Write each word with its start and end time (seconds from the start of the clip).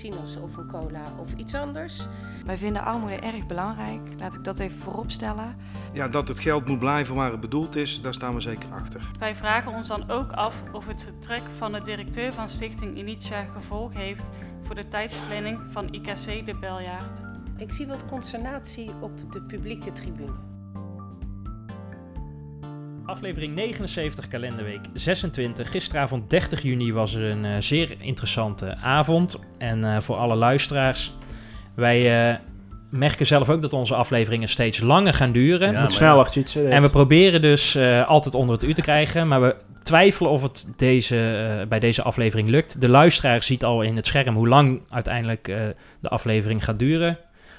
Sinus 0.00 0.36
of 0.36 0.56
een 0.56 0.66
cola 0.66 1.02
of 1.18 1.32
iets 1.36 1.54
anders. 1.54 2.06
Wij 2.44 2.58
vinden 2.58 2.84
armoede 2.84 3.16
erg 3.16 3.46
belangrijk. 3.46 4.00
Laat 4.18 4.34
ik 4.34 4.44
dat 4.44 4.58
even 4.58 4.78
voorop 4.78 5.10
stellen. 5.10 5.56
Ja, 5.92 6.08
dat 6.08 6.28
het 6.28 6.38
geld 6.38 6.66
moet 6.66 6.78
blijven 6.78 7.14
waar 7.14 7.30
het 7.30 7.40
bedoeld 7.40 7.76
is, 7.76 8.00
daar 8.02 8.14
staan 8.14 8.34
we 8.34 8.40
zeker 8.40 8.72
achter. 8.72 9.10
Wij 9.18 9.34
vragen 9.34 9.72
ons 9.72 9.86
dan 9.86 10.10
ook 10.10 10.32
af 10.32 10.62
of 10.72 10.86
het 10.86 11.02
vertrek 11.02 11.42
van 11.56 11.72
de 11.72 11.82
directeur 11.82 12.32
van 12.32 12.48
Stichting 12.48 12.98
Initia 12.98 13.44
gevolg 13.44 13.94
heeft 13.94 14.30
voor 14.62 14.74
de 14.74 14.88
tijdsplanning 14.88 15.58
van 15.70 15.94
IKC 15.94 16.46
de 16.46 16.56
Beljaard. 16.60 17.22
Ik 17.56 17.72
zie 17.72 17.86
wat 17.86 18.06
consternatie 18.06 18.90
op 19.00 19.32
de 19.32 19.42
publieke 19.42 19.92
tribune. 19.92 20.49
Aflevering 23.10 23.54
79, 23.54 24.28
kalenderweek 24.28 24.80
26. 24.92 25.70
Gisteravond 25.70 26.30
30 26.30 26.62
juni 26.62 26.92
was 26.92 27.14
er 27.14 27.30
een 27.30 27.44
eh, 27.44 27.52
zeer 27.58 27.94
interessante 27.98 28.76
avond. 28.76 29.38
En 29.58 29.84
eh, 29.84 30.00
voor 30.00 30.16
alle 30.16 30.34
luisteraars, 30.34 31.14
wij 31.74 32.28
eh, 32.30 32.36
merken 32.90 33.26
zelf 33.26 33.50
ook 33.50 33.62
dat 33.62 33.72
onze 33.72 33.94
afleveringen 33.94 34.48
steeds 34.48 34.80
langer 34.80 35.14
gaan 35.14 35.32
duren. 35.32 35.80
Moet 35.80 35.92
sneller, 35.92 36.26
Tjitse. 36.30 36.68
En 36.68 36.82
we 36.82 36.90
proberen 36.90 37.42
dus 37.42 37.74
eh, 37.74 38.08
altijd 38.08 38.34
onder 38.34 38.54
het 38.54 38.64
uur 38.64 38.74
te 38.74 38.82
krijgen, 38.82 39.28
maar 39.28 39.40
we 39.40 39.56
twijfelen 39.82 40.30
of 40.30 40.42
het 40.42 40.72
deze, 40.76 41.16
eh, 41.60 41.66
bij 41.68 41.78
deze 41.78 42.02
aflevering 42.02 42.48
lukt. 42.48 42.80
De 42.80 42.88
luisteraar 42.88 43.42
ziet 43.42 43.64
al 43.64 43.82
in 43.82 43.96
het 43.96 44.06
scherm 44.06 44.34
hoe 44.34 44.48
lang 44.48 44.80
uiteindelijk 44.90 45.48
eh, 45.48 45.56
de 46.00 46.08
aflevering 46.08 46.64
gaat 46.64 46.78
duren. 46.78 47.18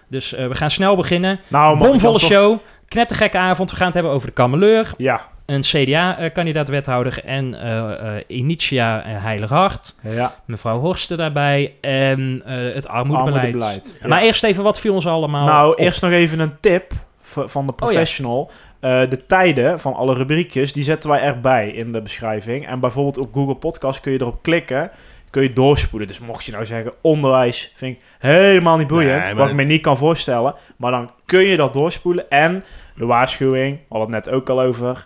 Dus 0.09 0.33
eh, 0.33 0.47
we 0.47 0.55
gaan 0.55 0.69
snel 0.71 0.95
beginnen. 0.95 1.39
Nou, 1.47 1.77
Bomvolle 1.77 2.19
toch- 2.19 2.29
show, 2.29 2.59
knettergekke 2.87 3.37
avond. 3.37 3.69
We 3.71 3.75
gaan 3.75 3.85
het 3.85 3.93
hebben 3.95 4.13
over 4.13 4.27
de 4.27 4.33
kameleur 4.33 4.93
Ja, 4.97 5.21
een 5.51 5.61
CDA-kandidaat-wethouder 5.61 7.25
en 7.25 7.61
eh 7.61 8.15
eh 8.17 8.23
Initia 8.27 9.03
eh, 9.03 9.23
Heilig 9.23 9.49
Hart. 9.49 9.95
ja. 10.03 10.35
Mevrouw 10.45 10.79
Horsten 10.79 11.17
daarbij 11.17 11.73
en 11.81 12.41
eh, 12.45 12.73
het 12.73 12.87
armoedebeleid. 12.87 13.35
Armoedebeleid. 13.35 13.95
Ja. 14.01 14.07
Maar 14.07 14.21
eerst 14.21 14.43
even, 14.43 14.63
wat 14.63 14.79
viel 14.79 14.93
ons 14.93 15.07
allemaal 15.07 15.45
nou, 15.45 15.71
op? 15.71 15.79
Oh, 15.79 15.85
eerst 15.85 16.01
nog 16.01 16.11
even 16.11 16.39
een 16.39 16.59
tip 16.59 16.91
van 17.21 17.65
de 17.65 17.73
professional. 17.73 18.51
Eh, 18.79 19.09
de 19.09 19.25
tijden 19.25 19.79
van 19.79 19.93
alle 19.93 20.13
rubriekjes, 20.13 20.73
die 20.73 20.83
zetten 20.83 21.09
wij 21.09 21.21
erbij 21.21 21.69
in 21.69 21.91
de 21.91 22.01
beschrijving. 22.01 22.67
En 22.67 22.79
bijvoorbeeld 22.79 23.17
op 23.17 23.33
Google 23.33 23.55
Podcast 23.55 23.99
kun 24.01 24.11
je 24.11 24.21
erop 24.21 24.41
klikken, 24.41 24.91
kun 25.29 25.43
je 25.43 25.53
doorspoelen. 25.53 26.07
Dus 26.07 26.19
mocht 26.19 26.45
je 26.45 26.51
nou 26.51 26.65
zeggen, 26.65 26.91
onderwijs 27.01 27.73
vind 27.75 27.95
ik 27.95 28.03
helemaal 28.19 28.77
niet 28.77 28.87
boeiend, 28.87 29.11
Nee, 29.11 29.25
maar- 29.25 29.35
wat 29.35 29.49
ik 29.49 29.55
me 29.55 29.63
niet 29.63 29.81
kan 29.81 29.97
voorstellen. 29.97 30.55
Maar 30.75 30.91
dan 30.91 31.11
kun 31.25 31.41
je 31.43 31.57
dat 31.57 31.73
doorspoelen. 31.73 32.29
En 32.29 32.63
de 32.95 33.05
waarschuwing, 33.05 33.77
we 33.77 33.97
hadden 33.97 34.15
het 34.15 34.25
net 34.25 34.33
ook 34.33 34.49
al 34.49 34.61
over. 34.61 35.05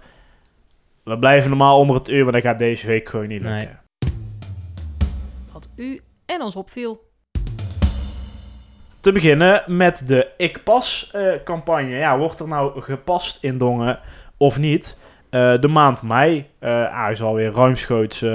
We 1.05 1.19
blijven 1.19 1.49
normaal 1.49 1.79
onder 1.79 1.95
het 1.95 2.09
uur, 2.09 2.23
maar 2.23 2.33
dat 2.33 2.41
gaat 2.41 2.59
deze 2.59 2.87
week 2.87 3.09
gewoon 3.09 3.27
niet 3.27 3.41
lukken. 3.41 3.79
Nee. 3.99 4.11
Wat 5.53 5.69
u 5.75 6.01
en 6.25 6.41
ons 6.41 6.55
opviel. 6.55 7.09
Te 8.99 9.11
beginnen 9.11 9.63
met 9.67 10.07
de 10.07 10.27
Ik 10.37 10.63
Pas 10.63 11.11
eh, 11.11 11.33
campagne. 11.43 11.95
Ja, 11.95 12.17
wordt 12.17 12.39
er 12.39 12.47
nou 12.47 12.81
gepast 12.81 13.43
in 13.43 13.57
Dongen 13.57 13.99
of 14.37 14.57
niet? 14.57 14.99
Eh, 15.29 15.61
de 15.61 15.67
maand 15.67 16.01
mei, 16.01 16.49
eh 16.59 17.03
ah, 17.03 17.11
is 17.11 17.21
alweer 17.21 17.51
ruimschoots 17.51 18.25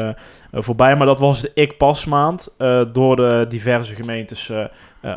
voorbij, 0.53 0.97
maar 0.97 1.07
dat 1.07 1.19
was 1.19 1.41
de 1.41 1.51
Ik 1.55 1.77
Pas 1.77 2.05
maand 2.05 2.55
eh, 2.59 2.83
door 2.93 3.17
de 3.17 3.45
diverse 3.49 3.95
gemeentes 3.95 4.53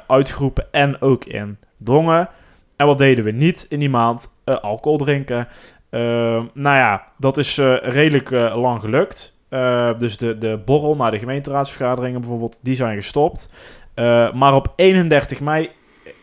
uitgeroepen 0.08 0.68
en 0.72 1.02
ook 1.02 1.26
in 1.26 1.58
Dongen. 1.78 2.30
En 2.76 2.90
wat 2.90 2.98
deden 2.98 3.24
we 3.24 3.32
niet 3.32 3.66
in 3.70 3.80
die 3.80 3.90
maand? 3.90 4.42
Eh, 4.44 4.60
alcohol 4.62 4.98
drinken. 4.98 5.48
Eh, 5.94 6.44
nou 6.54 6.78
ja, 6.78 7.08
dat 7.18 7.38
is 7.38 7.58
eh, 7.58 7.76
redelijk 7.82 8.32
eh, 8.32 8.56
lang 8.62 8.82
gelukt. 8.82 9.38
Eh, 9.50 9.98
dus 9.98 10.18
de, 10.18 10.38
de 10.38 10.62
borrel 10.66 10.96
naar 10.96 11.12
de 11.12 11.20
gemeenteraadsvergaderingen 11.20 12.20
bijvoorbeeld, 12.20 12.60
die 12.62 12.76
zijn 12.76 12.96
gestopt. 12.96 13.50
Eh, 13.94 14.34
maar 14.34 14.56
op 14.56 14.74
31 14.76 15.42
mei 15.42 15.70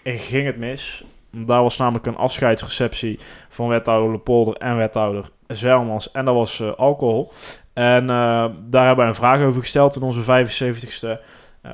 ging 0.05 0.47
het 0.47 0.57
mis. 0.57 1.05
Daar 1.31 1.63
was 1.63 1.77
namelijk 1.77 2.07
een 2.07 2.17
afscheidsreceptie 2.17 3.19
van 3.49 3.69
wethouder 3.69 4.11
Lepolder 4.11 4.57
en 4.57 4.77
wethouder 4.77 5.31
Zelmans. 5.47 6.11
En 6.11 6.25
dat 6.25 6.35
was 6.35 6.61
eh, 6.61 6.73
alcohol. 6.77 7.33
En 7.73 8.11
eh, 8.11 8.47
daar 8.67 8.87
hebben 8.87 9.05
we 9.05 9.11
een 9.11 9.15
vraag 9.15 9.43
over 9.43 9.61
gesteld 9.61 9.97
in 9.97 10.03
onze 10.03 10.23
75ste 10.23 11.09
eh, 11.09 11.17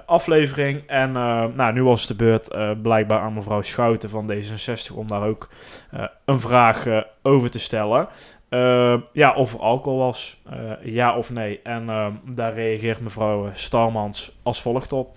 aflevering. 0.07 0.87
En 0.87 1.17
eh, 1.17 1.45
nou, 1.45 1.73
nu 1.73 1.83
was 1.83 2.01
het 2.01 2.09
de 2.19 2.25
beurt 2.25 2.49
eh, 2.51 2.71
blijkbaar 2.83 3.21
aan 3.21 3.35
mevrouw 3.35 3.63
Schouten 3.63 4.11
van 4.11 4.33
D66 4.33 4.95
om 4.95 5.09
daar 5.09 5.23
ook 5.23 5.49
eh, 5.91 6.05
een 6.25 6.41
vraag 6.41 6.87
eh, 6.87 7.01
over 7.23 7.51
te 7.51 7.59
stellen. 7.59 8.09
Eh, 8.49 9.01
ja, 9.13 9.35
of 9.35 9.53
er 9.55 9.61
alcohol 9.61 9.99
was, 9.99 10.43
eh, 10.51 10.73
ja 10.83 11.17
of 11.17 11.31
nee. 11.31 11.63
En 11.63 11.89
eh, 11.89 12.09
daar 12.25 12.55
reageert 12.55 13.01
mevrouw 13.01 13.51
Starmans 13.55 14.39
als 14.43 14.63
volgt 14.63 14.93
op. 14.93 15.17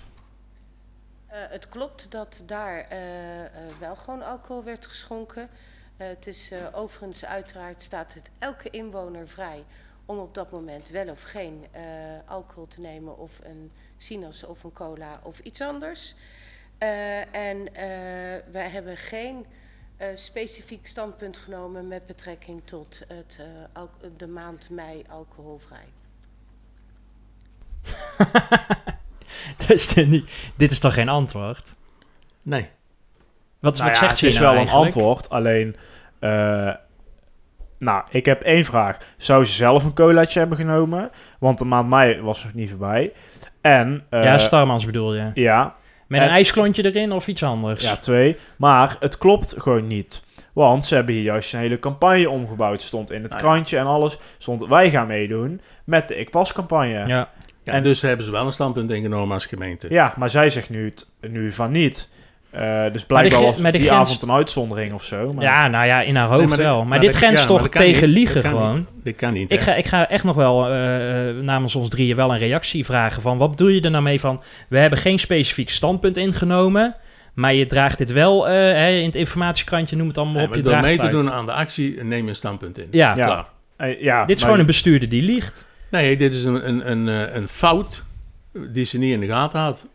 Eh, 1.28 1.38
het 1.50 1.70
klopt 1.70 2.12
dat 2.12 2.44
daar 2.46 2.86
eh, 2.90 3.40
eh, 3.40 3.50
wel 3.80 3.96
gewoon 3.96 4.24
alcohol 4.24 4.64
werd 4.64 4.88
geschonken. 4.88 5.50
Eh, 5.98 6.08
het 6.08 6.28
is 6.28 6.52
eh, 6.52 6.60
overigens 6.74 7.26
uiteraard 7.26 7.82
staat 7.82 8.14
het 8.14 8.32
elke 8.40 8.70
inwoner 8.70 9.28
vrij 9.28 9.64
om 10.06 10.18
op 10.18 10.34
dat 10.34 10.52
moment 10.52 10.90
wel 10.90 11.10
of 11.10 11.22
geen 11.22 11.66
eh, 11.72 11.82
alcohol 12.26 12.68
te 12.68 12.82
nemen 12.82 13.18
of 13.18 13.40
een 13.44 13.72
sinus 14.04 14.44
of 14.46 14.64
een 14.64 14.74
cola 14.74 15.20
of 15.24 15.40
iets 15.40 15.62
anders. 15.62 16.16
Eh, 16.78 17.36
en 17.36 17.76
eh, 17.76 17.84
wij 18.52 18.70
hebben 18.70 18.98
geen 18.98 19.46
eh, 19.98 20.08
specifiek 20.16 20.88
standpunt 20.88 21.38
genomen 21.38 21.88
met 21.88 22.06
betrekking 22.06 22.62
tot 22.66 23.02
het, 23.08 23.40
eh, 23.74 23.82
de 24.18 24.28
maand 24.28 24.70
mei 24.70 25.04
alcoholvrij. 25.10 25.88
Dat 29.58 29.70
is 29.70 29.94
niet- 29.94 30.52
dit 30.56 30.72
is 30.72 30.80
toch 30.80 30.94
geen 30.94 31.10
antwoord? 31.10 31.76
Nee. 32.42 32.70
Wat, 33.60 33.78
Nou 33.78 33.86
wat 33.90 34.00
ja, 34.00 34.06
zegt 34.06 34.18
ze 34.18 34.26
het 34.26 34.34
is 34.34 34.40
nou 34.40 34.54
wel 34.54 34.62
een 34.64 34.70
antwoord, 34.70 35.30
alleen... 35.30 35.76
eh, 36.20 36.74
nou, 37.78 38.04
ik 38.10 38.26
heb 38.26 38.42
één 38.42 38.66
vraag. 38.66 38.98
Zou 39.18 39.46
ze 39.46 39.52
zelf 39.52 39.84
een 39.84 39.94
colaatje 39.94 40.40
hebben 40.40 40.58
genomen? 40.58 41.12
Want 41.40 41.58
de 41.60 41.66
maand 41.66 41.90
mei 41.90 42.22
was 42.22 42.44
nog 42.44 42.54
niet 42.54 42.70
voorbij. 42.70 43.14
En... 43.62 44.04
eh, 44.10 44.24
ja, 44.24 44.38
Starmans 44.38 44.86
bedoel 44.86 45.16
je. 45.16 45.32
Ja, 45.34 45.76
Met 46.08 46.20
en- 46.22 46.26
een 46.28 46.32
ijsklontje 46.34 46.86
erin 46.86 47.12
of 47.12 47.28
iets 47.28 47.44
anders? 47.44 47.84
ja, 47.84 47.96
twee. 47.96 48.38
Maar 48.56 48.96
het 49.00 49.18
klopt 49.18 49.56
gewoon 49.58 49.88
niet. 49.88 50.24
Want 50.54 50.86
ze 50.86 50.96
hebben 50.96 51.14
hier 51.14 51.24
juist 51.24 51.54
een 51.54 51.60
hele 51.60 51.80
campagne 51.80 52.30
omgebouwd. 52.30 52.82
Stond 52.82 53.12
in 53.12 53.24
het 53.24 53.32
ja. 53.34 53.38
krantje 53.40 53.78
en 53.78 53.86
alles. 53.86 54.18
Stond 54.38 54.66
wij 54.68 54.90
gaan 54.90 55.08
meedoen 55.08 55.62
met 55.84 56.08
de 56.08 56.16
Ik 56.16 56.30
Pas 56.30 56.54
campagne. 56.54 56.88
Ja. 56.94 57.08
Ja. 57.08 57.30
Ja, 57.64 57.74
En- 57.74 57.84
dus 57.84 58.02
hebben 58.02 58.26
ze 58.26 58.32
wel 58.32 58.46
een 58.46 58.52
standpunt 58.52 58.92
ingenomen 58.92 59.34
als 59.34 59.46
gemeente. 59.46 59.88
maar 60.18 60.30
zij 60.30 60.50
zegt 60.50 60.70
nu, 60.70 60.86
het, 60.86 61.12
nu 61.30 61.52
van 61.52 61.72
niet. 61.72 62.10
Eh, 62.52 62.62
dus 62.62 63.06
Maar 63.06 63.06
blijkbaar 63.08 63.42
was 63.42 63.56
die 63.62 63.72
grens- 63.72 63.90
avond 63.90 64.22
een 64.22 64.32
uitzondering 64.32 64.94
of 64.94 65.04
zo. 65.04 65.34
Maar 65.34 65.44
Ja, 65.44 65.68
nou 65.68 65.86
ja, 65.86 66.02
in 66.02 66.16
haar 66.16 66.30
Nee, 66.30 66.38
hoofd 66.38 66.50
maar 66.50 66.58
wel. 66.58 66.78
Maar, 66.78 66.88
maar 66.88 67.00
dit 67.00 67.16
grenst 67.16 67.42
ja, 67.42 67.48
toch 67.48 67.70
tegen 67.70 68.08
niet. 68.08 68.18
liegen 68.18 68.42
Dat 68.42 68.52
gewoon? 68.52 68.76
niet. 68.76 68.86
Dit 69.04 69.16
kan 69.16 69.34
niet. 69.34 69.52
Ik 69.52 69.62
ga, 69.62 69.76
ik 69.76 69.86
ga 69.86 70.10
echt 70.10 70.24
nog 70.24 70.36
wel 70.36 70.68
eh, 70.68 71.30
eh, 71.30 71.36
namens 71.36 71.76
ons 71.76 71.90
drieën 71.90 72.16
wel 72.16 72.32
een 72.32 72.38
reactie 72.38 72.86
vragen 72.86 73.22
van 73.22 73.38
wat 73.38 73.50
bedoel 73.50 73.68
je 73.68 73.82
er 73.82 73.92
nou 73.92 74.04
mee 74.04 74.20
van 74.20 74.42
we 74.70 74.78
hebben 74.78 75.00
geen 75.00 75.20
specifiek 75.20 75.70
standpunt 75.70 76.18
ingenomen, 76.18 76.96
maar 77.34 77.54
je 77.54 77.66
draagt 77.66 77.98
dit 77.98 78.12
wel 78.12 78.48
eh, 78.48 78.54
hè, 78.54 78.90
in 78.92 79.06
het 79.06 79.16
informatiekrantje, 79.16 79.96
noem 79.96 80.08
het 80.08 80.18
allemaal 80.18 80.36
Nee, 80.36 80.48
op, 80.48 80.56
je 80.56 80.62
door 80.62 80.80
mee 80.80 80.96
te 80.96 81.02
uit. 81.02 81.12
doen 81.12 81.32
aan 81.32 81.46
de 81.46 81.54
actie, 81.54 82.04
neem 82.04 82.24
je 82.24 82.30
een 82.30 82.36
standpunt 82.36 82.78
in. 82.78 82.88
Ja, 82.92 83.16
Ja. 83.16 83.26
Klaar. 83.26 83.46
Ja, 84.00 84.26
dit 84.26 84.38
is 84.38 84.44
gewoon 84.44 84.60
een 84.60 84.66
bestuurder 84.66 85.10
die 85.10 85.22
liegt. 85.24 85.68
Nee, 85.92 86.18
dit 86.18 86.34
is 86.34 86.44
een, 86.44 86.68
een, 86.70 86.92
een, 86.92 87.08
eh, 87.30 87.36
een 87.36 87.48
fout 87.48 88.04
die 88.54 88.86
ze 88.86 88.98
niet 88.98 89.14
in 89.14 89.20
de 89.20 89.28
gaten 89.28 89.60
had. 89.60 89.88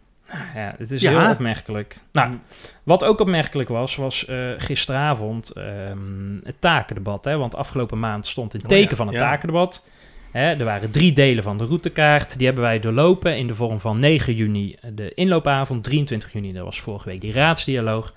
Ja, 0.55 0.75
het 0.79 0.91
is 0.91 1.01
Ja. 1.01 1.21
heel 1.21 1.31
opmerkelijk. 1.31 1.97
Nou, 2.13 2.39
wat 2.83 3.05
ook 3.05 3.21
opmerkelijk 3.21 3.69
was, 3.69 3.97
was 3.97 4.27
eh, 4.27 4.37
gisteravond 4.57 5.51
ehm, 5.51 6.37
het 6.45 6.61
takendebat. 6.61 7.25
Hè? 7.25 7.37
Want 7.37 7.57
afgelopen 7.57 7.99
maand 7.99 8.27
stond 8.27 8.55
in 8.55 8.61
Oh 8.61 8.67
teken 8.67 8.91
ja, 8.91 8.97
van 8.97 9.07
het 9.09 9.19
takendebat. 9.19 9.89
Hè, 10.31 10.55
er 10.55 10.65
waren 10.65 10.91
drie 10.91 11.13
delen 11.13 11.43
van 11.43 11.59
de 11.59 11.65
routekaart. 11.65 12.37
Die 12.37 12.47
hebben 12.47 12.65
wij 12.65 12.81
doorlopen 12.81 13.37
in 13.37 13.47
de 13.47 13.55
vorm 13.55 13.81
van 13.81 13.99
9 13.99 14.35
juni 14.35 14.77
de 14.95 15.15
inloopavond, 15.15 15.85
23 15.85 16.33
juni, 16.33 16.53
dat 16.53 16.65
was 16.65 16.81
vorige 16.81 17.09
week 17.09 17.21
die 17.21 17.33
raadsdialoog. 17.33 18.15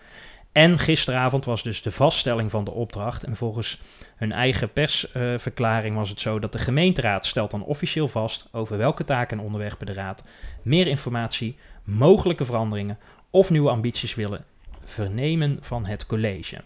En 0.52 0.80
gisteravond 0.80 1.46
was 1.46 1.63
dus 1.63 1.81
de 1.81 1.92
vaststelling 1.92 2.52
van 2.52 2.63
de 2.63 2.72
opdracht. 2.72 3.24
En 3.24 3.36
volgens 3.36 3.81
hun 4.16 4.31
eigen 4.31 4.74
persverklaring 4.74 5.96
was 5.96 6.10
het 6.10 6.20
zo 6.20 6.40
dat 6.40 6.52
de 6.52 6.60
gemeenteraad 6.60 7.25
stelt 7.25 7.52
dan 7.52 7.63
officieel 7.63 8.08
vast 8.08 8.48
over 8.52 8.78
welke 8.78 9.04
taken 9.04 9.38
en 9.38 9.44
onderwerpen 9.44 9.86
de 9.86 9.94
raad 9.94 10.28
meer 10.62 10.88
informatie, 10.88 11.58
mogelijke 11.88 12.45
veranderingen 12.45 12.98
of 13.30 13.50
nieuwe 13.50 13.69
ambities 13.69 14.16
willen 14.16 14.45
vernemen 14.84 15.57
van 15.62 15.86
het 15.86 16.06
college. 16.06 16.62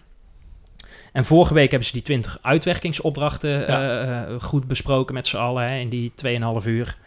En 1.14 1.26
vorige 1.26 1.54
week 1.54 1.70
hebben 1.70 1.88
ze 1.88 1.94
die 1.94 2.02
20 2.02 2.38
uitwerkingsopdrachten 2.42 3.68
eh, 3.68 4.22
eh, 4.22 4.40
goed 4.42 4.68
besproken 4.68 5.14
met 5.14 5.28
z'n 5.28 5.38
allen 5.38 5.68
hè, 5.68 5.78
in 5.80 5.90
die 5.90 6.12
2,5 6.62 6.66
uur. 6.68 6.98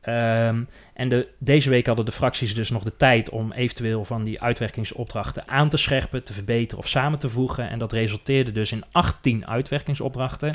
Ehm, 0.00 0.62
en 0.94 1.08
de, 1.08 1.28
deze 1.38 1.70
week 1.70 1.86
hadden 1.86 2.04
de 2.04 2.12
fracties 2.12 2.54
dus 2.54 2.70
nog 2.70 2.82
de 2.82 2.96
tijd 2.96 3.30
om 3.30 3.52
eventueel 3.52 4.04
van 4.04 4.24
die 4.24 4.42
uitwerkingsopdrachten 4.42 5.48
aan 5.48 5.68
te 5.68 5.76
scherpen, 5.76 6.24
te 6.24 6.32
verbeteren 6.32 6.78
of 6.78 6.88
samen 6.88 7.18
te 7.18 7.28
voegen. 7.28 7.68
En 7.70 7.78
dat 7.78 7.92
resulteerde 7.92 8.52
dus 8.52 8.72
in 8.72 8.84
18 8.92 9.46
uitwerkingsopdrachten. 9.46 10.54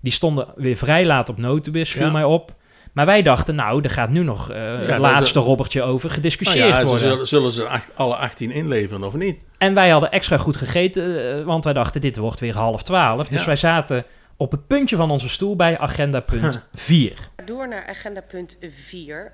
Die 0.00 0.12
stonden 0.12 0.48
weer 0.56 0.76
vrij 0.76 1.06
laat 1.06 1.28
op 1.28 1.36
notubis, 1.38 1.90
viel 1.90 2.06
Ja. 2.06 2.12
mij 2.12 2.24
op. 2.24 2.54
Maar 2.92 3.06
wij 3.06 3.22
dachten, 3.22 3.54
nou, 3.54 3.82
er 3.82 3.90
gaat 3.90 4.10
nu 4.10 4.22
nog 4.22 4.50
eh, 4.50 4.78
het 4.78 4.88
dat- 4.88 4.98
laatste 4.98 5.38
robbertje 5.38 5.82
over 5.82 6.08
Nou 6.08 6.10
gediscussieerd 6.10 6.68
ja, 6.68 6.78
ze 6.78 6.84
worden. 6.86 7.08
zullen, 7.08 7.26
zullen 7.26 7.50
ze 7.50 7.68
acht- 7.68 7.90
alle 7.94 8.16
18 8.16 8.50
inleveren 8.50 9.04
of 9.04 9.14
niet? 9.14 9.40
En 9.58 9.74
wij 9.74 9.90
hadden 9.90 10.10
extra 10.10 10.36
goed 10.36 10.56
gegeten, 10.56 11.36
eh, 11.38 11.44
want 11.44 11.64
wij 11.64 11.72
dachten, 11.72 12.00
dit 12.00 12.16
wordt 12.16 12.40
weer 12.40 12.56
half 12.56 12.82
twaalf. 12.82 13.28
Dus 13.28 13.40
Ja. 13.40 13.46
wij 13.46 13.56
zaten 13.56 14.04
op 14.36 14.50
het 14.50 14.66
puntje 14.66 14.96
van 14.96 15.10
onze 15.10 15.28
stoel 15.28 15.56
bij 15.56 15.78
agenda 15.78 16.20
punt 16.20 16.68
4. 16.74 17.14
Door 17.44 17.68
naar 17.68 17.86
agenda 17.86 18.20
punt 18.20 18.56
4. 18.70 19.32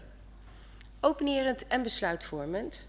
Openerend 1.01 1.67
en 1.67 1.83
besluitvormend. 1.83 2.89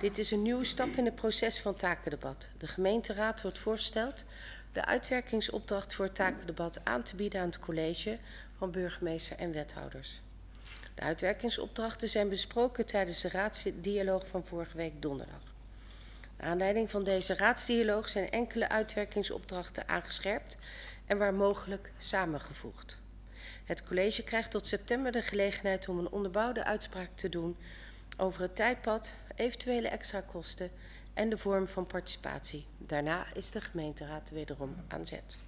Dit 0.00 0.18
is 0.18 0.30
een 0.30 0.42
nieuwe 0.42 0.64
stap 0.64 0.96
in 0.96 1.04
het 1.04 1.14
proces 1.14 1.60
van 1.60 1.74
takendebat. 1.74 2.48
De 2.58 2.66
gemeenteraad 2.66 3.42
wordt 3.42 3.58
voorgesteld 3.58 4.24
de 4.72 4.84
uitwerkingsopdracht 4.84 5.94
voor 5.94 6.04
het 6.04 6.14
takendebat 6.14 6.84
aan 6.84 7.02
te 7.02 7.16
bieden 7.16 7.40
aan 7.40 7.46
het 7.46 7.58
college 7.58 8.18
van 8.58 8.70
burgemeester 8.70 9.36
en 9.36 9.52
wethouders. 9.52 10.20
De 10.94 11.02
uitwerkingsopdrachten 11.02 12.08
zijn 12.08 12.28
besproken 12.28 12.86
tijdens 12.86 13.20
de 13.20 13.28
raadsdialoog 13.28 14.26
van 14.26 14.46
vorige 14.46 14.76
week 14.76 15.02
donderdag. 15.02 15.42
Naar 16.36 16.50
aanleiding 16.50 16.90
van 16.90 17.04
deze 17.04 17.34
raadsdialoog 17.34 18.08
zijn 18.08 18.30
enkele 18.30 18.68
uitwerkingsopdrachten 18.68 19.88
aangescherpt 19.88 20.58
en 21.06 21.18
waar 21.18 21.34
mogelijk 21.34 21.90
samengevoegd. 21.98 22.98
Het 23.64 23.84
college 23.84 24.22
krijgt 24.22 24.50
tot 24.50 24.66
september 24.66 25.12
de 25.12 25.22
gelegenheid 25.22 25.88
om 25.88 25.98
een 25.98 26.10
onderbouwde 26.10 26.64
uitspraak 26.64 27.10
te 27.14 27.28
doen 27.28 27.56
over 28.16 28.42
het 28.42 28.56
tijdpad, 28.56 29.14
eventuele 29.40 29.88
extra 29.88 30.20
kosten 30.20 30.70
en 31.14 31.30
de 31.30 31.38
vorm 31.38 31.68
van 31.68 31.86
participatie. 31.86 32.66
Daarna 32.78 33.26
is 33.34 33.50
de 33.50 33.60
gemeenteraad 33.60 34.30
wederom 34.30 34.76
aan 34.88 35.06
zet. 35.06 35.40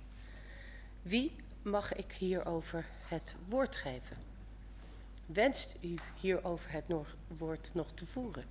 Wie 1.02 1.36
mag 1.62 1.94
ik 1.94 2.12
hierover 2.12 2.86
het 3.08 3.34
woord 3.48 3.76
geven? 3.76 4.16
Wenst 5.26 5.76
u 5.80 5.94
hierover 6.20 6.72
het 6.72 6.84
woord 7.26 7.70
nog 7.74 7.92
te 7.94 8.06
voeren? 8.06 8.44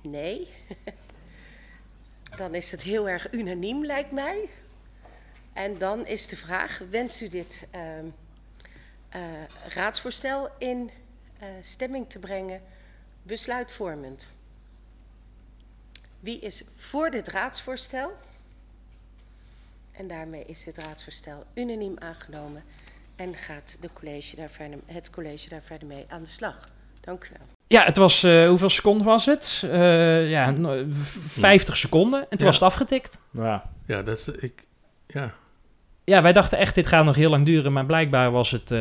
Nee. 0.00 0.48
Dan 2.36 2.54
is 2.54 2.70
het 2.70 2.82
heel 2.82 3.08
erg 3.08 3.32
unaniem, 3.32 3.84
lijkt 3.84 4.10
mij. 4.10 4.48
En 5.52 5.78
dan 5.78 6.06
is 6.06 6.28
de 6.28 6.36
vraag: 6.36 6.82
wenst 6.90 7.20
u 7.20 7.28
dit 7.28 7.66
ehm, 7.70 8.06
eh, 9.08 9.22
raadsvoorstel 9.66 10.48
in 10.58 10.90
eh, 11.38 11.48
stemming 11.60 12.10
te 12.10 12.18
brengen, 12.18 12.62
besluitvormend? 13.22 14.34
Wie 16.20 16.38
is 16.40 16.64
voor 16.76 17.10
dit 17.10 17.28
raadsvoorstel? 17.28 18.12
En 19.92 20.06
daarmee 20.06 20.44
is 20.46 20.64
dit 20.64 20.78
raadsvoorstel 20.78 21.44
unaniem 21.54 21.94
aangenomen 21.98 22.62
en 23.16 23.34
gaat 23.34 23.76
de 23.80 23.88
college 23.92 24.36
daar 24.36 24.50
verder, 24.50 24.78
het 24.86 25.10
college 25.10 25.48
daar 25.48 25.62
verder 25.62 25.88
mee 25.88 26.04
aan 26.08 26.22
de 26.22 26.28
slag. 26.28 26.68
Dank 27.00 27.24
u 27.24 27.28
wel. 27.38 27.46
Ja, 27.66 27.84
het 27.84 27.96
was, 27.96 28.22
eh, 28.22 28.48
hoeveel 28.48 28.68
seconden 28.70 29.06
was 29.06 29.26
het? 29.26 29.60
Eh, 29.64 30.30
ja, 30.30 30.50
no- 30.50 30.84
v- 30.90 31.16
50 31.40 31.76
seconden 31.76 32.20
en 32.20 32.28
toen 32.28 32.38
Ja. 32.38 32.44
was 32.44 32.54
het 32.54 32.62
afgetikt. 32.62 33.18
Ja. 33.30 33.70
Ja, 33.86 34.02
dat 34.02 34.18
is, 34.18 34.28
ik, 34.28 34.66
ja. 35.06 35.34
Ja, 36.10 36.22
wij 36.22 36.32
dachten 36.32 36.58
echt, 36.58 36.74
dit 36.74 36.86
gaat 36.86 37.04
nog 37.04 37.16
heel 37.16 37.30
lang 37.30 37.44
duren, 37.44 37.72
maar 37.72 37.86
blijkbaar 37.86 38.30
was 38.30 38.50
het, 38.50 38.70
eh, 38.70 38.80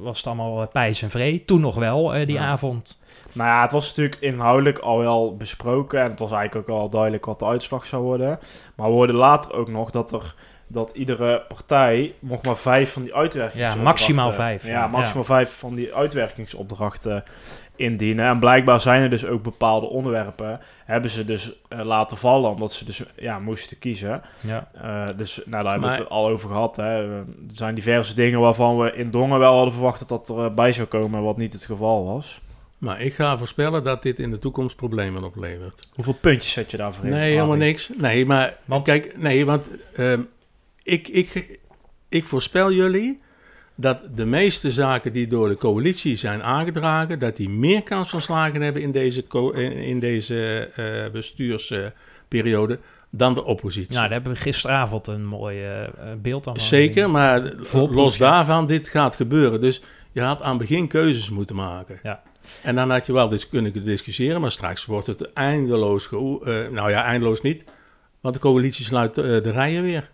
was 0.00 0.16
het 0.16 0.26
allemaal 0.26 0.62
eh, 0.62 0.68
pijs 0.72 1.02
en 1.02 1.10
vree. 1.10 1.44
Toen 1.44 1.60
nog 1.60 1.74
wel, 1.74 2.14
eh, 2.14 2.26
die 2.26 2.36
Ja. 2.36 2.44
avond. 2.44 2.98
Nou 3.32 3.48
ja, 3.48 3.62
het 3.62 3.72
was 3.72 3.86
natuurlijk 3.88 4.16
inhoudelijk 4.20 4.78
al 4.78 4.98
wel 4.98 5.36
besproken. 5.36 6.00
En 6.02 6.10
het 6.10 6.18
was 6.18 6.30
eigenlijk 6.32 6.68
ook 6.70 6.76
al 6.78 6.88
duidelijk 6.88 7.24
wat 7.24 7.38
de 7.38 7.44
uitslag 7.44 7.86
zou 7.86 8.02
worden. 8.02 8.38
Maar 8.74 8.86
we 8.86 8.92
hoorden 8.92 9.16
later 9.16 9.54
ook 9.54 9.68
nog 9.68 9.90
dat 9.90 10.12
er 10.12 10.34
dat 10.72 10.90
iedere 10.94 11.42
partij 11.48 12.14
mocht 12.18 12.44
maar 12.44 12.56
vijf 12.56 12.92
van 12.92 13.02
die 13.02 13.14
uitwerkingsopdrachten... 13.14 13.80
Ja, 13.82 13.90
maximaal 13.90 14.32
vijf, 14.32 14.66
Ja, 14.66 14.70
ja. 14.72 14.86
maximaal 14.86 15.24
vijf 15.24 15.50
van 15.58 15.74
die 15.74 15.94
uitwerkingsopdrachten 15.94 17.24
indienen. 17.76 18.26
En 18.28 18.38
blijkbaar 18.38 18.80
zijn 18.80 19.02
er 19.02 19.10
dus 19.10 19.26
ook 19.26 19.42
bepaalde 19.42 19.86
onderwerpen... 19.86 20.60
hebben 20.84 21.10
ze 21.10 21.24
dus 21.24 21.52
eh, 21.68 21.80
laten 21.84 22.16
vallen, 22.16 22.50
omdat 22.50 22.72
ze 22.72 22.84
dus 22.84 23.02
ja, 23.16 23.38
moesten 23.38 23.78
kiezen. 23.78 24.22
Ja. 24.40 24.68
Eh, 24.82 25.16
dus 25.16 25.40
nou, 25.46 25.62
daar 25.62 25.72
hebben 25.72 25.80
we 25.80 25.86
Maar- 25.96 26.04
het 26.04 26.08
al 26.08 26.28
over 26.28 26.48
gehad. 26.48 26.76
Hè. 26.76 27.18
Er 27.18 27.24
zijn 27.54 27.74
diverse 27.74 28.14
dingen 28.14 28.40
waarvan 28.40 28.78
we 28.78 28.92
in 28.92 29.10
Dongen 29.10 29.38
wel 29.38 29.54
hadden 29.54 29.72
verwacht 29.72 30.08
dat 30.08 30.26
dat 30.26 30.38
erbij 30.38 30.72
zou 30.72 30.88
komen... 30.88 31.22
wat 31.22 31.36
niet 31.36 31.52
het 31.52 31.64
geval 31.64 32.04
was. 32.04 32.40
Maar 32.78 33.00
ik 33.00 33.14
ga 33.14 33.38
voorspellen 33.38 33.84
dat 33.84 34.02
dit 34.02 34.18
in 34.18 34.30
de 34.30 34.38
toekomst 34.38 34.76
problemen 34.76 35.24
oplevert. 35.24 35.88
Hoeveel 35.94 36.16
puntjes 36.20 36.52
zet 36.52 36.70
je 36.70 36.76
daarvoor 36.76 37.04
in? 37.04 37.10
Nee, 37.10 37.30
helemaal 37.32 37.54
Arie? 37.54 37.64
niks. 37.66 37.90
Nee, 37.96 38.26
maar 38.26 38.54
Want- 38.64 38.84
kijk, 38.84 39.18
nee, 39.18 39.46
want 39.46 39.62
ehm, 39.96 40.20
ik, 40.82 41.08
ik, 41.08 41.58
ik 42.08 42.24
voorspel 42.24 42.72
jullie 42.72 43.20
dat 43.74 43.98
de 44.14 44.26
meeste 44.26 44.70
zaken 44.70 45.12
die 45.12 45.26
door 45.26 45.48
de 45.48 45.56
coalitie 45.56 46.16
zijn 46.16 46.42
aangedragen, 46.42 47.18
dat 47.18 47.36
die 47.36 47.48
meer 47.48 47.82
kans 47.82 48.10
van 48.10 48.20
slagen 48.20 48.60
hebben 48.60 48.82
in 48.82 48.92
deze, 48.92 49.24
in 49.76 50.00
deze 50.00 50.70
eh, 50.74 51.12
bestuursperiode 51.12 52.78
dan 53.10 53.34
de 53.34 53.44
oppositie. 53.44 53.90
Nou, 53.92 54.02
daar 54.02 54.12
hebben 54.12 54.32
we 54.32 54.38
gisteravond 54.38 55.06
een 55.06 55.26
mooi 55.26 55.62
eh, 55.62 55.82
eh, 55.82 55.90
beeld 56.18 56.46
aan. 56.46 56.60
Zeker, 56.60 57.10
maar 57.10 57.52
los 57.72 58.16
daarvan, 58.16 58.66
dit 58.66 58.88
gaat 58.88 59.16
gebeuren. 59.16 59.60
Dus 59.60 59.82
je 60.12 60.20
had 60.20 60.42
aan 60.42 60.58
het 60.58 60.68
begin 60.68 60.88
keuzes 60.88 61.30
moeten 61.30 61.56
maken. 61.56 61.98
Ja. 62.02 62.22
En 62.62 62.74
dan 62.74 62.90
had 62.90 63.06
je 63.06 63.12
wel 63.12 63.32
eens 63.32 63.48
kunnen 63.48 63.84
discussiëren, 63.84 64.40
maar 64.40 64.50
straks 64.50 64.84
wordt 64.84 65.06
het 65.06 65.32
eindeloos. 65.32 66.10
nou 66.70 66.90
ja, 66.90 67.04
eindeloos 67.04 67.40
niet. 67.40 67.64
Want 68.20 68.34
de 68.34 68.40
coalitie 68.40 68.84
sluit 68.84 69.14
de 69.14 69.50
rijen 69.50 69.82
weer. 69.82 70.10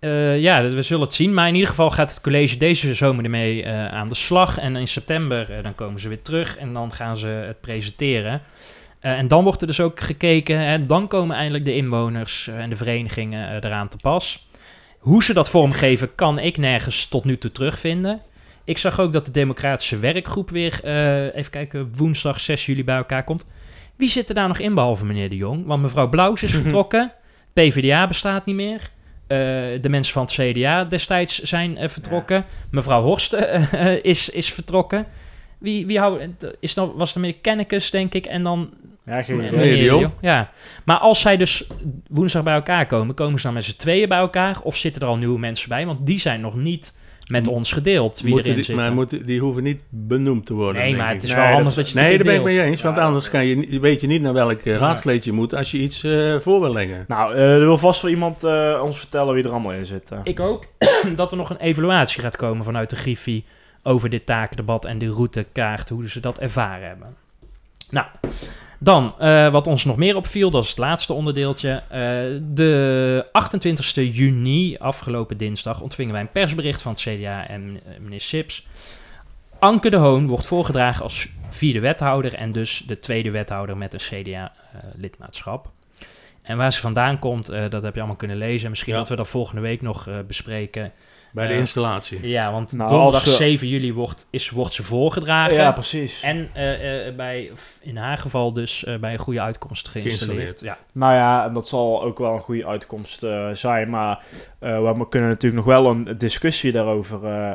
Eh, 0.00 0.38
ja, 0.38 0.62
we 0.62 0.82
zullen 0.82 1.04
het 1.04 1.14
zien. 1.14 1.34
Maar 1.34 1.48
in 1.48 1.54
ieder 1.54 1.68
geval 1.68 1.90
gaat 1.90 2.10
het 2.10 2.20
college 2.20 2.56
deze 2.56 2.94
zomer 2.94 3.24
ermee 3.24 3.62
eh, 3.62 3.86
aan 3.86 4.08
de 4.08 4.14
slag. 4.14 4.58
En 4.58 4.76
in 4.76 4.88
september 4.88 5.50
eh, 5.50 5.62
dan 5.62 5.74
komen 5.74 6.00
ze 6.00 6.08
weer 6.08 6.22
terug 6.22 6.56
en 6.56 6.72
dan 6.72 6.92
gaan 6.92 7.16
ze 7.16 7.26
het 7.26 7.60
presenteren. 7.60 8.42
En 9.00 9.28
dan 9.28 9.44
wordt 9.44 9.60
er 9.60 9.66
dus 9.66 9.80
ook 9.80 10.00
gekeken. 10.00 10.56
En 10.56 10.86
dan 10.86 11.08
komen 11.08 11.36
eindelijk 11.36 11.64
de 11.64 11.74
inwoners 11.74 12.48
en 12.48 12.70
de 12.70 12.76
verenigingen 12.76 13.64
eraan 13.64 13.88
te 13.88 13.96
pas. 13.96 14.48
Hoe 14.98 15.22
ze 15.22 15.32
dat 15.32 15.50
vormgeven 15.50 16.14
kan 16.14 16.38
ik 16.38 16.56
nergens 16.56 17.06
tot 17.06 17.24
nu 17.24 17.38
toe 17.38 17.52
terugvinden. 17.52 18.20
Ik 18.64 18.78
zag 18.78 19.00
ook 19.00 19.12
dat 19.12 19.24
de 19.24 19.30
democratische 19.30 19.98
werkgroep 19.98 20.50
weer, 20.50 20.84
even 21.34 21.50
kijken, 21.50 21.92
woensdag 21.96 22.40
6 22.40 22.66
juli 22.66 22.84
bij 22.84 22.96
elkaar 22.96 23.24
komt. 23.24 23.46
Wie 23.96 24.08
zit 24.08 24.28
er 24.28 24.34
daar 24.34 24.48
nog 24.48 24.58
in 24.58 24.74
behalve 24.74 25.04
meneer 25.04 25.28
de 25.28 25.36
Jong? 25.36 25.66
Want 25.66 25.82
mevrouw 25.82 26.08
Blauws 26.08 26.42
is 26.42 26.50
vertrokken. 26.60 27.12
PvdA 27.52 28.06
bestaat 28.06 28.46
niet 28.46 28.56
meer. 28.56 28.90
Eh, 29.30 29.36
de 29.80 29.88
mensen 29.88 30.12
van 30.12 30.22
het 30.22 30.32
CDA 30.32 30.84
destijds 30.84 31.42
zijn 31.42 31.76
eh, 31.76 31.88
vertrokken. 31.88 32.44
Mevrouw 32.70 33.02
Horst 33.02 33.32
eh, 33.32 34.04
is, 34.04 34.28
is 34.28 34.52
vertrokken. 34.52 35.06
Wie, 35.58 35.86
wie 35.86 35.98
hou, 35.98 36.34
is 36.60 36.74
dan, 36.74 36.92
was 36.96 37.14
er 37.14 37.20
meneer 37.20 37.36
Kennekes, 37.40 37.90
denk 37.90 38.14
ik, 38.14 38.26
en 38.26 38.42
dan 38.42 38.70
Ja, 39.04 39.22
geen. 39.22 40.10
Ja, 40.20 40.50
maar 40.84 40.98
als 40.98 41.20
zij 41.20 41.36
dus 41.36 41.66
woensdag 42.08 42.42
bij 42.42 42.54
elkaar 42.54 42.86
komen, 42.86 43.14
komen 43.14 43.38
ze 43.40 43.46
dan 43.46 43.54
met 43.54 43.64
z'n 43.64 43.76
tweeën 43.76 44.08
bij 44.08 44.18
elkaar? 44.18 44.60
Of 44.62 44.76
zitten 44.76 45.02
er 45.02 45.08
al 45.08 45.16
nieuwe 45.16 45.38
mensen 45.38 45.68
bij? 45.68 45.86
Want 45.86 46.06
die 46.06 46.18
zijn 46.18 46.40
nog 46.40 46.56
niet 46.56 46.96
met 47.30 47.46
ons 47.46 47.72
gedeeld, 47.72 48.20
wie 48.20 48.28
Moeten 48.30 48.44
erin 48.44 48.54
die, 48.56 48.64
zit. 48.64 48.76
maar 48.76 48.92
moeten, 48.92 49.26
die 49.26 49.40
hoeven 49.40 49.62
niet 49.62 49.80
benoemd 49.88 50.46
te 50.46 50.54
worden. 50.54 50.82
Nee, 50.82 50.96
maar 50.96 51.08
het 51.12 51.22
is 51.22 51.28
Nee, 51.28 51.36
wel 51.38 51.46
dat- 51.46 51.54
handig 51.54 51.74
dat 51.74 51.90
je 51.90 51.98
het 51.98 52.06
Nee, 52.06 52.16
daar 52.16 52.26
ben 52.26 52.34
ik 52.36 52.42
mee 52.42 52.62
eens. 52.62 52.82
Want 52.82 52.96
Ja. 52.96 53.02
anders 53.02 53.30
kan 53.30 53.46
je, 53.46 53.80
weet 53.80 54.00
je 54.00 54.06
niet 54.06 54.22
naar 54.22 54.32
welk 54.32 54.62
raadslid 54.64 55.24
je 55.24 55.32
moet 55.32 55.54
als 55.54 55.70
je 55.70 55.78
iets 55.78 56.04
eh, 56.04 56.36
voor 56.40 56.60
wil 56.60 56.72
leggen. 56.72 57.04
Nou, 57.08 57.34
eh, 57.34 57.52
er 57.52 57.58
wil 57.58 57.78
vast 57.78 58.02
wel 58.02 58.10
iemand 58.10 58.44
eh, 58.44 58.80
ons 58.84 58.98
vertellen 58.98 59.34
wie 59.34 59.44
er 59.44 59.50
allemaal 59.50 59.72
in 59.72 59.86
zit. 59.86 60.08
Ik 60.22 60.38
hoop 60.38 60.66
dat 61.16 61.30
er 61.30 61.36
nog 61.36 61.50
een 61.50 61.60
evaluatie 61.60 62.20
gaat 62.22 62.36
komen 62.36 62.64
vanuit 62.64 62.90
de 62.90 62.96
Griffie 62.96 63.44
over 63.82 64.10
dit 64.10 64.26
takendebat 64.26 64.84
en 64.84 64.98
de 64.98 65.06
routekaart, 65.08 65.88
hoe 65.88 66.08
ze 66.08 66.20
dat 66.20 66.38
ervaren 66.38 66.88
hebben. 66.88 67.08
Nou, 67.90 68.06
dan 68.82 69.14
eh, 69.18 69.52
wat 69.52 69.66
ons 69.66 69.84
nog 69.84 69.96
meer 69.96 70.16
opviel, 70.16 70.50
dat 70.50 70.62
is 70.62 70.68
het 70.68 70.78
laatste 70.78 71.12
onderdeeltje. 71.12 71.82
Eh, 71.88 72.00
de 72.42 73.26
28 73.32 73.94
juni, 73.94 74.76
afgelopen 74.78 75.36
dinsdag, 75.36 75.80
ontvingen 75.80 76.12
wij 76.12 76.20
een 76.20 76.32
persbericht 76.32 76.82
van 76.82 76.92
het 76.92 77.00
CDA 77.00 77.46
en 77.48 77.80
eh, 77.86 78.00
meneer 78.00 78.20
Sips. 78.20 78.66
Anke 79.58 79.90
de 79.90 79.96
Hoon 79.96 80.26
wordt 80.26 80.46
voorgedragen 80.46 81.02
als 81.02 81.28
vierde 81.48 81.80
wethouder 81.80 82.34
en 82.34 82.52
dus 82.52 82.82
de 82.86 82.98
tweede 82.98 83.30
wethouder 83.30 83.76
met 83.76 83.94
een 83.94 84.00
CDA-lidmaatschap. 84.22 85.70
En 86.42 86.56
waar 86.56 86.72
ze 86.72 86.80
vandaan 86.80 87.18
komt, 87.18 87.48
eh, 87.48 87.68
dat 87.68 87.82
heb 87.82 87.92
je 87.92 87.98
allemaal 87.98 88.16
kunnen 88.18 88.36
lezen. 88.36 88.70
Misschien 88.70 88.92
Ja. 88.92 88.98
dat 88.98 89.08
we 89.08 89.16
dat 89.16 89.28
volgende 89.28 89.60
week 89.60 89.82
nog 89.82 90.08
eh, 90.08 90.14
bespreken. 90.26 90.92
Bij 91.32 91.46
de 91.46 91.54
installatie. 91.54 92.28
Ja, 92.28 92.52
want 92.52 92.72
Nou, 92.72 92.90
donderdag 92.90 93.24
als 93.24 93.30
ze- 93.30 93.42
7 93.42 93.68
juli 93.68 93.92
wordt, 93.92 94.26
is, 94.30 94.50
wordt 94.50 94.72
ze 94.72 94.82
voorgedragen. 94.82 95.54
Ja, 95.54 95.72
precies. 95.72 96.22
En 96.22 96.48
eh, 96.52 97.06
eh, 97.08 97.14
bij, 97.16 97.50
in 97.80 97.96
haar 97.96 98.18
geval 98.18 98.52
dus 98.52 98.84
eh, 98.84 98.96
bij 98.96 99.12
een 99.12 99.18
goede 99.18 99.40
uitkomst 99.40 99.88
geïnstalleerd. 99.88 100.38
Geïnstalleerd. 100.40 100.78
Ja. 100.78 100.84
Nou 100.92 101.14
ja, 101.14 101.44
en 101.46 101.52
dat 101.52 101.68
zal 101.68 102.02
ook 102.02 102.18
wel 102.18 102.34
een 102.34 102.40
goede 102.40 102.66
uitkomst 102.66 103.22
eh, 103.22 103.48
zijn. 103.52 103.90
Maar 103.90 104.18
eh, 104.58 104.92
we 104.98 105.08
kunnen 105.08 105.28
natuurlijk 105.28 105.66
nog 105.66 105.74
wel 105.74 105.86
een 105.90 106.14
discussie 106.18 106.72
daarover 106.72 107.24
eh, 107.24 107.50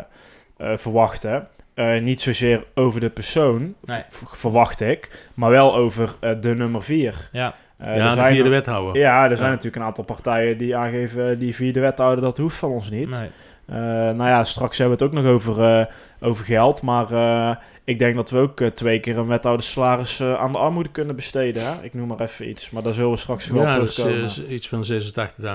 eh, 0.58 0.78
verwachten. 0.78 1.48
Eh, 1.74 2.02
niet 2.02 2.22
zozeer 2.22 2.64
over 2.76 3.00
de 3.00 3.10
persoon, 3.10 3.74
Nee. 3.84 4.02
verwacht 4.10 4.82
ik, 4.82 5.30
maar 5.34 5.50
wel 5.50 5.76
over 5.76 6.16
eh, 6.20 6.32
de 6.42 6.54
nummer 6.54 6.84
vier. 6.84 7.30
Ja. 7.32 7.54
Ja, 7.80 7.94
de 8.08 8.14
zijn 8.14 8.28
vierde 8.34 8.44
er- 8.44 8.56
wethouder. 8.56 9.02
Ja, 9.02 9.30
er 9.30 9.38
zijn 9.38 9.50
natuurlijk 9.50 9.76
een 9.76 9.82
aantal 9.84 10.04
partijen 10.04 10.58
die 10.58 10.76
aangeven 10.76 11.40
die 11.40 11.56
vierde 11.56 11.80
wethouder, 11.80 12.24
dat 12.24 12.38
hoeft 12.38 12.58
van 12.58 12.70
ons 12.70 12.90
niet. 12.90 13.10
Nee. 13.20 13.30
Eh, 13.66 13.76
nou 13.78 14.28
ja, 14.28 14.44
straks 14.44 14.78
hebben 14.78 14.98
we 14.98 15.04
het 15.04 15.14
ook 15.14 15.24
nog 15.24 15.32
over, 15.32 15.80
eh, 15.80 15.86
over 16.22 16.46
geld. 16.46 16.82
Maar 16.82 17.12
eh, 17.12 17.56
ik 17.84 18.00
denk 18.00 18.16
dat 18.16 18.30
we 18.30 18.38
ook 18.38 18.62
twee 18.74 19.00
keer 19.00 19.18
een 19.18 19.28
wethoudersalaris 19.28 20.20
eh 20.20 20.34
aan 20.34 20.52
de 20.52 20.58
armoede 20.58 20.90
kunnen 20.90 21.16
besteden. 21.16 21.64
Hè? 21.66 21.84
Ik 21.84 21.94
noem 21.94 22.08
maar 22.08 22.20
even 22.20 22.50
iets. 22.50 22.70
Maar 22.70 22.84
daar 22.84 22.94
zullen 22.94 23.12
we 23.12 23.18
straks 23.18 23.48
wel 23.48 23.62
Ja, 23.64 23.70
dat 23.70 23.88
is 23.88 23.94
terugkomen. 23.94 24.54
iets 24.54 24.68
van 24.68 24.84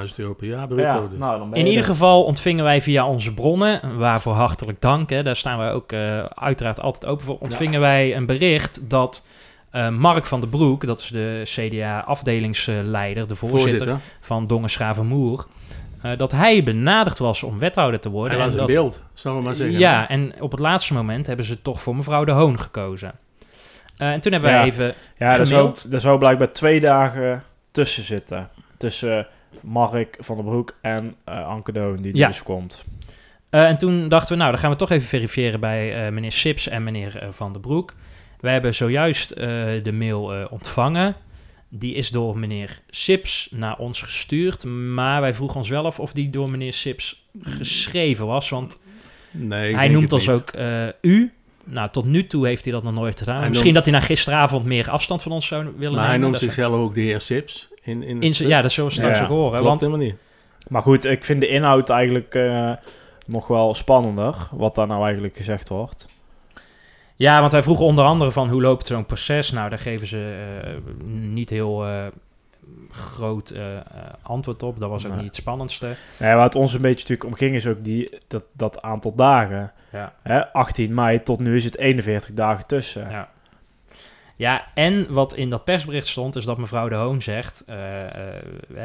86.000 0.09 0.17
euro 0.17 0.35
per 0.35 0.47
jaar 0.47 0.69
bij 0.69 0.77
ja, 0.77 0.83
wethouder. 0.83 1.19
nou, 1.19 1.49
In 1.53 1.67
ieder 1.67 1.81
er. 1.81 1.89
geval 1.89 2.25
ontvingen 2.25 2.65
wij 2.65 2.83
via 2.83 3.07
onze 3.09 3.35
bronnen, 3.35 3.99
waarvoor 3.99 4.33
hartelijk 4.33 4.81
dank, 4.81 5.11
hè, 5.11 5.23
daar 5.23 5.37
staan 5.37 5.59
wij 5.59 5.73
ook 5.73 5.93
eh, 5.93 6.25
uiteraard 6.25 6.81
altijd 6.81 7.13
open 7.13 7.25
voor, 7.25 7.39
ontvingen 7.39 7.81
wij 7.81 8.17
een 8.17 8.27
bericht 8.27 8.91
dat 8.91 9.27
eh, 9.71 9.89
Mark 9.89 10.27
van 10.27 10.41
den 10.41 10.49
Broek, 10.49 10.87
dat 10.87 11.01
is 11.01 11.07
de 11.09 11.43
CDA-afdelingsleider, 11.45 13.29
de 13.29 13.35
voorzitter, 13.35 13.79
Voorzitter, 13.79 13.99
van 14.21 14.47
Dongen 14.47 14.71
Schravenmoer, 14.71 15.47
eh, 16.03 16.17
dat 16.19 16.33
hij 16.33 16.63
benaderd 16.63 17.19
was 17.19 17.43
om 17.43 17.59
wethouder 17.59 18.01
te 18.01 18.11
worden. 18.11 18.31
hij 18.33 18.39
was 18.39 18.47
en 18.55 18.61
in 18.61 18.67
dat, 18.67 18.67
beeld, 18.77 19.03
zullen 19.15 19.37
we 19.39 19.43
maar 19.45 19.55
zeggen. 19.55 19.79
Ja, 19.79 20.09
en 20.09 20.33
op 20.41 20.51
het 20.51 20.61
laatste 20.61 20.95
moment 20.95 21.27
hebben 21.27 21.45
ze 21.47 21.63
toch 21.63 21.83
voor 21.83 21.97
mevrouw 21.97 22.25
De 22.25 22.33
Hoon 22.33 22.59
gekozen. 22.61 23.13
Eh, 23.97 24.11
en 24.13 24.21
toen 24.21 24.33
hebben 24.33 24.51
wij 24.51 24.59
Ja. 24.61 24.65
even 24.67 24.95
Ja, 25.19 25.39
er 25.39 25.47
zou, 25.47 25.75
er 25.93 26.01
zou 26.01 26.19
blijkbaar 26.19 26.53
twee 26.53 26.81
dagen 26.81 27.43
tussen 27.71 28.05
zitten. 28.05 28.49
Tussen 28.77 29.27
Mark 29.61 30.17
van 30.21 30.37
der 30.37 30.45
Broek 30.45 30.75
en 30.81 31.15
eh 31.25 31.47
Anke 31.47 31.73
Doon, 31.73 31.97
die 31.97 32.17
Ja. 32.17 32.27
dus 32.27 32.43
komt. 32.43 32.85
Eh, 33.51 33.65
en 33.69 33.79
toen 33.79 34.09
dachten 34.09 34.33
we, 34.33 34.39
nou, 34.39 34.51
dan 34.51 34.61
gaan 34.61 34.71
we 34.71 34.77
toch 34.77 34.91
even 34.91 35.09
verifiëren 35.09 35.61
bij 35.61 36.07
eh, 36.07 36.13
meneer 36.13 36.33
Sips 36.33 36.69
en 36.69 36.83
meneer 36.85 37.17
eh, 37.19 37.29
Van 37.31 37.53
der 37.53 37.61
Broek. 37.61 37.95
Wij 38.41 38.53
hebben 38.53 38.75
zojuist 38.75 39.31
eh, 39.31 39.47
de 39.83 39.93
mail 39.93 40.35
eh, 40.35 40.45
ontvangen. 40.53 41.15
Die 41.73 41.95
is 41.95 42.11
door 42.11 42.39
meneer 42.39 42.81
Sips 42.91 43.49
naar 43.53 43.79
ons 43.79 44.03
gestuurd. 44.03 44.65
Maar 44.65 45.21
wij 45.21 45.35
vroegen 45.35 45.57
ons 45.59 45.69
wel 45.69 45.85
af 45.85 46.01
of 46.01 46.13
die 46.13 46.31
door 46.31 46.51
meneer 46.51 46.73
Sips 46.73 47.25
geschreven 47.43 48.27
was. 48.27 48.49
Want 48.49 48.81
Nee, 49.31 49.75
hij 49.75 49.89
noemt 49.89 50.13
ons 50.13 50.27
niet. 50.27 50.37
ook 50.37 50.51
eh, 50.51 50.87
u. 51.01 51.33
Nou, 51.65 51.91
tot 51.91 52.05
nu 52.05 52.27
toe 52.27 52.47
heeft 52.47 52.65
hij 52.65 52.73
dat 52.73 52.83
nog 52.83 52.93
nooit 52.93 53.19
gedaan. 53.19 53.39
Hij 53.39 53.49
Misschien 53.49 53.73
noemt- 53.73 53.85
dat 53.85 53.93
hij 53.95 54.03
na 54.03 54.07
gisteravond 54.07 54.65
meer 54.65 54.91
afstand 54.91 55.23
van 55.23 55.33
ons 55.33 55.47
zou 55.47 55.63
willen 55.65 55.77
Maar 55.79 55.91
nemen. 55.91 56.09
hij 56.09 56.19
noemt 56.19 56.39
zichzelf 56.39 56.75
ook 56.75 56.95
de 56.95 57.01
heer 57.01 57.21
Sips. 57.21 57.69
In, 57.83 58.03
in, 58.03 58.33
ja, 58.37 58.63
dat 58.63 58.73
zullen 58.73 58.91
we 58.91 58.97
straks 58.97 59.17
Ja, 59.19 59.23
ook 59.25 59.29
horen. 59.31 59.51
Klopt 59.51 59.65
Want 59.67 59.81
helemaal 59.81 60.07
niet. 60.07 60.15
Maar 60.69 60.83
goed, 60.83 61.05
ik 61.05 61.25
vind 61.25 61.41
de 61.41 61.49
inhoud 61.49 61.89
eigenlijk 61.89 62.35
eh, 62.35 62.73
nog 63.27 63.47
wel 63.47 63.75
spannender. 63.75 64.35
Wat 64.53 64.75
daar 64.75 64.87
nou 64.87 65.05
eigenlijk 65.05 65.37
gezegd 65.37 65.69
wordt. 65.69 66.07
Ja, 67.21 67.41
want 67.41 67.53
wij 67.53 67.63
vroegen 67.63 67.85
onder 67.85 68.05
andere 68.05 68.33
van 68.33 68.49
hoe 68.49 68.61
loopt 68.61 68.87
zo'n 68.87 69.07
proces? 69.07 69.51
Nou, 69.51 69.69
daar 69.69 69.79
geven 69.79 70.07
ze 70.07 70.49
eh, 70.65 71.05
niet 71.11 71.51
heel 71.51 71.87
eh, 71.87 72.07
groot 72.91 73.51
eh, 73.51 73.63
antwoord 74.23 74.63
op. 74.63 74.81
Dat 74.81 74.91
was 74.91 75.07
ook 75.07 75.17
niet 75.17 75.25
het 75.25 75.35
spannendste. 75.35 75.95
Nee, 76.19 76.37
het 76.37 76.55
ons 76.55 76.73
een 76.73 76.81
beetje 76.81 77.01
natuurlijk 77.01 77.25
om 77.25 77.35
ging 77.35 77.55
is 77.55 77.67
ook 77.67 77.85
die, 77.85 78.19
dat, 78.29 78.43
dat 78.53 78.83
aantal 78.83 79.15
dagen. 79.15 79.73
Ja. 79.93 80.15
Hè, 80.23 80.53
18 80.53 80.95
mei 80.95 81.23
tot 81.23 81.39
nu 81.39 81.57
is 81.57 81.65
het 81.65 81.77
41 81.77 82.35
dagen 82.35 82.67
tussen. 82.67 83.11
Ja. 83.11 83.29
Ja, 84.37 84.67
en 84.75 85.13
wat 85.13 85.35
in 85.35 85.51
dat 85.51 85.65
persbericht 85.65 86.07
stond, 86.07 86.37
is 86.37 86.45
dat 86.45 86.59
mevrouw 86.59 86.89
De 86.89 86.95
Hoon 86.95 87.23
zegt, 87.23 87.65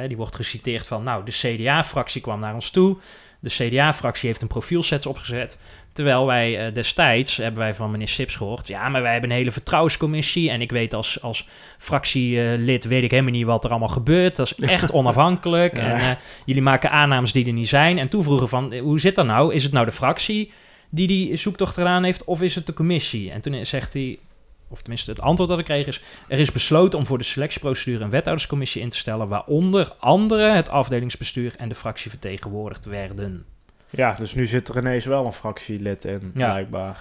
die 0.07 0.17
wordt 0.17 0.35
geciteerd 0.35 0.87
van, 0.87 1.03
nou, 1.03 1.25
de 1.25 1.31
CDA-fractie 1.31 2.21
kwam 2.21 2.39
naar 2.39 2.53
ons 2.53 2.69
toe. 2.69 2.97
De 3.39 3.49
CDA-fractie 3.49 4.27
heeft 4.27 4.41
een 4.41 4.47
profielsets 4.47 5.05
opgezet. 5.05 5.57
Terwijl 5.95 6.25
wij 6.25 6.65
eh, 6.65 6.73
destijds, 6.73 7.37
hebben 7.37 7.59
wij 7.59 7.73
van 7.73 7.91
meneer 7.91 8.07
Sips 8.07 8.35
gehoord, 8.35 8.67
ja, 8.67 8.89
maar 8.89 9.01
wij 9.01 9.11
hebben 9.11 9.29
een 9.29 9.35
hele 9.35 9.51
vertrouwenscommissie. 9.51 10.49
En 10.49 10.61
ik 10.61 10.71
weet 10.71 10.93
als, 10.93 11.21
als 11.21 11.47
fractielid, 11.77 12.85
weet 12.85 13.03
ik 13.03 13.11
helemaal 13.11 13.31
niet 13.31 13.45
wat 13.45 13.63
er 13.63 13.69
allemaal 13.69 13.87
gebeurt. 13.87 14.35
Dat 14.35 14.53
is 14.57 14.67
echt 14.69 14.91
onafhankelijk. 14.91 15.77
Ja. 15.77 15.83
En 15.83 15.95
eh, 15.95 16.15
jullie 16.45 16.61
maken 16.61 16.91
aannames 16.91 17.31
die 17.31 17.45
er 17.45 17.53
niet 17.53 17.67
zijn. 17.67 17.97
En 17.97 18.07
toen 18.07 18.23
vroegen 18.23 18.49
van, 18.49 18.71
eh, 18.71 18.81
hoe 18.81 18.99
zit 18.99 19.15
dat 19.15 19.25
nou? 19.25 19.53
Is 19.53 19.63
het 19.63 19.71
nou 19.71 19.85
de 19.85 19.91
fractie 19.91 20.51
die 20.89 21.07
die 21.07 21.35
zoektocht 21.35 21.73
gedaan 21.73 22.03
heeft, 22.03 22.23
of 22.23 22.41
is 22.41 22.55
het 22.55 22.65
de 22.65 22.73
commissie? 22.73 23.31
En 23.31 23.41
toen 23.41 23.65
zegt 23.65 23.93
hij, 23.93 24.19
of 24.69 24.79
tenminste 24.79 25.11
het 25.11 25.21
antwoord 25.21 25.49
dat 25.49 25.59
ik 25.59 25.65
kreeg 25.65 25.87
is... 25.87 26.01
er 26.27 26.39
is 26.39 26.51
besloten 26.51 26.99
om 26.99 27.05
voor 27.05 27.17
de 27.17 27.23
selectieprocedure 27.23 28.03
een 28.03 28.09
wethouderscommissie 28.09 28.81
in 28.81 28.89
te 28.89 28.97
stellen... 28.97 29.27
waaronder 29.27 29.91
andere 29.99 30.51
het 30.51 30.69
afdelingsbestuur 30.69 31.53
en 31.57 31.69
de 31.69 31.75
fractie 31.75 32.09
vertegenwoordigd 32.09 32.85
werden. 32.85 33.45
Ja, 33.89 34.15
dus 34.19 34.35
nu 34.35 34.45
zit 34.45 34.67
er 34.67 34.77
ineens 34.77 35.05
wel 35.05 35.25
een 35.25 35.33
fractielid 35.33 36.05
in, 36.05 36.31
Ja. 36.35 36.51
blijkbaar. 36.51 36.97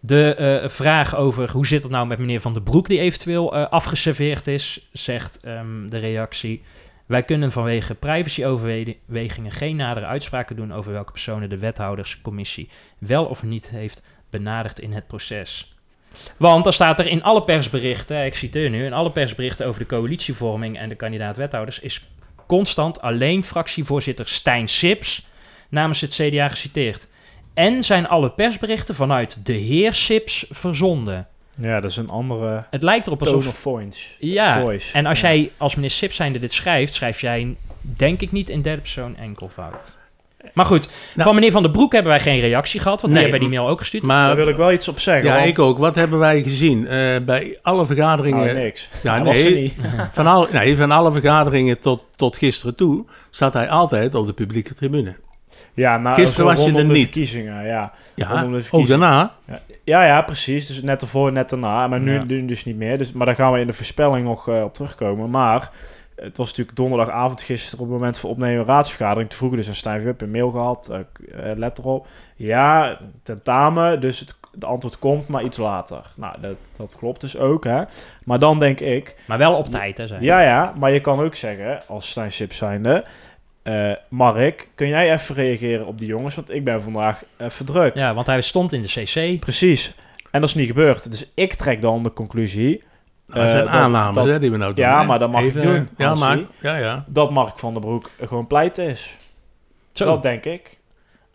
De 0.00 0.34
eh, 0.34 0.68
vraag 0.68 1.16
over 1.16 1.50
hoe 1.50 1.66
zit 1.66 1.82
het 1.82 1.92
nou 1.92 2.06
met 2.06 2.18
meneer 2.18 2.40
Van 2.40 2.52
den 2.52 2.62
Broek... 2.62 2.86
die 2.86 2.98
eventueel 2.98 3.54
eh, 3.54 3.68
afgeserveerd 3.68 4.46
is, 4.46 4.88
zegt 4.92 5.40
ehm, 5.40 5.88
de 5.88 5.98
reactie... 5.98 6.62
Wij 7.06 7.22
kunnen 7.22 7.52
vanwege 7.52 7.94
privacyoverwegingen 7.94 9.50
geen 9.50 9.76
nadere 9.76 10.06
uitspraken 10.06 10.56
doen... 10.56 10.72
over 10.72 10.92
welke 10.92 11.12
personen 11.12 11.48
de 11.48 11.58
wethouderscommissie 11.58 12.68
wel 12.98 13.24
of 13.24 13.42
niet 13.42 13.68
heeft 13.68 14.02
benaderd 14.30 14.78
in 14.78 14.92
het 14.92 15.06
proces. 15.06 15.74
Want 16.36 16.64
dan 16.64 16.72
staat 16.72 16.98
er 16.98 17.06
in 17.06 17.22
alle 17.22 17.44
persberichten, 17.44 18.24
ik 18.24 18.34
citeer 18.34 18.70
nu, 18.70 18.84
in 18.84 18.92
alle 18.92 19.10
persberichten 19.12 19.66
over 19.66 19.80
de 19.80 19.86
coalitievorming 19.86 20.78
en 20.78 20.88
de 20.88 20.94
kandidaat-wethouders 20.94 21.80
is 21.80 22.08
constant 22.46 23.00
alleen 23.00 23.44
fractievoorzitter 23.44 24.28
Stijn 24.28 24.68
Sips 24.68 25.26
namens 25.74 26.00
het 26.00 26.14
CDA 26.14 26.48
geciteerd. 26.48 27.06
En 27.54 27.84
zijn 27.84 28.08
alle 28.08 28.30
persberichten 28.30 28.94
vanuit 28.94 29.46
de 29.46 29.52
heer 29.52 29.92
Sips 29.92 30.46
verzonden. 30.50 31.26
Ja, 31.54 31.80
dat 31.80 31.90
is 31.90 31.96
een 31.96 32.08
andere 32.10 32.64
Het 32.70 32.82
lijkt 32.82 33.06
erop 33.06 33.20
alsof... 33.20 33.48
of 33.48 33.54
voice. 33.58 34.00
Ja, 34.18 34.60
voice. 34.60 34.92
en 34.92 35.06
als 35.06 35.20
Ja. 35.20 35.28
jij 35.28 35.50
als 35.56 35.74
meneer 35.74 35.90
Sips 35.90 36.16
zijnde 36.16 36.38
dit 36.38 36.52
schrijft, 36.52 36.94
schrijf 36.94 37.20
jij 37.20 37.56
denk 37.80 38.20
ik 38.20 38.32
niet 38.32 38.48
in 38.48 38.62
derde 38.62 38.80
persoon 38.80 39.16
enkelvoud. 39.16 39.92
Maar 40.54 40.64
goed, 40.64 40.88
Nou- 41.14 41.28
van 41.28 41.34
meneer 41.34 41.52
Van 41.52 41.62
der 41.62 41.70
Broek 41.70 41.92
hebben 41.92 42.12
wij 42.12 42.20
geen 42.20 42.40
reactie 42.40 42.80
gehad, 42.80 43.00
want 43.00 43.12
Nee, 43.12 43.22
die 43.22 43.30
hebben 43.32 43.48
die 43.50 43.58
mail 43.58 43.70
ook 43.72 43.78
gestuurd. 43.78 44.04
Daar 44.04 44.26
Maar 44.26 44.36
wil 44.36 44.48
ik 44.48 44.56
wel 44.56 44.72
iets 44.72 44.88
op 44.88 44.98
zeggen. 45.00 45.24
ja, 45.30 45.34
want- 45.36 45.46
ik 45.48 45.58
ook. 45.58 45.78
Wat 45.78 45.94
hebben 45.94 46.18
wij 46.18 46.42
gezien? 46.42 46.86
Eh, 46.86 47.16
bij 47.24 47.58
alle 47.62 47.86
vergaderingen... 47.86 48.44
Nou, 48.44 48.58
niks. 48.58 48.88
Ja, 49.02 49.20
Dat 49.20 49.32
nee. 49.34 49.54
niet. 49.54 49.74
Van, 50.12 50.26
al, 50.26 50.48
nee, 50.52 50.76
van 50.76 50.90
alle 50.90 51.12
vergaderingen 51.12 51.80
tot, 51.80 52.06
tot 52.16 52.36
gisteren 52.36 52.74
toe 52.74 53.04
zat 53.30 53.52
hij 53.52 53.68
altijd 53.68 54.14
op 54.14 54.26
de 54.26 54.32
publieke 54.32 54.74
tribune. 54.74 55.16
Ja, 55.74 55.98
nou, 55.98 56.14
Gisteren 56.14 56.46
was 56.46 56.64
je 56.64 56.70
er 56.70 56.76
de 56.76 56.82
niet. 56.82 57.02
verkiezingen, 57.02 57.66
ja. 57.66 57.92
Ja, 58.14 58.42
de 58.46 58.64
ook 58.70 58.86
daarna. 58.86 59.32
Ja, 59.84 60.04
ja, 60.04 60.22
precies. 60.22 60.66
Dus 60.66 60.82
net 60.82 61.02
ervoor, 61.02 61.32
net 61.32 61.50
daarna. 61.50 61.86
Maar 61.88 62.00
nu, 62.00 62.12
Ja. 62.14 62.24
nu 62.26 62.44
dus 62.46 62.64
niet 62.64 62.76
meer. 62.76 62.98
Dus, 62.98 63.12
maar 63.12 63.26
daar 63.26 63.34
gaan 63.34 63.52
we 63.52 63.60
in 63.60 63.66
de 63.66 63.72
voorspelling 63.72 64.26
nog 64.26 64.48
eh, 64.48 64.62
op 64.62 64.74
terugkomen. 64.74 65.30
Maar 65.30 65.70
het 66.16 66.36
was 66.36 66.48
natuurlijk 66.48 66.76
donderdagavond 66.76 67.42
gisteren 67.42 67.78
op 67.78 67.84
het 67.84 67.94
moment 67.94 68.18
van 68.18 68.30
opnemen 68.30 68.64
raadsvergadering. 68.64 69.28
Toen 69.28 69.38
vroeg 69.38 69.54
dus 69.54 69.68
aan 69.68 69.74
Stijn 69.74 70.02
Wip 70.02 70.20
een 70.20 70.30
mail 70.30 70.50
gehad. 70.50 70.88
eh, 70.90 71.50
eh, 71.50 71.56
let 71.58 71.78
erop. 71.78 72.06
Ja, 72.36 72.98
tentamen. 73.22 74.00
Dus 74.00 74.20
het, 74.20 74.34
het 74.54 74.64
antwoord 74.64 74.98
komt, 74.98 75.28
maar 75.28 75.42
iets 75.42 75.56
later. 75.58 76.00
Nou, 76.16 76.40
dat, 76.40 76.56
dat 76.76 76.96
klopt 76.98 77.20
dus 77.20 77.38
ook, 77.38 77.64
hè. 77.64 77.82
Maar 78.24 78.38
dan 78.38 78.58
denk 78.58 78.80
ik... 78.80 79.16
Maar 79.26 79.38
wel 79.38 79.54
op 79.54 79.66
tijd, 79.70 79.98
hè, 79.98 80.06
hij. 80.06 80.18
Ja, 80.20 80.40
ja, 80.40 80.72
maar 80.78 80.90
je 80.92 81.00
kan 81.00 81.20
ook 81.20 81.34
zeggen, 81.34 81.78
als 81.88 82.08
Stijn 82.10 82.32
Sip 82.32 82.52
zijnde... 82.52 83.04
eh, 83.64 83.92
Mark, 84.08 84.68
kun 84.74 84.88
jij 84.88 85.12
even 85.12 85.34
reageren 85.34 85.86
op 85.86 85.98
die 85.98 86.08
jongens? 86.08 86.34
Want 86.34 86.50
ik 86.54 86.64
ben 86.64 86.82
vandaag 86.82 87.22
even 87.38 87.66
druk. 87.66 87.94
Ja, 87.94 88.14
want 88.14 88.26
hij 88.26 88.40
stond 88.40 88.72
in 88.72 88.82
de 88.82 88.88
CC. 88.88 89.40
Precies. 89.40 89.94
En 90.30 90.40
dat 90.40 90.48
is 90.48 90.54
niet 90.54 90.66
gebeurd. 90.66 91.10
Dus 91.10 91.30
ik 91.34 91.54
trek 91.54 91.80
dan 91.82 92.02
de 92.02 92.12
conclusie 92.12 92.82
Nou, 93.26 93.40
dat 93.40 93.50
zijn 93.50 93.66
Eh, 93.66 93.72
dat- 93.72 93.80
aannames 93.80 94.14
dat- 94.14 94.24
hè, 94.24 94.38
die 94.38 94.50
we 94.50 94.56
nou 94.56 94.74
doen. 94.74 94.84
Ja, 94.84 95.00
hè. 95.00 95.06
maar 95.06 95.18
dat 95.18 95.30
mag 95.32 95.42
ik 95.42 95.60
doen, 95.60 95.88
Ja, 95.96 96.06
Hansie. 96.06 96.26
maar, 96.26 96.38
ja, 96.60 96.76
ja. 96.76 97.04
dat 97.06 97.30
Mark 97.30 97.58
van 97.58 97.72
der 97.72 97.82
Broek 97.82 98.10
gewoon 98.20 98.46
pleit 98.46 98.78
is. 98.78 99.16
Zo, 99.92 100.04
Dat 100.04 100.22
denk 100.22 100.44
ik. 100.44 100.78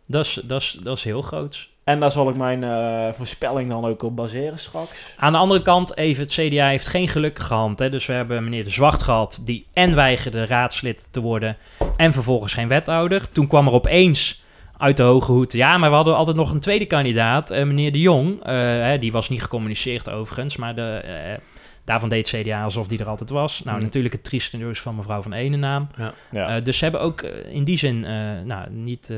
dat 0.05 0.25
is, 0.25 0.41
dat, 0.45 0.61
is, 0.61 0.79
dat 0.83 0.97
is 0.97 1.03
heel 1.03 1.21
groot. 1.21 1.69
En 1.89 1.99
daar 1.99 2.11
zal 2.11 2.29
ik 2.29 2.35
mijn 2.35 2.63
eh, 2.63 3.13
voorspelling 3.13 3.69
dan 3.69 3.85
ook 3.85 4.03
op 4.03 4.15
baseren 4.15 4.59
straks. 4.59 5.13
Aan 5.17 5.31
de 5.31 5.37
andere 5.37 5.61
kant, 5.61 5.97
even, 5.97 6.23
het 6.23 6.31
CDA 6.31 6.67
heeft 6.67 6.87
geen 6.87 7.07
gelukkige 7.07 7.53
hand. 7.53 7.79
Hè? 7.79 7.89
Dus 7.89 8.05
we 8.05 8.13
hebben 8.13 8.43
meneer 8.43 8.63
De 8.63 8.69
Zwart 8.69 9.01
gehad, 9.03 9.41
die 9.45 9.65
en 9.73 9.95
weigerde 9.95 10.45
raadslid 10.45 11.07
te 11.11 11.19
worden... 11.21 11.57
en 11.97 12.13
vervolgens 12.13 12.53
geen 12.53 12.67
wethouder. 12.67 13.31
Toen 13.31 13.47
kwam 13.47 13.67
er 13.67 13.73
opeens 13.73 14.43
uit 14.77 14.97
de 14.97 15.03
hoge 15.03 15.31
hoed... 15.31 15.53
ja, 15.53 15.77
maar 15.77 15.89
we 15.89 15.95
hadden 15.95 16.15
altijd 16.15 16.35
nog 16.37 16.51
een 16.51 16.59
tweede 16.59 16.85
kandidaat, 16.85 17.51
eh, 17.51 17.65
meneer 17.65 17.91
De 17.91 17.99
Jong. 17.99 18.43
Eh, 18.43 18.53
hè, 18.63 18.99
die 18.99 19.11
was 19.11 19.29
niet 19.29 19.41
gecommuniceerd 19.41 20.09
overigens, 20.09 20.55
maar 20.57 20.75
de, 20.75 21.37
Daarvan 21.85 22.09
deed 22.09 22.29
CDA 22.29 22.63
alsof 22.63 22.87
die 22.87 22.99
er 22.99 23.07
altijd 23.07 23.29
was. 23.29 23.63
Nou, 23.63 23.77
Mm. 23.77 23.83
natuurlijk 23.83 24.13
het 24.13 24.23
trieste 24.23 24.57
nieuws 24.57 24.79
van 24.79 24.95
mevrouw 24.95 25.21
van 25.21 25.33
Enenaam. 25.33 25.87
Ja. 26.31 26.55
Eh, 26.55 26.63
dus 26.63 26.77
ze 26.77 26.83
hebben 26.83 27.01
ook 27.01 27.21
in 27.51 27.63
die 27.63 27.77
zin, 27.77 28.05
eh, 28.05 28.11
nou, 28.45 28.69
niet... 28.69 29.09
eh, 29.09 29.17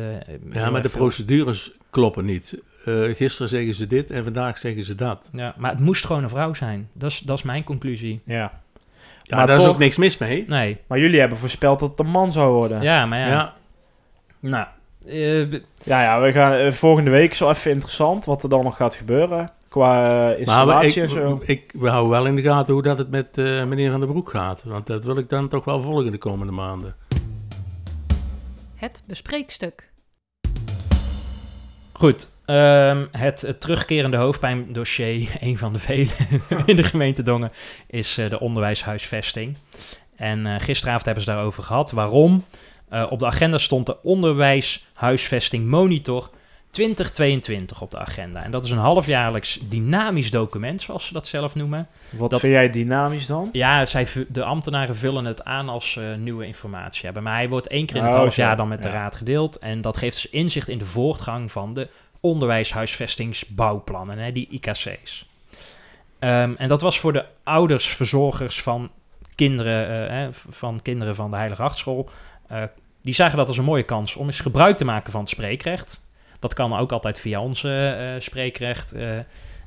Ja, 0.53 0.69
maar 0.69 0.81
de 0.81 0.89
veel- 0.89 0.99
procedures 0.99 1.71
kloppen 1.91 2.25
niet. 2.25 2.61
Eh, 2.85 2.95
gisteren 3.15 3.49
zeggen 3.49 3.73
ze 3.73 3.87
dit 3.87 4.11
en 4.11 4.23
vandaag 4.23 4.57
zeggen 4.57 4.83
ze 4.83 4.95
dat. 4.95 5.29
Ja, 5.33 5.53
maar 5.57 5.71
het 5.71 5.79
moest 5.79 6.05
gewoon 6.05 6.23
een 6.23 6.29
vrouw 6.29 6.53
zijn. 6.53 6.89
Dat 6.93 7.11
is, 7.11 7.19
dat 7.19 7.37
is 7.37 7.43
mijn 7.43 7.63
conclusie. 7.63 8.21
ja. 8.25 8.59
Ja, 9.23 9.37
Maar 9.37 9.47
daar 9.47 9.57
is 9.57 9.65
ook 9.65 9.77
niks 9.77 9.97
mis 9.97 10.17
mee. 10.17 10.45
Nee, 10.47 10.77
Maar 10.87 10.99
jullie 10.99 11.19
hebben 11.19 11.37
voorspeld 11.37 11.79
dat 11.79 11.89
het 11.89 11.99
een 11.99 12.07
man 12.07 12.31
zou 12.31 12.53
worden. 12.53 12.81
ja, 12.81 13.05
maar 13.05 13.19
ja. 13.19 13.27
Ja. 13.27 13.53
Nou, 14.39 14.65
eh, 15.05 15.51
Ja, 15.83 16.01
ja, 16.01 16.21
we 16.21 16.31
gaan 16.31 16.53
eh, 16.53 16.71
volgende 16.71 17.09
week 17.09 17.31
is 17.31 17.39
wel 17.39 17.49
even 17.49 17.71
interessant 17.71 18.25
wat 18.25 18.43
er 18.43 18.49
dan 18.49 18.63
nog 18.63 18.75
gaat 18.75 18.95
gebeuren. 18.95 19.51
Qua 19.69 20.29
installatie 20.33 21.01
en 21.01 21.09
zo. 21.09 21.35
ik, 21.35 21.47
ik, 21.47 21.73
we 21.81 21.89
houden 21.89 22.11
wel 22.11 22.25
in 22.25 22.35
de 22.35 22.41
gaten 22.41 22.73
hoe 22.73 22.81
dat 22.83 22.97
het 22.97 23.09
met 23.09 23.37
eh, 23.37 23.65
meneer 23.65 23.91
Van 23.91 23.99
der 23.99 24.09
Broek 24.09 24.29
gaat. 24.29 24.63
Want 24.63 24.87
dat 24.87 25.03
wil 25.03 25.17
ik 25.17 25.29
dan 25.29 25.47
toch 25.47 25.65
wel 25.65 25.81
volgen 25.81 26.11
de 26.11 26.17
komende 26.17 26.53
maanden. 26.53 26.95
Het 28.75 29.01
bespreekstuk. 29.07 29.90
Goed, 32.01 32.31
ehm, 32.45 33.05
het, 33.11 33.41
het 33.41 33.61
terugkerende 33.61 34.17
hoofdpijndossier, 34.17 35.29
een 35.39 35.57
van 35.57 35.73
de 35.73 35.79
vele 35.79 36.09
in 36.65 36.75
de 36.75 36.83
gemeente 36.83 37.23
Dongen, 37.23 37.51
is 37.87 38.17
eh, 38.17 38.29
de 38.29 38.39
onderwijshuisvesting. 38.39 39.57
En 40.15 40.45
eh, 40.45 40.59
gisteravond 40.59 41.05
hebben 41.05 41.23
ze 41.23 41.29
daarover 41.29 41.63
gehad. 41.63 41.91
Waarom? 41.91 42.45
Eh, 42.89 43.05
op 43.09 43.19
de 43.19 43.25
agenda 43.25 43.57
stond 43.57 43.85
de 43.85 44.03
onderwijshuisvesting 44.03 45.67
monitor 45.67 46.29
2022 46.71 47.81
op 47.81 47.91
de 47.91 47.97
agenda. 47.97 48.43
En 48.43 48.51
dat 48.51 48.65
is 48.65 48.71
een 48.71 48.77
halfjaarlijks 48.77 49.59
dynamisch 49.69 50.31
document, 50.31 50.81
zoals 50.81 51.05
ze 51.05 51.13
dat 51.13 51.27
zelf 51.27 51.55
noemen. 51.55 51.87
Wat 52.09 52.29
dat- 52.29 52.39
vind 52.39 52.51
jij 52.53 52.69
dynamisch 52.69 53.25
dan? 53.25 53.49
Ja, 53.51 53.85
zij, 53.85 54.07
de 54.27 54.43
ambtenaren 54.43 54.95
vullen 54.95 55.25
het 55.25 55.43
aan 55.43 55.69
als 55.69 55.91
ze 55.91 56.15
nieuwe 56.19 56.45
informatie 56.45 57.05
hebben. 57.05 57.23
Maar 57.23 57.35
hij 57.35 57.49
wordt 57.49 57.67
één 57.67 57.85
keer 57.85 57.95
in 57.95 58.03
het 58.03 58.13
Oh, 58.13 58.19
half 58.19 58.33
zo. 58.33 58.41
jaar 58.41 58.57
dan 58.57 58.67
met 58.67 58.83
de 58.83 58.89
raad 58.89 59.15
gedeeld. 59.15 59.59
En 59.59 59.81
dat 59.81 59.97
geeft 59.97 60.15
dus 60.21 60.29
inzicht 60.31 60.67
in 60.69 60.77
de 60.77 60.85
voortgang 60.85 61.51
van 61.51 61.73
de 61.73 61.87
onderwijshuisvestingsbouwplannen, 62.19 64.17
hè, 64.17 64.31
die 64.31 64.47
IKC's. 64.49 65.25
Ehm, 66.19 66.53
en 66.57 66.67
dat 66.67 66.81
was 66.81 66.99
voor 66.99 67.13
de 67.13 67.25
ouders, 67.43 67.87
verzorgers 67.87 68.61
van 68.61 68.89
kinderen, 69.35 69.89
eh, 70.07 70.09
hè, 70.09 70.27
van 70.33 70.81
kinderen 70.81 71.15
van 71.15 71.29
de 71.29 71.35
Heilige 71.37 71.61
Hartschool. 71.61 72.09
eh, 72.47 72.63
die 73.01 73.13
zagen 73.13 73.37
dat 73.37 73.47
als 73.47 73.57
een 73.57 73.63
mooie 73.63 73.83
kans 73.83 74.15
om 74.15 74.25
eens 74.25 74.39
gebruik 74.39 74.77
te 74.77 74.85
maken 74.85 75.11
van 75.11 75.21
het 75.21 75.29
spreekrecht. 75.29 76.01
Dat 76.41 76.53
kan 76.53 76.77
ook 76.77 76.91
altijd 76.91 77.19
via 77.19 77.41
onze 77.41 77.69
eh, 77.99 78.21
spreekrecht. 78.21 78.93
eh, 78.93 79.01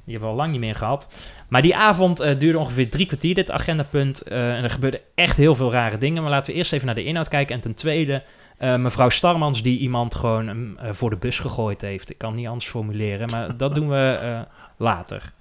die 0.04 0.12
hebben 0.12 0.33
we 0.33 0.35
al 0.37 0.40
lang 0.40 0.52
niet 0.52 0.61
meer 0.61 0.75
gehad. 0.75 1.14
Maar 1.49 1.62
die 1.62 1.76
avond 1.76 2.21
eh, 2.21 2.38
duurde 2.38 2.59
ongeveer 2.59 2.90
drie 2.90 3.07
kwartier, 3.07 3.35
dit 3.35 3.50
agendapunt. 3.50 4.23
eh, 4.23 4.54
en 4.54 4.64
er 4.64 4.71
gebeurden 4.71 5.00
echt 5.14 5.37
heel 5.37 5.54
veel 5.54 5.71
rare 5.73 5.99
dingen. 5.99 6.23
Maar 6.23 6.31
laten 6.31 6.52
we 6.52 6.59
eerst 6.59 6.73
even 6.73 6.87
naar 6.87 6.95
de 6.95 7.04
inhoud 7.04 7.28
kijken. 7.28 7.54
En 7.54 7.61
ten 7.61 7.75
tweede, 7.75 8.23
mevrouw 8.59 9.09
Starmans, 9.09 9.62
die 9.62 9.78
iemand 9.78 10.14
gewoon 10.14 10.45
mm, 10.57 10.76
voor 10.90 11.11
de 11.11 11.16
bus 11.16 11.38
gegooid 11.38 11.81
heeft. 11.81 12.11
Ik 12.11 12.19
kan 12.19 12.31
het 12.31 12.38
niet 12.38 12.49
anders 12.49 12.69
formuleren, 12.69 13.31
maar 13.31 13.57
dat 13.57 13.75
doen 13.75 13.88
we 13.88 14.45
later. 14.76 15.33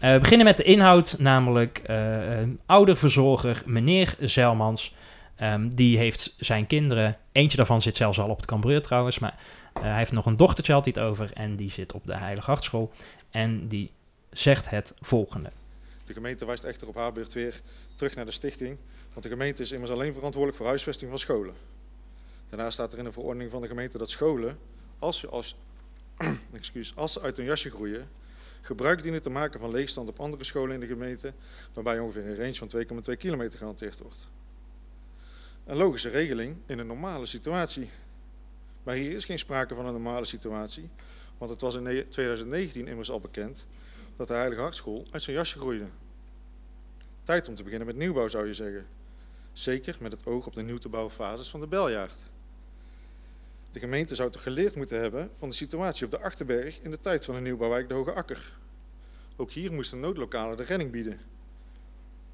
We 0.00 0.18
beginnen 0.20 0.46
met 0.46 0.56
de 0.56 0.62
inhoud, 0.62 1.16
namelijk 1.18 1.82
ouderverzorger 2.66 3.62
meneer 3.66 4.14
Zelmans. 4.20 4.94
Ehm, 5.36 5.68
die 5.68 5.98
heeft 5.98 6.34
zijn 6.38 6.66
kinderen, 6.66 7.16
eentje 7.32 7.56
daarvan 7.56 7.82
zit 7.82 7.96
zelfs 7.96 8.18
al 8.20 8.28
op 8.28 8.36
het 8.36 8.46
Cambreur 8.46 8.82
trouwens, 8.82 9.18
maar 9.18 9.34
hij 9.80 9.96
heeft 9.96 10.12
nog 10.12 10.26
een 10.26 10.36
dochtertje, 10.36 10.72
had 10.72 10.98
over, 10.98 11.32
en 11.32 11.56
die 11.56 11.70
zit 11.70 11.92
op 11.92 12.06
de 12.06 12.16
Heilige 12.16 12.50
Hartschool. 12.50 12.92
En 13.30 13.68
die 13.68 13.92
zegt 14.30 14.70
het 14.70 14.92
volgende. 15.00 15.50
De 16.04 16.12
gemeente 16.12 16.44
wijst 16.44 16.64
echter 16.64 16.88
op 16.88 16.94
haar 16.94 17.12
beurt 17.12 17.32
weer 17.32 17.60
terug 17.94 18.14
naar 18.14 18.24
de 18.24 18.30
stichting, 18.30 18.78
want 19.12 19.22
de 19.22 19.28
gemeente 19.28 19.62
is 19.62 19.72
immers 19.72 19.90
alleen 19.90 20.12
verantwoordelijk 20.12 20.56
voor 20.58 20.66
huisvesting 20.66 21.10
van 21.10 21.18
scholen. 21.18 21.54
Daarnaast 22.48 22.72
staat 22.72 22.92
er 22.92 22.98
in 22.98 23.04
de 23.04 23.12
verordening 23.12 23.50
van 23.50 23.60
de 23.60 23.68
gemeente 23.68 23.98
dat 23.98 24.10
scholen, 24.10 24.58
als, 24.98 25.18
ze- 25.18 25.28
als, 25.28 25.56
als 26.94 27.12
ze 27.12 27.20
uit 27.20 27.36
hun 27.36 27.46
jasje 27.46 27.70
groeien, 27.70 28.08
gebruik 28.60 29.02
dienen 29.02 29.22
te 29.22 29.30
maken 29.30 29.60
van 29.60 29.70
leegstand 29.70 30.08
op 30.08 30.20
andere 30.20 30.44
scholen 30.44 30.74
in 30.74 30.80
de 30.80 30.86
gemeente, 30.86 31.32
waarbij 31.72 31.98
ongeveer 31.98 32.26
een 32.26 32.36
range 32.36 32.54
van 32.54 32.70
2,2 33.10 33.16
kilometer 33.18 33.58
gehanteerd 33.58 33.98
wordt. 33.98 34.28
Een 35.64 35.76
logische 35.76 36.08
regeling 36.08 36.56
in 36.66 36.78
een 36.78 36.86
normale 36.86 37.26
situatie. 37.26 37.90
Maar 38.86 38.94
hier 38.94 39.12
is 39.12 39.24
geen 39.24 39.38
sprake 39.38 39.74
van 39.74 39.86
een 39.86 39.92
normale 39.92 40.24
situatie, 40.24 40.88
want 41.38 41.50
het 41.50 41.60
was 41.60 41.74
in 41.74 41.82
ne- 41.82 42.08
2019 42.08 42.86
immers 42.86 43.10
al 43.10 43.20
bekend 43.20 43.66
dat 44.16 44.28
de 44.28 44.34
Heilige 44.34 44.60
Hartschool 44.60 45.06
uit 45.10 45.22
zijn 45.22 45.36
jasje 45.36 45.58
groeide. 45.58 45.86
Tijd 47.22 47.48
om 47.48 47.54
te 47.54 47.62
beginnen 47.62 47.86
met 47.86 47.96
nieuwbouw 47.96 48.28
zou 48.28 48.46
je 48.46 48.54
zeggen. 48.54 48.86
Zeker 49.52 49.96
met 50.00 50.12
het 50.12 50.26
oog 50.26 50.46
op 50.46 50.54
de 50.54 50.62
nieuw 50.62 50.78
te 50.78 50.88
bouwen 50.88 51.12
fases 51.12 51.48
van 51.48 51.60
de 51.60 51.66
Beljaard. 51.66 52.14
De 53.70 53.80
gemeente 53.80 54.14
zou 54.14 54.30
toch 54.30 54.42
geleerd 54.42 54.76
moeten 54.76 55.00
hebben 55.00 55.30
van 55.38 55.48
de 55.48 55.54
situatie 55.54 56.04
op 56.04 56.10
de 56.10 56.20
Achterberg 56.20 56.78
in 56.80 56.90
de 56.90 57.00
tijd 57.00 57.24
van 57.24 57.34
de 57.34 57.40
nieuwbouwwijk 57.40 57.88
de 57.88 57.94
Hoge 57.94 58.12
Akker. 58.12 58.58
Ook 59.36 59.50
hier 59.50 59.72
moesten 59.72 60.00
noodlokalen 60.00 60.56
de 60.56 60.62
redding 60.62 60.90
bieden. 60.90 61.20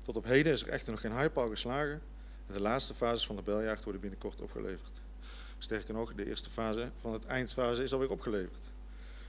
Tot 0.02 0.16
op 0.16 0.24
heden 0.24 0.52
is 0.52 0.62
er 0.62 0.68
echter 0.68 0.92
nog 0.92 1.00
geen 1.00 1.18
highpaal 1.18 1.48
geslagen 1.48 2.02
en 2.46 2.52
de 2.52 2.60
laatste 2.60 2.94
fases 2.94 3.26
van 3.26 3.36
de 3.36 3.42
Beljaard 3.42 3.84
worden 3.84 4.00
binnenkort 4.00 4.40
opgeleverd. 4.40 5.02
Sterker 5.62 5.94
nog, 5.94 6.14
de 6.14 6.27
eerste 6.27 6.51
fase 6.51 6.90
van 7.01 7.12
het 7.12 7.25
eindfase 7.25 7.83
is 7.83 7.92
alweer 7.92 8.11
opgeleverd. 8.11 8.72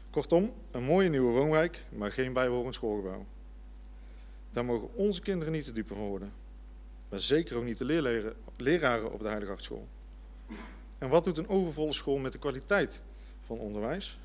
Kortom, 0.10 0.54
een 0.72 0.84
mooie 0.84 1.10
nieuwe 1.10 1.32
woonwijk, 1.32 1.84
maar 1.89 2.12
geen 2.12 2.34
bijbehorend 2.34 2.76
schoolgebouw. 2.76 3.26
Daar 4.52 4.65
mogen 4.65 4.93
onze 4.93 5.22
kinderen 5.22 5.54
niet 5.54 5.63
te 5.63 5.74
dupe 5.74 5.93
van 5.93 6.08
worden. 6.08 6.34
Maar 7.10 7.19
zeker 7.19 7.58
ook 7.58 7.63
niet 7.63 7.78
de 7.78 7.86
leraren 8.58 9.12
op 9.12 9.19
de 9.19 9.28
Heilige 9.28 9.52
Hartschool. 9.52 9.88
En 10.98 11.10
wat 11.10 11.24
doet 11.24 11.38
een 11.38 11.50
overvolle 11.50 11.93
school 11.93 12.17
met 12.17 12.32
de 12.32 12.39
kwaliteit 12.39 13.02
van 13.41 13.58
onderwijs? 13.58 14.19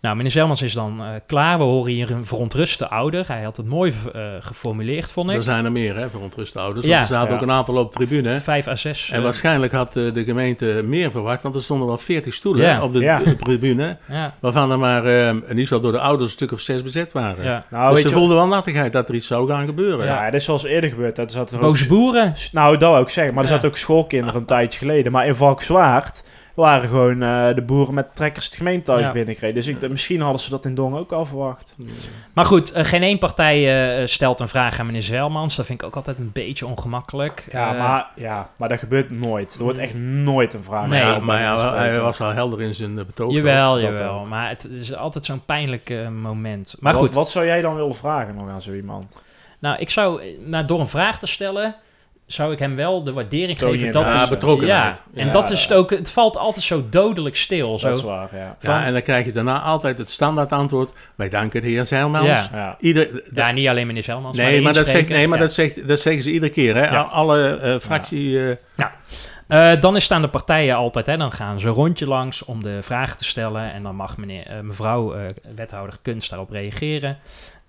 Nou, 0.00 0.16
meneer 0.16 0.30
Zelmans 0.32 0.62
is 0.62 0.72
dan 0.72 1.00
eh, 1.00 1.06
klaar. 1.26 1.58
We 1.58 1.64
horen 1.64 1.92
hier 1.92 2.10
een 2.10 2.24
verontruste 2.24 2.88
ouder. 2.88 3.24
Hij 3.28 3.42
had 3.42 3.56
het 3.56 3.66
mooi 3.66 3.92
eh, 4.12 4.22
geformuleerd, 4.40 5.12
vond 5.12 5.30
ik. 5.30 5.36
Er 5.36 5.42
zijn 5.42 5.64
er 5.64 5.72
meer, 5.72 5.96
hè, 5.96 6.10
verontruste 6.10 6.58
ouders. 6.58 6.86
Ja. 6.86 6.92
Want 6.98 7.02
er 7.10 7.14
zaten 7.14 7.28
Ja. 7.30 7.34
ook 7.36 7.42
een 7.42 7.50
aantal 7.50 7.76
op 7.76 7.92
de 7.92 7.96
tribune. 8.06 8.40
Vijf 8.40 8.66
à 8.66 8.74
zes. 8.74 9.10
En 9.10 9.16
eh, 9.18 9.22
waarschijnlijk 9.22 9.72
had 9.72 9.92
de 9.92 10.22
gemeente 10.26 10.82
meer 10.84 11.10
verwacht, 11.10 11.42
want 11.42 11.54
er 11.54 11.62
stonden 11.62 11.86
wel 11.86 11.98
40 11.98 12.34
stoelen 12.34 12.66
Ja. 12.66 12.74
hè, 12.74 12.82
op 12.82 12.92
de, 12.92 12.98
Ja. 12.98 13.18
de 13.18 13.36
tribune. 13.36 13.96
ja, 14.08 14.34
Waarvan 14.40 14.70
er 14.70 14.78
maar, 14.78 15.04
eh, 15.04 15.28
in 15.28 15.42
ieder 15.48 15.56
geval 15.62 15.80
door 15.80 15.92
de 15.92 16.00
ouders, 16.00 16.24
een 16.28 16.36
stuk 16.36 16.52
of 16.52 16.60
zes 16.60 16.82
bezet 16.82 17.12
waren. 17.12 17.44
ja. 17.44 17.64
Nou, 17.70 17.94
dus 17.94 18.02
ze 18.02 18.10
voelden 18.10 18.36
wel 18.36 18.46
nattigheid 18.46 18.92
dat 18.92 19.08
er 19.08 19.14
iets 19.14 19.26
zou 19.26 19.48
gaan 19.48 19.66
gebeuren. 19.66 20.06
ja, 20.06 20.24
dit 20.24 20.34
is 20.34 20.44
zoals 20.44 20.64
eerder 20.64 20.90
gebeurd. 20.90 21.18
Er 21.18 21.40
ook 21.40 21.60
Boze 21.60 21.88
boeren. 21.88 22.34
Nou, 22.52 22.76
dat 22.76 22.90
wou 22.90 23.02
ik 23.02 23.08
zeggen. 23.08 23.34
Maar 23.34 23.42
er 23.42 23.48
zaten 23.50 23.68
ook 23.68 23.76
schoolkinderen 23.76 24.40
een 24.40 24.46
tijdje 24.46 24.78
geleden. 24.78 25.12
Maar 25.12 25.26
in 25.26 25.34
Valkenswaard 25.34 26.28
waren 26.54 26.88
gewoon 26.88 27.22
eh, 27.22 27.54
de 27.54 27.62
boeren 27.62 27.94
met 27.94 28.16
trekkers 28.16 28.44
het 28.44 28.56
gemeentehuis 28.56 29.04
Ja. 29.06 29.12
binnengereden. 29.12 29.54
Dus 29.54 29.66
ik, 29.66 29.88
misschien 29.88 30.20
hadden 30.20 30.40
ze 30.40 30.50
dat 30.50 30.64
in 30.64 30.74
Dongen 30.74 30.98
ook 30.98 31.12
al 31.12 31.26
verwacht. 31.26 31.76
Maar 32.32 32.44
goed, 32.44 32.72
eh, 32.72 32.84
geen 32.84 33.02
één 33.02 33.18
partij 33.18 33.98
eh, 34.00 34.06
stelt 34.06 34.40
een 34.40 34.48
vraag 34.48 34.78
aan 34.80 34.86
meneer 34.86 35.02
Zelmans. 35.02 35.56
Dat 35.56 35.66
vind 35.66 35.80
ik 35.80 35.86
ook 35.86 35.96
altijd 35.96 36.18
een 36.18 36.30
beetje 36.32 36.66
ongemakkelijk. 36.66 37.44
Ja, 37.52 37.72
maar, 37.72 38.08
ja, 38.16 38.50
maar 38.56 38.68
dat 38.68 38.78
gebeurt 38.78 39.10
nooit. 39.10 39.54
Er 39.56 39.62
wordt 39.62 39.78
echt 39.78 39.94
nooit 39.94 40.54
een 40.54 40.62
vraag 40.62 40.86
Nee. 40.86 40.98
Gesteld 41.00 41.22
maar 41.22 41.40
ja, 41.40 41.74
hij 41.74 42.00
was 42.00 42.18
wel 42.18 42.32
helder 42.32 42.62
in 42.62 42.74
zijn 42.74 42.94
betoog. 42.94 43.32
Jawel, 43.32 43.80
jawel. 43.80 44.20
ook. 44.20 44.26
Maar 44.26 44.48
het 44.48 44.68
is 44.70 44.94
altijd 44.94 45.24
zo'n 45.24 45.44
pijnlijk 45.44 45.94
moment. 46.12 46.76
Maar 46.80 46.92
wat, 46.92 47.02
goed, 47.02 47.14
Wat 47.14 47.30
zou 47.30 47.46
jij 47.46 47.60
dan 47.62 47.74
willen 47.74 47.94
vragen 47.94 48.34
nog 48.34 48.48
aan 48.48 48.62
zo 48.62 48.72
iemand? 48.72 49.20
nou, 49.58 49.78
ik 49.78 49.90
zou, 49.90 50.22
nou, 50.44 50.64
door 50.64 50.80
een 50.80 50.86
vraag 50.86 51.18
te 51.18 51.26
stellen, 51.26 51.74
zou 52.32 52.52
ik 52.52 52.58
hem 52.58 52.76
wel 52.76 53.02
de 53.04 53.12
waardering 53.12 53.58
Toon 53.58 53.72
geven. 53.72 53.92
Dat 53.92 54.06
is, 54.06 54.12
Ja, 54.12 54.28
betrokkenheid. 54.28 55.00
Ja, 55.12 55.20
en 55.20 55.26
Ja. 55.26 55.32
dat 55.32 55.50
is 55.50 55.62
het 55.62 55.72
ook. 55.72 55.90
Het 55.90 56.10
valt 56.10 56.36
altijd 56.36 56.64
zo 56.64 56.84
dodelijk 56.90 57.36
stil. 57.36 57.78
Zo. 57.78 57.88
Dat 57.88 57.96
is 57.98 58.04
waar, 58.04 58.28
ja. 58.32 58.56
Ja, 58.60 58.84
en 58.84 58.92
dan 58.92 59.02
krijg 59.02 59.24
je 59.24 59.32
daarna 59.32 59.60
altijd 59.60 59.98
het 59.98 60.10
standaard 60.10 60.52
antwoord. 60.52 60.90
Wij 61.14 61.28
danken 61.28 61.62
de 61.62 61.68
heer 61.68 61.86
Zeilmans. 61.86 62.26
Ja. 62.26 62.48
ja. 62.52 62.76
Ieder, 62.80 63.22
Ja, 63.34 63.50
niet 63.50 63.68
alleen 63.68 63.86
meneer 63.86 64.02
Zelmans. 64.02 64.36
nee, 64.36 64.60
maar, 64.62 64.72
dat, 64.72 64.88
zegt, 64.88 65.08
nee, 65.08 65.28
maar 65.28 65.38
Ja. 65.38 65.44
dat, 65.44 65.52
zegt, 65.52 65.88
dat 65.88 66.00
zeggen 66.00 66.22
ze 66.22 66.30
iedere 66.30 66.52
keer. 66.52 66.74
Hè? 66.74 66.84
Ja. 66.90 67.00
Alle 67.00 67.56
eh, 67.56 67.78
fractie... 67.78 68.48
eh, 68.50 68.56
Eh, 69.48 69.80
dan 69.80 69.96
is 69.96 70.04
staan 70.04 70.22
de 70.22 70.28
partijen 70.28 70.74
altijd, 70.76 71.06
hè, 71.06 71.16
dan 71.16 71.32
gaan 71.32 71.58
ze 71.58 71.68
een 71.68 71.74
rondje 71.74 72.06
langs 72.06 72.44
om 72.44 72.62
de 72.62 72.78
vragen 72.82 73.16
te 73.16 73.24
stellen. 73.24 73.72
En 73.72 73.82
dan 73.82 73.94
mag 73.96 74.16
meneer, 74.16 74.46
mevrouw 74.62 75.14
eh, 75.14 75.20
wethouder 75.56 75.96
Kunst 76.02 76.30
daarop 76.30 76.50
reageren. 76.50 77.18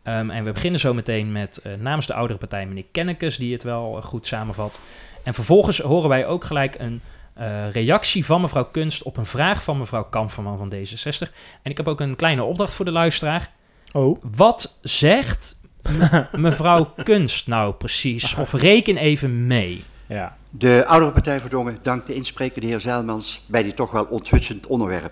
Ehm, 0.04 0.30
en 0.30 0.44
we 0.44 0.52
beginnen 0.52 0.80
zo 0.80 0.94
meteen 0.94 1.32
met 1.32 1.58
eh, 1.58 1.74
namens 1.80 2.08
de 2.08 2.14
oudere 2.14 2.40
partij 2.40 2.66
meneer 2.66 2.86
Kennekes, 2.92 3.38
die 3.38 3.54
het 3.54 3.64
wel 3.64 3.98
eh, 3.98 4.04
goed 4.04 4.28
samenvat. 4.28 4.82
En 5.24 5.34
vervolgens 5.34 5.80
horen 5.80 6.10
wij 6.10 6.26
ook 6.26 6.44
gelijk 6.44 6.76
een 6.80 7.02
eh, 7.34 7.72
reactie 7.72 8.26
van 8.26 8.42
mevrouw 8.42 8.66
Kunst 8.66 9.04
op 9.04 9.18
een 9.18 9.26
vraag 9.26 9.64
van 9.64 9.78
mevrouw 9.78 10.04
Kamperman 10.04 10.58
van 10.58 10.74
D66. 10.74 11.32
En 11.62 11.72
ik 11.72 11.78
heb 11.78 11.88
ook 11.88 12.00
een 12.00 12.16
kleine 12.16 12.44
opdracht 12.44 12.74
voor 12.74 12.86
de 12.86 12.92
luisteraar. 12.92 13.52
Oh. 13.92 14.24
Wat 14.36 14.78
zegt 14.82 15.56
me- 15.82 16.28
mevrouw 16.38 16.94
Kunst 17.04 17.48
nou 17.48 17.74
precies? 17.74 18.36
Of 18.36 18.54
reken 18.54 18.98
even 18.98 19.48
mee. 19.48 19.84
Ja. 20.08 20.38
De 20.50 20.86
oudere 20.86 21.12
partij 21.12 21.40
voor 21.40 21.50
Dongen 21.50 21.78
dankt 21.82 22.08
de 22.08 22.14
inspreker, 22.14 22.62
de 22.62 22.68
heer 22.68 22.80
Zeilmans, 22.80 23.46
bij 23.48 23.64
dit 23.64 23.76
toch 23.76 23.92
wel 23.92 24.06
onthutsend 24.06 24.68
onderwerp. 24.68 25.12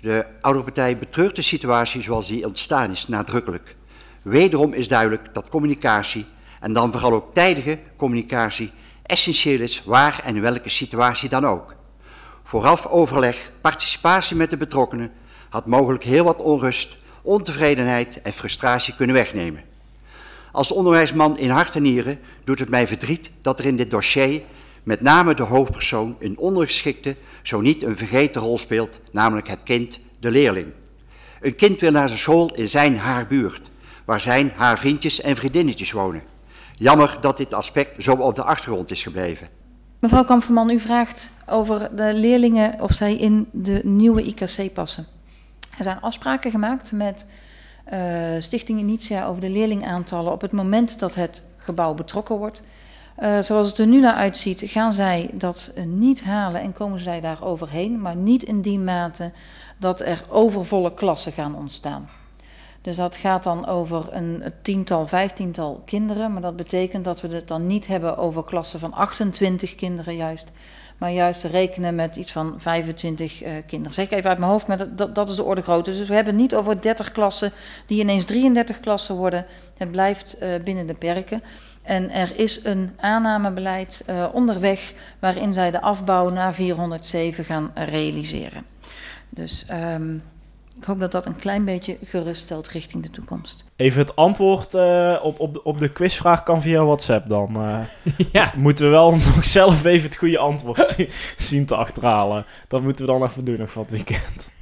De 0.00 0.26
oudere 0.40 0.64
partij 0.64 0.98
betreurt 0.98 1.36
de 1.36 1.42
situatie 1.42 2.02
zoals 2.02 2.28
die 2.28 2.46
ontstaan 2.46 2.90
is 2.90 3.08
nadrukkelijk. 3.08 3.76
Wederom 4.22 4.72
is 4.72 4.88
duidelijk 4.88 5.34
dat 5.34 5.48
communicatie 5.48 6.24
En 6.62 6.72
dan 6.72 6.92
vooral 6.92 7.12
ook 7.12 7.34
tijdige 7.34 7.78
communicatie 7.96 8.72
essentieel 9.02 9.60
is, 9.60 9.82
waar 9.84 10.20
en 10.24 10.40
welke 10.40 10.68
situatie 10.68 11.28
dan 11.28 11.46
ook. 11.46 11.74
Vooraf 12.44 12.86
overleg, 12.86 13.50
participatie 13.60 14.36
met 14.36 14.50
de 14.50 14.56
betrokkenen 14.56 15.12
had 15.48 15.66
mogelijk 15.66 16.04
heel 16.04 16.24
wat 16.24 16.40
onrust, 16.40 16.96
ontevredenheid 17.22 18.22
en 18.22 18.32
frustratie 18.32 18.94
kunnen 18.94 19.16
wegnemen. 19.16 19.62
Als 20.52 20.72
onderwijsman 20.72 21.38
in 21.38 21.50
hart 21.50 21.74
en 21.74 21.82
nieren 21.82 22.18
doet 22.44 22.58
het 22.58 22.68
mij 22.68 22.86
verdriet 22.86 23.30
dat 23.40 23.58
er 23.58 23.64
in 23.64 23.76
dit 23.76 23.90
dossier 23.90 24.42
met 24.82 25.00
name 25.00 25.34
de 25.34 25.42
hoofdpersoon 25.42 26.16
een 26.18 26.38
ondergeschikte, 26.38 27.16
zo 27.42 27.60
niet 27.60 27.82
een 27.82 27.96
vergeten 27.96 28.40
rol 28.40 28.58
speelt, 28.58 29.00
namelijk 29.10 29.48
het 29.48 29.62
kind, 29.64 29.98
de 30.20 30.30
leerling. 30.30 30.72
Een 31.40 31.56
kind 31.56 31.80
wil 31.80 31.90
naar 31.90 32.08
zijn 32.08 32.20
school 32.20 32.54
in 32.54 32.68
zijn 32.68 32.98
haar 32.98 33.26
buurt, 33.26 33.70
waar 34.04 34.20
zijn 34.20 34.52
haar 34.56 34.78
vriendjes 34.78 35.20
en 35.20 35.36
vriendinnetjes 35.36 35.92
wonen. 35.92 36.22
Jammer 36.76 37.18
dat 37.20 37.36
dit 37.36 37.54
aspect 37.54 38.02
zo 38.02 38.14
op 38.14 38.34
de 38.34 38.42
achtergrond 38.42 38.90
is 38.90 39.02
gebleven. 39.02 39.48
Mevrouw 39.98 40.24
Kamperman, 40.24 40.70
u 40.70 40.80
vraagt 40.80 41.30
over 41.46 41.96
de 41.96 42.14
leerlingen 42.14 42.80
of 42.80 42.92
zij 42.92 43.16
in 43.16 43.48
de 43.52 43.80
nieuwe 43.84 44.22
IKC 44.22 44.74
passen. 44.74 45.06
Er 45.78 45.84
zijn 45.84 46.00
afspraken 46.00 46.50
gemaakt 46.50 46.92
met 46.92 47.26
uh, 47.92 48.00
Stichting 48.38 48.78
Initia 48.78 49.26
over 49.26 49.40
de 49.40 49.48
leerlingaantallen 49.48 50.32
op 50.32 50.40
het 50.40 50.52
moment 50.52 50.98
dat 50.98 51.14
het 51.14 51.46
gebouw 51.56 51.94
betrokken 51.94 52.36
wordt. 52.36 52.62
Uh, 53.18 53.38
zoals 53.40 53.68
het 53.68 53.78
er 53.78 53.86
nu 53.86 54.00
naar 54.00 54.14
uitziet, 54.14 54.62
gaan 54.64 54.92
zij 54.92 55.30
dat 55.32 55.72
niet 55.86 56.24
halen 56.24 56.60
en 56.60 56.72
komen 56.72 57.00
zij 57.00 57.20
daar 57.20 57.44
overheen, 57.44 58.00
maar 58.00 58.16
niet 58.16 58.42
in 58.42 58.60
die 58.60 58.78
mate 58.78 59.32
dat 59.78 60.00
er 60.00 60.24
overvolle 60.28 60.94
klassen 60.94 61.32
gaan 61.32 61.54
ontstaan. 61.54 62.08
Dus 62.82 62.96
dat 62.96 63.16
gaat 63.16 63.42
dan 63.42 63.66
over 63.66 64.08
een 64.10 64.42
tiental, 64.62 65.06
vijftiental 65.06 65.82
kinderen. 65.84 66.32
Maar 66.32 66.42
dat 66.42 66.56
betekent 66.56 67.04
dat 67.04 67.20
we 67.20 67.28
het 67.28 67.48
dan 67.48 67.66
niet 67.66 67.86
hebben 67.86 68.16
over 68.16 68.44
klassen 68.44 68.80
van 68.80 68.92
28 68.92 69.74
kinderen 69.74 70.16
juist. 70.16 70.50
Maar 70.98 71.10
juist 71.10 71.44
rekenen 71.44 71.94
met 71.94 72.16
iets 72.16 72.32
van 72.32 72.54
25 72.58 73.42
uh, 73.42 73.50
kinderen. 73.66 73.94
Zeg 73.94 74.04
ik 74.04 74.12
even 74.12 74.30
uit 74.30 74.38
mijn 74.38 74.50
hoofd, 74.50 74.66
maar 74.66 74.96
dat, 74.96 75.14
dat, 75.14 75.28
is 75.28 75.36
de 75.36 75.42
orde 75.42 75.62
grootte. 75.62 75.90
Dus 75.90 76.08
we 76.08 76.14
hebben 76.14 76.32
het 76.32 76.42
niet 76.42 76.54
over 76.54 76.80
30 76.80 77.12
klassen 77.12 77.52
die 77.86 78.00
ineens 78.00 78.24
33 78.24 78.80
klassen 78.80 79.14
worden. 79.14 79.46
Het 79.76 79.90
blijft 79.90 80.36
uh, 80.42 80.48
binnen 80.64 80.86
de 80.86 80.94
perken. 80.94 81.42
En 81.82 82.10
er 82.10 82.38
is 82.38 82.64
een 82.64 82.92
aannamebeleid 83.00 84.04
uh, 84.10 84.28
onderweg 84.32 84.92
waarin 85.18 85.54
zij 85.54 85.70
de 85.70 85.80
afbouw 85.80 86.28
naar 86.28 86.54
407 86.54 87.44
gaan 87.44 87.70
realiseren. 87.74 88.64
Dus 89.28 89.66
um, 89.70 90.22
ik 90.82 90.88
hoop 90.88 91.00
dat 91.00 91.12
dat 91.12 91.26
een 91.26 91.36
klein 91.36 91.64
beetje 91.64 91.98
geruststelt 92.04 92.68
richting 92.68 93.02
de 93.02 93.10
toekomst. 93.10 93.64
Even 93.76 94.00
het 94.00 94.16
antwoord 94.16 94.74
uh, 94.74 95.18
op, 95.22 95.40
op, 95.40 95.52
de, 95.54 95.64
op 95.64 95.78
de 95.78 95.88
quizvraag 95.88 96.42
kan 96.42 96.62
via 96.62 96.84
WhatsApp 96.84 97.28
dan. 97.28 97.54
Uh, 97.56 97.78
ja. 98.32 98.52
Moeten 98.56 98.84
we 98.84 98.90
wel 98.90 99.10
nog 99.16 99.44
zelf 99.46 99.84
even 99.84 100.08
het 100.08 100.16
goede 100.16 100.38
antwoord 100.38 100.96
zien 101.36 101.66
te 101.66 101.76
achterhalen. 101.76 102.44
Dat 102.68 102.82
moeten 102.82 103.06
we 103.06 103.12
dan 103.12 103.22
even 103.22 103.44
doen 103.44 103.58
nog 103.58 103.72
van 103.72 103.82
het 103.82 103.90
weekend. 103.90 104.52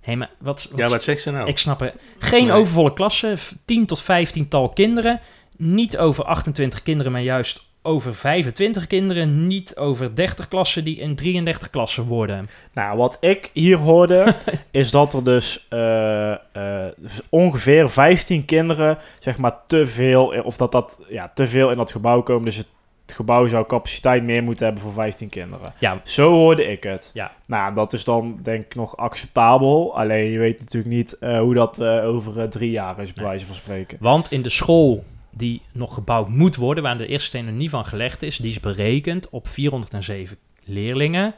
Hé, 0.00 0.14
maar 0.16 0.30
wat, 0.38 0.68
wat, 0.70 0.78
Ja, 0.78 0.88
wat 0.88 1.02
zegt 1.02 1.22
ze 1.22 1.30
nou? 1.30 1.48
Ik 1.48 1.58
snap 1.58 1.80
het. 1.80 1.94
Geen 2.18 2.46
Nee. 2.46 2.52
overvolle 2.52 2.92
klassen, 2.92 3.38
10 3.64 3.86
tot 3.86 4.02
15 4.02 4.48
tal 4.48 4.68
kinderen. 4.68 5.20
Niet 5.56 5.98
over 5.98 6.24
28 6.24 6.82
kinderen, 6.82 7.12
maar 7.12 7.22
juist 7.22 7.69
over 7.82 8.14
25 8.14 8.86
kinderen. 8.86 9.46
Niet 9.46 9.76
over 9.76 10.14
30 10.14 10.48
klassen 10.48 10.84
die 10.84 10.98
in 10.98 11.16
33 11.16 11.70
klassen 11.70 12.04
worden. 12.04 12.48
Nou, 12.72 12.96
wat 12.96 13.16
ik 13.20 13.50
hier 13.52 13.78
hoorde, 13.78 14.34
is 14.70 14.90
dat 14.90 15.12
er 15.12 15.24
dus 15.24 15.66
eh, 15.68 16.32
eh, 16.32 16.92
ongeveer 17.28 17.90
15 17.90 18.44
kinderen, 18.44 18.98
zeg 19.20 19.38
maar, 19.38 19.56
te 19.66 19.86
veel, 19.86 20.26
of 20.44 20.56
dat 20.56 20.72
dat, 20.72 21.04
ja, 21.08 21.30
te 21.34 21.46
veel 21.46 21.70
in 21.70 21.76
dat 21.76 21.92
gebouw 21.92 22.22
komen. 22.22 22.44
Dus 22.44 22.56
het, 22.56 22.66
gebouw 23.12 23.46
zou 23.46 23.66
capaciteit 23.66 24.22
meer 24.22 24.42
moeten 24.42 24.64
hebben 24.64 24.82
voor 24.82 24.92
15 24.92 25.28
kinderen. 25.28 25.72
Ja, 25.78 26.00
Zo 26.04 26.32
hoorde 26.32 26.64
ik 26.64 26.82
het. 26.82 27.10
Ja. 27.14 27.32
Nou, 27.46 27.74
dat 27.74 27.92
is 27.92 28.04
dan 28.04 28.38
denk 28.42 28.64
ik 28.64 28.74
nog 28.74 28.96
acceptabel. 28.96 29.96
Alleen 29.96 30.30
je 30.30 30.38
weet 30.38 30.60
natuurlijk 30.60 30.94
niet 30.94 31.18
eh, 31.18 31.38
hoe 31.38 31.54
dat 31.54 31.78
eh, 31.78 32.04
over 32.04 32.40
eh, 32.40 32.48
drie 32.48 32.70
jaar 32.70 32.98
is, 33.00 33.12
bij 33.12 33.24
wijze 33.24 33.46
van 33.46 33.54
spreken. 33.54 33.98
Want 34.00 34.32
in 34.32 34.42
de 34.42 34.48
school 34.48 35.04
die 35.30 35.62
nog 35.72 35.94
gebouwd 35.94 36.28
moet 36.28 36.56
worden, 36.56 36.82
waar 36.82 36.98
de 36.98 37.06
eerste 37.06 37.28
steen 37.28 37.46
er 37.46 37.52
niet 37.52 37.70
van 37.70 37.86
gelegd 37.86 38.22
is, 38.22 38.36
die 38.36 38.50
is 38.50 38.60
berekend 38.60 39.28
op 39.30 39.48
407 39.48 40.36
leerlingen. 40.64 41.34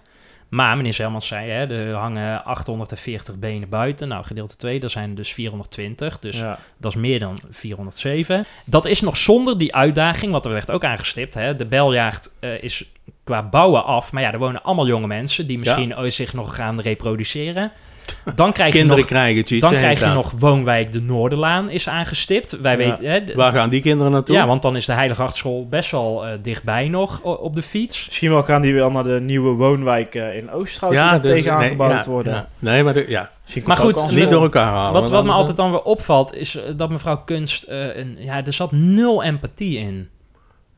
Maar 0.53 0.77
meneer 0.77 0.93
Zelmans 0.93 1.27
zei, 1.27 1.51
hè, 1.51 1.89
er 1.89 1.95
hangen 1.95 2.45
840 2.45 3.39
benen 3.39 3.69
buiten. 3.69 4.09
Nou, 4.09 4.25
gedeelte 4.25 4.57
2, 4.57 4.81
dat 4.81 4.91
zijn 4.91 5.15
dus 5.15 5.33
420. 5.33 6.19
Dus 6.19 6.39
ja. 6.39 6.59
dat 6.77 6.95
is 6.95 7.01
meer 7.01 7.19
dan 7.19 7.41
407. 7.51 8.45
Dat 8.65 8.87
is 8.87 9.01
nog 9.01 9.17
zonder 9.17 9.59
die 9.59 9.75
uitdaging, 9.75 10.33
want 10.33 10.45
er 10.45 10.53
werd 10.53 10.71
ook 10.71 10.85
aangestipt. 10.85 11.35
Hè. 11.35 11.57
De 11.57 11.67
beljaagd 11.67 12.35
eh, 12.41 12.63
is 12.63 12.91
qua 13.25 13.43
bouwen 13.43 13.85
af. 13.85 14.13
Maar 14.13 14.23
ja, 14.23 14.33
er 14.33 14.39
wonen 14.39 14.63
allemaal 14.63 14.87
jonge 14.87 15.07
mensen 15.07 15.47
die 15.47 15.59
misschien 15.59 15.97
ooit 15.97 16.13
zich 16.13 16.33
nog 16.33 16.55
gaan 16.55 16.81
reproduceren. 16.81 17.73
Dan 18.35 18.53
krijg 18.53 18.73
je 18.73 18.79
Kinderen 18.79 19.01
nog, 19.03 19.11
krijgen 19.11 19.47
cheats. 19.47 19.61
dan 19.61 19.71
krijg 19.75 20.01
je 20.01 20.07
nog 20.07 20.33
woonwijk 20.39 20.93
de 20.93 21.01
Noorderlaan 21.01 21.71
is 21.71 21.89
aangestipt. 21.89 22.61
Wij 22.61 22.73
Ja. 22.73 22.79
weten, 22.79 23.11
hè, 23.11 23.35
Waar 23.35 23.53
gaan 23.53 23.69
die 23.69 23.81
kinderen 23.81 24.13
naartoe? 24.13 24.37
ja, 24.37 24.47
want 24.47 24.63
dan 24.63 24.77
is 24.77 24.85
de 24.87 24.93
Heilige 24.93 25.23
Achtschool 25.23 25.67
best 25.67 25.91
wel 25.91 26.27
eh, 26.27 26.33
dichtbij 26.43 26.89
nog 26.89 27.21
op 27.23 27.55
de 27.55 27.63
fiets. 27.63 28.07
Misschien 28.07 28.31
wel 28.31 28.43
gaan 28.43 28.63
die 28.63 28.75
wel 28.75 28.91
naar 28.91 29.05
de 29.05 29.21
nieuwe 29.21 29.55
woonwijk 29.55 30.15
eh, 30.15 30.37
in 30.37 30.51
Oosterhout 30.51 30.93
ja, 30.95 31.13
ja, 31.13 31.19
dus- 31.19 31.31
tegenaan 31.31 31.61
nee, 31.61 31.69
gebouwd 31.69 32.05
ja, 32.05 32.11
worden. 32.11 32.33
ja. 32.33 32.49
Nee, 32.59 32.83
maar 32.83 32.93
de, 32.95 33.05
ja. 33.09 33.31
Maar 33.65 33.77
goed, 33.77 34.11
niet 34.11 34.31
door 34.31 34.43
elkaar 34.43 34.67
halen. 34.67 34.93
Wat, 34.93 35.03
want 35.03 35.09
wat 35.09 35.25
me 35.25 35.31
altijd 35.33 35.57
dan 35.57 35.71
weer 35.71 35.83
opvalt, 35.83 36.35
is 36.35 36.57
eh, 36.57 36.63
dat 36.77 36.91
mevrouw 36.91 37.23
Kunst... 37.25 37.63
eh, 37.63 37.97
een, 37.97 38.17
ja, 38.19 38.45
er 38.47 38.53
zat 38.53 38.73
nul 38.73 39.23
empathie 39.23 39.79
in. 39.79 40.09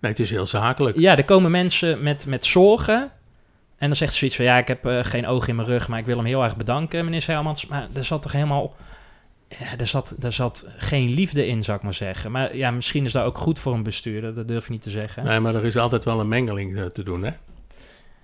Nee, 0.00 0.10
het 0.12 0.20
is 0.20 0.30
heel 0.30 0.46
zakelijk. 0.46 0.98
Ja, 0.98 1.16
er 1.16 1.24
komen 1.24 1.50
mensen 1.50 2.02
met, 2.02 2.26
met 2.26 2.44
zorgen. 2.44 3.10
En 3.78 3.86
dan 3.86 3.96
zegt 3.96 4.12
ze 4.12 4.18
zoiets 4.18 4.36
van... 4.36 4.44
Ja, 4.44 4.58
ik 4.58 4.68
heb 4.68 4.86
eh, 4.86 4.98
geen 5.04 5.26
oog 5.26 5.48
in 5.48 5.56
mijn 5.56 5.68
rug, 5.68 5.88
maar 5.88 5.98
ik 5.98 6.06
wil 6.06 6.16
hem 6.16 6.24
heel 6.26 6.42
erg 6.44 6.56
bedanken, 6.56 7.04
meneer 7.04 7.22
Selmans. 7.22 7.66
Maar 7.66 7.86
er 7.94 8.04
zat 8.04 8.22
toch 8.22 8.32
helemaal... 8.32 8.74
Ja, 9.48 9.78
er 9.78 9.86
zat, 9.86 10.14
er 10.22 10.32
zat 10.32 10.66
geen 10.76 11.10
liefde 11.10 11.46
in, 11.46 11.62
zou 11.64 11.76
ik 11.76 11.82
maar 11.82 11.94
zeggen. 11.94 12.30
Maar 12.30 12.56
ja, 12.56 12.70
misschien 12.70 13.04
is 13.04 13.12
dat 13.12 13.24
ook 13.24 13.38
goed 13.38 13.58
voor 13.58 13.74
een 13.74 13.82
bestuurder. 13.82 14.34
Dat 14.34 14.48
durf 14.48 14.64
ik 14.64 14.70
niet 14.70 14.82
te 14.82 14.90
zeggen. 14.90 15.24
Nee, 15.24 15.40
maar 15.40 15.54
er 15.54 15.64
is 15.64 15.76
altijd 15.76 16.04
wel 16.04 16.20
een 16.20 16.28
mengeling 16.28 16.76
eh, 16.76 16.84
te 16.84 17.02
doen, 17.02 17.22
hè? 17.24 17.30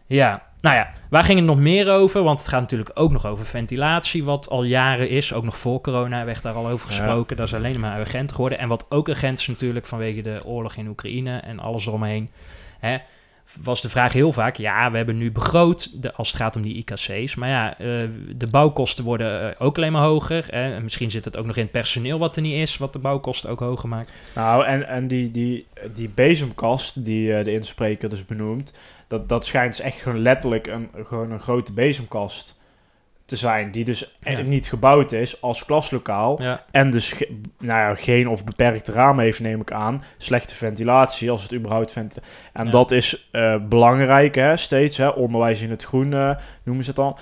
Ja, 0.06 0.42
nou 0.60 0.76
ja, 0.76 0.90
waar 1.10 1.24
ging 1.24 1.38
het 1.38 1.46
nog 1.48 1.58
meer 1.58 1.90
over? 1.90 2.22
Want 2.22 2.38
het 2.38 2.48
gaat 2.48 2.60
natuurlijk 2.60 2.90
ook 2.94 3.10
nog 3.10 3.26
over 3.26 3.46
ventilatie, 3.46 4.24
wat 4.24 4.48
al 4.48 4.64
jaren 4.64 5.08
is. 5.08 5.32
Ook 5.32 5.44
nog 5.44 5.58
voor 5.58 5.80
corona 5.80 6.24
werd 6.24 6.42
daar 6.42 6.54
al 6.54 6.68
over 6.68 6.90
Ja. 6.90 6.96
gesproken. 6.96 7.36
Dat 7.36 7.46
is 7.46 7.54
alleen 7.54 7.80
maar 7.80 8.00
urgent 8.00 8.32
geworden. 8.32 8.58
En 8.58 8.68
wat 8.68 8.86
ook 8.88 9.08
urgent 9.08 9.38
is 9.38 9.46
natuurlijk 9.46 9.86
vanwege 9.86 10.22
de 10.22 10.40
oorlog 10.44 10.74
in 10.76 10.88
Oekraïne 10.88 11.38
en 11.38 11.58
alles 11.58 11.86
eromheen. 11.86 12.30
Hè, 12.78 12.98
was 13.62 13.80
de 13.80 13.88
vraag 13.88 14.12
heel 14.12 14.32
vaak, 14.32 14.56
ja, 14.56 14.90
we 14.90 14.96
hebben 14.96 15.18
nu 15.18 15.32
begroot 15.32 16.02
de, 16.02 16.12
als 16.12 16.28
het 16.28 16.36
gaat 16.36 16.56
om 16.56 16.62
die 16.62 16.74
IKC's. 16.74 17.34
Maar 17.34 17.48
ja, 17.48 17.78
eh, 17.78 17.86
de 18.36 18.46
bouwkosten 18.50 19.04
worden 19.04 19.56
eh, 19.56 19.66
ook 19.66 19.76
alleen 19.76 19.92
maar 19.92 20.02
hoger. 20.02 20.50
En 20.50 20.82
misschien 20.82 21.10
zit 21.10 21.24
het 21.24 21.36
ook 21.36 21.46
nog 21.46 21.56
in 21.56 21.62
het 21.62 21.72
personeel 21.72 22.18
wat 22.18 22.36
er 22.36 22.42
niet 22.42 22.54
is, 22.54 22.76
wat 22.76 22.92
de 22.92 22.98
bouwkosten 22.98 23.50
ook 23.50 23.60
hoger 23.60 23.88
maakt. 23.88 24.12
Nou, 24.34 24.64
en, 24.64 24.88
en 24.88 25.08
die, 25.08 25.30
die, 25.30 25.66
die 25.92 26.08
bezemkast 26.08 27.04
die 27.04 27.34
eh, 27.34 27.44
de 27.44 27.52
inspreker 27.52 28.10
dus 28.10 28.26
benoemt, 28.26 28.72
dat, 29.06 29.28
dat 29.28 29.44
schijnt 29.44 29.76
dus 29.76 29.84
echt 29.84 30.00
gewoon 30.00 30.22
letterlijk 30.22 30.66
een, 30.66 30.88
gewoon 31.06 31.30
een 31.30 31.40
grote 31.40 31.72
bezemkast 31.72 32.58
te 33.30 33.36
zijn, 33.36 33.70
die 33.70 33.84
dus 33.84 34.16
e- 34.22 34.30
Ja. 34.32 34.40
niet 34.40 34.68
gebouwd 34.68 35.12
is 35.12 35.42
als 35.42 35.64
klaslokaal. 35.64 36.42
Ja, 36.42 36.64
En 36.70 36.90
dus 36.90 37.12
ge- 37.12 37.40
nou 37.58 37.80
ja, 37.80 37.94
geen 37.94 38.28
of 38.28 38.44
beperkte 38.44 38.92
ramen 38.92 39.24
heeft, 39.24 39.40
neem 39.40 39.60
ik 39.60 39.72
aan. 39.72 40.02
Slechte 40.18 40.54
ventilatie, 40.54 41.30
als 41.30 41.42
het 41.42 41.54
überhaupt 41.54 41.92
ventilatie. 41.92 42.32
En 42.52 42.70
dat 42.70 42.90
is 42.90 43.28
eh, 43.32 43.56
belangrijk, 43.68 44.34
hè, 44.34 44.56
steeds. 44.56 44.96
Hè, 44.96 45.08
onderwijs 45.08 45.60
in 45.62 45.70
het 45.70 45.84
groen 45.84 46.12
eh, 46.12 46.36
noemen 46.62 46.84
ze 46.84 46.90
het 46.90 46.98
dan. 46.98 47.16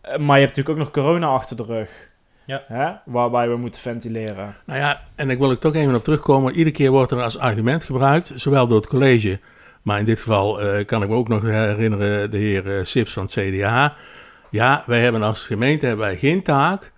Eh, 0.00 0.16
maar 0.18 0.38
je 0.38 0.44
hebt 0.44 0.56
natuurlijk 0.56 0.68
ook 0.68 0.94
nog 0.94 1.04
corona 1.04 1.26
achter 1.26 1.56
de 1.56 1.64
rug. 1.64 2.10
Ja. 2.44 2.62
Hè, 2.66 2.90
waarbij 3.04 3.48
we 3.48 3.56
moeten 3.56 3.80
ventileren. 3.80 4.54
Nou 4.66 4.78
ja, 4.78 5.00
en 5.14 5.30
ik 5.30 5.38
wil 5.38 5.50
er 5.50 5.58
toch 5.58 5.74
even 5.74 5.94
op 5.94 6.04
terugkomen. 6.04 6.52
Iedere 6.54 6.70
keer 6.76 6.90
wordt 6.90 7.12
er 7.12 7.22
als 7.22 7.38
argument 7.38 7.84
gebruikt, 7.84 8.32
zowel 8.34 8.66
door 8.66 8.76
het 8.80 8.86
college, 8.88 9.38
maar 9.82 9.98
in 9.98 10.04
dit 10.04 10.20
geval 10.20 10.60
eh, 10.60 10.84
kan 10.86 11.02
ik 11.02 11.08
me 11.08 11.14
ook 11.14 11.28
nog 11.28 11.42
herinneren 11.42 12.30
de 12.30 12.38
heer 12.38 12.76
eh, 12.78 12.84
Sips 12.84 13.12
van 13.12 13.22
het 13.22 13.32
CDA. 13.32 13.94
Ja, 14.50 14.82
wij 14.86 15.00
hebben 15.00 15.22
als 15.22 15.46
gemeente 15.46 15.86
hebben 15.86 16.06
wij 16.06 16.16
geen 16.16 16.42
taak, 16.42 16.92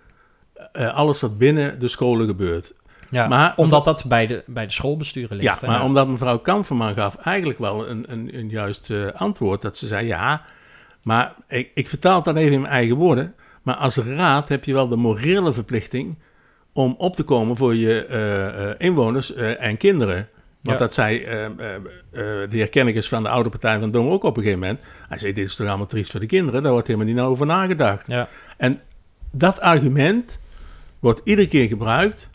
eh, 0.71 0.93
alles 0.95 1.19
wat 1.19 1.37
binnen 1.37 1.79
de 1.79 1.87
scholen 1.87 2.27
gebeurt. 2.27 2.73
ja 3.09 3.27
Maar 3.27 3.53
omdat 3.55 3.85
dat 3.85 4.05
bij 4.07 4.27
de, 4.27 4.43
bij 4.47 4.65
de 4.65 4.71
schoolbesturen 4.71 5.37
ligt. 5.37 5.59
Ja, 5.61 5.67
hè. 5.67 5.73
maar 5.73 5.83
omdat 5.83 6.07
mevrouw 6.07 6.39
Kamperman 6.39 6.93
gaf 6.93 7.15
eigenlijk 7.15 7.59
wel 7.59 7.89
een, 7.89 8.05
een, 8.07 8.37
een 8.37 8.49
juist 8.49 8.89
eh, 8.89 9.07
antwoord. 9.07 9.61
Dat 9.61 9.77
ze 9.77 9.87
zei, 9.87 10.07
ja, 10.07 10.41
maar 11.01 11.33
ik, 11.47 11.71
ik 11.73 11.89
vertaal 11.89 12.15
het 12.15 12.25
dan 12.25 12.35
even 12.35 12.53
in 12.53 12.61
mijn 12.61 12.73
eigen 12.73 12.95
woorden. 12.95 13.35
Maar 13.61 13.75
als 13.75 13.97
raad 13.97 14.49
heb 14.49 14.65
je 14.65 14.73
wel 14.73 14.87
de 14.87 14.95
morele 14.95 15.53
verplichting 15.53 16.17
om 16.73 16.95
op 16.97 17.15
te 17.15 17.23
komen 17.23 17.55
voor 17.55 17.75
je 17.75 18.05
eh, 18.05 18.87
inwoners 18.87 19.33
en 19.35 19.77
kinderen. 19.77 20.29
Want 20.61 20.79
Ja. 20.79 20.85
dat 20.85 20.93
zei 20.93 21.23
eh, 21.23 21.45
eh, 21.45 21.51
eh, 21.75 21.81
de 22.11 22.47
heer 22.49 22.69
Kennekes 22.69 23.07
van 23.07 23.23
de 23.23 23.29
oude 23.29 23.49
partij 23.49 23.79
van 23.79 23.91
Dong 23.91 24.11
ook 24.11 24.23
op 24.23 24.37
een 24.37 24.43
gegeven 24.43 24.61
moment. 24.63 24.81
Hij 25.09 25.19
zei, 25.19 25.33
dit 25.33 25.45
is 25.47 25.55
toch 25.55 25.67
allemaal 25.67 25.85
triest 25.85 26.11
voor 26.11 26.19
de 26.19 26.25
kinderen? 26.25 26.63
Daar 26.63 26.71
wordt 26.71 26.87
helemaal 26.87 27.13
niet 27.13 27.19
over 27.19 27.45
nagedacht. 27.45 28.07
Ja. 28.07 28.27
En 28.57 28.81
dat 29.31 29.59
argument 29.59 30.39
wordt 30.99 31.21
iedere 31.23 31.47
keer 31.47 31.67
gebruikt 31.67 32.29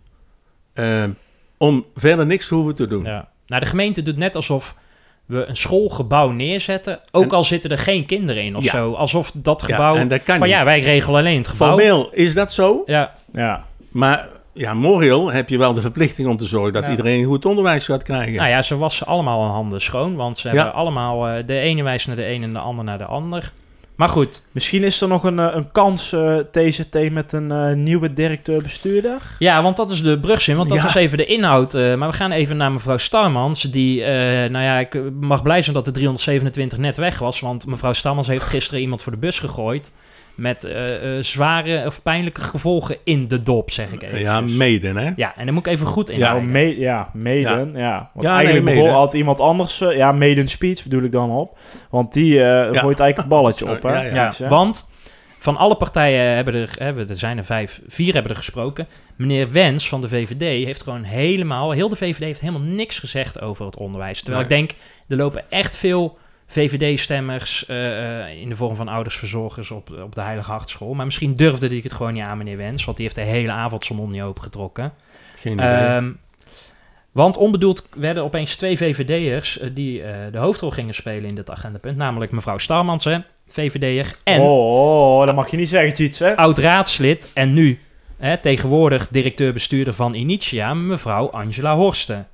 om 1.56 1.86
verder 1.94 2.26
niks 2.26 2.48
te 2.48 2.54
hoeven 2.54 2.74
te 2.74 2.86
doen. 2.86 3.04
Ja. 3.04 3.28
nou, 3.46 3.60
de 3.60 3.68
gemeente 3.68 4.02
doet 4.02 4.16
net 4.16 4.36
alsof 4.36 4.76
we 5.26 5.44
een 5.44 5.56
schoolgebouw 5.56 6.30
neerzetten, 6.30 7.00
ook 7.10 7.22
En- 7.24 7.30
al 7.30 7.44
zitten 7.44 7.70
er 7.70 7.78
geen 7.78 8.06
kinderen 8.06 8.42
in 8.44 8.56
of 8.56 8.64
Ja. 8.64 8.70
zo. 8.70 8.92
Alsof 8.92 9.32
dat 9.34 9.60
Ja, 9.60 9.66
gebouw... 9.66 9.96
en 9.96 10.08
dat 10.08 10.22
kan 10.22 10.38
van 10.38 10.46
niet. 10.46 10.56
ja, 10.56 10.64
wij 10.64 10.80
regelen 10.80 11.18
alleen 11.20 11.36
het 11.36 11.48
gebouw. 11.48 11.68
Formeel 11.68 12.10
is 12.12 12.34
dat 12.34 12.52
zo, 12.52 12.82
Ja, 12.86 13.14
Ja. 13.32 13.64
maar 13.88 14.28
ja, 14.56 14.74
moreel 14.74 15.32
heb 15.32 15.48
je 15.48 15.58
wel 15.58 15.74
de 15.74 15.80
verplichting 15.80 16.28
om 16.28 16.36
te 16.36 16.44
zorgen 16.44 16.72
dat 16.72 16.84
Ja. 16.84 16.90
iedereen 16.90 17.24
goed 17.24 17.44
onderwijs 17.46 17.84
gaat 17.84 18.02
krijgen. 18.02 18.34
nou 18.34 18.48
ja, 18.48 18.62
ze 18.62 18.76
wassen 18.76 19.06
allemaal 19.06 19.42
hun 19.42 19.50
handen 19.52 19.80
schoon, 19.80 20.14
want 20.16 20.38
ze 20.38 20.48
Ja. 20.48 20.54
hebben 20.54 20.74
allemaal... 20.74 21.28
eh, 21.28 21.46
de 21.46 21.58
ene 21.58 21.82
wijst 21.82 22.06
naar 22.06 22.16
de 22.16 22.28
een 22.28 22.42
en 22.42 22.52
de 22.52 22.58
ander 22.58 22.84
naar 22.84 22.98
de 22.98 23.04
ander. 23.04 23.52
Maar 23.96 24.08
goed, 24.08 24.46
Misschien 24.52 24.84
is 24.84 25.00
er 25.00 25.08
nog 25.08 25.24
een, 25.24 25.38
eh, 25.38 25.48
een 25.54 25.72
kans, 25.72 26.12
eh, 26.12 26.36
TZT, 26.50 27.10
met 27.10 27.32
een 27.32 27.50
eh, 27.52 27.72
nieuwe 27.72 28.12
directeur-bestuurder. 28.12 29.20
Ja, 29.38 29.62
want 29.62 29.76
dat 29.76 29.90
is 29.90 30.02
de 30.02 30.18
brugzin. 30.18 30.56
Want 30.56 30.68
dat 30.68 30.78
Ja. 30.78 30.84
was 30.84 30.94
even 30.94 31.18
de 31.18 31.24
inhoud. 31.26 31.74
eh, 31.74 31.94
maar 31.94 32.08
we 32.08 32.14
gaan 32.14 32.30
even 32.32 32.56
naar 32.56 32.72
mevrouw 32.72 32.96
Starmans. 32.96 33.62
Die, 33.62 34.02
eh, 34.04 34.50
nou 34.50 34.64
ja, 34.64 34.78
ik 34.78 35.00
mag 35.20 35.42
blij 35.42 35.62
zijn 35.62 35.74
dat 35.76 35.84
de 35.84 35.90
327 35.90 36.78
net 36.78 36.96
weg 36.96 37.18
was. 37.18 37.40
Want 37.40 37.66
mevrouw 37.66 37.92
Starmans 37.92 38.26
heeft 38.26 38.48
gisteren 38.48 38.80
iemand 38.80 39.02
voor 39.02 39.12
de 39.12 39.18
bus 39.18 39.38
gegooid. 39.38 39.92
Met 40.37 40.64
eh, 40.64 41.16
eh, 41.16 41.22
zware 41.22 41.87
of 41.87 42.03
pijnlijke 42.03 42.40
gevolgen 42.40 42.96
in 43.05 43.29
de 43.29 43.42
dop, 43.42 43.70
zeg 43.70 43.92
ik 43.92 44.03
even. 44.03 44.18
ja, 44.20 44.40
mede, 44.40 44.88
hè? 44.88 45.12
Ja, 45.16 45.37
en 45.37 45.44
dan 45.44 45.55
moet 45.55 45.66
ik 45.66 45.72
even 45.72 45.87
goed 45.87 46.11
in. 46.11 46.18
Ja, 46.18 46.35
me, 46.35 46.79
ja 46.79 47.11
Maiden. 47.12 47.72
Ja. 47.75 48.11
Want 48.14 48.27
Ja, 48.27 48.35
eigenlijk 48.37 48.64
nee, 48.64 48.90
altijd 48.90 49.14
iemand 49.14 49.40
anders... 49.40 49.81
eh, 49.81 49.96
ja, 49.96 50.12
Maiden 50.12 50.49
Speech 50.49 50.83
bedoel 50.83 51.03
ik 51.03 51.12
dan 51.12 51.31
op. 51.31 51.59
Want 51.90 52.12
die 52.12 52.42
eh 52.42 52.62
gooit 52.62 53.01
eigenlijk 53.01 53.16
het 53.16 53.29
balletje 53.29 53.64
Sorry, 53.64 53.77
op, 53.77 53.83
hè? 53.83 53.92
ja, 53.94 54.03
ja. 54.03 54.14
Ja, 54.14 54.27
Iets, 54.27 54.38
hè? 54.38 54.49
want 54.49 54.90
van 55.38 55.57
alle 55.57 55.77
partijen 55.77 56.35
hebben 56.35 56.55
er, 56.55 56.70
hè, 56.79 57.09
er 57.09 57.16
zijn 57.18 57.38
er 57.38 57.44
vijf, 57.44 57.81
vier 57.87 58.12
hebben 58.12 58.31
er 58.31 58.37
gesproken. 58.37 58.87
Meneer 59.16 59.53
Wens 59.53 59.88
van 59.88 60.01
de 60.01 60.09
VVD 60.09 60.64
heeft 60.64 60.83
gewoon 60.83 61.03
helemaal, 61.03 61.70
heel 61.70 61.88
de 61.88 61.96
VVD 61.96 62.18
heeft 62.18 62.40
helemaal 62.40 62.68
niks 62.68 62.99
gezegd 62.99 63.40
over 63.40 63.66
het 63.66 63.77
onderwijs. 63.77 64.22
Terwijl 64.22 64.46
Nee. 64.49 64.59
ik 64.61 64.68
denk, 64.68 64.81
er 65.09 65.16
lopen 65.16 65.44
echt 65.51 65.77
veel 65.77 66.18
VVD-stemmers 66.46 67.66
eh, 67.66 68.20
eh, 68.24 68.40
in 68.40 68.48
de 68.48 68.56
vorm 68.56 68.74
van 68.74 68.88
oudersverzorgers 68.88 69.70
op, 69.70 69.90
op 70.02 70.14
de 70.14 70.20
Heilige 70.20 70.50
Hartschool. 70.50 70.94
Maar 70.94 71.04
misschien 71.04 71.35
durfde 71.35 71.68
ik 71.68 71.82
het 71.82 71.92
gewoon 71.92 72.12
niet 72.12 72.22
aan, 72.22 72.38
meneer 72.38 72.56
Wens, 72.56 72.85
want 72.85 72.96
die 72.96 73.06
heeft 73.06 73.18
de 73.18 73.32
hele 73.32 73.52
avond 73.52 73.85
zijn 73.85 73.98
mond 73.98 74.12
niet 74.12 74.22
opengetrokken. 74.22 74.92
Geen 75.37 75.52
idee. 75.52 75.66
Ehm, 75.66 76.11
want 77.12 77.37
onbedoeld 77.37 77.88
werden 77.96 78.22
opeens 78.22 78.56
twee 78.56 78.76
VVD'ers 78.76 79.59
eh, 79.59 79.70
die 79.74 80.02
de 80.32 80.38
hoofdrol 80.38 80.70
gingen 80.70 80.94
spelen 80.94 81.28
in 81.28 81.35
dit 81.35 81.50
agendapunt. 81.50 81.96
Namelijk 81.96 82.32
mevrouw 82.32 82.59
Starmans, 82.59 83.04
hè, 83.04 83.18
VVD'er, 83.48 84.16
en 84.24 84.40
Oh, 84.40 85.18
oh, 85.18 85.26
dat 85.26 85.35
mag 85.35 85.50
je 85.50 85.56
niet 85.56 85.68
zeggen, 85.68 86.26
hè? 86.26 86.37
oud-raadslid 86.37 87.30
en 87.35 87.54
nu 87.54 87.78
hè, 88.16 88.38
tegenwoordig 88.38 89.09
directeur-bestuurder 89.11 89.94
van 89.94 90.14
Initia, 90.14 90.74
mevrouw 90.74 91.30
Angela 91.30 91.76
Horsten. 91.76 92.28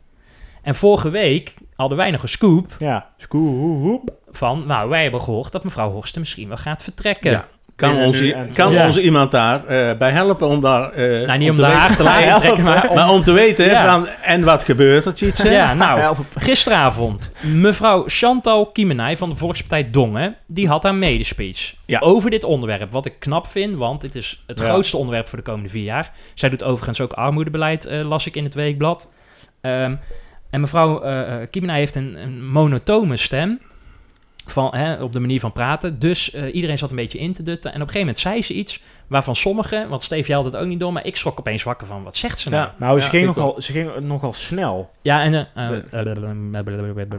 En 0.62 0.74
vorige 0.74 1.10
week 1.10 1.54
hadden 1.82 1.98
wij 1.98 2.10
nog 2.10 2.22
een 2.22 2.28
scoop 2.28 2.74
Ja, 2.78 3.06
scoop. 3.16 4.10
van, 4.30 4.62
nou, 4.66 4.88
wij 4.88 5.02
hebben 5.02 5.20
gehoord 5.20 5.52
dat 5.52 5.64
mevrouw 5.64 5.90
Horsten 5.90 6.20
misschien 6.20 6.48
wel 6.48 6.56
gaat 6.56 6.82
vertrekken. 6.82 7.30
ja. 7.30 7.46
Kan, 7.76 7.96
ons, 7.96 8.22
kan. 8.54 8.72
Ja. 8.72 8.86
ons 8.86 8.98
iemand 8.98 9.30
daar 9.30 9.64
eh, 9.66 9.98
bij 9.98 10.10
helpen 10.10 10.48
om 10.48 10.60
daar... 10.60 10.90
eh, 10.92 11.26
Nou, 11.26 11.38
niet 11.38 11.50
om 11.50 11.60
haar 11.60 11.96
te 11.96 12.02
laten 12.02 12.40
trekken, 12.40 12.64
maar 12.64 12.88
om 12.90 12.94
Maar 12.94 13.10
om 13.10 13.22
te 13.22 13.32
weten, 13.32 13.66
Ja. 13.66 13.92
van, 13.92 14.06
en 14.08 14.44
wat 14.44 14.64
gebeurt 14.64 15.04
er, 15.04 15.14
Tjitse? 15.14 15.50
Ja, 15.50 15.74
nou, 15.84 16.16
gisteravond. 16.34 17.36
Mevrouw 17.42 18.04
Chantal 18.06 18.66
Kiemenij 18.66 19.16
van 19.16 19.30
de 19.30 19.36
Volkspartij 19.36 19.90
Dongen, 19.90 20.36
die 20.46 20.68
had 20.68 20.82
haar 20.82 20.94
medespeech 20.94 21.74
Ja. 21.86 21.98
over 22.00 22.30
dit 22.30 22.44
onderwerp. 22.44 22.92
Wat 22.92 23.06
ik 23.06 23.14
knap 23.18 23.46
vind, 23.46 23.76
want 23.78 24.00
dit 24.00 24.14
is 24.14 24.42
het 24.46 24.58
Ja. 24.58 24.64
grootste 24.64 24.96
onderwerp 24.96 25.28
voor 25.28 25.38
de 25.38 25.44
komende 25.44 25.68
vier 25.68 25.84
jaar. 25.84 26.10
Zij 26.34 26.48
doet 26.48 26.64
overigens 26.64 27.00
ook 27.00 27.12
armoedebeleid, 27.12 27.86
eh, 27.86 28.00
las 28.08 28.26
ik 28.26 28.36
in 28.36 28.44
het 28.44 28.54
weekblad. 28.54 29.08
Ehm, 29.60 29.94
en 30.52 30.60
mevrouw 30.60 31.02
Kiemenij 31.50 31.78
heeft 31.78 31.94
een, 31.94 32.16
een 32.22 32.46
monotone 32.50 33.16
stem. 33.16 33.60
Van, 34.46 34.74
hè, 34.76 35.02
op 35.02 35.12
de 35.12 35.20
manier 35.20 35.40
van 35.40 35.52
praten. 35.52 35.98
Dus 35.98 36.32
eh, 36.32 36.54
iedereen 36.54 36.78
zat 36.78 36.90
een 36.90 36.96
beetje 36.96 37.18
in 37.18 37.32
te 37.32 37.42
dutten. 37.42 37.70
En 37.72 37.80
op 37.80 37.86
een 37.86 37.92
gegeven 37.92 38.06
moment 38.06 38.18
zei 38.18 38.42
ze 38.42 38.54
iets 38.54 38.82
waarvan 39.06 39.36
sommigen, 39.36 39.88
want 39.88 40.02
Steve 40.02 40.26
jij 40.28 40.36
had 40.36 40.44
het 40.44 40.56
ook 40.56 40.66
niet 40.66 40.80
door, 40.80 40.92
maar 40.92 41.06
ik 41.06 41.16
schrok 41.16 41.38
opeens 41.38 41.62
wakker 41.62 41.86
van, 41.86 42.02
wat 42.02 42.16
zegt 42.16 42.38
ze 42.38 42.50
nou? 42.50 42.62
Ja. 42.62 42.74
Nou, 42.78 42.98
ze, 42.98 43.04
Ja, 43.04 43.10
ging 43.10 43.26
nogal, 43.26 43.60
ze 43.62 43.72
ging 43.72 44.00
nogal 44.00 44.32
snel. 44.32 44.90
Ja, 45.02 45.22
en... 45.22 45.34
eh, 45.34 45.68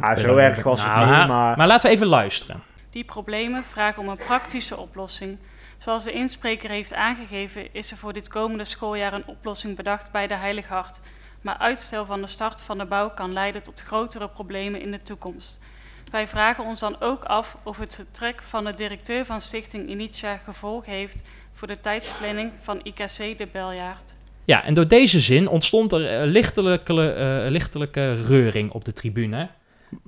Ah, 0.01 0.17
zo 0.17 0.35
erg 0.35 0.63
was 0.63 0.83
het 0.83 0.95
Nou, 0.95 1.17
niet, 1.19 1.27
maar... 1.27 1.57
Maar 1.57 1.67
laten 1.67 1.89
we 1.89 1.95
even 1.95 2.07
luisteren. 2.07 2.61
Die 2.89 3.03
problemen 3.03 3.63
vragen 3.63 4.01
om 4.01 4.09
een 4.09 4.17
praktische 4.25 4.77
oplossing. 4.77 5.37
Zoals 5.77 6.03
de 6.03 6.11
inspreker 6.11 6.69
heeft 6.69 6.93
aangegeven, 6.95 7.67
is 7.73 7.91
er 7.91 7.97
voor 7.97 8.13
dit 8.13 8.29
komende 8.29 8.63
schooljaar 8.63 9.13
een 9.13 9.25
oplossing 9.25 9.75
bedacht 9.75 10.11
bij 10.11 10.27
de 10.27 10.35
Heilige 10.35 10.73
Hart. 10.73 11.01
Maar 11.43 11.57
uitstel 11.57 12.05
van 12.05 12.21
de 12.21 12.27
start 12.27 12.61
van 12.61 12.77
de 12.77 12.85
bouw 12.85 13.09
kan 13.09 13.33
leiden 13.33 13.63
tot 13.63 13.81
grotere 13.87 14.27
problemen 14.27 14.81
in 14.81 14.91
de 14.91 15.01
toekomst. 15.03 15.63
Wij 16.11 16.27
vragen 16.27 16.63
ons 16.65 16.79
dan 16.79 16.95
ook 16.99 17.23
af 17.23 17.57
of 17.63 17.77
het 17.77 17.95
vertrek 17.95 18.41
van 18.43 18.63
de 18.65 18.73
directeur 18.73 19.25
van 19.25 19.41
Stichting 19.41 19.89
Initia 19.89 20.37
gevolg 20.37 20.85
heeft 20.85 21.29
voor 21.53 21.67
de 21.67 21.79
tijdsplanning 21.79 22.51
van 22.61 22.79
IKC 22.83 23.37
de 23.37 23.47
Beljaard. 23.51 24.15
Ja, 24.45 24.63
en 24.63 24.73
door 24.73 24.87
deze 24.87 25.19
zin 25.19 25.47
ontstond 25.47 25.91
er 25.91 26.19
eh, 26.21 26.25
lichtelijke, 26.27 27.11
eh, 27.13 27.51
lichtelijke 27.51 28.23
reuring 28.23 28.71
op 28.71 28.85
de 28.85 28.93
tribune. 28.93 29.49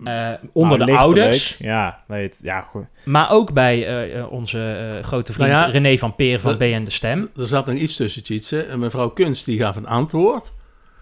Eh, 0.03 0.31
onder 0.53 0.77
Nou, 0.77 0.77
de 0.77 0.85
lichtelijk. 0.85 0.97
ouders, 0.97 1.57
Ja, 1.57 2.03
nee, 2.07 2.23
het- 2.23 2.39
ja, 2.41 2.61
goed. 2.61 2.85
maar 3.03 3.31
ook 3.31 3.53
bij 3.53 4.21
onze 4.23 4.59
eh, 4.97 5.03
grote 5.03 5.33
vriend 5.33 5.49
Nou 5.49 5.61
ja, 5.65 5.69
René 5.71 5.97
van 5.97 6.15
Peer 6.15 6.39
van 6.39 6.57
BN 6.57 6.83
De 6.83 6.91
Stem. 6.91 7.29
Er 7.37 7.47
zat 7.47 7.65
nog 7.65 7.75
iets 7.75 7.95
tussen, 7.95 8.23
Tjitse. 8.23 8.61
En 8.63 8.79
mevrouw 8.79 9.09
Kunst, 9.09 9.45
die 9.45 9.59
gaf 9.59 9.75
een 9.75 9.87
antwoord. 9.87 10.53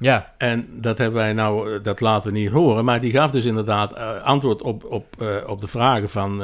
Ja, 0.04 0.34
En 0.38 0.68
dat 0.72 0.98
hebben 0.98 1.20
wij 1.20 1.34
nou, 1.34 1.74
eh, 1.76 1.84
dat 1.84 2.00
laten 2.00 2.32
we 2.34 2.40
niet 2.40 2.50
horen. 2.52 2.86
Maar 2.86 3.02
die 3.02 3.12
gaf 3.12 3.32
dus 3.32 3.46
inderdaad 3.46 3.94
eh, 3.94 4.22
antwoord 4.22 4.62
op, 4.62 4.84
op, 4.86 5.06
eh, 5.22 5.28
op 5.48 5.62
de 5.62 5.68
vragen 5.68 6.10
van, 6.10 6.38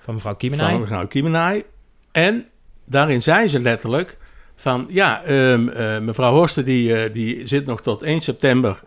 van 0.00 0.14
mevrouw 0.14 0.18
van 0.32 0.36
Kiemenij. 0.36 0.78
mevrouw 0.78 1.06
Kiemenij. 1.06 1.64
En 2.12 2.46
daarin 2.84 3.22
zei 3.22 3.48
ze 3.48 3.60
letterlijk 3.60 4.18
van, 4.56 4.86
ja, 4.88 5.22
ehm, 5.24 5.68
eh, 5.68 5.98
mevrouw 6.00 6.32
Horsten 6.32 6.64
die, 6.64 7.12
die 7.12 7.46
zit 7.48 7.66
nog 7.66 7.82
tot 7.82 8.02
1 8.02 8.20
september 8.20 8.82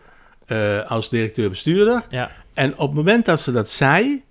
als 0.86 1.08
directeur-bestuurder. 1.08 2.02
Ja. 2.08 2.30
En 2.54 2.72
op 2.72 2.86
het 2.86 2.96
moment 2.96 3.24
dat 3.26 3.40
ze 3.40 3.52
dat 3.52 3.68
zei, 3.68 4.22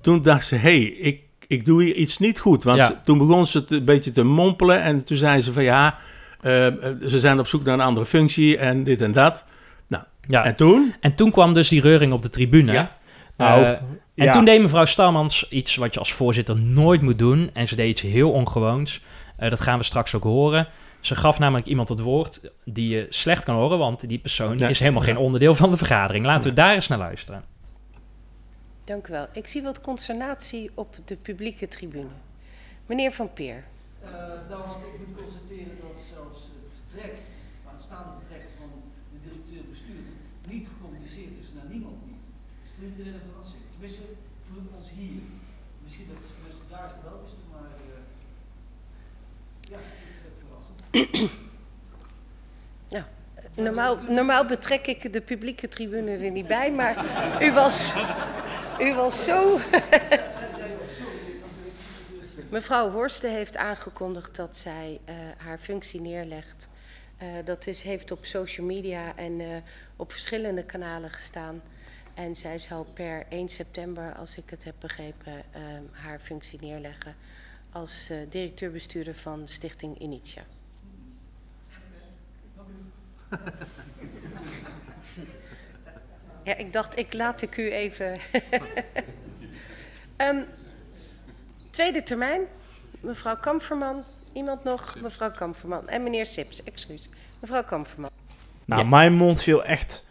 toen 0.00 0.22
dacht 0.22 0.46
ze, 0.46 0.54
hé, 0.54 0.60
hey, 0.60 0.82
ik, 0.84 1.20
ik 1.46 1.64
doe 1.64 1.82
hier 1.82 1.94
iets 1.94 2.18
niet 2.18 2.40
goed. 2.40 2.64
Want 2.64 2.78
Ja. 2.78 2.86
ze- 2.86 2.94
toen 3.04 3.18
begon 3.18 3.46
ze 3.46 3.64
te- 3.64 3.76
een 3.76 3.84
beetje 3.84 4.12
te 4.12 4.22
mompelen 4.24 4.82
en 4.82 5.04
toen 5.04 5.16
zei 5.16 5.40
ze 5.40 5.52
van, 5.52 5.62
ja, 5.62 5.98
ze 6.42 7.16
zijn 7.18 7.38
op 7.38 7.46
zoek 7.46 7.64
naar 7.64 7.74
een 7.74 7.80
andere 7.80 8.06
functie 8.06 8.58
en 8.58 8.84
dit 8.84 9.00
en 9.00 9.12
dat. 9.12 9.44
ja. 10.26 10.44
En 10.44 10.56
toen? 10.56 10.94
En 11.00 11.14
toen 11.14 11.30
kwam 11.30 11.54
dus 11.54 11.68
die 11.68 11.80
reuring 11.80 12.12
op 12.12 12.22
de 12.22 12.30
tribune. 12.30 12.72
Ja. 12.72 12.96
Nou, 13.36 13.62
Eh, 13.64 13.68
en 13.70 14.00
ja. 14.14 14.30
toen 14.32 14.44
deed 14.44 14.60
mevrouw 14.60 14.84
Stalmans 14.84 15.48
iets 15.48 15.76
wat 15.76 15.94
je 15.94 15.98
als 15.98 16.12
voorzitter 16.12 16.56
nooit 16.56 17.02
moet 17.02 17.18
doen. 17.18 17.50
En 17.52 17.68
ze 17.68 17.76
deed 17.76 17.88
iets 17.88 18.00
heel 18.00 18.30
ongewoons. 18.32 19.02
Eh, 19.36 19.50
dat 19.50 19.60
gaan 19.60 19.78
we 19.78 19.84
straks 19.84 20.14
ook 20.14 20.22
horen. 20.22 20.68
Ze 21.00 21.14
gaf 21.16 21.38
namelijk 21.38 21.66
iemand 21.66 21.88
het 21.88 22.00
woord 22.00 22.50
die 22.64 22.88
je 22.88 23.06
slecht 23.08 23.44
kan 23.44 23.54
horen, 23.54 23.78
want 23.78 24.08
die 24.08 24.18
persoon 24.18 24.56
Nee. 24.56 24.68
is 24.70 24.78
helemaal 24.80 25.02
geen 25.02 25.16
onderdeel 25.16 25.54
van 25.54 25.70
de 25.70 25.76
vergadering. 25.76 26.24
Laten 26.24 26.48
we 26.48 26.54
daar 26.54 26.74
eens 26.74 26.88
naar 26.88 26.98
luisteren. 26.98 27.44
Dank 28.84 29.08
u 29.08 29.12
wel. 29.12 29.26
Ik 29.32 29.46
zie 29.46 29.62
wat 29.62 29.80
consternatie 29.80 30.70
op 30.74 30.96
de 31.04 31.16
publieke 31.16 31.68
tribune. 31.68 32.06
Meneer 32.86 33.12
Van 33.12 33.32
Peer. 33.32 33.64
Uh, 34.08 34.48
nou, 34.50 34.62
want 34.70 34.80
ik 34.86 34.94
moet 35.00 35.20
constateren 35.22 35.76
dat 35.86 35.98
zelfs 36.14 36.40
het 36.56 36.70
vertrek, 36.78 37.14
aanstaande 37.70 38.12
vertrek 38.20 38.44
van 38.58 38.70
de 39.12 39.18
directeur-bestuurder, 39.26 40.16
niet 40.52 40.66
gecommuniceerd 40.70 41.34
is 41.44 41.50
naar 41.56 41.68
niemand 41.74 41.98
niet. 42.08 42.24
Dus 42.62 42.70
voor 42.74 42.86
iedereen 42.90 43.16
een 43.18 43.28
verrassing. 43.30 43.62
Tenminste, 43.72 44.04
voor 44.48 44.62
ons 44.76 44.88
hier. 44.98 45.22
Misschien 45.84 46.08
dat 46.12 46.22
mensen 46.44 46.66
daar 46.74 46.88
het 46.92 47.02
wel 47.08 47.18
wisten, 47.22 47.46
maar 47.54 47.72
uh, 47.90 48.02
ja, 49.72 49.78
ik 49.90 49.98
vind 50.04 50.24
het 50.28 50.38
verrassend. 50.44 50.78
Normaal, 53.58 53.98
normaal 54.08 54.44
betrek 54.44 54.86
ik 54.86 55.12
de 55.12 55.20
publieke 55.20 55.68
tribune 55.68 56.10
er 56.10 56.30
niet 56.30 56.46
bij, 56.46 56.72
maar 56.72 57.04
u 57.42 57.52
was, 57.52 57.92
u 58.78 58.94
was 58.94 59.24
zo. 59.24 59.58
Mevrouw 62.50 62.90
Horsten 62.90 63.32
heeft 63.32 63.56
aangekondigd 63.56 64.36
dat 64.36 64.56
zij 64.56 65.00
eh, 65.04 65.14
haar 65.36 65.58
functie 65.58 66.00
neerlegt. 66.00 66.68
Eh, 67.16 67.28
dat 67.44 67.66
is, 67.66 67.82
heeft 67.82 68.10
op 68.10 68.24
social 68.24 68.66
media 68.66 69.16
en 69.16 69.40
eh, 69.40 69.46
op 69.96 70.12
verschillende 70.12 70.64
kanalen 70.64 71.10
gestaan. 71.10 71.62
En 72.14 72.36
zij 72.36 72.58
zal 72.58 72.84
per 72.84 73.26
1 73.28 73.48
september, 73.48 74.14
als 74.14 74.36
ik 74.36 74.50
het 74.50 74.64
heb 74.64 74.74
begrepen, 74.78 75.42
haar 75.90 76.18
functie 76.18 76.60
neerleggen 76.60 77.16
als 77.72 78.10
directeur-bestuurder 78.28 79.14
van 79.14 79.48
Stichting 79.48 79.98
Initia. 79.98 80.42
Ja, 86.44 86.56
ik 86.56 86.72
dacht, 86.72 86.98
ik 86.98 87.12
laat 87.12 87.42
ik 87.42 87.56
u 87.56 87.72
even. 87.72 88.18
Ehm, 90.16 90.42
tweede 91.78 92.02
termijn, 92.02 92.40
mevrouw 93.00 93.36
Kamferman. 93.40 94.04
Iemand 94.32 94.64
nog? 94.64 94.94
Mevrouw 95.02 95.30
Kamferman. 95.30 95.88
En 95.88 96.02
meneer 96.02 96.26
Sips, 96.26 96.64
excuus. 96.64 97.10
Mevrouw 97.40 97.62
Kamferman. 97.64 98.10
Nou, 98.64 98.82
Ja. 98.82 98.88
mijn 98.88 99.12
mond 99.14 99.42
viel 99.42 99.64
echt 99.64 100.04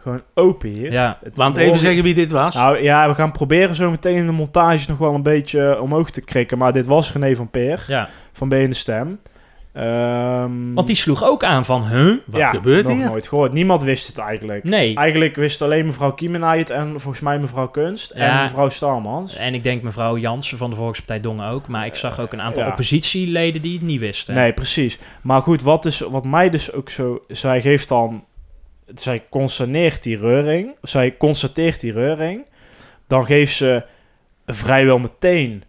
gewoon 0.00 0.22
open 0.34 0.68
hier. 0.68 0.92
Ja. 0.92 1.18
Het 1.22 1.36
Want 1.36 1.54
behoren- 1.54 1.74
even 1.74 1.86
zeggen 1.86 2.02
wie 2.04 2.14
dit 2.14 2.30
was. 2.32 2.54
Nou 2.54 2.82
ja, 2.82 3.08
we 3.08 3.14
gaan 3.14 3.32
proberen 3.32 3.74
zo 3.74 3.90
meteen 3.90 4.16
in 4.16 4.26
de 4.26 4.32
montage 4.32 4.88
nog 4.90 4.98
wel 4.98 5.14
een 5.14 5.22
beetje 5.22 5.72
eh, 5.72 5.80
omhoog 5.82 6.10
te 6.10 6.20
krikken. 6.20 6.58
Maar 6.58 6.72
dit 6.72 6.86
was 6.86 7.12
René 7.12 7.34
van 7.36 7.48
Peer 7.50 7.84
Ja. 7.88 8.08
van 8.32 8.48
BN 8.48 8.68
de 8.68 8.74
Stem. 8.74 9.20
Ehm, 9.74 10.74
Want 10.74 10.86
die 10.86 10.96
sloeg 10.96 11.24
ook 11.24 11.44
aan 11.44 11.64
van, 11.64 11.86
huh? 11.86 12.12
Wat 12.26 12.40
ja, 12.40 12.50
gebeurt 12.50 12.84
nog 12.86 12.96
hier? 12.96 13.04
nooit 13.06 13.28
gehoord. 13.28 13.52
Niemand 13.52 13.82
wist 13.82 14.06
het 14.06 14.18
eigenlijk. 14.18 14.64
Nee. 14.64 14.96
Eigenlijk 14.96 15.36
wist 15.36 15.62
alleen 15.62 15.86
mevrouw 15.86 16.12
Kiemenij 16.12 16.58
het 16.58 16.70
en 16.70 17.00
volgens 17.00 17.20
mij 17.20 17.38
mevrouw 17.38 17.68
Kunst 17.68 18.12
Ja. 18.16 18.36
en 18.36 18.42
mevrouw 18.42 18.68
Starmans. 18.68 19.36
En 19.36 19.54
ik 19.54 19.62
denk 19.62 19.82
mevrouw 19.82 20.16
Jansen 20.16 20.58
van 20.58 20.70
de 20.70 20.76
Volkspartij 20.76 21.20
Dongen 21.20 21.48
ook. 21.48 21.68
Maar 21.68 21.86
ik 21.86 21.94
zag 21.94 22.20
ook 22.20 22.32
een 22.32 22.40
aantal 22.40 22.62
Ja. 22.62 22.68
oppositieleden 22.68 23.62
die 23.62 23.72
het 23.72 23.82
niet 23.82 24.00
wisten. 24.00 24.34
Nee, 24.34 24.52
precies. 24.52 24.98
Maar 25.22 25.42
goed, 25.42 25.62
wat, 25.62 25.84
is, 25.84 25.98
wat 26.00 26.24
mij 26.24 26.50
dus 26.50 26.72
ook 26.72 26.90
zo... 26.90 27.22
Zij 27.28 27.60
geeft 27.60 27.88
dan... 27.88 28.24
Zij 28.94 29.24
constateert 29.30 30.02
die 30.02 30.18
reuring. 30.18 30.74
Zij 30.82 31.16
constateert 31.16 31.80
die 31.80 31.92
reuring. 31.92 32.46
Dan 33.06 33.26
geeft 33.26 33.54
ze 33.56 33.82
vrijwel 34.46 34.98
meteen 34.98 35.62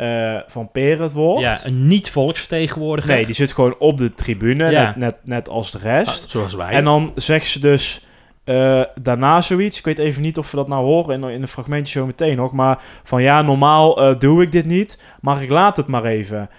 eh, 0.00 0.36
Van 0.46 0.70
Peer 0.70 1.00
het 1.02 1.12
woord. 1.12 1.40
Ja, 1.40 1.58
een 1.64 1.86
niet-volksvertegenwoordiger. 1.86 3.14
Nee, 3.14 3.26
die 3.26 3.34
zit 3.34 3.52
gewoon 3.52 3.74
op 3.78 3.98
de 3.98 4.14
tribune, 4.14 4.70
Ja. 4.70 4.84
net, 4.84 4.96
net, 4.96 5.16
net 5.24 5.48
als 5.48 5.70
de 5.70 5.78
rest. 5.78 6.24
Ah, 6.24 6.30
zoals 6.30 6.54
wij. 6.54 6.70
En 6.72 6.84
dan 6.84 7.12
zegt 7.14 7.48
ze 7.48 7.60
dus 7.60 8.06
eh, 8.44 8.82
daarna 9.00 9.40
zoiets. 9.40 9.78
Ik 9.78 9.84
weet 9.84 9.98
even 9.98 10.22
niet 10.22 10.38
of 10.38 10.50
we 10.50 10.56
dat 10.56 10.68
nou 10.68 10.84
horen 10.84 11.22
in, 11.22 11.30
in 11.30 11.42
een 11.42 11.48
fragmentje 11.48 11.98
zo 11.98 12.06
meteen 12.06 12.36
nog. 12.36 12.52
Maar 12.52 12.78
van 13.04 13.22
ja, 13.22 13.42
normaal 13.42 14.02
eh, 14.02 14.18
doe 14.18 14.42
ik 14.42 14.52
dit 14.52 14.64
niet. 14.64 15.02
Maar 15.20 15.42
ik 15.42 15.50
laat 15.50 15.76
het 15.76 15.86
maar 15.86 16.04
even. 16.04 16.50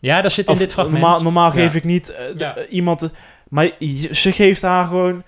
Ja, 0.00 0.20
dat 0.20 0.32
zit 0.32 0.46
in 0.46 0.52
Of 0.52 0.58
dit 0.58 0.72
fragment. 0.72 1.00
Normaal, 1.00 1.22
normaal 1.22 1.46
Ja. 1.48 1.52
geef 1.52 1.74
ik 1.74 1.84
niet 1.84 2.32
Ja. 2.36 2.56
iemand... 2.66 3.10
maar 3.48 3.70
ze 4.10 4.32
geeft 4.32 4.62
haar 4.62 4.84
gewoon 4.84 5.22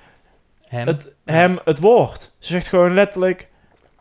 Hem. 0.69 0.87
het, 0.87 1.13
hem 1.25 1.59
het 1.65 1.81
woord. 1.81 2.21
Ze 2.39 2.53
zegt 2.53 2.67
gewoon 2.67 2.95
letterlijk... 2.95 3.49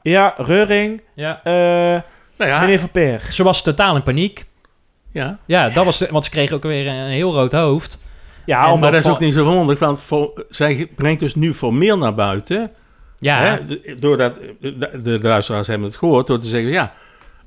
Ja, 0.01 0.33
Reuring, 0.37 1.01
Ja. 1.15 1.41
Nou 2.41 2.51
ja, 2.51 2.59
meneer 2.61 2.79
Van 2.79 2.91
Peer. 2.91 3.27
Ze 3.31 3.43
was 3.43 3.61
totaal 3.63 3.95
in 3.95 4.03
paniek. 4.03 4.45
ja. 5.11 5.37
Ja, 5.45 5.69
dat 5.69 5.85
was 5.85 5.97
de, 5.97 6.07
want 6.11 6.23
ze 6.23 6.29
kreeg 6.29 6.51
ook 6.51 6.63
weer 6.63 6.87
een 6.87 7.09
heel 7.09 7.33
rood 7.33 7.51
hoofd. 7.51 8.03
Ja, 8.45 8.59
En- 8.59 8.65
omdat 8.65 8.79
maar 8.79 8.91
dat 8.91 9.05
is 9.05 9.11
ook 9.11 9.19
niet 9.19 9.33
zo 9.33 9.43
verwonderlijk, 9.43 9.79
want 9.79 9.99
voor, 10.01 10.45
zij 10.49 10.87
brengt 10.95 11.19
dus 11.19 11.35
nu 11.35 11.53
formeel 11.53 11.97
naar 11.97 12.13
buiten. 12.15 12.71
Ja, 13.17 13.39
Hè, 13.39 13.79
doordat, 13.99 14.35
de, 14.59 15.01
de, 15.03 15.19
luisteraars 15.21 15.67
hebben 15.67 15.87
het 15.87 15.97
gehoord, 15.97 16.27
door 16.27 16.39
te 16.39 16.47
zeggen, 16.47 16.71
ja, 16.71 16.93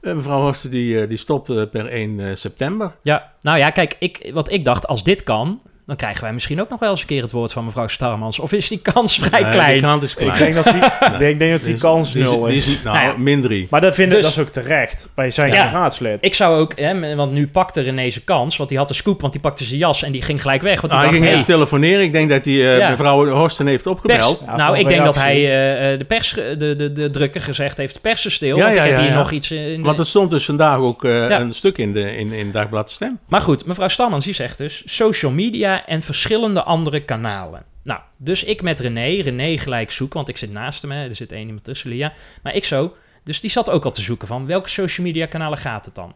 eh, 0.00 0.12
mevrouw 0.14 0.40
Horsten 0.40 0.70
die, 0.70 1.00
eh, 1.00 1.08
die 1.08 1.18
stopt 1.18 1.48
eh, 1.50 1.62
per 1.70 1.86
1 1.86 2.20
eh, 2.20 2.26
september. 2.34 2.92
ja. 3.02 3.32
Nou 3.40 3.58
ja, 3.58 3.70
kijk, 3.70 3.96
ik, 3.98 4.30
wat 4.34 4.50
ik 4.50 4.64
dacht, 4.64 4.86
als 4.86 5.04
dit 5.04 5.22
kan, 5.22 5.60
dan 5.86 5.96
krijgen 5.96 6.22
wij 6.22 6.32
misschien 6.32 6.60
ook 6.60 6.68
nog 6.68 6.80
wel 6.80 6.90
eens 6.90 7.00
een 7.00 7.06
keer 7.06 7.22
het 7.22 7.32
woord 7.32 7.52
van 7.52 7.64
mevrouw 7.64 7.86
Starmans. 7.86 8.38
Of 8.38 8.52
is 8.52 8.68
die 8.68 8.78
kans 8.78 9.16
vrij 9.22 9.42
Nee, 9.42 9.50
klein? 9.50 9.72
Die 9.72 9.80
kant 9.82 10.02
is 10.02 10.14
klein. 10.14 10.32
Ik 10.32 10.38
denk 10.38 10.54
dat 10.54 10.64
die, 10.64 11.28
ik 11.28 11.38
denk 11.38 11.50
dat 11.52 11.64
die 11.64 11.78
kans 11.78 12.12
die 12.12 12.22
is- 12.22 12.28
nul 12.30 12.42
die 12.44 12.56
is. 12.56 12.66
is- 12.66 12.82
nou, 12.82 12.96
Nou 12.96 13.08
ja. 13.08 13.14
min 13.18 13.42
3. 13.42 13.66
Maar 13.70 13.80
dat, 13.80 13.94
vinden, 13.94 14.14
Dus- 14.14 14.24
dat 14.24 14.32
is 14.36 14.38
ook 14.46 14.52
terecht. 14.64 15.08
Wij 15.14 15.30
zijn 15.30 15.52
Ja. 15.52 15.62
geen 15.62 15.72
raadslid. 15.72 16.18
Ik 16.24 16.34
zou 16.34 16.58
ook, 16.60 16.78
hè, 16.78 17.14
want 17.16 17.32
nu 17.32 17.46
pakte 17.48 17.80
René 17.80 18.10
zijn 18.10 18.24
kans, 18.24 18.56
want 18.56 18.68
die 18.68 18.78
had 18.78 18.88
de 18.88 18.94
scoop, 18.94 19.20
want 19.20 19.32
die 19.32 19.42
pakte 19.42 19.64
zijn 19.64 19.78
jas 19.78 20.02
en 20.02 20.12
die 20.12 20.22
ging 20.22 20.40
gelijk 20.42 20.62
weg. 20.62 20.80
Want 20.80 20.92
die 20.92 21.00
Nou, 21.00 21.02
hij 21.02 21.10
dacht, 21.10 21.16
ging 21.16 21.24
hey, 21.26 21.34
eerst 21.34 21.46
telefoneren. 21.70 22.02
Ik 22.04 22.12
denk 22.12 22.30
dat 22.30 22.44
hij 22.44 22.54
eh, 22.54 22.78
Ja. 22.78 22.90
mevrouw 22.90 23.26
Horsten 23.28 23.66
heeft 23.66 23.86
opgebeld. 23.86 24.38
pers, 24.38 24.48
Ja, 24.50 24.56
nou, 24.56 24.78
ik 24.78 24.88
denk 24.88 25.04
dat 25.04 25.14
hij 25.14 25.34
eh, 25.36 25.92
eh, 25.92 25.98
de, 25.98 26.04
pers, 26.04 26.30
de, 26.32 26.74
de, 26.76 26.92
de 26.92 27.10
drukker 27.10 27.40
gezegd 27.40 27.76
heeft, 27.76 28.00
persen 28.00 28.30
stil, 28.30 28.56
Ja, 28.56 28.62
want 28.62 28.76
ja, 28.76 28.82
ik 28.82 28.88
heb 28.88 28.98
ja, 28.98 29.04
hier 29.04 29.12
ja. 29.14 29.18
nog 29.18 29.30
iets 29.30 29.50
in 29.50 29.76
de- 29.76 29.82
Want 29.82 29.98
er 29.98 30.06
stond 30.06 30.30
dus 30.30 30.44
vandaag 30.44 30.78
ook 30.78 31.04
eh, 31.04 31.28
Ja. 31.28 31.40
een 31.40 31.54
stuk 31.54 31.78
in, 31.78 31.92
de, 31.92 32.16
in, 32.16 32.32
in 32.32 32.50
Dagblad 32.52 32.90
Stem. 32.90 33.18
Maar 33.28 33.40
goed, 33.40 33.66
mevrouw 33.66 33.88
Stamans 33.88 34.24
die 34.24 34.34
zegt 34.34 34.58
dus 34.58 34.82
social 34.86 35.32
media 35.32 35.73
en 35.82 36.02
verschillende 36.02 36.62
andere 36.62 37.04
kanalen. 37.04 37.64
Nou, 37.82 38.00
dus 38.16 38.44
ik 38.44 38.62
met 38.62 38.80
René, 38.80 39.22
René 39.22 39.58
gelijk 39.58 39.90
zoeken, 39.90 40.16
want 40.16 40.28
ik 40.28 40.36
zit 40.36 40.50
naast 40.52 40.82
hem, 40.82 40.90
hè, 40.90 41.08
er 41.08 41.14
zit 41.14 41.32
één 41.32 41.46
iemand 41.46 41.64
tussen, 41.64 41.90
Lia. 41.90 42.12
Maar 42.42 42.54
ik 42.54 42.64
zo, 42.64 42.94
dus 43.24 43.40
die 43.40 43.50
zat 43.50 43.70
ook 43.70 43.84
al 43.84 43.90
te 43.90 44.00
zoeken 44.02 44.28
van 44.28 44.46
welke 44.46 44.68
social 44.68 45.06
media 45.06 45.26
kanalen 45.26 45.58
gaat 45.58 45.84
het 45.84 45.94
dan? 45.94 46.14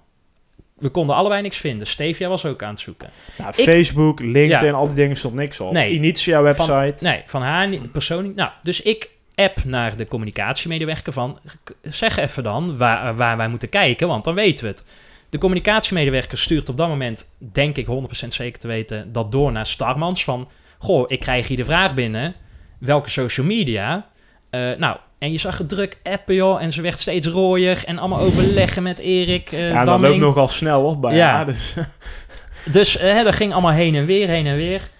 We 0.79 0.88
konden 0.88 1.16
allebei 1.16 1.42
niks 1.42 1.57
vinden. 1.57 1.87
Stevia 1.87 2.29
was 2.29 2.44
ook 2.44 2.62
aan 2.62 2.71
het 2.71 2.81
zoeken. 2.81 3.11
Nou, 3.38 3.53
Ik- 3.57 3.64
Facebook, 3.64 4.21
LinkedIn, 4.21 4.66
Ja. 4.66 4.73
al 4.73 4.87
die 4.87 4.97
dingen 4.97 5.16
stond 5.16 5.35
niks 5.35 5.61
op. 5.61 5.73
Nee. 5.73 5.90
Initia 5.92 6.42
website. 6.42 6.97
Nee, 7.05 7.23
van 7.27 7.42
haar 7.42 7.68
persoonlijk. 7.92 8.35
Nou, 8.35 8.51
dus 8.62 8.83
ik 8.83 9.09
app 9.35 9.64
naar 9.64 9.97
de 9.97 10.07
communicatiemedewerker 10.09 11.12
van... 11.12 11.38
zeg 11.83 12.16
even 12.16 12.42
dan 12.42 12.77
waar, 12.79 13.16
waar 13.16 13.37
wij 13.37 13.49
moeten 13.49 13.68
kijken, 13.68 14.09
want 14.09 14.25
dan 14.25 14.35
weten 14.35 14.64
we 14.64 14.71
het. 14.71 14.85
De 15.31 15.38
communicatiemedewerker 15.38 16.38
stuurt 16.38 16.69
op 16.69 16.77
dat 16.77 16.88
moment, 16.88 17.25
denk 17.38 17.77
ik 17.77 17.87
100% 17.87 18.27
zeker 18.29 18.61
te 18.61 18.67
weten... 18.69 19.12
dat 19.12 19.33
door 19.33 19.53
naar 19.53 19.67
Starmans 19.67 20.25
van... 20.25 20.49
Goh, 20.79 21.05
ik 21.11 21.21
krijg 21.21 21.49
hier 21.49 21.57
de 21.57 21.64
vraag 21.64 21.95
binnen. 21.95 22.35
Welke 22.79 23.11
social 23.11 23.47
media? 23.47 24.07
Eh, 24.51 24.71
nou, 24.79 24.97
en 25.19 25.33
je 25.33 25.38
zag 25.38 25.59
het 25.59 25.69
druk 25.69 26.01
appen, 26.03 26.35
joh. 26.35 26.62
En 26.62 26.73
ze 26.73 26.83
werd 26.83 26.99
steeds 26.99 27.27
rooier. 27.27 27.85
En 27.87 27.99
allemaal 27.99 28.19
overleggen 28.21 28.83
met 28.83 28.99
Erik 28.99 29.53
eh 29.53 29.71
ja, 29.71 29.85
dat 29.85 30.01
loopt 30.01 30.19
nogal 30.19 30.49
snel 30.49 30.85
op 30.85 31.01
bij 31.01 31.14
Ja. 31.17 31.31
haar, 31.35 31.47
Dus. 31.47 31.75
Dus 32.73 32.97
eh, 32.97 33.12
hè, 33.12 33.25
dat 33.25 33.35
ging 33.35 33.53
allemaal 33.53 33.73
heen 33.73 33.95
en 33.95 34.07
weer, 34.07 34.29
heen 34.29 34.47
en 34.47 34.57
weer. 34.57 34.91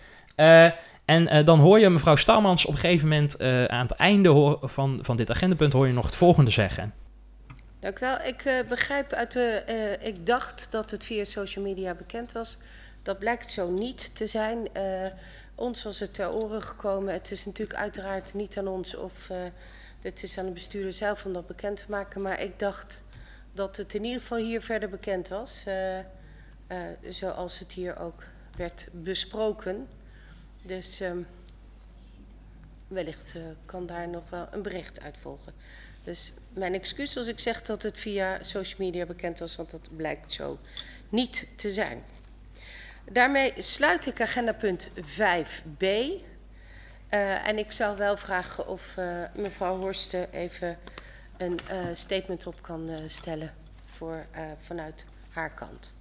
En 1.05 1.45
dan 1.45 1.59
hoor 1.59 1.79
je 1.81 1.89
mevrouw 1.89 2.17
Starmans 2.17 2.67
op 2.67 2.73
een 2.73 2.79
gegeven 2.81 3.09
moment 3.09 3.41
aan 3.69 3.83
het 3.87 3.91
einde 3.93 4.29
hoor- 4.29 4.59
van, 4.63 4.99
van 5.03 5.17
dit 5.17 5.31
agendapunt 5.31 5.73
hoor 5.73 5.87
je 5.87 5.93
nog 5.93 6.05
het 6.05 6.17
volgende 6.17 6.51
zeggen. 6.51 6.93
Dank 7.89 8.01
u 8.01 8.07
wel. 8.07 8.27
Ik 8.27 8.45
eh, 8.45 8.69
begrijp 8.69 9.13
uit 9.13 9.37
eh, 9.37 10.07
ik 10.07 10.27
dacht 10.27 10.69
dat 10.71 10.91
het 10.91 11.05
via 11.05 11.25
social 11.25 11.65
media 11.65 11.95
bekend 11.95 12.33
was. 12.33 12.59
Dat 13.03 13.19
blijkt 13.19 13.51
zo 13.51 13.71
niet 13.71 14.17
te 14.17 14.27
zijn. 14.27 14.75
Eh, 14.75 15.07
ons 15.55 15.83
was 15.83 15.99
het 15.99 16.15
ter 16.15 16.33
oren 16.33 16.63
gekomen. 16.63 17.13
Het 17.13 17.31
is 17.31 17.45
natuurlijk 17.45 17.79
uiteraard 17.79 18.35
niet 18.35 18.59
aan 18.59 18.69
ons 18.69 18.95
of. 18.95 19.31
het 20.03 20.23
is 20.23 20.39
aan 20.39 20.45
de 20.45 20.53
bestuurder 20.53 20.93
zelf 20.93 21.25
om 21.25 21.33
dat 21.33 21.47
bekend 21.47 21.77
te 21.77 21.85
maken. 21.89 22.23
Maar 22.23 22.41
ik 22.41 22.59
dacht 22.59 23.05
dat 23.53 23.77
het 23.77 23.95
in 23.95 24.05
ieder 24.05 24.21
geval 24.21 24.39
hier 24.39 24.63
verder 24.63 24.89
bekend 24.89 25.29
was. 25.29 25.65
zoals 27.09 27.59
het 27.59 27.73
hier 27.73 27.99
ook 27.99 28.23
werd 28.57 28.89
besproken. 28.93 29.89
Dus 30.63 31.01
ehm, 31.01 31.19
wellicht 32.89 33.35
kan 33.65 33.87
daar 33.87 34.09
nog 34.09 34.31
wel 34.31 34.49
een 34.51 34.63
bericht 34.63 35.01
uit 35.01 35.17
volgen. 35.17 35.53
Dus 36.05 36.33
mijn 36.59 36.75
excuus 36.75 37.17
als 37.17 37.27
ik 37.27 37.39
zeg 37.39 37.63
dat 37.63 37.83
het 37.83 37.99
via 37.99 38.43
social 38.43 38.87
media 38.87 39.07
bekend 39.07 39.39
was, 39.39 39.57
want 39.57 39.71
dat 39.71 39.97
blijkt 39.97 40.33
zo 40.33 40.59
niet 41.09 41.49
te 41.57 41.71
zijn. 41.71 42.03
Daarmee 43.13 43.53
sluit 43.57 44.07
ik 44.07 44.21
agenda 44.21 44.53
punt 44.53 44.91
5b. 45.01 45.85
Eh, 47.09 47.49
en 47.49 47.59
ik 47.59 47.73
zou 47.73 47.97
wel 47.97 48.17
vragen 48.17 48.69
of 48.69 48.97
eh, 48.97 49.23
mevrouw 49.35 49.79
Horsten 49.79 50.33
even 50.33 50.79
een 51.37 51.59
eh, 51.69 51.79
statement 51.93 52.47
op 52.47 52.63
kan 52.63 52.91
stellen 53.07 53.55
voor, 53.85 54.27
vanuit 54.59 55.07
haar 55.31 55.51
kant. 55.51 55.97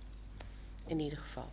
In 0.87 0.99
ieder 0.99 1.17
geval. 1.17 1.51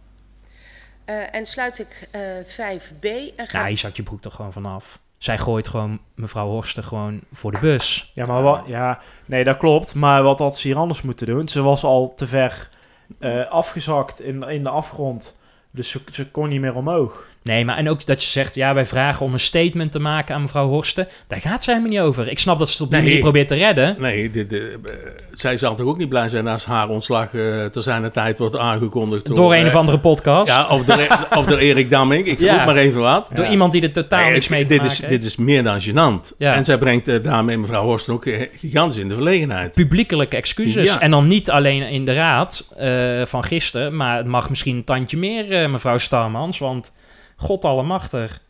En 1.04 1.46
sluit 1.46 1.78
ik 1.78 2.08
eh 2.10 2.22
5b 2.44 3.04
en 3.36 3.48
ga 3.48 3.58
Nou, 3.58 3.68
je 3.68 3.76
zat 3.76 3.96
je 3.96 4.02
broek 4.02 4.24
er 4.24 4.30
gewoon 4.30 4.52
vanaf. 4.52 5.00
Zij 5.24 5.38
gooit 5.38 5.68
gewoon 5.68 6.00
mevrouw 6.14 6.48
Horsten 6.48 6.84
gewoon 6.84 7.20
voor 7.32 7.50
de 7.50 7.58
bus. 7.58 8.10
Ja, 8.14 8.26
maar 8.26 8.42
wat, 8.42 8.62
ja, 8.66 9.00
nee, 9.26 9.44
dat 9.44 9.56
klopt. 9.56 9.94
Maar 9.94 10.22
wat 10.22 10.38
had 10.38 10.56
ze 10.56 10.68
hier 10.68 10.76
anders 10.76 11.02
moeten 11.02 11.26
doen? 11.26 11.48
Ze 11.48 11.62
was 11.62 11.84
al 11.84 12.14
te 12.14 12.26
ver 12.26 12.68
eh, 13.18 13.50
afgezakt 13.50 14.20
in, 14.20 14.42
in 14.42 14.62
de 14.62 14.68
afgrond. 14.68 15.38
Dus 15.70 15.90
ze, 15.90 16.00
ze 16.12 16.30
kon 16.30 16.48
niet 16.48 16.60
meer 16.60 16.74
omhoog. 16.74 17.26
Nee, 17.44 17.64
maar 17.64 17.76
en 17.76 17.88
ook 17.88 18.07
dat 18.07 18.22
je 18.24 18.28
zegt, 18.30 18.54
ja, 18.54 18.74
wij 18.74 18.87
vragen 18.87 19.26
om 19.26 19.33
een 19.33 19.40
statement 19.40 19.92
te 19.92 19.98
maken 19.98 20.35
aan 20.35 20.40
mevrouw 20.42 20.66
Horsten. 20.68 21.09
Daar 21.26 21.40
gaat 21.40 21.64
ze 21.64 21.70
helemaal 21.70 21.90
niet 21.92 22.00
over. 22.00 22.28
Ik 22.28 22.38
snap 22.38 22.59
dat 22.59 22.66
ze 22.68 22.72
het 22.72 22.83
op 22.83 22.88
die 22.90 22.96
Nee. 22.98 23.07
manier 23.09 23.22
probeert 23.22 23.48
te 23.48 23.54
redden. 23.54 23.96
Nee, 23.98 24.30
de, 24.30 24.46
de, 24.46 24.78
eh, 24.85 24.92
zij 25.35 25.59
zal 25.59 25.74
toch 25.76 25.87
ook 25.87 25.96
niet 25.98 26.09
blij 26.09 26.28
zijn 26.28 26.46
als 26.48 26.64
haar 26.64 26.88
ontslag 26.88 27.35
eh 27.35 27.64
ter 27.72 27.83
zijn 27.83 28.11
tijd 28.11 28.38
wordt 28.38 28.57
aangekondigd. 28.59 29.35
Door 29.37 29.52
een 29.54 29.61
eh, 29.61 29.66
of 29.66 29.74
andere 29.74 29.98
podcast. 30.00 30.46
Ja, 30.48 30.68
of 30.68 30.85
door, 30.85 31.07
of 31.38 31.44
door 31.46 31.59
Erik 31.59 31.90
Damming. 31.90 32.26
Ik 32.26 32.38
Ja. 32.38 32.57
roep 32.57 32.64
maar 32.66 32.76
even 32.76 33.00
wat. 33.00 33.28
Door 33.33 33.44
Ja. 33.44 33.50
iemand 33.50 33.72
die 33.72 33.83
er 33.83 33.92
totaal 33.92 34.20
Nee, 34.22 34.33
niks 34.33 34.44
ik- 34.44 34.50
mee 34.50 34.61
te 34.62 34.66
dit 34.68 34.77
maken 34.77 34.92
is, 34.92 34.98
heeft. 35.00 35.10
Dit 35.12 35.25
is 35.25 35.37
meer 35.37 35.62
dan 35.62 35.81
gênant. 35.83 36.37
Ja. 36.38 36.54
En 36.54 36.64
zij 36.64 36.79
brengt 36.79 37.08
eh, 37.08 37.23
daarmee 37.23 37.58
mevrouw 37.58 37.85
Horsten 37.85 38.12
ook 38.14 38.27
eh, 38.27 38.40
gigantisch 38.56 38.98
in 38.98 39.08
de 39.08 39.14
verlegenheid. 39.14 39.73
publiekelijke 39.75 40.37
excuses. 40.37 40.98
En 40.98 41.10
dan 41.10 41.27
niet 41.27 41.50
alleen 41.50 41.83
in 41.83 42.04
de 42.04 42.14
raad 42.14 42.68
eh, 42.77 43.23
van 43.25 43.44
gisteren, 43.44 43.96
maar 43.96 44.16
het 44.16 44.27
mag 44.27 44.48
misschien 44.48 44.77
een 44.77 44.85
tandje 44.85 45.16
meer, 45.16 45.52
eh, 45.52 45.71
mevrouw 45.71 45.98
Starmans, 45.98 46.58
want 46.58 46.92
god 47.37 47.64
allemachtig. 47.64 48.40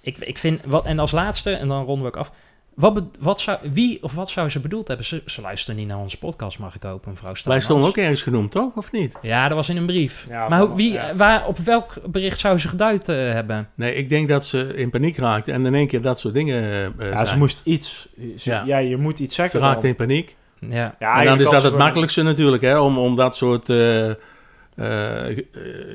Ik, 0.00 0.18
ik 0.18 0.38
vind, 0.38 0.60
wat, 0.66 0.84
en 0.84 0.98
als 0.98 1.10
laatste, 1.10 1.50
en 1.50 1.68
dan 1.68 1.84
ronden 1.84 2.02
we 2.04 2.08
ook 2.08 2.16
af. 2.16 2.32
Wat, 2.74 3.02
wat 3.18 3.40
zou, 3.40 3.58
wie 3.72 4.02
of 4.02 4.14
wat 4.14 4.28
zou 4.30 4.48
ze 4.48 4.60
bedoeld 4.60 4.88
hebben? 4.88 5.06
Ze, 5.06 5.22
ze 5.26 5.40
luisteren 5.40 5.76
niet 5.76 5.88
naar 5.88 5.98
onze 5.98 6.18
podcast, 6.18 6.58
mag 6.58 6.74
ik 6.74 6.82
hopen, 6.82 7.10
mevrouw 7.10 7.32
Wij 7.44 7.60
stonden 7.60 7.88
ook 7.88 7.96
ergens 7.96 8.22
genoemd, 8.22 8.50
toch? 8.50 8.76
Of 8.76 8.92
niet? 8.92 9.12
Ja, 9.22 9.48
dat 9.48 9.56
was 9.56 9.68
in 9.68 9.76
een 9.76 9.86
brief. 9.86 10.26
Ja, 10.28 10.48
maar 10.48 10.60
hoe- 10.60 10.74
wie, 10.76 10.92
ja. 10.92 11.14
waar, 11.16 11.46
op 11.46 11.58
welk 11.58 11.94
bericht 12.06 12.38
zou 12.38 12.58
ze 12.58 12.68
geduid 12.68 13.08
eh, 13.08 13.16
hebben? 13.16 13.68
Nee, 13.74 13.94
ik 13.94 14.08
denk 14.08 14.28
dat 14.28 14.44
ze 14.44 14.74
in 14.76 14.90
paniek 14.90 15.16
raakte 15.16 15.52
en 15.52 15.66
in 15.66 15.74
één 15.74 15.86
keer 15.86 16.02
dat 16.02 16.18
soort 16.18 16.34
dingen 16.34 16.92
eh, 16.98 17.10
Ja, 17.10 17.24
ze 17.24 17.36
moest 17.38 17.60
iets... 17.64 18.08
Ze, 18.36 18.50
Ja. 18.50 18.62
ja. 18.66 18.78
je 18.78 18.96
moet 18.96 19.18
iets 19.18 19.34
Ze 19.34 19.40
zeggen 19.40 19.60
raakte 19.60 19.80
dan. 19.80 19.90
in 19.90 19.96
paniek. 19.96 20.36
Ja, 20.70 20.94
Ja, 20.98 21.18
en 21.20 21.24
dan 21.24 21.40
is 21.40 21.50
dat 21.50 21.60
ze 21.60 21.66
het 21.66 21.76
makkelijkste 21.78 22.22
natuurlijk, 22.22 22.62
hè, 22.62 22.78
om, 22.78 22.98
om 22.98 23.14
dat 23.14 23.36
soort 23.36 23.68
eh, 23.70 24.10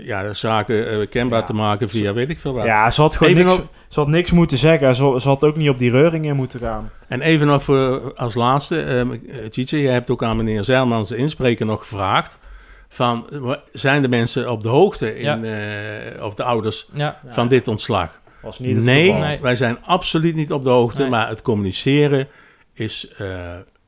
ja, 0.03 0.33
zaken 0.33 0.89
eh, 0.89 1.07
kenbaar 1.09 1.39
Ja. 1.39 1.45
te 1.45 1.53
maken 1.53 1.89
via 1.89 2.13
weet 2.13 2.29
ik 2.29 2.39
veel 2.39 2.53
wat. 2.53 2.65
Ja, 2.65 2.91
ze 2.91 3.01
had 3.01 3.15
gewoon 3.15 3.33
Even 3.33 3.45
niks, 3.45 3.57
nog- 3.57 3.67
ze 3.87 3.99
had 3.99 4.09
niks 4.09 4.31
moeten 4.31 4.57
zeggen. 4.57 4.95
Ze, 4.95 5.15
ze 5.19 5.27
had 5.27 5.43
ook 5.43 5.55
niet 5.55 5.69
op 5.69 5.77
die 5.77 5.91
reuring 5.91 6.25
in 6.25 6.35
moeten 6.35 6.59
gaan. 6.59 6.89
En 7.07 7.21
even 7.21 7.47
nog 7.47 7.63
voor, 7.63 8.13
als 8.15 8.33
laatste, 8.35 8.81
ehm 8.81 9.11
eh, 9.11 9.45
Tjitse, 9.49 9.81
je 9.81 9.87
hebt 9.87 10.09
ook 10.09 10.23
aan 10.23 10.37
meneer 10.37 10.63
Zeilmans, 10.63 11.09
de 11.09 11.15
inspreker, 11.17 11.65
nog 11.65 11.79
gevraagd. 11.79 12.37
Van, 12.89 13.27
zijn 13.71 14.01
de 14.01 14.07
mensen 14.07 14.51
op 14.51 14.63
de 14.63 14.69
hoogte, 14.69 15.19
in, 15.19 15.45
eh, 15.45 16.23
of 16.25 16.35
de 16.35 16.43
ouders, 16.43 16.87
Ja. 16.93 17.19
van 17.27 17.47
dit 17.47 17.67
ontslag? 17.67 18.19
Was 18.41 18.59
niet 18.59 18.75
het 18.75 18.85
nee, 18.85 19.39
wij 19.41 19.55
zijn 19.55 19.77
absoluut 19.85 20.35
niet 20.35 20.51
op 20.51 20.63
de 20.63 20.69
hoogte, 20.69 21.01
Nee. 21.01 21.09
maar 21.09 21.29
het 21.29 21.41
communiceren 21.41 22.27
is 22.73 23.07
eh, 23.17 23.27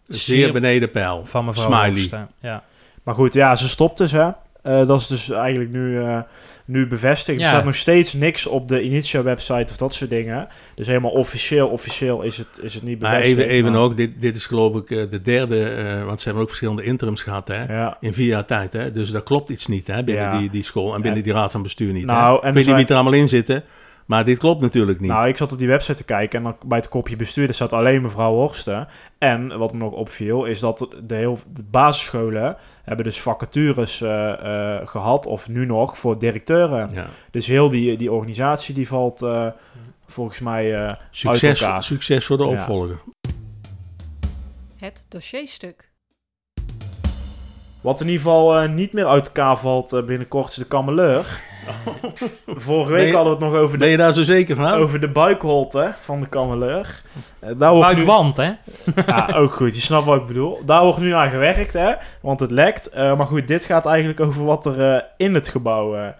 zeer 0.07 0.35
Zeer 0.37 0.53
beneden 0.53 0.91
peil. 0.91 1.21
Van 1.25 1.45
mevrouw 1.45 1.65
Smiley. 1.65 1.89
Hoogste, 1.89 2.27
Ja. 2.41 2.63
Maar 3.03 3.15
goed, 3.15 3.33
ja, 3.33 3.55
ze 3.55 3.69
stopt 3.69 3.97
dus, 3.97 4.11
hè. 4.11 4.29
Eh, 4.61 4.87
dat 4.87 4.99
is 4.99 5.07
dus 5.07 5.29
eigenlijk 5.29 5.71
nu, 5.71 5.99
eh, 6.01 6.19
nu 6.65 6.87
bevestigd. 6.87 7.37
Ja. 7.39 7.43
Er 7.43 7.49
staat 7.51 7.65
nog 7.65 7.75
steeds 7.75 8.13
niks 8.13 8.47
op 8.47 8.67
de 8.67 8.81
Initia-website 8.81 9.65
of 9.71 9.77
dat 9.77 9.93
soort 9.93 10.09
dingen. 10.09 10.47
Dus 10.75 10.87
helemaal 10.87 11.11
officieel, 11.11 11.67
officieel 11.67 12.21
is 12.21 12.37
het, 12.37 12.59
is 12.61 12.73
het 12.73 12.83
niet 12.83 12.99
Maar 12.99 13.11
bevestigd. 13.11 13.39
even, 13.41 13.51
even 13.53 13.71
maar- 13.71 13.81
ook, 13.81 13.97
dit, 13.97 14.21
dit 14.21 14.35
is 14.35 14.45
geloof 14.45 14.75
ik 14.75 14.91
eh, 14.91 15.03
de 15.09 15.21
derde, 15.21 15.63
eh, 15.69 16.05
want 16.05 16.17
ze 16.19 16.23
hebben 16.23 16.41
ook 16.43 16.49
verschillende 16.49 16.83
interims 16.83 17.21
gehad 17.23 17.47
hè, 17.47 17.73
Ja. 17.73 17.97
in 17.99 18.13
vier 18.13 18.27
jaar 18.27 18.45
tijd. 18.45 18.73
Hè? 18.73 18.91
Dus 18.91 19.11
daar 19.11 19.23
klopt 19.23 19.49
iets 19.49 19.67
niet 19.67 19.87
hè, 19.87 20.03
binnen 20.03 20.23
Ja. 20.23 20.39
die, 20.39 20.49
die 20.49 20.63
school 20.63 20.95
en 20.95 21.01
binnen 21.01 21.23
die 21.23 21.33
raad 21.33 21.51
van 21.51 21.61
bestuur 21.63 21.93
niet. 21.93 22.05
Nou, 22.05 22.35
hè? 22.35 22.41
en 22.41 22.47
Ik 22.47 22.53
weet 22.55 22.65
niet 22.65 22.75
wie 22.75 22.85
er 22.85 22.93
allemaal 22.95 23.13
in 23.19 23.27
zitten, 23.27 23.63
maar 24.09 24.25
dit 24.25 24.37
klopt 24.37 24.61
natuurlijk 24.61 24.99
niet. 24.99 25.09
Nou, 25.11 25.27
ik 25.27 25.37
zat 25.37 25.51
op 25.51 25.59
die 25.59 25.67
website 25.67 25.93
te 25.97 26.05
kijken 26.05 26.37
en 26.37 26.43
dan 26.43 26.55
bij 26.65 26.77
het 26.77 26.89
kopje 26.89 27.15
bestuurder 27.15 27.55
staat 27.55 27.73
alleen 27.73 28.01
mevrouw 28.01 28.33
Horsten. 28.33 28.87
En 29.17 29.57
wat 29.57 29.73
me 29.73 29.79
nog 29.79 29.93
opviel 29.93 30.45
is 30.45 30.59
dat 30.59 30.95
de, 31.03 31.15
heel, 31.15 31.37
de 31.53 31.63
basisscholen 31.63 32.57
hebben 32.83 33.05
dus 33.05 33.21
vacatures 33.21 34.01
eh, 34.01 34.31
eh, 34.77 34.87
gehad, 34.87 35.25
of 35.25 35.49
nu 35.49 35.65
nog, 35.65 35.97
voor 35.97 36.19
directeuren. 36.19 36.89
ja. 36.93 37.05
Dus 37.31 37.47
heel 37.47 37.69
die, 37.69 37.97
die 37.97 38.11
organisatie 38.11 38.73
die 38.75 38.87
valt 38.87 39.21
eh, 39.21 39.47
volgens 40.07 40.39
mij 40.39 40.75
eh, 40.75 40.87
uit 40.87 40.97
succes, 41.11 41.61
elkaar. 41.61 41.83
succes 41.83 42.25
voor 42.25 42.37
de 42.37 42.43
Ja. 42.43 42.49
opvolger. 42.49 42.99
Het 44.77 45.05
dossierstuk. 45.09 45.91
Wat 47.81 48.01
in 48.01 48.07
ieder 48.07 48.21
geval 48.21 48.57
eh, 48.57 48.69
niet 48.69 48.93
meer 48.93 49.05
uit 49.07 49.25
elkaar 49.25 49.57
valt 49.59 50.05
binnenkort 50.05 50.47
is 50.49 50.55
de 50.55 50.65
kameleur. 50.67 51.41
Vorige 52.65 52.91
week 52.91 53.07
je- 53.07 53.13
hadden 53.15 53.37
we 53.37 53.45
het 53.45 53.53
nog 53.53 53.61
over 53.61 53.77
Ben 53.77 53.85
de, 53.87 53.91
je 53.91 53.97
daar 53.97 54.13
zo 54.13 54.21
zeker 54.21 54.55
van? 54.55 54.73
over 54.73 54.99
de 54.99 55.07
buikholte 55.09 55.93
van 55.99 56.21
de 56.21 56.27
kameleur. 56.29 57.01
Eh, 57.39 57.49
daar 57.57 57.73
wordt 57.73 57.89
nu- 57.89 57.95
Buikwand, 57.95 58.37
hè? 58.37 58.51
Ja, 59.05 59.29
ook 59.35 59.53
goed. 59.53 59.75
Je 59.75 59.81
snapt 59.81 60.05
wat 60.05 60.21
ik 60.21 60.27
bedoel. 60.27 60.65
Daar 60.65 60.83
wordt 60.83 60.99
nu 60.99 61.13
aan 61.13 61.29
gewerkt, 61.29 61.73
hè. 61.73 61.93
Want 62.21 62.39
het 62.39 62.51
lekt. 62.51 62.89
Eh, 62.89 63.17
maar 63.17 63.25
goed, 63.25 63.47
dit 63.47 63.65
gaat 63.65 63.85
eigenlijk 63.85 64.19
over 64.19 64.45
wat 64.45 64.65
er 64.65 64.93
eh, 64.95 65.03
in 65.17 65.33
het 65.33 65.47
gebouw 65.49 66.13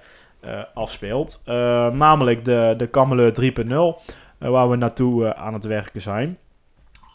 afspeelt. 0.74 1.42
Eh, 1.46 1.88
namelijk 1.92 2.46
de, 2.46 2.74
de 2.78 2.88
Kameleur 2.88 3.32
3.0, 3.34 4.02
eh, 4.40 4.50
waar 4.50 4.70
we 4.70 4.76
naartoe 4.76 5.36
aan 5.36 5.54
het 5.54 5.64
werken 5.66 6.02
zijn. 6.02 6.38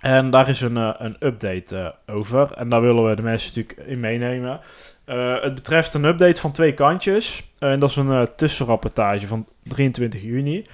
En 0.01 0.31
daar 0.31 0.49
is 0.49 0.61
een, 0.61 0.77
een 0.77 1.17
update 1.21 1.93
eh, 2.07 2.15
over. 2.17 2.53
En 2.53 2.69
daar 2.69 2.81
willen 2.81 3.05
we 3.09 3.17
de 3.17 3.23
mensen 3.23 3.53
natuurlijk 3.55 3.89
in 3.89 4.01
meenemen. 4.01 4.61
Eh, 5.05 5.43
het 5.43 5.55
betreft 5.55 5.95
een 5.95 6.05
update 6.05 6.41
van 6.41 6.53
twee 6.53 6.75
kantjes. 6.75 7.53
Eh, 7.59 7.71
en 7.71 7.81
dat 7.81 7.91
is 7.91 7.97
een 7.97 8.13
eh, 8.13 8.23
tussenrapportage 8.37 9.27
van 9.27 9.47
23 9.63 10.23
juni. 10.23 10.67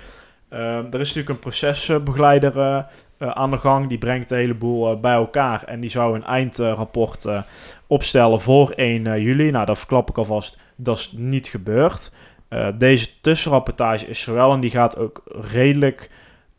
Eh, 0.50 0.76
er 0.76 1.00
is 1.00 1.08
natuurlijk 1.14 1.28
een 1.28 1.38
procesbegeleider 1.38 2.84
aan 3.18 3.50
de 3.50 3.58
gang. 3.58 3.88
Die 3.88 3.98
brengt 3.98 4.28
de 4.28 4.34
hele 4.34 4.54
boel 4.54 4.90
eh, 4.90 5.00
bij 5.00 5.12
elkaar. 5.12 5.64
En 5.64 5.80
die 5.80 5.90
zou 5.90 6.14
een 6.14 6.24
eindrapport 6.24 7.26
opstellen 7.86 8.40
voor 8.40 8.70
1 8.70 9.06
eh, 9.06 9.18
juli. 9.18 9.50
Nou, 9.50 9.66
dat 9.66 9.78
verklap 9.78 10.08
ik 10.08 10.18
alvast. 10.18 10.58
Dat 10.76 10.98
is 10.98 11.12
niet 11.16 11.48
gebeurd. 11.48 12.12
Deze 12.74 13.20
tussenrapportage 13.20 14.06
is 14.06 14.26
er 14.26 14.34
wel. 14.34 14.52
En 14.52 14.60
die 14.60 14.70
gaat 14.70 14.98
ook 14.98 15.22
redelijk 15.50 16.10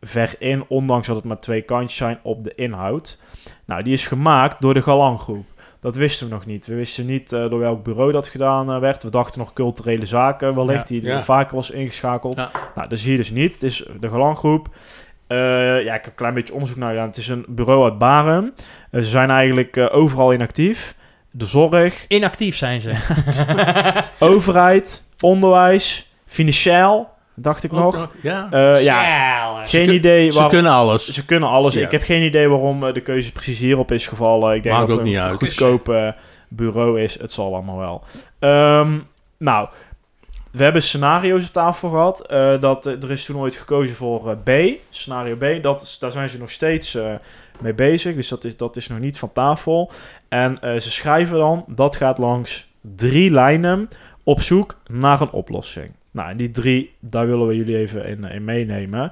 ver 0.02 0.36
in. 0.40 0.64
Ondanks 0.68 1.08
dat 1.08 1.16
het 1.16 1.26
maar 1.26 1.40
twee 1.40 1.62
kantjes 1.62 1.98
zijn 1.98 2.20
op 2.22 2.44
de 2.44 2.56
inhoud. 2.56 3.20
Nou, 3.66 3.84
die 3.84 3.94
is 3.94 4.08
gemaakt 4.08 4.62
door 4.62 4.74
de 4.74 4.82
Galanggroep. 4.82 5.46
Dat 5.82 5.96
wisten 5.96 6.28
we 6.28 6.34
nog 6.34 6.46
niet. 6.46 6.66
We 6.66 6.76
wisten 6.76 7.06
niet 7.06 7.32
eh, 7.34 7.50
door 7.50 7.60
welk 7.60 7.84
bureau 7.84 8.12
dat 8.12 8.28
gedaan 8.28 8.72
eh, 8.72 8.80
werd. 8.80 9.04
We 9.04 9.10
dachten 9.10 9.40
nog 9.40 9.54
culturele 9.54 10.06
zaken 10.06 10.56
wellicht, 10.56 10.90
Ja, 10.90 11.00
die 11.00 11.10
ja. 11.10 11.22
vaker 11.22 11.56
was 11.56 11.70
ingeschakeld. 11.70 12.38
Ja. 12.38 12.52
Nou, 12.76 12.90
dat 12.90 13.00
zie 13.00 13.12
je 13.12 13.18
dus 13.18 13.30
niet. 13.30 13.54
Het 13.54 13.64
is 13.64 13.86
de 14.00 14.10
Galanggroep. 14.10 14.68
Eh, 15.28 15.38
ja, 15.84 15.94
ik 15.94 16.02
heb 16.02 16.06
een 16.06 16.16
klein 16.16 16.34
beetje 16.34 16.54
onderzoek 16.54 16.78
naar 16.78 16.90
gedaan. 16.90 17.08
Het 17.08 17.18
is 17.18 17.28
een 17.28 17.46
bureau 17.48 17.84
uit 17.84 17.98
Baren. 17.98 18.54
Ze 18.92 19.04
zijn 19.04 19.30
eigenlijk 19.30 19.88
overal 19.92 20.34
inactief. 20.34 20.96
De 21.32 21.46
zorg, 21.46 22.06
Inactief 22.08 22.56
zijn 22.56 22.82
ze. 22.82 22.94
overheid, 24.20 25.04
onderwijs, 25.20 26.14
financieel, 26.26 27.10
dacht 27.42 27.64
ik 27.64 27.72
nog. 27.72 27.96
nog, 27.96 28.10
ja. 28.22 28.48
Eh, 28.52 28.84
ja, 28.84 29.64
geen 29.66 29.86
kun- 29.86 29.96
idee. 29.96 30.32
Ze 30.32 30.40
waar- 30.40 30.50
kunnen 30.50 30.72
alles. 30.72 31.08
ze 31.12 31.26
kunnen 31.26 31.50
alles. 31.50 31.74
Ja. 31.74 31.86
Ik 31.86 31.92
heb 31.92 32.02
geen 32.02 32.24
idee 32.24 32.48
waarom 32.48 32.88
eh, 32.88 32.94
de 32.94 33.02
keuze 33.02 33.32
precies 33.32 33.60
hierop 33.60 33.92
is 33.92 34.08
gevallen. 34.08 34.56
Ik 34.56 34.64
denk 34.64 34.76
Maakt 34.76 34.88
dat 34.88 34.98
ook 35.00 35.06
het 35.06 35.14
een 35.14 35.22
uit. 35.22 35.36
goedkoop 35.38 35.90
eh, 35.90 36.08
bureau 36.48 37.02
is. 37.02 37.20
Het 37.20 37.32
zal 37.32 37.54
allemaal 37.54 37.78
wel. 37.78 38.04
Ehm, 38.40 38.98
nou, 39.38 39.68
we 40.52 40.64
hebben 40.64 40.82
scenario's 40.84 41.46
op 41.48 41.54
tafel 41.54 41.90
gehad. 41.90 42.28
Eh, 42.28 42.60
dat, 42.62 42.86
er 42.86 43.12
is 43.12 43.26
toen 43.26 43.38
ooit 43.38 43.56
gekozen 43.56 43.96
voor 43.96 44.38
B, 44.44 44.50
scenario 44.90 45.36
B. 45.36 45.64
Dat 45.64 45.82
is, 45.82 46.00
daar 46.00 46.12
zijn 46.12 46.30
ze 46.30 46.40
nog 46.40 46.52
steeds 46.52 46.96
eh, 46.96 47.14
mee 47.60 47.74
bezig. 47.74 48.16
Dus 48.16 48.28
dat 48.28 48.44
is, 48.44 48.58
dat 48.58 48.76
is 48.76 48.88
nog 48.88 49.00
niet 49.00 49.20
van 49.20 49.32
tafel. 49.34 49.92
En 50.30 50.62
eh, 50.62 50.80
ze 50.80 50.92
schrijven 50.92 51.38
dan, 51.38 51.64
dat 51.68 51.96
gaat 51.96 52.18
langs 52.18 52.68
drie 52.96 53.32
lijnen 53.32 53.90
op 54.24 54.42
zoek 54.42 54.78
naar 54.88 55.22
een 55.22 55.32
oplossing. 55.32 55.92
Nou, 56.12 56.36
die 56.36 56.52
drie, 56.52 56.92
daar 57.00 57.28
willen 57.28 57.48
we 57.48 57.56
jullie 57.56 57.78
even 57.78 58.06
in, 58.06 58.24
in 58.24 58.44
meenemen. 58.44 59.12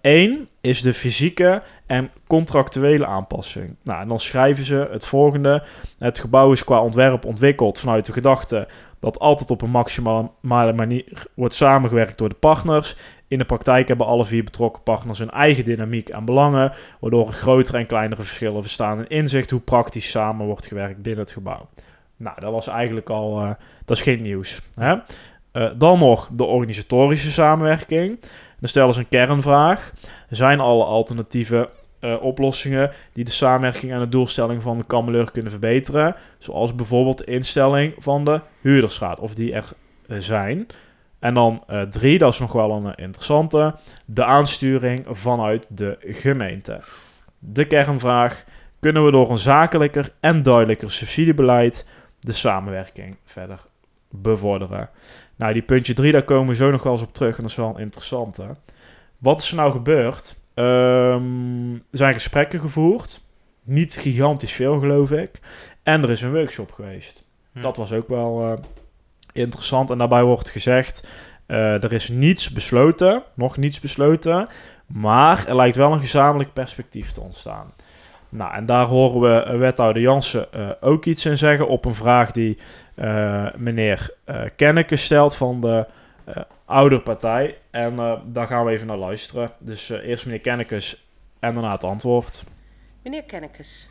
Eén 0.00 0.48
is 0.60 0.82
de 0.82 0.94
fysieke 0.94 1.62
en 1.86 2.10
contractuele 2.26 3.06
aanpassing. 3.06 3.76
Nou, 3.82 4.00
en 4.00 4.08
dan 4.08 4.20
schrijven 4.20 4.64
ze 4.64 4.88
het 4.90 5.06
volgende. 5.06 5.62
Het 5.98 6.18
gebouw 6.18 6.52
is 6.52 6.64
qua 6.64 6.80
ontwerp 6.80 7.24
ontwikkeld 7.24 7.78
vanuit 7.78 8.04
de 8.04 8.12
gedachte 8.12 8.68
dat 9.02 9.18
altijd 9.18 9.50
op 9.50 9.62
een 9.62 9.70
maximale 9.70 10.72
manier 10.72 11.26
wordt 11.34 11.54
samengewerkt 11.54 12.18
door 12.18 12.28
de 12.28 12.34
partners. 12.34 12.96
In 13.28 13.38
de 13.38 13.44
praktijk 13.44 13.88
hebben 13.88 14.06
alle 14.06 14.24
vier 14.24 14.44
betrokken 14.44 14.82
partners 14.82 15.18
hun 15.18 15.30
eigen 15.30 15.64
dynamiek 15.64 16.08
en 16.08 16.24
belangen, 16.24 16.72
waardoor 17.00 17.26
er 17.26 17.32
grotere 17.32 17.78
en 17.78 17.86
kleinere 17.86 18.22
verschillen 18.22 18.62
bestaan 18.62 18.98
in 18.98 19.08
inzicht 19.08 19.50
hoe 19.50 19.60
praktisch 19.60 20.10
samen 20.10 20.46
wordt 20.46 20.66
gewerkt 20.66 21.02
binnen 21.02 21.24
het 21.24 21.32
gebouw. 21.32 21.68
Nou, 22.16 22.40
dat 22.40 22.52
was 22.52 22.66
eigenlijk 22.66 23.10
al, 23.10 23.40
eh, 23.40 23.50
dat 23.84 23.96
is 23.96 24.02
geen 24.02 24.22
nieuws. 24.22 24.62
Hè? 24.74 24.96
Eh, 25.52 25.70
dan 25.76 25.98
nog 25.98 26.28
de 26.32 26.44
organisatorische 26.44 27.30
samenwerking. 27.30 28.20
Dan 28.60 28.68
stellen 28.68 28.94
ze 28.94 29.00
een 29.00 29.08
kernvraag. 29.08 29.92
Zijn 30.28 30.60
alle 30.60 30.84
alternatieve 30.84 31.68
eh, 32.00 32.22
oplossingen 32.22 32.90
die 33.12 33.24
de 33.24 33.30
samenwerking 33.30 33.92
en 33.92 33.98
de 33.98 34.08
doelstelling 34.08 34.62
van 34.62 34.78
de 34.78 34.84
kameleur 34.84 35.30
kunnen 35.30 35.50
verbeteren? 35.50 36.16
Zoals 36.38 36.74
bijvoorbeeld 36.74 37.18
de 37.18 37.24
instelling 37.24 37.94
van 37.98 38.24
de 38.24 38.40
huurdersraad, 38.60 39.20
of 39.20 39.34
die 39.34 39.52
er 39.52 39.72
eh, 40.08 40.16
zijn. 40.18 40.66
En 41.18 41.34
dan 41.34 41.64
drie, 41.88 42.18
dat 42.18 42.32
is 42.32 42.38
nog 42.38 42.52
wel 42.52 42.70
een 42.70 42.94
interessante, 42.94 43.74
de 44.04 44.24
aansturing 44.24 45.04
vanuit 45.10 45.66
de 45.68 45.96
gemeente. 46.00 46.80
De 47.38 47.64
kernvraag, 47.64 48.44
kunnen 48.80 49.04
we 49.04 49.10
door 49.10 49.30
een 49.30 49.38
zakelijker 49.38 50.12
en 50.20 50.42
duidelijker 50.42 50.90
subsidiebeleid 50.90 51.86
de 52.20 52.32
samenwerking 52.32 53.16
verder 53.24 53.58
bevorderen? 54.10 54.90
Nou, 55.36 55.52
die 55.52 55.62
puntje 55.62 55.94
3, 55.94 56.12
daar 56.12 56.22
komen 56.22 56.48
we 56.48 56.54
zo 56.54 56.70
nog 56.70 56.82
wel 56.82 56.92
eens 56.92 57.02
op 57.02 57.14
terug. 57.14 57.36
En 57.36 57.42
dat 57.42 57.50
is 57.50 57.56
wel 57.56 57.78
interessant, 57.78 58.36
hè? 58.36 58.48
Wat 59.18 59.40
is 59.40 59.50
er 59.50 59.56
nou 59.56 59.72
gebeurd? 59.72 60.36
Ehm, 60.54 61.72
er 61.72 61.98
zijn 61.98 62.14
gesprekken 62.14 62.60
gevoerd. 62.60 63.20
Niet 63.64 63.94
gigantisch 63.96 64.52
veel, 64.52 64.78
geloof 64.78 65.10
ik. 65.10 65.40
En 65.82 66.02
er 66.02 66.10
is 66.10 66.22
een 66.22 66.32
workshop 66.32 66.72
geweest. 66.72 67.24
Hm. 67.52 67.60
Dat 67.60 67.76
was 67.76 67.92
ook 67.92 68.08
wel 68.08 68.42
eh, 68.42 68.58
interessant. 69.32 69.90
En 69.90 69.98
daarbij 69.98 70.22
wordt 70.22 70.50
gezegd... 70.50 71.08
eh, 71.46 71.82
er 71.82 71.92
is 71.92 72.08
niets 72.08 72.50
besloten. 72.50 73.22
Nog 73.34 73.56
niets 73.56 73.80
besloten. 73.80 74.48
Maar 74.86 75.46
er 75.46 75.56
lijkt 75.56 75.76
wel 75.76 75.92
een 75.92 76.00
gezamenlijk 76.00 76.52
perspectief 76.52 77.12
te 77.12 77.20
ontstaan. 77.20 77.72
Nou, 78.28 78.54
en 78.54 78.66
daar 78.66 78.86
horen 78.86 79.20
we 79.20 79.42
eh, 79.42 79.58
wethouder 79.58 80.02
Jansen 80.02 80.82
ook 80.82 81.04
iets 81.04 81.24
in 81.24 81.38
zeggen... 81.38 81.68
op 81.68 81.84
een 81.84 81.94
vraag 81.94 82.30
die 82.30 82.58
meneer 83.56 84.14
eh 84.24 84.44
Kenneke 84.56 84.96
stelt 84.96 85.36
van 85.36 85.60
de 85.60 85.86
eh 86.24 86.42
ouderpartij. 86.72 87.58
En 87.70 87.98
eh, 87.98 88.20
daar 88.26 88.46
gaan 88.46 88.64
we 88.64 88.72
even 88.72 88.86
naar 88.86 88.96
luisteren. 88.96 89.52
Dus 89.58 89.90
eh, 89.90 90.08
eerst 90.08 90.24
meneer 90.24 90.40
Kennekes 90.40 91.04
en 91.38 91.54
daarna 91.54 91.72
het 91.72 91.84
antwoord. 91.84 92.44
Meneer 93.02 93.22
Kennekes. 93.22 93.88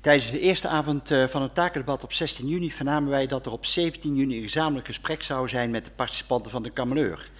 Tijdens 0.00 0.30
de 0.30 0.40
eerste 0.40 0.68
avond 0.68 1.10
eh, 1.10 1.24
van 1.24 1.42
het 1.42 1.54
takendebat 1.54 2.04
op 2.04 2.12
16 2.12 2.48
juni 2.48 2.70
vernamen 2.70 3.10
wij 3.10 3.26
dat 3.26 3.46
er 3.46 3.52
op 3.52 3.66
17 3.66 4.14
juni 4.14 4.36
een 4.36 4.42
gezamenlijk 4.42 4.86
gesprek 4.86 5.22
zou 5.22 5.48
zijn 5.48 5.70
met 5.70 5.84
de 5.84 5.90
participanten 5.90 6.50
van 6.50 6.62
de 6.62 6.70
Kameleur. 6.70 7.30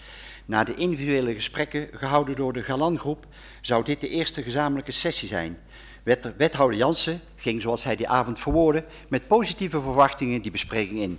Na 0.46 0.64
de 0.64 0.74
individuele 0.74 1.34
gesprekken 1.34 1.88
gehouden 1.92 2.36
door 2.36 2.52
de 2.52 2.62
Galangroep 2.62 3.26
zou 3.60 3.84
dit 3.84 4.00
de 4.00 4.08
eerste 4.08 4.42
gezamenlijke 4.42 4.92
sessie 4.92 5.28
zijn. 5.28 5.58
Wet- 6.04 6.36
Wethouder 6.36 6.78
Jansen 6.78 7.20
ging, 7.36 7.62
zoals 7.62 7.84
hij 7.84 7.96
die 7.96 8.08
avond 8.08 8.38
verwoordde, 8.38 8.84
met 9.08 9.26
positieve 9.26 9.80
verwachtingen 9.80 10.42
die 10.42 10.50
bespreking 10.50 11.00
in. 11.00 11.18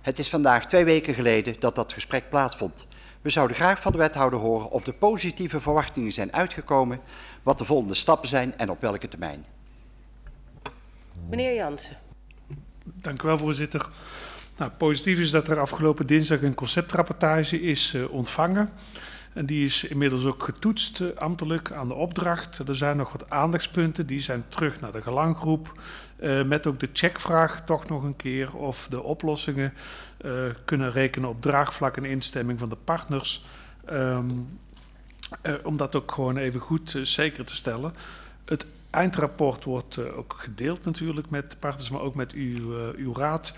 Het 0.00 0.18
is 0.18 0.28
vandaag 0.28 0.66
twee 0.66 0.84
weken 0.84 1.14
geleden 1.14 1.56
dat 1.58 1.74
dat 1.74 1.92
gesprek 1.92 2.28
plaatsvond. 2.30 2.86
We 3.22 3.30
zouden 3.30 3.56
graag 3.56 3.80
van 3.80 3.92
de 3.92 3.98
wethouder 3.98 4.38
horen 4.38 4.70
of 4.70 4.82
de 4.82 4.92
positieve 4.92 5.60
verwachtingen 5.60 6.12
zijn 6.12 6.32
uitgekomen, 6.32 7.00
wat 7.42 7.58
de 7.58 7.64
volgende 7.64 7.94
stappen 7.94 8.28
zijn 8.28 8.58
en 8.58 8.70
op 8.70 8.80
welke 8.80 9.08
termijn. 9.08 9.44
Meneer 11.28 11.54
Jansen. 11.54 11.96
Dank 12.84 13.22
u 13.22 13.26
wel, 13.26 13.38
voorzitter. 13.38 13.88
Nou, 14.56 14.70
positief 14.70 15.18
is 15.18 15.30
dat 15.30 15.48
er 15.48 15.60
afgelopen 15.60 16.06
dinsdag 16.06 16.42
een 16.42 16.54
conceptrapportage 16.54 17.60
is 17.60 17.94
eh, 17.94 18.12
ontvangen. 18.12 18.70
En 19.32 19.46
die 19.46 19.64
is 19.64 19.84
inmiddels 19.84 20.24
ook 20.24 20.42
getoetst 20.42 21.00
eh, 21.00 21.08
ambtelijk 21.16 21.72
aan 21.72 21.88
de 21.88 21.94
opdracht. 21.94 22.58
Er 22.58 22.74
zijn 22.76 22.96
nog 22.96 23.12
wat 23.12 23.30
aandachtspunten, 23.30 24.06
die 24.06 24.20
zijn 24.20 24.44
terug 24.48 24.80
naar 24.80 24.92
de 24.92 25.02
gelanggroep. 25.02 25.80
eh, 26.16 26.42
met 26.42 26.66
ook 26.66 26.80
de 26.80 26.88
checkvraag 26.92 27.64
toch 27.64 27.88
nog 27.88 28.02
een 28.02 28.16
keer 28.16 28.56
of 28.56 28.86
de 28.90 29.02
oplossingen 29.02 29.72
eh, 30.16 30.30
kunnen 30.64 30.92
rekenen 30.92 31.28
op 31.28 31.42
draagvlak 31.42 31.96
en 31.96 32.04
instemming 32.04 32.58
van 32.58 32.68
de 32.68 32.76
partners. 32.84 33.44
Ehm, 33.84 34.30
eh, 35.42 35.54
om 35.62 35.76
dat 35.76 35.96
ook 35.96 36.12
gewoon 36.12 36.36
even 36.36 36.60
goed 36.60 36.98
zeker 37.02 37.44
te 37.44 37.56
stellen. 37.56 37.94
Het 38.44 38.66
eindrapport 38.90 39.64
wordt 39.64 40.14
ook 40.14 40.34
gedeeld 40.38 40.84
natuurlijk 40.84 41.30
met 41.30 41.56
partners, 41.60 41.90
maar 41.90 42.00
ook 42.00 42.14
met 42.14 42.32
uw, 42.32 42.92
uw 42.96 43.14
raad. 43.14 43.54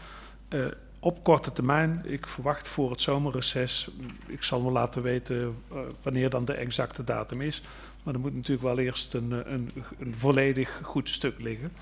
Op 1.04 1.22
korte 1.22 1.52
termijn, 1.52 2.02
ik 2.04 2.26
verwacht 2.26 2.68
voor 2.68 2.90
het 2.90 3.00
zomerreces, 3.00 3.90
ik 4.26 4.42
zal 4.42 4.60
me 4.60 4.70
laten 4.70 5.02
weten 5.02 5.56
eh, 5.70 5.78
wanneer 6.02 6.30
dan 6.30 6.44
de 6.44 6.52
exacte 6.52 7.04
datum 7.04 7.40
is. 7.40 7.62
Maar 8.02 8.14
er 8.14 8.20
moet 8.20 8.34
natuurlijk 8.34 8.62
wel 8.62 8.78
eerst 8.78 9.14
een, 9.14 9.32
eh, 9.32 9.52
een, 9.52 9.70
een 9.98 10.14
volledig 10.16 10.80
goed 10.82 11.08
stuk 11.08 11.40
liggen. 11.40 11.72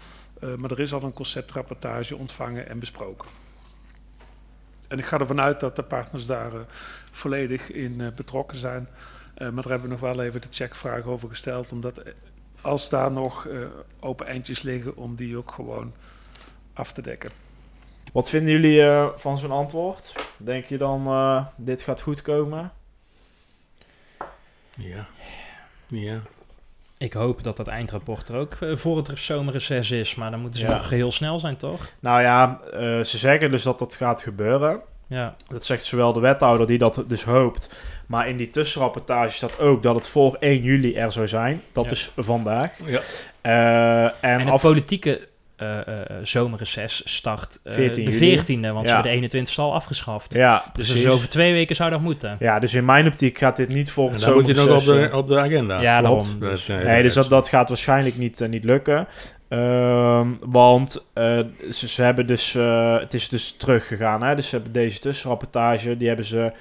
Eh, 0.41 0.55
maar 0.55 0.71
er 0.71 0.81
is 0.81 0.93
al 0.93 1.03
een 1.03 1.13
conceptrapportage 1.13 2.17
ontvangen 2.17 2.69
en 2.69 2.79
besproken. 2.79 3.29
En 4.89 4.99
ik 4.99 5.05
ga 5.05 5.19
ervan 5.19 5.41
uit 5.41 5.61
dat 5.61 5.77
de 5.77 5.83
partners 5.83 6.27
daar 6.27 6.53
volledig 7.11 7.71
in 7.71 8.13
betrokken 8.17 8.57
zijn. 8.57 8.89
Maar 9.39 9.53
daar 9.53 9.69
hebben 9.69 9.83
we 9.83 9.89
nog 9.89 10.01
wel 10.01 10.21
even 10.21 10.41
de 10.41 10.49
checkvraag 10.51 11.05
over 11.05 11.29
gesteld. 11.29 11.73
Omdat 11.73 12.03
als 12.61 12.89
daar 12.89 13.13
nog 13.13 13.47
open 14.01 14.27
eindjes 14.27 14.63
liggen, 14.63 14.97
om 14.97 15.15
die 15.15 15.37
ook 15.37 15.53
gewoon 15.53 15.93
af 16.73 16.93
te 16.93 17.03
dekken. 17.03 17.52
Wat 18.13 18.31
vinden 18.31 18.53
jullie 18.53 18.83
eh, 18.83 19.07
van 19.17 19.39
zo'n 19.39 19.51
antwoord? 19.51 20.15
Denk 20.37 20.65
je 20.65 20.77
dan, 20.79 21.07
eh, 21.07 21.45
dit 21.57 21.83
gaat 21.83 22.01
goed 22.01 22.23
komen? 22.23 22.73
Ja. 24.75 25.07
Ja. 25.87 26.19
Ik 26.99 27.13
hoop 27.13 27.43
dat 27.43 27.57
dat 27.57 27.69
eindrapport 27.69 28.29
er 28.29 28.37
ook 28.37 28.55
eh, 28.61 28.77
voor 28.77 28.97
het 28.97 29.11
zomerreces 29.15 29.91
is, 29.91 30.15
maar 30.15 30.31
dan 30.31 30.41
moeten 30.41 30.61
ze 30.61 30.67
Ja. 30.67 30.73
nog 30.77 30.91
heel 30.91 31.13
snel 31.13 31.39
zijn, 31.39 31.57
toch? 31.57 31.91
Nou 32.01 32.23
ja, 32.23 32.61
eh, 32.73 32.79
ze 33.05 33.19
zeggen 33.19 33.51
dus 33.51 33.63
dat 33.63 33.79
dat 33.79 33.95
gaat 33.95 34.23
gebeuren. 34.23 34.81
Ja. 35.07 35.35
Dat 35.49 35.65
zegt 35.65 35.85
zowel 35.85 36.13
de 36.13 36.21
wethouder 36.21 36.67
die 36.67 36.79
dat 36.79 37.05
dus 37.07 37.25
hoopt. 37.25 37.73
Maar 38.07 38.29
in 38.29 38.37
die 38.37 38.51
tussenrapportage 38.51 39.31
staat 39.37 39.59
ook 39.61 39.83
dat 39.83 39.95
het 39.95 40.07
voor 40.07 40.37
1 40.41 40.63
juli 40.63 40.95
er 40.95 41.13
zou 41.13 41.29
zijn. 41.29 41.63
Dat 41.73 41.85
Ja. 41.85 41.91
is 41.91 42.11
vandaag. 42.17 42.79
Ja. 42.87 43.01
Eh, 43.41 44.05
en 44.05 44.13
En, 44.21 44.41
het 44.41 44.51
af- 44.51 44.63
politieke 44.63 45.29
zomerreces 46.23 47.03
start 47.05 47.61
eh, 47.65 47.73
14 47.73 48.05
de 48.05 48.11
juli. 48.11 48.39
14e, 48.39 48.45
want 48.73 48.87
ze 48.87 48.89
Ja. 48.89 48.95
hebben 48.95 49.03
de 49.03 49.09
21 49.09 49.57
e 49.57 49.61
al 49.63 49.75
afgeschaft. 49.75 50.35
Ja, 50.35 50.57
dus 50.59 50.73
precies. 50.73 50.95
dus 50.95 51.13
over 51.13 51.29
twee 51.29 51.53
weken 51.53 51.77
zou 51.77 51.91
dat 51.91 52.01
moeten. 52.01 52.37
Ja, 52.39 52.59
dus 52.59 52.75
in 52.75 52.85
mijn 52.85 53.07
optiek 53.07 53.39
gaat 53.39 53.57
dit 53.57 53.69
niet 53.69 53.93
En 53.97 54.03
het 54.05 54.21
dan 54.21 54.33
moet 54.33 54.47
je 54.47 54.55
nog 54.55 54.63
op 54.63 54.81
zomerreces, 54.81 55.05
de, 55.05 55.09
eh, 55.09 55.19
op 55.19 55.27
de 55.29 55.39
agenda. 55.39 55.81
Ja, 55.81 56.01
Klopt. 56.01 56.25
daarom. 56.27 56.41
Dus, 56.41 56.67
Dat, 56.67 56.77
eh, 56.77 56.85
Nee, 56.85 57.03
dus 57.03 57.15
dat, 57.15 57.29
dat 57.31 57.49
gaat 57.49 57.69
waarschijnlijk 57.69 58.17
niet, 58.17 58.41
eh, 58.41 58.49
niet 58.49 58.65
lukken. 58.65 59.07
Ehm, 59.49 60.29
want 60.41 61.07
eh, 61.15 61.39
ze, 61.71 61.89
ze 61.89 62.03
hebben 62.03 62.27
dus, 62.27 62.55
eh, 62.55 62.99
het 62.99 63.15
is 63.15 63.29
dus 63.29 63.53
teruggegaan. 63.53 64.23
Hè? 64.23 64.35
Dus 64.35 64.49
ze 64.49 64.55
hebben 64.55 64.73
deze 64.73 65.01
tussenrapportage, 65.01 65.97
die 65.97 66.07
hebben 66.09 66.27
ze, 66.27 66.53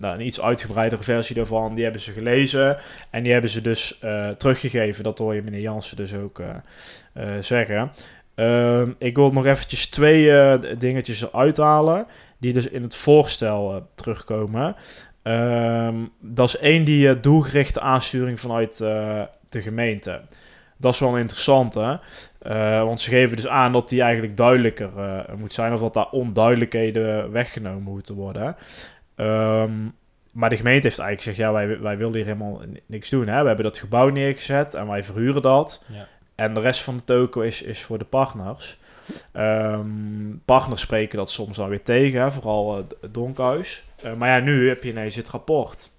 nou, 0.00 0.14
een 0.14 0.26
iets 0.26 0.40
uitgebreidere 0.40 1.02
versie 1.02 1.34
daarvan, 1.36 1.74
die 1.74 1.84
hebben 1.84 2.02
ze 2.02 2.12
gelezen. 2.12 2.76
En 3.10 3.22
die 3.22 3.32
hebben 3.32 3.50
ze 3.50 3.60
dus 3.60 3.98
eh, 4.00 4.28
teruggegeven. 4.28 5.04
Dat 5.04 5.18
hoor 5.18 5.34
je 5.34 5.42
meneer 5.42 5.60
Jansen 5.60 5.96
dus 5.96 6.14
ook 6.14 6.38
eh, 6.40 6.46
eh, 7.12 7.42
zeggen. 7.42 7.92
Ehm, 8.34 8.90
ik 8.98 9.16
wil 9.16 9.32
nog 9.32 9.46
eventjes 9.46 9.86
twee 9.86 10.30
eh, 10.38 10.58
dingetjes 10.78 11.22
eruit 11.22 11.56
halen, 11.56 12.06
die 12.38 12.52
dus 12.52 12.68
in 12.68 12.82
het 12.82 12.94
voorstel 12.96 13.74
eh, 13.74 13.80
terugkomen. 13.94 14.76
Ehm, 15.22 15.94
dat 16.20 16.48
is 16.48 16.58
één 16.58 16.84
die 16.84 17.08
eh, 17.08 17.16
doelgerichte 17.22 17.80
aansturing 17.80 18.40
vanuit 18.40 18.76
de 19.48 19.62
gemeente. 19.62 20.20
Dat 20.76 20.92
is 20.94 21.00
wel 21.00 21.12
een 21.14 21.20
interessante. 21.20 22.00
eh, 22.38 22.82
want 22.84 23.00
ze 23.00 23.10
geven 23.10 23.36
dus 23.36 23.46
aan 23.48 23.72
dat 23.72 23.88
die 23.88 24.02
eigenlijk 24.02 24.36
duidelijker 24.36 24.90
moet 25.38 25.52
zijn. 25.52 25.72
Of 25.72 25.80
dat 25.80 25.94
daar 25.94 26.10
onduidelijkheden 26.10 27.30
weggenomen 27.32 27.82
moeten 27.82 28.14
worden. 28.14 28.56
Ehm, 29.16 29.70
maar 30.32 30.48
de 30.50 30.56
gemeente 30.56 30.86
heeft 30.86 30.98
eigenlijk 30.98 31.20
gezegd... 31.20 31.36
Ja, 31.38 31.52
wij, 31.52 31.80
wij 31.80 31.96
willen 31.96 32.14
hier 32.14 32.24
helemaal 32.24 32.60
ni- 32.66 32.80
niks 32.86 33.08
doen. 33.10 33.26
Hè? 33.28 33.40
We 33.40 33.46
hebben 33.46 33.64
dat 33.64 33.78
gebouw 33.78 34.08
neergezet 34.08 34.74
en 34.74 34.86
wij 34.88 35.04
verhuren 35.04 35.42
dat. 35.42 35.84
Ja. 35.92 36.06
En 36.34 36.54
de 36.54 36.60
rest 36.60 36.82
van 36.82 36.96
de 36.96 37.04
toko 37.04 37.40
is, 37.40 37.62
is 37.62 37.82
voor 37.82 37.98
de 37.98 38.04
partners. 38.04 38.78
Ehm, 39.32 40.36
partners 40.44 40.80
spreken 40.80 41.18
dat 41.18 41.30
soms 41.30 41.56
dan 41.56 41.68
weer 41.68 41.82
tegen. 41.82 42.20
Hè? 42.20 42.30
Vooral 42.30 42.78
eh, 42.78 42.84
het 43.00 43.14
Donkhuis. 43.14 43.84
Eh, 44.02 44.14
maar 44.14 44.28
ja, 44.28 44.38
nu 44.44 44.68
heb 44.68 44.82
je 44.82 44.90
ineens 44.90 45.14
dit 45.14 45.28
rapport. 45.28 45.90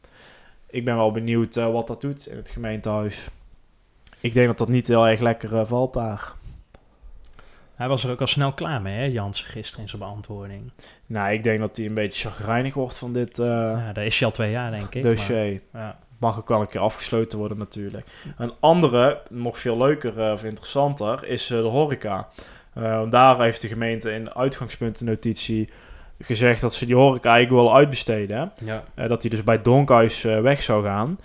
Ik 0.69 0.85
ben 0.85 0.95
wel 0.95 1.11
benieuwd 1.11 1.55
eh, 1.55 1.71
wat 1.71 1.87
dat 1.87 2.01
doet 2.01 2.25
in 2.27 2.35
het 2.37 2.49
gemeentehuis. 2.49 3.27
Ik 4.19 4.33
denk 4.33 4.47
dat 4.47 4.57
dat 4.57 4.67
niet 4.69 4.87
heel 4.87 5.07
erg 5.07 5.19
lekker 5.19 5.55
eh, 5.59 5.65
valt 5.65 5.93
daar. 5.93 6.33
Hij 7.75 7.87
was 7.87 8.03
er 8.03 8.11
ook 8.11 8.21
al 8.21 8.27
snel 8.27 8.53
klaar 8.53 8.81
mee, 8.81 8.97
hè, 8.97 9.03
Jansen, 9.05 9.45
gisteren 9.47 9.81
in 9.83 9.89
zijn 9.89 10.01
beantwoording. 10.01 10.71
Nou, 11.05 11.33
ik 11.33 11.43
denk 11.43 11.59
dat 11.59 11.77
hij 11.77 11.85
een 11.85 11.93
beetje 11.93 12.29
chagrijnig 12.29 12.73
wordt 12.73 12.97
van 12.97 13.13
dit 13.13 13.39
eh 13.39 13.45
Ja, 13.45 13.93
daar 13.93 14.05
is 14.05 14.17
hij 14.19 14.27
al 14.27 14.33
twee 14.33 14.51
jaar, 14.51 14.71
denk 14.71 14.95
ik. 14.95 15.03
dossier. 15.03 15.61
maar- 15.71 15.81
ja. 15.81 15.99
Mag 16.19 16.37
ook 16.37 16.47
wel 16.47 16.61
een 16.61 16.67
keer 16.67 16.81
afgesloten 16.81 17.37
worden 17.37 17.57
natuurlijk. 17.57 18.05
Een 18.37 18.51
andere, 18.59 19.21
nog 19.29 19.59
veel 19.59 19.77
leuker 19.77 20.21
eh, 20.21 20.31
of 20.31 20.43
interessanter, 20.43 21.27
is 21.27 21.49
eh, 21.49 21.57
de 21.57 21.63
horeca. 21.63 22.27
Eh, 22.73 23.01
daar 23.09 23.41
heeft 23.41 23.61
de 23.61 23.67
gemeente 23.67 24.11
in 24.11 24.23
de 24.23 24.33
uitgangspuntennotitie 24.33 25.69
gezegd 26.19 26.61
dat 26.61 26.73
ze 26.73 26.85
die 26.85 26.95
horeca 26.95 27.29
eigenlijk 27.29 27.61
willen 27.61 27.77
uitbesteden. 27.77 28.51
Ja. 28.65 28.83
Dat 29.07 29.21
die 29.21 29.29
dus 29.29 29.43
bij 29.43 29.61
Donkhuis 29.61 30.21
weg 30.21 30.63
zou 30.63 30.83
gaan. 30.83 31.19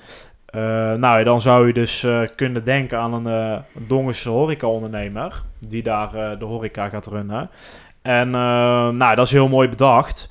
Nou, 1.00 1.24
dan 1.24 1.40
zou 1.40 1.66
je 1.66 1.72
dus 1.72 2.06
kunnen 2.36 2.64
denken 2.64 2.98
aan 2.98 3.12
een, 3.12 3.26
een 3.74 3.86
Dongense 3.86 4.28
horeca-ondernemer... 4.28 5.42
die 5.58 5.82
daar 5.82 6.38
de 6.38 6.44
horeca 6.44 6.88
gaat 6.88 7.06
runnen. 7.06 7.50
En 8.02 8.30
nou, 8.30 9.14
dat 9.14 9.26
is 9.26 9.32
heel 9.32 9.48
mooi 9.48 9.68
bedacht. 9.68 10.30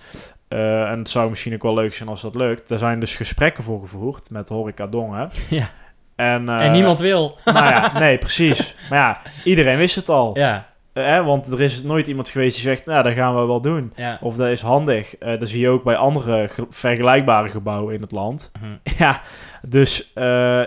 Eh, 0.50 0.90
en 0.92 0.98
het 1.00 1.10
zou 1.10 1.30
misschien 1.30 1.54
ook 1.54 1.64
wel 1.64 1.74
leuk 1.74 1.94
zijn 1.94 2.10
als 2.10 2.22
dat 2.22 2.36
lukt. 2.36 2.70
Er 2.70 2.78
zijn 2.78 3.00
dus 3.00 3.16
gesprekken 3.16 3.64
voor 3.64 3.80
gevoerd 3.80 4.30
met 4.30 4.50
Horeca 4.50 4.88
Dongen. 4.88 5.30
Ja. 5.50 5.70
En, 6.16 6.50
eh, 6.50 6.66
En 6.66 6.72
niemand 6.72 7.00
wil. 7.00 7.38
Nou 7.46 7.66
ja, 7.66 7.92
nee, 8.00 8.18
precies. 8.18 8.76
Maar 8.90 9.00
ja, 9.00 9.22
iedereen 9.44 9.78
wist 9.78 9.96
het 9.96 10.10
al. 10.10 10.38
Ja. 10.38 10.68
Eh, 10.94 11.04
hè, 11.06 11.24
want 11.24 11.48
er 11.52 11.62
is 11.62 11.84
nooit 11.84 12.08
iemand 12.08 12.30
geweest 12.30 12.54
die 12.56 12.64
zegt, 12.64 12.86
nou, 12.86 13.04
dat 13.04 13.14
gaan 13.14 13.36
we 13.40 13.46
wel 13.46 13.62
doen. 13.62 13.94
Ja. 13.96 14.18
Of 14.22 14.36
dat 14.36 14.48
is 14.48 14.62
handig. 14.62 15.16
Dat 15.18 15.50
zie 15.50 15.60
je 15.60 15.70
ook 15.70 15.84
bij 15.84 15.96
andere 15.96 16.48
ge- 16.48 16.68
vergelijkbare 16.70 17.50
gebouwen 17.50 17.94
in 17.96 18.02
het 18.02 18.12
land. 18.12 18.52
Mhm. 18.62 18.72
Ja, 18.98 19.22
dus 19.68 20.14
eh, 20.14 20.24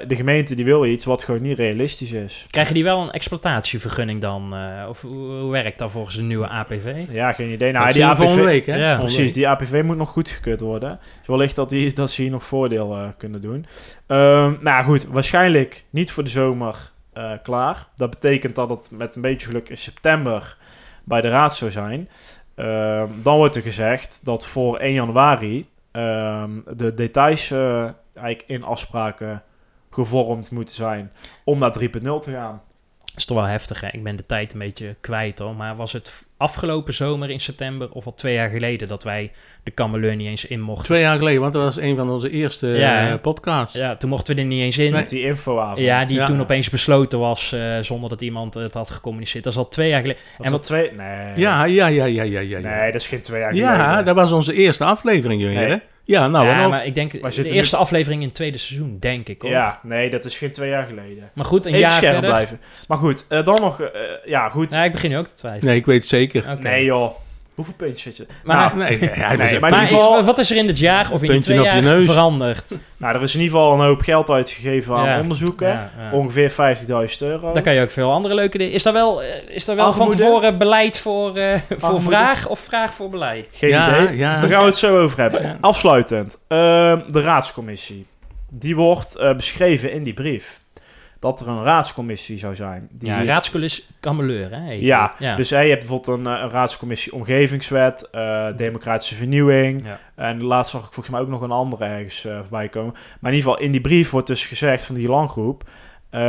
de 0.06 0.16
gemeente 0.16 0.54
die 0.54 0.64
wil 0.64 0.84
iets 0.84 1.04
wat 1.04 1.22
gewoon 1.22 1.42
niet 1.42 1.58
realistisch 1.58 2.12
is. 2.12 2.46
Krijgen 2.50 2.74
die 2.74 2.84
wel 2.84 3.02
een 3.02 3.10
exploitatievergunning 3.10 4.20
dan? 4.20 4.54
eh, 4.54 4.88
of 4.88 5.00
hoe, 5.00 5.50
werkt 5.50 5.78
dat 5.78 5.90
volgens 5.90 6.16
de 6.16 6.22
nieuwe 6.22 6.48
APV? 6.48 7.04
Ja, 7.10 7.32
geen 7.32 7.50
idee. 7.50 7.72
Nou, 7.72 7.84
Dat 7.84 7.94
die 7.94 8.04
APV, 8.04 8.18
volgende 8.18 8.44
week, 8.44 8.66
hè? 8.66 8.76
Ja, 8.76 8.96
Precies, 8.98 9.32
die 9.32 9.48
APV 9.48 9.82
moet 9.84 9.96
nog 9.96 10.08
goedgekeurd 10.08 10.60
worden. 10.60 10.98
Dus 11.18 11.26
wellicht 11.26 11.56
dat, 11.56 11.68
die, 11.68 11.92
dat 11.92 12.10
ze 12.10 12.22
hier 12.22 12.30
nog 12.30 12.44
voordeel 12.44 12.94
eh, 12.96 13.08
kunnen 13.18 13.40
doen. 13.40 13.66
Ehm, 14.06 14.54
nou 14.60 14.84
goed, 14.84 15.06
waarschijnlijk 15.06 15.84
niet 15.90 16.10
voor 16.12 16.24
de 16.24 16.30
zomer 16.30 16.90
eh, 17.12 17.32
klaar. 17.42 17.86
Dat 17.96 18.10
betekent 18.10 18.54
dat 18.54 18.70
het 18.70 18.90
met 18.90 19.14
een 19.14 19.22
beetje 19.22 19.46
geluk 19.46 19.68
in 19.68 19.76
september 19.76 20.56
bij 21.04 21.20
de 21.20 21.28
raad 21.28 21.56
zou 21.56 21.70
zijn. 21.70 22.08
Ehm, 22.54 23.08
dan 23.22 23.36
wordt 23.36 23.56
er 23.56 23.62
gezegd 23.62 24.20
dat 24.24 24.46
voor 24.46 24.76
1 24.78 24.92
januari 24.92 25.66
ehm, 25.92 26.50
de 26.76 26.94
details 26.94 27.50
eh, 27.50 27.88
eigenlijk 28.22 28.48
in 28.48 28.64
afspraken 28.64 29.42
gevormd 29.90 30.50
moeten 30.50 30.74
zijn 30.74 31.12
om 31.44 31.58
naar 31.58 31.74
3.0 31.80 31.88
te 32.00 32.30
gaan. 32.30 32.60
Dat 32.98 33.20
is 33.20 33.26
toch 33.26 33.36
wel 33.36 33.46
heftig, 33.46 33.80
hè? 33.80 33.88
Ik 33.92 34.02
ben 34.02 34.16
de 34.16 34.26
tijd 34.26 34.52
een 34.52 34.58
beetje 34.58 34.96
kwijt, 35.00 35.38
hoor. 35.38 35.54
Maar 35.54 35.76
was 35.76 35.92
het 35.92 36.24
afgelopen 36.36 36.94
zomer 36.94 37.30
in 37.30 37.40
september 37.40 37.90
of 37.90 38.06
al 38.06 38.14
twee 38.14 38.34
jaar 38.34 38.48
geleden 38.48 38.88
dat 38.88 39.02
wij 39.04 39.32
de 39.62 39.70
Kameleur 39.70 40.16
niet 40.16 40.26
eens 40.26 40.44
in 40.46 40.60
mochten? 40.60 40.84
Twee 40.84 41.00
jaar 41.00 41.18
geleden, 41.18 41.40
want 41.40 41.52
dat 41.52 41.62
was 41.62 41.76
een 41.76 41.96
van 41.96 42.10
onze 42.10 42.30
eerste 42.30 42.66
Ja, 42.66 43.10
eh, 43.12 43.20
podcasts. 43.20 43.76
Ja, 43.76 43.96
toen 43.96 44.10
mochten 44.10 44.34
we 44.34 44.40
er 44.40 44.46
niet 44.46 44.60
eens 44.62 44.78
in. 44.78 44.92
Met 44.92 45.08
die 45.08 45.22
infoavond. 45.22 45.78
Ja, 45.78 46.04
die 46.04 46.16
Ja. 46.16 46.24
toen 46.26 46.40
opeens 46.40 46.70
besloten 46.70 47.18
was 47.18 47.52
eh, 47.52 47.78
zonder 47.78 48.08
dat 48.08 48.20
iemand 48.20 48.54
het 48.54 48.74
had 48.74 48.90
gecommuniceerd. 48.90 49.44
Dat 49.44 49.52
is 49.52 49.58
al 49.58 49.68
twee 49.68 49.88
jaar 49.88 50.00
geleden. 50.00 50.22
Was 50.38 50.46
En 50.46 50.52
wat, 50.52 50.62
twee? 50.62 50.92
Nee. 50.92 51.32
Ja, 51.36 51.64
ja, 51.64 51.86
ja, 51.86 52.04
ja, 52.04 52.04
ja, 52.04 52.22
ja. 52.22 52.58
ja. 52.58 52.58
Nee, 52.80 52.92
dat 52.92 53.00
is 53.00 53.08
geen 53.08 53.22
twee 53.22 53.40
jaar 53.40 53.50
geleden. 53.50 53.70
Ja, 53.70 54.02
dat 54.02 54.14
was 54.14 54.32
onze 54.32 54.52
eerste 54.54 54.84
aflevering, 54.84 55.42
jongen. 55.42 55.68
Nee. 55.68 55.80
Ja, 56.04 56.28
nou, 56.28 56.46
ja, 56.46 56.68
maar 56.68 56.86
ik 56.86 56.94
denk 56.94 57.10
de 57.12 57.18
eerste 57.52 57.76
nu- 57.76 57.82
aflevering 57.82 58.20
in 58.20 58.26
het 58.26 58.36
tweede 58.36 58.58
seizoen, 58.58 58.96
denk 59.00 59.28
ik. 59.28 59.42
Hoor. 59.42 59.50
Ja, 59.50 59.80
nee, 59.82 60.10
dat 60.10 60.24
is 60.24 60.38
geen 60.38 60.50
twee 60.52 60.68
jaar 60.68 60.86
geleden. 60.86 61.30
Maar 61.32 61.44
goed, 61.44 61.64
een 61.66 61.70
Even 61.70 61.80
jaar 61.80 61.90
scherp 61.90 62.12
verder. 62.12 62.30
blijven. 62.30 62.60
Maar 62.88 62.98
goed, 62.98 63.26
eh, 63.28 63.44
dan 63.44 63.60
nog... 63.60 63.80
eh, 63.80 63.90
ja, 64.24 64.48
goed. 64.48 64.72
Ja, 64.72 64.84
ik 64.84 64.92
begin 64.92 65.10
nu 65.10 65.18
ook 65.18 65.26
te 65.26 65.34
twijfelen. 65.34 65.66
Nee, 65.66 65.76
ik 65.78 65.86
weet 65.86 66.00
het 66.00 66.08
zeker. 66.08 66.50
Oké. 66.50 66.62
Nee 66.62 66.84
joh. 66.84 67.14
Hoeveel 67.64 67.86
puntjes 67.86 68.16
zit 68.16 68.26
je? 68.28 68.34
Maar- 68.44 68.76
nou, 68.76 68.90
Nee, 68.98 69.10
maar 69.16 69.38
in 69.52 69.60
Maar 69.60 69.70
ieder 69.70 69.86
geval... 69.86 70.18
is- 70.18 70.24
wat 70.24 70.38
is 70.38 70.50
er 70.50 70.56
in 70.56 70.66
het 70.66 70.78
jaar 70.78 71.10
of 71.12 71.22
in 71.22 71.40
twee 71.40 71.60
jaar 71.60 71.82
neus. 71.82 72.04
veranderd? 72.06 72.78
Nou, 72.96 73.14
er 73.16 73.22
is 73.22 73.34
in 73.34 73.40
ieder 73.40 73.56
geval 73.56 73.72
een 73.74 73.86
hoop 73.86 74.00
geld 74.00 74.30
uitgegeven 74.30 74.94
aan 74.96 75.04
Ja, 75.06 75.20
onderzoeken. 75.20 75.68
ja, 75.68 75.90
ja. 75.98 76.10
Ongeveer 76.12 76.50
50.000 76.50 76.56
euro. 77.20 77.52
Dan 77.52 77.62
kan 77.62 77.74
je 77.74 77.82
ook 77.82 77.90
veel 77.90 78.12
andere 78.12 78.34
leuke 78.34 78.58
dingen. 78.58 78.72
Is 78.72 78.82
daar 78.82 78.92
wel, 78.92 79.22
eh, 79.22 79.28
is 79.48 79.64
daar 79.64 79.76
wel 79.76 79.92
van 79.92 80.10
tevoren 80.10 80.58
beleid 80.58 80.98
voor, 80.98 81.36
eh, 81.36 81.58
voor 81.78 82.02
vraag 82.02 82.48
of 82.48 82.58
vraag 82.60 82.94
voor 82.94 83.10
beleid? 83.10 83.56
Geen 83.58 83.70
Ja, 83.70 84.00
idee. 84.00 84.16
ja. 84.16 84.40
Daar 84.40 84.50
gaan 84.50 84.60
we 84.62 84.66
het 84.68 84.78
zo 84.78 84.98
over 85.02 85.20
hebben. 85.20 85.42
Ja. 85.42 85.56
Afsluitend. 85.60 86.38
Ehm, 86.48 87.00
de 87.08 87.20
raadscommissie. 87.20 88.06
Die 88.50 88.76
wordt 88.76 89.16
eh, 89.16 89.34
beschreven 89.34 89.92
in 89.92 90.02
die 90.02 90.14
brief. 90.14 90.60
Dat 91.22 91.40
er 91.40 91.48
een 91.48 91.62
raadscommissie 91.62 92.38
zou 92.38 92.54
zijn. 92.54 92.88
Die 92.92 93.08
Ja, 93.08 93.24
raadscolis 93.24 93.88
Kameleur, 94.00 94.50
hè? 94.50 94.60
heet 94.60 94.80
Ja, 94.80 95.14
dus 95.36 95.50
hè, 95.50 95.60
je 95.60 95.68
hebt 95.68 95.80
bijvoorbeeld 95.86 96.18
een, 96.18 96.26
eh, 96.34 96.42
een 96.42 96.50
raadscommissie 96.50 97.12
omgevingswet, 97.14 98.08
eh, 98.10 98.46
democratische 98.56 99.14
vernieuwing. 99.14 99.84
Ja. 99.86 99.98
En 100.14 100.42
laatst 100.42 100.70
zag 100.72 100.80
ik 100.86 100.92
volgens 100.92 101.14
mij 101.14 101.20
ook 101.20 101.28
nog 101.28 101.40
een 101.40 101.50
andere 101.50 101.84
ergens 101.84 102.24
eh, 102.24 102.38
voorbij 102.40 102.68
komen. 102.68 102.92
Maar 102.92 103.30
in 103.32 103.36
ieder 103.36 103.50
geval, 103.50 103.64
in 103.66 103.72
die 103.72 103.80
brief 103.80 104.10
wordt 104.10 104.26
dus 104.26 104.46
gezegd 104.46 104.84
van 104.84 104.94
die 104.94 105.08
landgroep... 105.08 105.64
eh, 106.10 106.20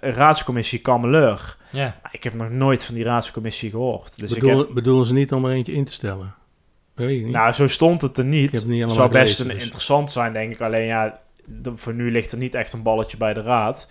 raadscommissie 0.00 0.78
Kameleur. 0.78 1.56
ja. 1.70 2.00
Ik 2.10 2.24
heb 2.24 2.34
nog 2.34 2.50
nooit 2.50 2.84
van 2.84 2.94
die 2.94 3.04
raadscommissie 3.04 3.70
gehoord. 3.70 4.20
Dus 4.20 4.32
ik 4.32 4.40
bedoel, 4.40 4.58
heb, 4.58 4.68
bedoelen 4.74 5.06
ze 5.06 5.12
niet 5.12 5.32
om 5.32 5.44
er 5.44 5.52
eentje 5.52 5.72
in 5.72 5.84
te 5.84 5.92
stellen? 5.92 6.34
Weet 6.94 7.18
ik 7.18 7.24
niet. 7.24 7.32
nou, 7.32 7.52
zo 7.52 7.66
stond 7.66 8.02
het 8.02 8.18
er 8.18 8.24
Ik 8.24 8.30
niet. 8.30 8.52
heb 8.54 8.68
het 8.68 8.92
zou 8.92 9.10
best 9.10 9.22
gelezen, 9.22 9.44
een 9.50 9.54
dus. 9.54 9.62
interessant 9.64 10.10
zijn, 10.10 10.32
denk 10.32 10.52
ik. 10.52 10.60
Alleen 10.60 10.86
ja, 10.86 11.20
de- 11.44 11.76
voor 11.76 11.94
nu 11.94 12.10
ligt 12.10 12.32
er 12.32 12.38
niet 12.38 12.54
echt 12.54 12.72
een 12.72 12.82
balletje 12.82 13.16
bij 13.16 13.34
de 13.34 13.42
raad. 13.42 13.90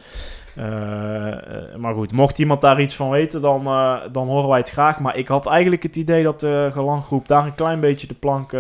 Eh, 0.55 1.31
eh, 1.31 1.75
maar 1.75 1.93
goed, 1.93 2.11
mocht 2.11 2.39
iemand 2.39 2.61
daar 2.61 2.81
iets 2.81 2.95
van 2.95 3.09
weten, 3.09 3.41
dan, 3.41 3.65
eh, 3.67 4.01
dan 4.11 4.27
horen 4.27 4.49
wij 4.49 4.57
het 4.57 4.69
graag. 4.69 4.99
Maar 4.99 5.17
ik 5.17 5.27
had 5.27 5.47
eigenlijk 5.47 5.83
het 5.83 5.95
idee 5.95 6.23
dat 6.23 6.39
de 6.39 6.69
gelanggroep 6.71 7.27
daar 7.27 7.45
een 7.45 7.55
klein 7.55 7.79
beetje 7.79 8.07
de 8.07 8.13
plank 8.13 8.53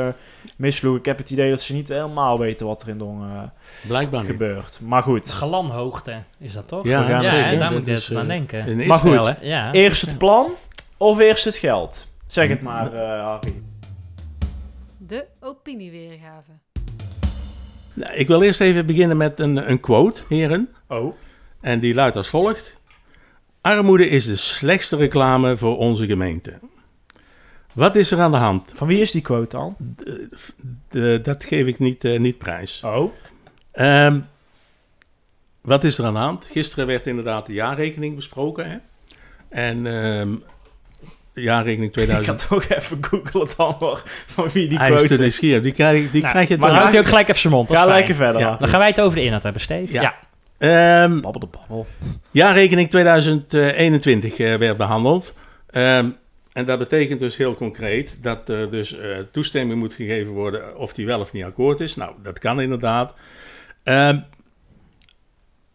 misloeg. 0.55 0.97
Ik 0.97 1.05
heb 1.05 1.17
het 1.17 1.31
idee 1.31 1.49
dat 1.49 1.61
ze 1.61 1.73
niet 1.73 1.87
helemaal 1.87 2.39
weten 2.39 2.67
wat 2.67 2.81
er 2.81 2.87
in 2.89 2.97
Dongen 2.97 3.53
Blijkbaar 3.87 4.21
niet. 4.21 4.29
gebeurt. 4.29 4.79
Maar 4.83 5.03
goed, 5.03 5.31
Galanhoogte 5.31 6.23
is 6.39 6.53
dat 6.53 6.67
toch? 6.67 6.85
Ja, 6.85 7.07
daar 7.57 7.71
moet 7.71 7.85
je 7.85 7.91
even 7.93 8.17
aan 8.19 8.27
denken. 8.27 8.65
In 8.67 8.87
Maar 8.87 8.97
goed. 8.99 9.25
hè? 9.27 9.33
Ja. 9.41 9.71
eerst 9.71 10.01
het 10.01 10.17
plan 10.17 10.51
of 10.97 11.19
eerst 11.19 11.45
het 11.45 11.55
geld? 11.55 12.07
Zeg 12.27 12.49
het 12.49 12.61
maar, 12.61 12.93
eh 12.93 13.23
Harry. 13.25 13.53
De 14.97 15.25
opinieweergave. 15.41 16.51
Nou, 18.01 18.13
ik 18.13 18.27
wil 18.27 18.41
eerst 18.41 18.61
even 18.61 18.85
beginnen 18.85 19.17
met 19.17 19.39
een, 19.39 19.69
een 19.69 19.79
quote, 19.79 20.21
heren. 20.29 20.69
Oh. 20.87 21.15
En 21.59 21.79
die 21.79 21.93
luidt 21.93 22.15
als 22.15 22.29
volgt. 22.29 22.77
Armoede 23.61 24.09
is 24.09 24.25
de 24.25 24.35
slechtste 24.35 24.95
reclame 24.95 25.57
voor 25.57 25.77
onze 25.77 26.05
gemeente. 26.05 26.53
Wat 27.73 27.95
is 27.95 28.11
er 28.11 28.19
aan 28.19 28.31
de 28.31 28.37
hand? 28.37 28.71
Van 28.73 28.87
wie 28.87 29.01
is 29.01 29.11
die 29.11 29.21
quote 29.21 29.55
dan? 29.57 29.75
De- 30.89 31.19
dat 31.23 31.43
geef 31.43 31.67
ik 31.67 31.79
niet, 31.79 32.03
eh, 32.03 32.19
niet 32.19 32.37
prijs. 32.37 32.81
Oh. 32.83 33.11
Ehm, 33.71 34.19
wat 35.61 35.83
is 35.83 35.97
er 35.97 36.05
aan 36.05 36.13
de 36.13 36.19
hand? 36.19 36.45
Gisteren 36.45 36.87
werd 36.87 37.07
inderdaad 37.07 37.45
de 37.45 37.53
jaarrekening 37.53 38.15
besproken. 38.15 38.69
Hè? 38.71 38.77
En 39.49 39.87
ehm, 39.87 40.35
jaarrekening 41.33 41.95
Ik 41.95 41.99
ga 41.99 42.35
2000... 42.35 42.47
toch 42.49 42.77
even 42.77 42.97
googlen 43.01 43.47
dan 43.57 43.75
hoor, 43.79 44.01
van 44.27 44.49
wie 44.53 44.67
die 44.67 44.77
Hij 44.77 44.87
is 44.87 44.93
quote 44.93 45.07
te 45.07 45.13
is. 45.13 45.19
nieuwsgierig. 45.19 45.61
Die 45.61 45.71
krijg, 45.71 46.11
die 46.11 46.21
Nou, 46.21 46.33
krijg 46.33 46.47
je 46.47 46.57
maar 46.57 46.69
te 46.69 46.75
houdt 46.75 46.91
hij 46.91 47.01
ook 47.01 47.07
gelijk 47.07 47.27
even 47.27 47.41
zijn 47.41 47.53
mond. 47.53 47.71
Ga 47.71 47.85
lekker 47.85 48.15
verder. 48.15 48.41
Ja. 48.41 48.55
Dan 48.59 48.67
gaan 48.67 48.79
wij 48.79 48.87
het 48.87 49.01
over 49.01 49.15
de 49.17 49.23
inhoud 49.23 49.43
hebben, 49.43 49.61
Steve. 49.61 49.93
Ja. 49.93 50.01
Ja. 50.01 50.15
Ehm, 50.57 51.19
Babbel 51.21 51.39
de 51.41 51.47
babbel. 51.57 51.87
Jaarrekening 52.31 52.89
2021 52.89 54.39
eh, 54.39 54.55
werd 54.55 54.77
behandeld. 54.77 55.37
Ehm, 55.69 56.09
en 56.53 56.65
dat 56.65 56.79
betekent 56.79 57.19
dus 57.19 57.37
heel 57.37 57.55
concreet 57.55 58.17
dat 58.21 58.49
er 58.49 58.71
dus 58.71 58.97
eh, 58.97 59.17
toestemming 59.31 59.79
moet 59.79 59.93
gegeven 59.93 60.33
worden 60.33 60.77
of 60.77 60.93
die 60.93 61.05
wel 61.05 61.19
of 61.19 61.33
niet 61.33 61.43
akkoord 61.43 61.79
is. 61.79 61.95
Nou, 61.95 62.11
dat 62.23 62.39
kan 62.39 62.61
inderdaad. 62.61 63.13
Ehm, 63.83 64.19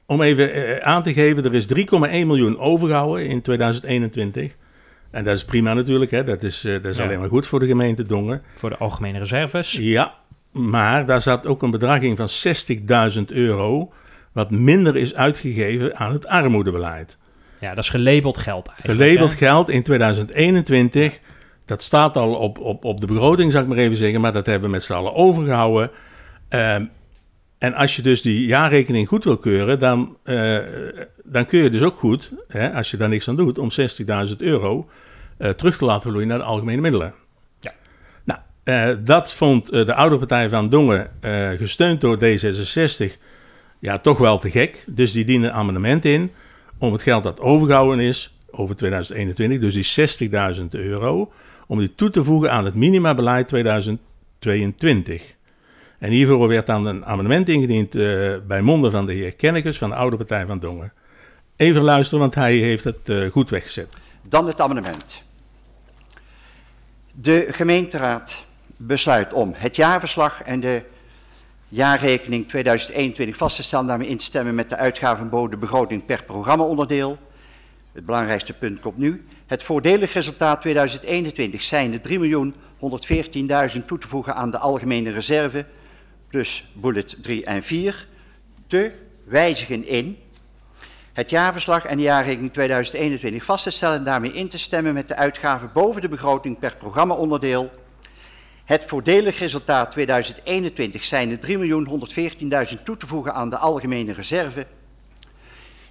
om 0.06 0.22
even 0.22 0.52
eh, 0.52 0.86
aan 0.86 1.02
te 1.02 1.12
geven, 1.12 1.44
er 1.44 1.54
is 1.54 1.66
3,1 1.66 2.26
miljoen 2.26 2.58
overgehouden 2.58 3.26
in 3.26 3.42
2021. 3.42 4.54
En 5.10 5.24
dat 5.24 5.36
is 5.36 5.44
prima 5.44 5.74
natuurlijk, 5.74 6.10
hè? 6.10 6.24
dat 6.24 6.42
is, 6.42 6.64
eh, 6.64 6.72
dat 6.72 6.84
is 6.84 6.96
Ja. 6.96 7.04
alleen 7.04 7.18
maar 7.18 7.28
goed 7.28 7.46
voor 7.46 7.58
de 7.58 7.66
gemeente 7.66 8.02
Dongen. 8.04 8.42
Voor 8.54 8.70
de 8.70 8.76
algemene 8.76 9.18
reserves. 9.18 9.72
Ja, 9.72 10.14
maar 10.52 11.06
daar 11.06 11.20
zat 11.20 11.46
ook 11.46 11.62
een 11.62 11.70
bedrag 11.70 12.00
in 12.00 12.16
van 12.16 12.28
60.000 12.28 13.30
euro, 13.32 13.92
wat 14.32 14.50
minder 14.50 14.96
is 14.96 15.14
uitgegeven 15.14 15.96
aan 15.96 16.12
het 16.12 16.26
armoedebeleid. 16.26 17.18
Ja, 17.60 17.74
dat 17.74 17.84
is 17.84 17.90
gelabeld 17.90 18.38
geld 18.38 18.68
eigenlijk. 18.68 19.00
Gelabeld 19.00 19.30
hè? 19.30 19.36
geld 19.36 19.68
in 19.70 19.82
2021, 19.82 21.20
dat 21.64 21.82
staat 21.82 22.16
al 22.16 22.34
op, 22.34 22.58
op, 22.58 22.84
op 22.84 23.00
de 23.00 23.06
begroting, 23.06 23.52
zou 23.52 23.64
ik 23.64 23.70
maar 23.70 23.78
even 23.78 23.96
zeggen, 23.96 24.20
maar 24.20 24.32
dat 24.32 24.46
hebben 24.46 24.64
we 24.68 24.74
met 24.74 24.82
z'n 24.84 24.92
allen 24.92 25.14
overgehouden. 25.14 25.90
Ehm, 26.48 26.84
en 27.58 27.74
als 27.74 27.96
je 27.96 28.02
dus 28.02 28.22
die 28.22 28.46
jaarrekening 28.46 29.08
goed 29.08 29.24
wil 29.24 29.36
keuren, 29.36 29.80
dan, 29.80 30.16
eh, 30.22 30.58
dan 31.24 31.46
kun 31.46 31.58
je 31.58 31.70
dus 31.70 31.82
ook 31.82 31.96
goed, 31.96 32.32
hè, 32.48 32.72
als 32.72 32.90
je 32.90 32.96
daar 32.96 33.08
niks 33.08 33.28
aan 33.28 33.36
doet, 33.36 33.58
om 33.58 33.70
60.000 33.70 34.42
euro 34.42 34.88
eh, 35.36 35.50
terug 35.50 35.76
te 35.76 35.84
laten 35.84 36.10
vloeien 36.10 36.28
naar 36.28 36.38
de 36.38 36.44
algemene 36.44 36.80
middelen. 36.80 37.14
Ja. 37.60 37.72
Nou, 38.24 38.40
eh, 38.64 38.96
dat 39.04 39.34
vond 39.34 39.68
de 39.68 39.94
oude 39.94 40.18
partij 40.18 40.48
van 40.48 40.68
Dongen, 40.68 41.10
gesteund 41.58 42.00
door 42.00 42.18
D66, 42.18 43.16
ja, 43.78 43.98
toch 43.98 44.18
wel 44.18 44.38
te 44.38 44.50
gek. 44.50 44.84
Dus 44.86 45.12
die 45.12 45.24
dienen 45.24 45.48
een 45.48 45.54
amendement 45.54 46.04
in 46.04 46.30
om 46.78 46.92
het 46.92 47.02
geld 47.02 47.22
dat 47.22 47.40
overgehouden 47.40 48.04
is 48.04 48.36
over 48.50 48.76
2021, 48.76 49.60
dus 49.60 49.74
die 49.74 50.28
60.000 50.30 50.64
euro, 50.70 51.32
om 51.66 51.78
die 51.78 51.94
toe 51.94 52.10
te 52.10 52.24
voegen 52.24 52.52
aan 52.52 52.64
het 52.64 52.74
minimabeleid 52.74 53.48
2022. 53.48 55.35
En 55.98 56.10
hiervoor 56.10 56.48
werd 56.48 56.66
dan 56.66 56.86
een 56.86 57.04
amendement 57.04 57.48
ingediend 57.48 57.94
eh, 57.94 58.34
bij 58.46 58.60
monden 58.60 58.90
van 58.90 59.06
de 59.06 59.12
heer 59.12 59.32
Kennekes 59.34 59.78
van 59.78 59.90
de 59.90 59.96
oude 59.96 60.16
partij 60.16 60.46
van 60.46 60.58
Dongen. 60.58 60.92
Even 61.56 61.82
luisteren, 61.82 62.20
want 62.20 62.34
hij 62.34 62.54
heeft 62.54 62.84
het 62.84 63.08
eh, 63.08 63.30
goed 63.30 63.50
weggezet. 63.50 63.98
Dan 64.22 64.46
het 64.46 64.60
amendement. 64.60 65.24
De 67.12 67.46
gemeenteraad 67.50 68.44
besluit 68.76 69.32
om 69.32 69.52
het 69.56 69.76
jaarverslag 69.76 70.42
en 70.42 70.60
de 70.60 70.82
jaarrekening 71.68 72.48
2021 72.48 73.36
vast 73.36 73.56
te 73.56 73.62
stellen, 73.62 73.86
daarmee 73.86 74.08
in 74.08 74.16
te 74.16 74.24
stemmen 74.24 74.54
met 74.54 74.68
de 74.68 74.76
uitgaven 74.76 75.28
boven 75.28 75.50
de 75.50 75.56
begroting 75.56 76.06
per 76.06 76.24
programmaonderdeel. 76.24 77.18
Het 77.92 78.06
belangrijkste 78.06 78.52
punt 78.52 78.80
komt 78.80 78.96
nu. 78.96 79.24
Het 79.46 79.62
voordelig 79.62 80.12
resultaat 80.12 80.60
2021 80.60 81.62
zijn 81.62 81.90
de 81.90 82.00
3.114.000 83.78 83.84
toe 83.84 83.98
te 83.98 84.08
voegen 84.08 84.34
aan 84.34 84.50
de 84.50 84.58
algemene 84.58 85.10
reserve, 85.10 85.66
plus 86.28 86.70
bullet 86.72 87.16
3 87.20 87.44
en 87.44 87.62
4, 87.62 88.06
te 88.66 88.92
wijzigen 89.24 89.86
in 89.86 90.18
het 91.16 91.30
jaarverslag 91.30 91.84
en 91.84 91.96
de 91.96 92.02
jaarrekening 92.02 92.52
2021 92.52 93.44
vast 93.44 93.64
te 93.64 93.70
stellen 93.70 93.96
en 93.96 94.04
daarmee 94.04 94.32
in 94.32 94.48
te 94.48 94.58
stemmen 94.58 94.94
met 94.94 95.08
de 95.08 95.16
uitgaven 95.16 95.70
boven 95.72 96.00
de 96.00 96.08
begroting 96.08 96.58
per 96.58 96.74
programmaonderdeel. 96.74 97.70
Het 98.64 98.84
voordelig 98.84 99.38
resultaat 99.38 99.90
2021 99.90 101.04
zijn 101.04 101.28
de 101.28 101.38
3.114.000 102.76 102.82
toe 102.82 102.96
te 102.96 103.06
voegen 103.06 103.34
aan 103.34 103.50
de 103.50 103.56
algemene 103.56 104.12
reserve. 104.12 104.66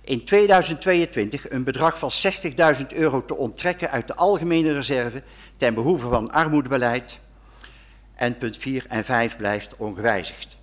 In 0.01 0.25
2022 0.25 1.49
een 1.49 1.63
bedrag 1.63 1.99
van 1.99 2.11
60.000 2.77 2.85
euro 2.95 3.25
te 3.25 3.35
onttrekken 3.35 3.91
uit 3.91 4.07
de 4.07 4.15
algemene 4.15 4.73
reserve 4.73 5.23
ten 5.57 5.73
behoeve 5.73 6.07
van 6.07 6.31
armoedebeleid. 6.31 7.19
En 8.15 8.37
punt 8.37 8.57
4 8.57 8.85
en 8.87 9.05
5 9.05 9.37
blijft 9.37 9.75
ongewijzigd. 9.77 10.57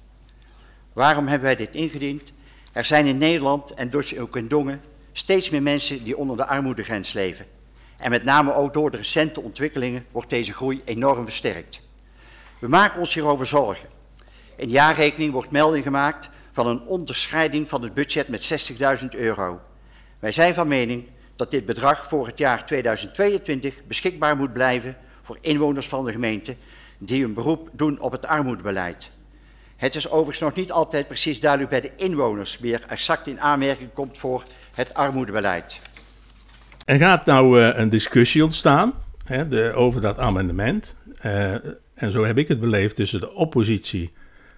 Waarom 0.93 1.27
hebben 1.27 1.47
wij 1.47 1.57
dit 1.57 1.75
ingediend? 1.75 2.33
Er 2.73 2.85
zijn 2.85 3.07
in 3.07 3.19
Nederland 3.19 3.75
en 3.75 3.91
dus 3.91 4.19
ook 4.19 4.37
in 4.37 4.49
Dongen 4.49 4.81
steeds 5.13 5.51
meer 5.51 5.63
mensen 5.63 6.05
die 6.05 6.17
onder 6.17 6.37
de 6.37 6.47
armoedegrens 6.47 7.13
leven. 7.13 7.47
En 7.97 8.11
met 8.11 8.25
name 8.25 8.55
ook 8.55 8.73
door 8.73 8.91
de 8.91 8.97
recente 8.97 9.41
ontwikkelingen 9.41 10.07
wordt 10.11 10.31
deze 10.31 10.53
groei 10.53 10.83
enorm 10.85 11.25
versterkt. 11.25 11.81
We 12.61 12.69
maken 12.69 13.01
ons 13.01 13.15
hierover 13.15 13.47
zorgen. 13.47 13.89
In 14.57 14.67
de 14.67 14.73
jaarrekening 14.73 15.33
wordt 15.33 15.51
melding 15.51 15.85
gemaakt 15.85 16.31
van 16.53 16.67
een 16.67 16.83
onderscheiding 16.83 17.69
van 17.69 17.83
het 17.83 17.95
budget 17.95 18.29
met 18.29 18.73
60.000 19.03 19.09
euro. 19.09 19.61
Wij 20.19 20.33
zijn 20.33 20.55
van 20.55 20.69
mening 20.69 21.09
dat 21.37 21.51
dit 21.51 21.67
bedrag 21.67 22.09
voor 22.09 22.27
het 22.27 22.39
jaar 22.39 22.67
2022 22.67 23.75
beschikbaar 23.87 24.37
moet 24.37 24.53
blijven 24.53 24.97
voor 25.23 25.39
inwoners 25.41 25.87
van 25.87 26.05
de 26.05 26.13
gemeente 26.13 26.57
die 27.05 27.25
een 27.25 27.35
beroep 27.35 27.69
doen 27.73 28.01
op 28.01 28.13
het 28.13 28.27
armoedebeleid. 28.27 29.11
Het 29.77 29.95
is 29.95 30.09
overigens 30.09 30.39
nog 30.39 30.55
niet 30.55 30.73
altijd 30.73 31.07
precies 31.07 31.41
duidelijk 31.41 31.71
bij 31.71 31.81
de 31.81 31.91
inwoners 31.97 32.59
wie 32.59 32.75
er 32.75 32.85
exact 32.89 33.27
in 33.27 33.41
aanmerking 33.41 33.93
komt 33.93 34.19
voor 34.19 34.45
het 34.75 34.95
armoedebeleid. 34.95 35.81
Er 36.85 36.99
gaat 36.99 37.27
nou 37.27 37.63
eh, 37.63 37.79
een 37.79 37.89
discussie 37.89 38.45
ontstaan 38.45 38.93
hè, 39.25 39.49
de, 39.49 39.73
over 39.73 40.01
dat 40.01 40.19
amendement. 40.19 40.95
Eh, 41.19 41.53
en 41.95 42.11
zo 42.11 42.25
heb 42.25 42.39
ik 42.39 42.49
het 42.49 42.61
beleefd, 42.61 42.97
tussen 42.97 43.21
de 43.21 43.33
oppositie 43.33 44.13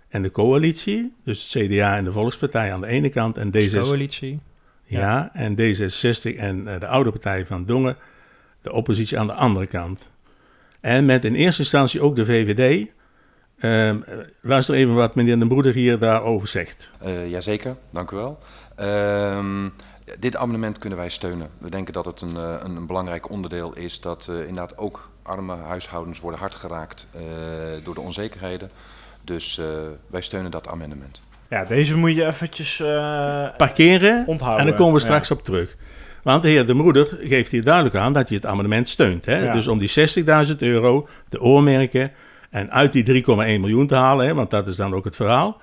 en 0.08 0.22
de 0.22 0.30
coalitie. 0.30 1.14
Dus 1.24 1.52
het 1.52 1.66
CDA 1.66 1.96
en 1.96 2.04
de 2.04 2.12
Volkspartij 2.12 2.72
aan 2.72 2.80
de 2.80 2.86
ene 2.86 3.08
kant 3.08 3.38
en 3.38 3.50
Dus 3.50 3.74
D66. 3.74 3.78
coalitie. 3.78 4.40
Ja, 4.84 5.30
en 5.32 5.56
D66 5.56 6.38
en 6.38 6.68
eh, 6.68 6.80
de 6.80 6.86
oude 6.86 7.10
partij 7.10 7.46
van 7.46 7.64
Dongen, 7.64 7.96
de 8.62 8.72
oppositie 8.72 9.18
aan 9.18 9.26
de 9.26 9.32
andere 9.32 9.66
kant. 9.66 10.12
En 10.84 11.04
met 11.04 11.24
in 11.24 11.34
eerste 11.34 11.62
instantie 11.62 12.00
ook 12.00 12.16
de 12.16 12.24
VVD. 12.24 12.86
Ehm, 13.58 14.02
eh, 14.02 14.18
luister 14.40 14.74
even 14.74 14.94
wat 14.94 15.14
meneer 15.14 15.38
de 15.38 15.46
Broeder 15.46 15.74
hier 15.74 15.98
daarover 15.98 16.48
zegt. 16.48 16.90
Uh, 17.04 17.30
jazeker, 17.30 17.76
dank 17.90 18.10
u 18.10 18.16
wel. 18.16 18.38
Ehm, 18.76 19.68
dit 20.18 20.36
amendement 20.36 20.78
kunnen 20.78 20.98
wij 20.98 21.08
steunen. 21.08 21.48
We 21.58 21.70
denken 21.70 21.92
dat 21.92 22.04
het 22.04 22.20
een, 22.20 22.34
uh, 22.34 22.54
een 22.62 22.86
belangrijk 22.86 23.30
onderdeel 23.30 23.76
is 23.76 24.00
dat 24.00 24.28
uh, 24.30 24.38
inderdaad 24.38 24.78
ook 24.78 25.10
arme 25.22 25.56
huishoudens 25.56 26.20
worden 26.20 26.40
hard 26.40 26.54
geraakt 26.54 27.08
uh, 27.16 27.22
door 27.84 27.94
de 27.94 28.00
onzekerheden. 28.00 28.70
Dus 29.22 29.60
wij 30.06 30.20
steunen 30.20 30.50
dat 30.50 30.68
amendement. 30.68 31.22
Ja, 31.48 31.64
deze 31.64 31.96
moet 31.96 32.14
je 32.14 32.26
eventjes 32.26 32.78
uh, 32.78 32.86
parkeren 33.56 34.26
onthouden. 34.26 34.64
en 34.64 34.70
daar 34.70 34.78
komen 34.78 34.94
we 34.94 35.00
straks 35.00 35.28
ja. 35.28 35.34
op 35.34 35.44
terug. 35.44 35.76
Want 36.24 36.42
de 36.42 36.48
heer 36.48 36.66
De 36.66 36.76
Broeder 36.76 37.18
geeft 37.20 37.50
hier 37.50 37.64
duidelijk 37.64 37.94
aan 37.94 38.12
dat 38.12 38.28
je 38.28 38.34
het 38.34 38.46
amendement 38.46 38.88
steunt. 38.88 39.26
Hè? 39.26 39.38
Ja. 39.44 39.52
Dus 39.52 39.66
om 39.66 39.78
die 39.78 39.90
60.000 40.48 40.56
euro, 40.58 41.08
de 41.28 41.40
oormerken 41.40 42.12
en 42.50 42.70
uit 42.70 42.92
die 42.92 43.24
3,1 43.24 43.26
miljoen 43.26 43.86
te 43.86 43.94
halen, 43.94 44.26
hè, 44.26 44.34
want 44.34 44.50
dat 44.50 44.68
is 44.68 44.76
dan 44.76 44.94
ook 44.94 45.04
het 45.04 45.16
verhaal. 45.16 45.60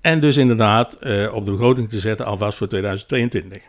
En 0.00 0.20
dus 0.20 0.36
inderdaad 0.36 0.96
uh, 1.00 1.34
op 1.34 1.44
de 1.44 1.50
begroting 1.50 1.88
te 1.88 2.00
zetten 2.00 2.26
alvast 2.26 2.58
voor 2.58 2.68
2022. 2.68 3.62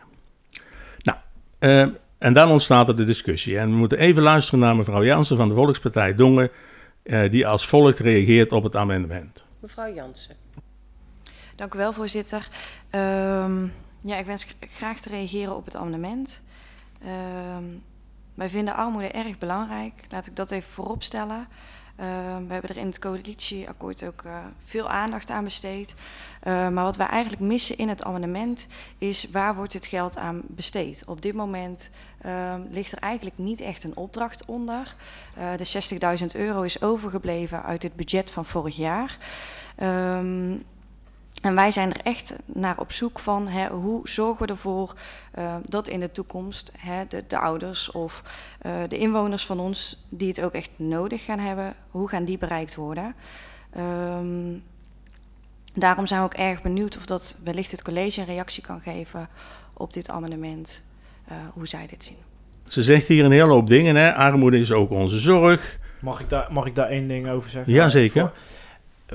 Nou, 1.02 1.18
uh, 1.60 1.94
en 2.18 2.32
dan 2.32 2.50
ontstaat 2.50 2.88
er 2.88 2.96
de 2.96 3.04
discussie. 3.04 3.58
En 3.58 3.70
we 3.70 3.76
moeten 3.76 3.98
even 3.98 4.22
luisteren 4.22 4.60
naar 4.60 4.76
mevrouw 4.76 5.04
Jansen 5.04 5.36
van 5.36 5.48
de 5.48 5.54
Volkspartij 5.54 6.14
Dongen, 6.14 6.50
uh, 7.04 7.30
die 7.30 7.46
als 7.46 7.66
volgt 7.66 7.98
reageert 7.98 8.52
op 8.52 8.62
het 8.62 8.76
amendement. 8.76 9.44
Mevrouw 9.60 9.94
Jansen. 9.94 10.36
Dank 11.56 11.74
u 11.74 11.78
wel, 11.78 11.92
voorzitter. 11.92 12.48
Um, 12.90 13.72
ja, 14.04 14.16
ik 14.16 14.26
wens 14.26 14.46
graag 14.60 15.00
te 15.00 15.08
reageren 15.08 15.56
op 15.56 15.64
het 15.64 15.76
amendement. 15.76 16.42
Um, 17.56 17.82
wij 18.34 18.48
vinden 18.48 18.74
armoede 18.74 19.08
erg 19.08 19.38
belangrijk. 19.38 20.04
Laat 20.10 20.26
ik 20.26 20.36
dat 20.36 20.50
even 20.50 20.70
vooropstellen. 20.70 21.48
Uh, 22.00 22.06
we 22.46 22.52
hebben 22.52 22.70
er 22.70 22.76
in 22.76 22.86
het 22.86 22.98
coalitieakkoord 22.98 24.04
ook 24.04 24.22
uh, 24.26 24.38
veel 24.64 24.88
aandacht 24.88 25.30
aan 25.30 25.44
besteed. 25.44 25.94
Uh, 25.94 26.68
maar 26.68 26.84
wat 26.84 26.96
wij 26.96 27.06
eigenlijk 27.06 27.42
missen 27.42 27.78
in 27.78 27.88
het 27.88 28.04
amendement 28.04 28.66
is 28.98 29.30
waar 29.30 29.54
wordt 29.54 29.72
het 29.72 29.86
geld 29.86 30.16
aan 30.16 30.42
besteed. 30.46 31.02
Op 31.06 31.22
dit 31.22 31.34
moment 31.34 31.90
ligt 32.70 32.92
er 32.92 32.98
eigenlijk 32.98 33.38
niet 33.38 33.60
echt 33.60 33.84
een 33.84 33.96
opdracht 33.96 34.44
onder. 34.44 34.96
de 35.56 36.18
60.000 36.20 36.26
euro 36.40 36.62
is 36.62 36.82
overgebleven 36.82 37.62
uit 37.62 37.82
het 37.82 37.96
budget 37.96 38.30
van 38.30 38.44
vorig 38.44 38.76
jaar. 38.76 39.18
En 41.44 41.54
wij 41.54 41.70
zijn 41.70 41.92
er 41.92 42.00
echt 42.02 42.36
naar 42.46 42.78
op 42.78 42.92
zoek 42.92 43.18
van 43.18 43.48
hè, 43.48 43.68
hoe 43.68 44.08
zorgen 44.08 44.46
we 44.46 44.52
ervoor 44.52 44.94
uh, 45.38 45.54
dat 45.66 45.88
in 45.88 46.00
de 46.00 46.12
toekomst 46.12 46.72
hè, 46.78 47.02
de, 47.08 47.24
de, 47.26 47.38
ouders 47.38 47.90
of 47.90 48.22
uh, 48.66 48.72
de 48.88 48.98
inwoners 48.98 49.46
van 49.46 49.60
ons 49.60 50.04
die 50.08 50.28
het 50.28 50.40
ook 50.40 50.52
echt 50.52 50.70
nodig 50.76 51.24
gaan 51.24 51.38
hebben, 51.38 51.74
hoe 51.90 52.08
gaan 52.08 52.24
die 52.24 52.38
bereikt 52.38 52.74
worden? 52.74 53.14
Um, 53.78 54.62
daarom 55.74 56.06
zijn 56.06 56.20
we 56.20 56.26
ook 56.26 56.34
erg 56.34 56.62
benieuwd 56.62 56.96
of 56.96 57.06
dat 57.06 57.40
wellicht 57.44 57.70
het 57.70 57.82
college 57.82 58.20
een 58.20 58.26
reactie 58.26 58.62
kan 58.62 58.80
geven 58.80 59.28
op 59.72 59.92
dit 59.92 60.10
amendement, 60.10 60.84
uh, 61.30 61.36
hoe 61.52 61.68
zij 61.68 61.86
dit 61.86 62.04
zien. 62.04 62.18
Ze 62.68 62.82
zegt 62.82 63.06
hier 63.06 63.24
een 63.24 63.30
hele 63.30 63.52
hoop 63.52 63.68
dingen, 63.68 63.96
hè? 63.96 64.14
armoede 64.14 64.58
is 64.58 64.72
ook 64.72 64.90
onze 64.90 65.18
zorg. 65.18 65.78
Mag 66.00 66.20
ik 66.20 66.30
daar, 66.30 66.52
mag 66.52 66.66
ik 66.66 66.74
daar 66.74 66.88
één 66.88 67.08
ding 67.08 67.28
over 67.28 67.50
zeggen? 67.50 67.72
Jazeker. 67.72 68.20
Voor, 68.20 68.32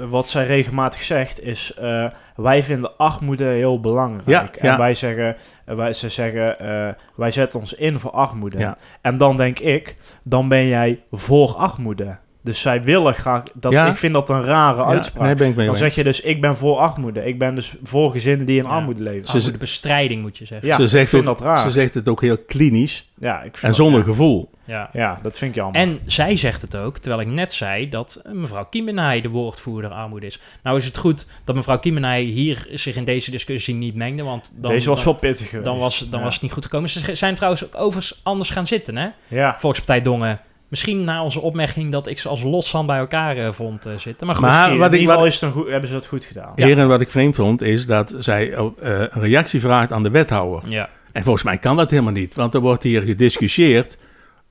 wat 0.08 0.30
zij 0.30 0.46
regelmatig 0.46 1.02
zegt 1.02 1.42
is, 1.42 1.78
uh, 1.82 2.10
wij 2.36 2.64
vinden 2.64 2.98
armoede 2.98 3.44
heel 3.44 3.80
belangrijk. 3.80 4.56
Ja, 4.56 4.62
en 4.62 4.70
ja. 4.70 4.78
wij 4.78 4.94
zeggen, 4.94 5.36
uh, 5.68 5.76
wij, 5.76 5.94
ze 5.94 6.10
zeggen, 6.10 6.56
uh, 6.62 6.94
wij 7.16 7.32
zetten 7.32 7.60
ons 7.60 7.74
in 7.74 8.00
voor 8.00 8.12
armoede. 8.12 8.58
Ja. 8.58 8.78
En 9.02 9.18
dan 9.18 9.38
denk 9.38 9.60
ik, 9.60 9.96
dan 10.24 10.48
ben 10.48 10.68
jij 10.68 11.04
voor 11.12 11.56
armoede. 11.56 12.18
Dus 12.44 12.62
zij 12.62 12.84
willen 12.84 13.14
graag, 13.14 13.44
dat, 13.54 13.72
Ja. 13.72 13.88
ik 13.88 13.96
vind 13.96 14.14
dat 14.14 14.30
een 14.30 14.44
rare 14.44 14.78
Ja, 14.82 14.88
uitspraak. 14.88 15.26
nee, 15.26 15.36
ben 15.36 15.48
ik 15.50 15.56
mee 15.56 15.66
dan 15.66 15.76
zeg 15.76 15.96
je 15.96 16.04
dus, 16.04 16.22
ik 16.22 16.42
ben 16.42 16.58
voor 16.58 16.78
armoede. 16.78 17.26
Ik 17.26 17.40
ben 17.40 17.56
dus 17.56 17.74
voor 17.84 18.12
gezinnen 18.12 18.46
die 18.46 18.58
in 18.58 18.64
Ja. 18.64 18.70
armoede 18.70 19.02
leven. 19.02 19.28
Ze- 19.28 19.36
Armoedebestrijding 19.38 20.22
moet 20.22 20.38
je 20.38 20.46
zeggen. 20.46 20.68
Ja, 20.68 20.76
ze, 20.76 20.82
ik 20.84 20.88
zegt 20.90 21.10
vind 21.10 21.28
ook- 21.28 21.38
dat 21.38 21.46
raar. 21.48 21.60
ze 21.60 21.70
zegt 21.70 21.94
het 21.94 22.08
ook 22.10 22.22
heel 22.22 22.38
klinisch 22.38 23.10
Ja, 23.20 23.36
ik 23.38 23.42
vind 23.42 23.62
en 23.62 23.68
dat- 23.68 23.76
zonder 23.76 24.00
ja. 24.00 24.06
gevoel. 24.06 24.50
Ja. 24.66 24.90
Ja, 24.94 25.20
dat 25.22 25.38
vind 25.38 25.52
ik 25.52 25.58
jammer. 25.58 25.82
En 25.82 26.00
zij 26.06 26.36
zegt 26.38 26.62
het 26.62 26.78
ook, 26.78 26.98
terwijl 26.98 27.22
ik 27.22 27.28
net 27.34 27.54
zei 27.54 27.90
dat 27.90 28.22
mevrouw 28.34 28.66
Kiemenij 28.66 29.22
de 29.22 29.30
woordvoerder 29.30 29.92
armoede 29.92 30.26
is. 30.26 30.40
Nou 30.64 30.78
is 30.78 30.86
het 30.86 30.98
goed 30.98 31.26
dat 31.44 31.56
mevrouw 31.56 31.80
Kiemenij 31.80 32.22
hier 32.22 32.68
zich 32.72 32.96
in 32.96 33.06
deze 33.06 33.32
discussie 33.32 33.76
niet 33.76 33.96
mengde, 33.96 34.24
want 34.24 34.54
dan, 34.62 34.72
Deze 34.72 34.90
was 34.90 35.04
dan, 35.04 35.12
wel 35.12 35.22
pittig 35.22 35.48
geweest. 35.50 35.66
dan, 35.66 35.78
was, 35.78 36.00
dan 36.10 36.20
Ja. 36.20 36.26
was 36.26 36.34
het 36.34 36.44
niet 36.44 36.52
goed 36.52 36.64
gekomen. 36.66 36.90
Ze 36.90 37.16
zijn 37.16 37.36
trouwens 37.36 37.64
ook 37.66 37.76
overigens 37.76 38.20
anders 38.24 38.50
gaan 38.50 38.68
zitten, 38.68 38.96
hè? 38.98 39.08
Ja. 39.28 39.56
Volkspartij 39.60 40.02
Dongen. 40.02 40.40
Misschien 40.70 41.04
na 41.04 41.24
onze 41.24 41.40
opmerking 41.42 41.92
dat 41.92 42.08
ik 42.08 42.20
ze 42.20 42.30
als 42.30 42.44
loszand 42.44 42.88
bij 42.88 42.98
elkaar 42.98 43.36
eh, 43.38 43.52
vond 43.52 43.86
eh, 43.86 43.94
zitten. 43.96 44.28
Maar 44.28 44.36
goed, 44.36 44.46
Maar 44.46 44.54
Misschien, 44.58 44.78
wat 44.80 44.94
in 44.94 45.00
ieder 45.00 45.12
geval 45.14 45.28
is 45.28 45.34
het 45.34 45.44
een 45.44 45.52
goed, 45.52 45.68
hebben 45.70 45.90
ze 45.90 45.96
het 45.96 46.08
goed 46.08 46.24
gedaan. 46.24 46.52
Heren, 46.56 46.88
wat 46.88 47.02
ik 47.02 47.10
vreemd 47.10 47.36
vond, 47.36 47.62
is 47.62 47.86
dat 47.86 48.16
zij 48.18 48.52
eh, 48.54 48.66
een 48.78 49.22
reactie 49.22 49.62
vraagt 49.62 49.92
aan 49.92 50.04
de 50.04 50.10
wethouder. 50.10 50.70
Ja. 50.70 50.90
En 51.12 51.24
volgens 51.24 51.44
mij 51.44 51.58
kan 51.58 51.78
dat 51.78 51.90
helemaal 51.90 52.12
niet, 52.14 52.36
want 52.36 52.54
er 52.54 52.60
wordt 52.62 52.84
hier 52.84 53.02
gediscussieerd 53.02 53.98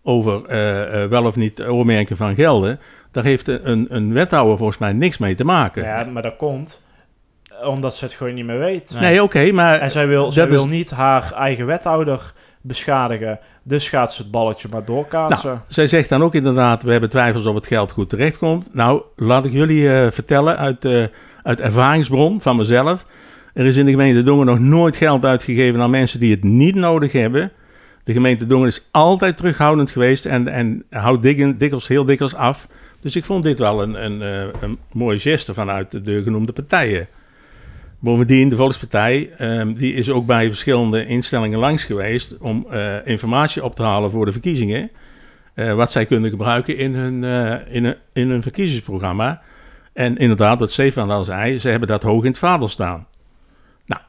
over 0.02 0.46
wel 1.08 1.24
of 1.24 1.36
niet 1.36 1.62
oormerken 1.62 2.16
van 2.16 2.34
gelden. 2.34 2.80
Daar 3.10 3.24
heeft 3.24 3.48
een, 3.48 3.86
een 3.88 4.12
wethouder 4.12 4.56
volgens 4.56 4.78
mij 4.78 4.92
niks 4.92 5.18
mee 5.18 5.34
te 5.34 5.44
maken. 5.44 5.82
Ja, 5.82 6.04
maar 6.04 6.22
dat 6.22 6.36
komt 6.36 6.82
omdat 7.64 7.94
ze 7.96 8.04
het 8.04 8.14
gewoon 8.14 8.34
niet 8.34 8.44
meer 8.44 8.58
weet. 8.58 8.96
Nee, 9.00 9.22
oké, 9.22 9.52
maar 9.52 9.78
En 9.80 9.90
zij 9.90 10.06
wil, 10.06 10.22
dat 10.24 10.32
zij 10.32 10.44
is- 10.46 10.50
wil 10.52 10.66
niet 10.66 10.90
haar 10.90 11.32
eigen 11.32 11.66
wethouder 11.66 12.32
beschadigen. 12.68 13.38
Dus 13.62 13.88
gaat 13.88 14.12
ze 14.12 14.22
het 14.22 14.30
balletje 14.30 14.68
maar 14.70 14.84
doorkaatsen. 14.84 15.50
Nou, 15.50 15.60
zij 15.68 15.86
zegt 15.86 16.08
dan 16.08 16.22
ook 16.22 16.34
inderdaad, 16.34 16.82
we 16.82 16.90
hebben 16.90 17.10
twijfels 17.10 17.46
of 17.46 17.54
het 17.54 17.66
geld 17.66 17.90
goed 17.90 18.08
terechtkomt. 18.08 18.74
Nou, 18.74 19.02
laat 19.16 19.44
ik 19.44 19.52
jullie 19.52 19.92
eh, 19.92 20.10
vertellen 20.10 20.58
uit, 20.58 20.84
eh, 20.84 21.04
uit 21.42 21.60
ervaringsbron 21.60 22.40
van 22.40 22.56
mezelf. 22.56 23.06
Er 23.54 23.66
is 23.66 23.76
in 23.76 23.84
de 23.84 23.90
gemeente 23.90 24.22
Dongen 24.22 24.46
nog 24.46 24.58
nooit 24.58 24.96
geld 24.96 25.24
uitgegeven 25.24 25.80
aan 25.80 25.90
mensen 25.90 26.20
die 26.20 26.30
het 26.30 26.44
niet 26.44 26.74
nodig 26.74 27.12
hebben. 27.12 27.52
De 28.04 28.12
gemeente 28.12 28.46
Dongen 28.46 28.66
is 28.66 28.88
altijd 28.90 29.36
terughoudend 29.36 29.90
geweest 29.90 30.26
en, 30.26 30.48
en 30.48 30.84
houdt 30.90 31.22
dik, 31.22 31.58
dikwijls, 31.58 31.88
heel 31.88 32.04
dikwijls 32.04 32.34
af. 32.34 32.68
Dus 33.00 33.16
ik 33.16 33.24
vond 33.24 33.42
dit 33.42 33.58
wel 33.58 33.82
een, 33.82 34.04
een, 34.04 34.22
eh, 34.22 34.62
een 34.62 34.78
mooie 34.92 35.18
geste 35.18 35.54
vanuit 35.54 36.04
de 36.04 36.22
genoemde 36.22 36.52
partijen. 36.52 37.08
Bovendien, 38.01 38.49
de 38.49 38.57
Volkspartij, 38.57 39.30
ehm, 39.36 39.74
die 39.74 39.94
is 39.94 40.11
ook 40.11 40.26
bij 40.26 40.49
verschillende 40.49 41.07
instellingen 41.07 41.59
langs 41.59 41.84
geweest 41.84 42.36
om 42.38 42.66
eh, 42.70 43.07
informatie 43.07 43.64
op 43.64 43.74
te 43.74 43.82
halen 43.82 44.11
voor 44.11 44.24
de 44.24 44.32
verkiezingen. 44.32 44.90
eh, 45.55 45.74
wat 45.74 45.90
zij 45.90 46.07
kunnen 46.07 46.30
gebruiken 46.30 46.76
in 46.76 46.94
hun, 46.94 47.24
eh, 47.24 47.74
in 47.74 47.84
hun, 47.84 47.96
in 48.12 48.30
hun 48.30 48.42
verkiezingsprogramma. 48.42 49.42
En 49.92 50.16
inderdaad, 50.16 50.61
wat 50.61 50.70
Stefan 50.70 51.11
al 51.11 51.24
zei, 51.24 51.59
ze 51.59 51.68
hebben 51.68 51.88
dat 51.88 52.03
hoog 52.03 52.22
in 52.22 52.30
het 52.30 52.38
vaandel 52.38 52.68
staan. 52.68 53.07
Nou, 53.86 54.01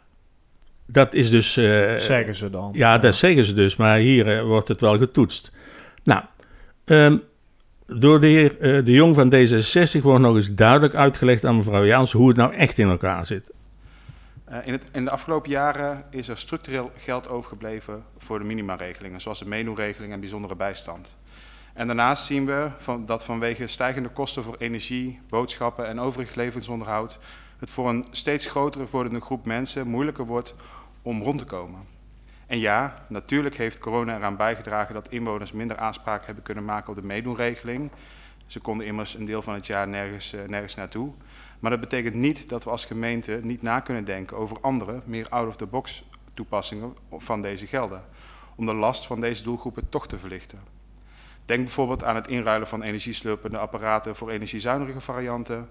dat 0.86 1.14
is 1.14 1.30
dus... 1.30 1.54
Zeggen 1.98 2.36
ze 2.36 2.50
dan. 2.50 2.70
Ja, 2.74 2.98
dat 2.98 3.16
zeggen 3.16 3.46
ze 3.46 3.54
dus, 3.54 3.76
maar 3.76 3.98
hier 3.98 4.46
wordt 4.46 4.68
het 4.68 4.82
wel 4.82 4.98
getoetst. 4.98 5.52
Nou, 6.04 6.24
ehm, 6.86 7.18
door 7.86 8.22
de 8.22 8.28
heer 8.28 8.84
De 8.84 8.92
Jong 8.92 9.16
van 9.16 9.34
D66 9.34 10.02
wordt 10.02 10.22
nog 10.22 10.36
eens 10.36 10.54
duidelijk 10.54 10.96
uitgelegd 10.96 11.46
aan 11.46 11.56
mevrouw 11.56 11.86
Jans 11.86 12.12
hoe 12.12 12.28
het 12.28 12.38
nou 12.38 12.54
echt 12.54 12.78
in 12.78 12.90
elkaar 12.90 13.26
zit. 13.26 13.52
Uh, 14.52 14.68
in, 14.68 14.82
in, 14.92 15.06
de 15.06 15.12
afgelopen 15.12 15.50
jaren 15.50 16.06
is 16.10 16.28
er 16.28 16.38
structureel 16.38 16.92
geld 16.98 17.30
overgebleven 17.30 18.06
voor 18.18 18.40
de 18.40 18.46
minimaregelingen, 18.46 19.22
zoals 19.22 19.40
de 19.40 19.48
meedoenregeling 19.48 20.14
en 20.14 20.20
bijzondere 20.20 20.56
bijstand. 20.56 21.18
En 21.74 21.88
daarnaast 21.88 22.26
zien 22.26 22.46
we 22.46 22.72
van, 22.78 23.06
dat 23.06 23.26
vanwege 23.26 23.68
stijgende 23.68 24.10
kosten 24.10 24.44
voor 24.44 24.56
energie, 24.58 25.20
boodschappen 25.30 25.88
en 25.88 26.00
overig 26.00 26.36
levensonderhoud 26.36 27.20
het 27.60 27.70
voor 27.70 27.90
een 27.90 28.06
steeds 28.12 28.46
grotere 28.48 29.22
groep 29.22 29.46
mensen 29.46 29.88
moeilijker 29.88 30.26
wordt 30.26 30.56
om 31.02 31.24
rond 31.24 31.40
te 31.40 31.46
komen. 31.46 31.80
En 32.48 32.60
ja, 32.60 32.94
natuurlijk 33.08 33.56
heeft 33.58 33.78
corona 33.78 34.16
eraan 34.16 34.36
bijgedragen 34.36 34.94
dat 34.94 35.10
inwoners 35.10 35.52
minder 35.52 35.78
aanspraak 35.78 36.26
hebben 36.26 36.44
kunnen 36.44 36.66
maken 36.66 36.90
op 36.90 36.96
de 36.96 37.06
meedoenregeling. 37.06 37.92
Ze 38.46 38.60
konden 38.60 38.86
immers 38.86 39.16
een 39.16 39.26
deel 39.26 39.42
van 39.42 39.54
het 39.54 39.68
jaar 39.68 39.88
nergens, 39.88 40.34
uh, 40.34 40.42
nergens 40.48 40.76
naartoe. 40.76 41.14
Maar 41.60 41.72
dat 41.72 41.80
betekent 41.80 42.14
niet 42.16 42.50
dat 42.50 42.64
we 42.64 42.70
als 42.70 42.86
gemeente 42.86 43.40
niet 43.44 43.62
na 43.62 43.80
kunnen 43.80 44.06
denken 44.06 44.38
over 44.38 44.58
andere, 44.62 45.02
meer 45.06 45.30
out-of-the-box 45.30 46.04
toepassingen 46.34 46.94
van 47.18 47.42
deze 47.42 47.68
gelden. 47.68 48.04
Om 48.56 48.66
de 48.66 48.74
last 48.74 49.08
van 49.08 49.20
deze 49.20 49.44
doelgroepen 49.44 49.90
toch 49.90 50.08
te 50.08 50.18
verlichten. 50.18 50.60
Denk 51.46 51.64
bijvoorbeeld 51.64 52.04
aan 52.04 52.16
het 52.16 52.28
inruilen 52.28 52.68
van 52.68 52.84
energieslurpende 52.84 53.58
apparaten 53.58 54.16
voor 54.16 54.30
energiezuinige 54.30 55.02
varianten. 55.02 55.70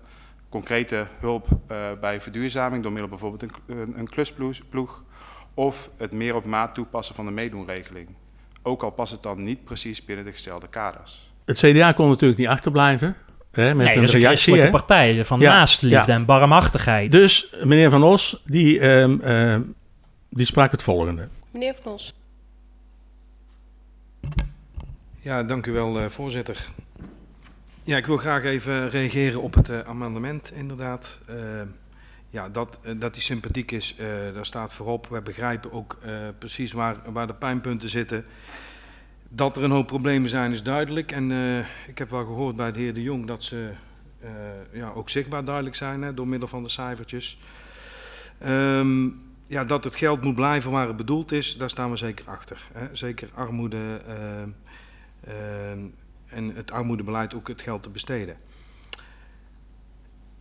Concrete 0.49 1.07
hulp 1.19 1.49
uh, 1.49 1.87
bij 2.01 2.21
verduurzaming 2.21 2.83
door 2.83 2.93
middel 2.93 3.11
bijvoorbeeld 3.11 3.43
een, 3.67 3.99
een 3.99 4.09
klusploeg. 4.09 5.03
Of 5.55 5.91
het 5.97 6.13
meer 6.13 6.35
op 6.35 6.45
maat 6.45 6.75
toepassen 6.75 7.15
van 7.15 7.25
de 7.25 7.31
meedoenregeling. 7.31 8.09
Ook 8.63 8.83
al 8.83 8.91
past 8.91 9.13
het 9.13 9.23
dan 9.23 9.43
niet 9.43 9.65
precies 9.65 10.05
binnen 10.05 10.25
de 10.25 10.31
gestelde 10.31 10.69
kaders. 10.69 11.33
Het 11.45 11.59
CDA 11.59 11.93
kon 11.93 12.09
natuurlijk 12.09 12.41
niet 12.41 12.49
achterblijven. 12.49 13.17
Hè, 13.53 13.75
met 13.75 13.87
Nee, 13.87 13.95
een 13.95 14.01
dat 14.01 14.09
is 14.09 14.15
een 14.15 14.21
reactie. 14.21 14.25
christelijke 14.25 14.65
hè. 14.65 14.71
partij 14.71 15.25
van 15.25 15.41
Ja, 15.41 15.53
naastliefde 15.53 16.13
ja. 16.13 16.19
en 16.19 16.25
barmhartigheid. 16.25 17.13
Dus 17.13 17.55
meneer 17.65 17.91
Van 17.91 18.03
Os, 18.03 18.43
die, 18.47 18.81
ehm, 18.81 19.21
ehm, 19.21 19.63
die 20.31 20.47
sprak 20.47 20.71
het 20.71 20.83
volgende. 20.83 21.29
Meneer 21.51 21.75
Van 21.83 21.93
Os. 21.93 22.15
Ja, 25.21 25.43
dank 25.43 25.67
u 25.67 25.73
wel, 25.73 25.99
eh, 25.99 26.09
voorzitter. 26.09 26.67
Ja, 27.85 27.97
ik 27.97 28.07
wil 28.07 28.17
graag 28.17 28.45
even 28.45 28.91
reageren 28.91 29.43
op 29.43 29.55
het 29.55 29.69
eh, 29.69 29.81
amendement, 29.81 30.53
inderdaad. 30.55 31.21
Eh, 31.27 31.37
ja, 32.31 32.49
dat, 32.49 32.79
dat 32.97 33.15
die 33.15 33.23
sympathiek 33.23 33.71
is, 33.71 33.95
eh, 33.99 34.07
daar 34.35 34.47
staat 34.47 34.73
voorop. 34.73 35.07
We 35.11 35.21
begrijpen 35.23 35.73
ook 35.73 35.99
eh, 36.03 36.13
precies 36.39 36.73
waar, 36.73 36.97
waar 37.13 37.27
de 37.27 37.35
pijnpunten 37.35 37.89
zitten. 37.89 38.25
Dat 39.29 39.57
er 39.57 39.63
een 39.63 39.71
hoop 39.71 39.87
problemen 39.87 40.31
zijn, 40.31 40.53
is 40.53 40.63
duidelijk. 40.63 41.13
En 41.13 41.33
eh, 41.33 41.59
ik 41.89 41.99
heb 41.99 42.11
wel 42.11 42.25
gehoord 42.25 42.57
bij 42.57 42.73
de 42.73 42.81
heer 42.81 42.95
De 42.95 43.03
Jong 43.03 43.27
dat 43.27 43.45
ze 43.45 43.71
eh, 44.21 44.31
ja, 44.73 44.91
ook 44.91 45.11
zichtbaar 45.11 45.45
duidelijk 45.45 45.77
zijn 45.77 46.03
hè, 46.03 46.15
door 46.15 46.29
middel 46.29 46.49
van 46.49 46.63
de 46.63 46.69
cijfertjes. 46.69 47.39
Ehm, 48.39 49.09
ja, 49.47 49.65
dat 49.65 49.85
het 49.85 49.95
geld 49.95 50.23
moet 50.23 50.35
blijven 50.35 50.71
waar 50.71 50.87
het 50.87 50.97
bedoeld 50.97 51.33
is, 51.33 51.57
daar 51.57 51.71
staan 51.71 51.91
we 51.91 51.97
zeker 51.97 52.29
achter. 52.29 52.69
Hè. 52.73 52.87
Zeker 52.93 53.29
armoede 53.35 54.01
ehm, 54.07 54.49
ehm, 55.25 55.79
en 56.27 56.55
het 56.55 56.71
armoedebeleid 56.71 57.35
ook 57.35 57.49
het 57.49 57.63
geld 57.63 57.83
te 57.83 57.89
besteden. 57.89 58.37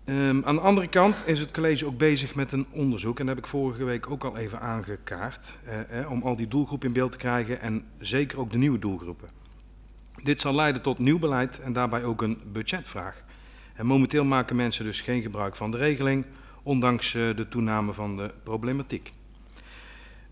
Ehm, 0.08 0.42
aan 0.44 0.56
de 0.56 0.62
andere 0.62 0.88
kant 0.88 1.24
is 1.26 1.40
het 1.40 1.52
college 1.52 1.86
ook 1.86 1.98
bezig 1.98 2.36
met 2.36 2.52
een 2.52 2.66
onderzoek, 2.72 3.20
en 3.20 3.26
dat 3.26 3.36
heb 3.36 3.44
ik 3.44 3.50
vorige 3.50 3.84
week 3.84 4.10
ook 4.10 4.24
al 4.24 4.38
even 4.38 4.60
aangekaart, 4.60 5.60
eh, 5.64 6.00
eh, 6.00 6.12
om 6.12 6.22
al 6.22 6.36
die 6.36 6.48
doelgroepen 6.48 6.88
in 6.88 6.94
beeld 6.94 7.12
te 7.12 7.18
krijgen 7.18 7.62
en 7.62 7.86
zeker 8.00 8.40
ook 8.40 8.52
de 8.52 8.58
nieuwe 8.58 8.80
doelgroepen. 8.80 9.30
Dit 10.24 10.42
zal 10.42 10.54
leiden 10.54 10.82
tot 10.82 11.00
nieuw 11.00 11.20
beleid 11.20 11.60
en 11.60 11.74
daarbij 11.74 12.04
ook 12.04 12.22
een 12.22 12.42
budgetvraag. 12.52 13.24
En 13.74 13.86
momenteel 13.86 14.26
maken 14.26 14.56
mensen 14.56 14.86
dus 14.86 15.02
geen 15.02 15.22
gebruik 15.22 15.56
van 15.56 15.72
de 15.72 15.78
regeling, 15.78 16.26
ondanks 16.64 17.14
eh, 17.14 17.36
de 17.36 17.48
toename 17.48 17.94
van 17.94 18.18
de 18.18 18.34
problematiek. 18.44 19.14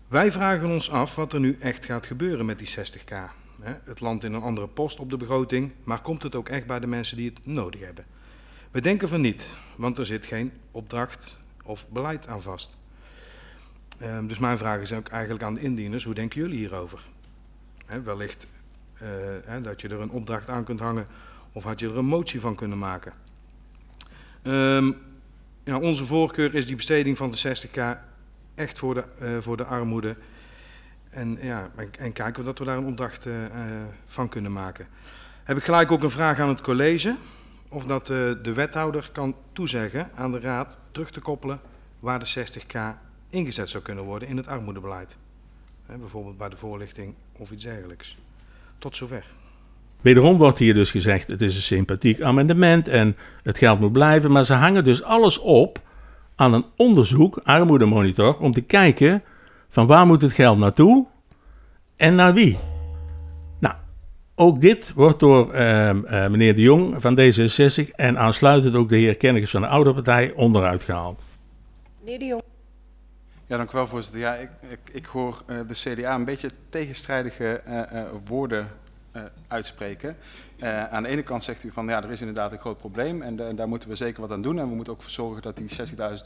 Wij 0.08 0.32
vragen 0.32 0.70
ons 0.70 0.90
af 0.90 1.14
wat 1.14 1.32
er 1.32 1.40
nu 1.40 1.56
echt 1.60 1.84
gaat 1.84 2.06
gebeuren 2.06 2.46
met 2.46 2.58
die 2.58 2.68
60k. 2.68 3.30
Hè, 3.60 3.74
Het 3.84 4.00
land 4.00 4.24
in 4.24 4.32
een 4.32 4.42
andere 4.42 4.68
post 4.68 4.98
op 4.98 5.10
de 5.10 5.16
begroting, 5.16 5.72
maar 5.84 6.00
komt 6.00 6.22
het 6.22 6.34
ook 6.34 6.48
echt 6.48 6.66
bij 6.66 6.80
de 6.80 6.86
mensen 6.86 7.16
die 7.16 7.32
het 7.34 7.46
nodig 7.46 7.80
hebben? 7.80 8.15
We 8.76 8.82
denken 8.82 9.08
van 9.08 9.20
niet, 9.20 9.58
want 9.76 9.98
er 9.98 10.06
zit 10.06 10.26
geen 10.26 10.52
opdracht 10.70 11.38
of 11.64 11.88
beleid 11.88 12.26
aan 12.26 12.42
vast. 12.42 12.76
Ehm, 13.98 14.26
dus 14.26 14.38
mijn 14.38 14.58
vraag 14.58 14.80
is 14.80 14.92
ook 14.92 15.08
eigenlijk 15.08 15.42
aan 15.42 15.54
de 15.54 15.60
indieners, 15.60 16.04
hoe 16.04 16.14
denken 16.14 16.40
jullie 16.40 16.58
hierover? 16.58 17.00
Wellicht 18.04 18.46
eh, 18.94 19.62
dat 19.62 19.80
je 19.80 19.88
er 19.88 20.00
een 20.00 20.10
opdracht 20.10 20.48
aan 20.48 20.64
kunt 20.64 20.80
hangen 20.80 21.06
of 21.52 21.62
had 21.62 21.80
je 21.80 21.88
er 21.88 21.96
een 21.96 22.04
motie 22.04 22.40
van 22.40 22.54
kunnen 22.54 22.78
maken. 22.78 23.12
Ehm, 24.42 24.92
ja, 25.64 25.78
onze 25.78 26.04
voorkeur 26.04 26.54
is 26.54 26.66
die 26.66 26.76
besteding 26.76 27.16
van 27.16 27.30
de 27.30 27.36
60k 27.36 27.98
echt 28.54 28.78
voor 28.78 28.94
de, 28.94 29.04
eh, 29.18 29.28
voor 29.40 29.56
de 29.56 29.64
armoede. 29.64 30.16
En, 31.10 31.38
ja, 31.40 31.70
en, 31.76 31.90
en 31.98 32.12
kijken 32.12 32.40
we 32.40 32.48
dat 32.48 32.58
we 32.58 32.64
daar 32.64 32.78
een 32.78 32.86
opdracht 32.86 33.26
eh, 33.26 33.34
van 34.04 34.28
kunnen 34.28 34.52
maken. 34.52 34.86
Heb 35.44 35.56
ik 35.56 35.64
gelijk 35.64 35.90
ook 35.90 36.02
een 36.02 36.10
vraag 36.10 36.38
aan 36.38 36.48
het 36.48 36.60
college. 36.60 37.16
Of 37.68 37.84
dat 37.84 38.10
eh, 38.10 38.16
de 38.42 38.52
wethouder 38.54 39.08
kan 39.12 39.34
toezeggen 39.52 40.10
aan 40.14 40.32
de 40.32 40.40
raad 40.40 40.78
terug 40.90 41.10
te 41.10 41.20
koppelen 41.20 41.60
waar 42.00 42.18
de 42.18 42.26
60k 42.26 42.78
ingezet 43.30 43.70
zou 43.70 43.82
kunnen 43.82 44.04
worden 44.04 44.28
in 44.28 44.36
het 44.36 44.48
armoedebeleid. 44.48 45.16
Bijvoorbeeld 45.86 46.38
bij 46.38 46.48
de 46.48 46.56
voorlichting 46.56 47.14
of 47.38 47.50
iets 47.50 47.64
dergelijks. 47.64 48.16
Tot 48.78 48.96
zover. 48.96 49.24
Wederom 50.00 50.38
wordt 50.38 50.58
hier 50.58 50.74
dus 50.74 50.90
gezegd, 50.90 51.28
het 51.28 51.42
is 51.42 51.56
een 51.56 51.62
sympathiek 51.62 52.20
amendement 52.20 52.88
en 52.88 53.16
het 53.42 53.58
geld 53.58 53.80
moet 53.80 53.92
blijven. 53.92 54.32
Maar 54.32 54.44
ze 54.44 54.54
hangen 54.54 54.84
dus 54.84 55.02
alles 55.02 55.38
op 55.38 55.80
aan 56.34 56.52
een 56.52 56.64
onderzoek, 56.76 57.40
armoedemonitor, 57.44 58.38
om 58.38 58.52
te 58.52 58.60
kijken 58.60 59.22
van 59.68 59.86
waar 59.86 60.06
moet 60.06 60.22
het 60.22 60.32
geld 60.32 60.58
naartoe 60.58 61.06
en 61.96 62.14
naar 62.14 62.34
wie. 62.34 62.58
Ook 64.38 64.60
dit 64.60 64.92
wordt 64.92 65.20
door 65.20 65.52
ehm, 65.52 66.04
eh, 66.04 66.28
meneer 66.28 66.54
De 66.54 66.60
Jong 66.60 67.02
van 67.02 67.18
D66 67.20 67.90
en 67.94 68.18
aansluitend 68.18 68.74
ook 68.74 68.88
de 68.88 68.96
heer 68.96 69.16
Kennekes 69.16 69.50
van 69.50 69.60
de 69.60 69.66
Oude 69.66 69.94
Partij 69.94 70.32
onderuit 70.32 70.82
gehaald. 70.82 71.20
Meneer 72.00 72.18
de 72.18 72.24
Jong. 72.24 72.42
Ja, 73.46 73.56
dank 73.56 73.70
u 73.70 73.72
wel, 73.72 73.86
voorzitter. 73.86 74.20
Ja, 74.20 74.34
ik, 74.34 74.50
ik, 74.68 74.78
ik 74.92 75.04
hoor 75.04 75.42
eh, 75.46 75.56
de 75.66 75.74
CDA 75.74 76.14
een 76.14 76.24
beetje 76.24 76.50
tegenstrijdige 76.68 77.60
eh, 77.64 78.00
eh, 78.00 78.06
woorden 78.26 78.68
eh, 79.12 79.22
uitspreken. 79.48 80.16
Eh, 80.58 80.86
aan 80.92 81.02
de 81.02 81.08
ene 81.08 81.22
kant 81.22 81.44
zegt 81.44 81.62
u 81.64 81.70
van 81.70 81.86
ja, 81.86 82.02
er 82.02 82.10
is 82.10 82.20
inderdaad 82.20 82.52
een 82.52 82.58
groot 82.58 82.78
probleem 82.78 83.22
en 83.22 83.40
eh, 83.40 83.56
daar 83.56 83.68
moeten 83.68 83.88
we 83.88 83.94
zeker 83.94 84.20
wat 84.20 84.30
aan 84.30 84.42
doen. 84.42 84.58
En 84.58 84.68
we 84.68 84.74
moeten 84.74 84.92
ook 84.92 85.02
voor 85.02 85.10
zorgen 85.10 85.42
dat 85.42 85.56
die 85.56 85.70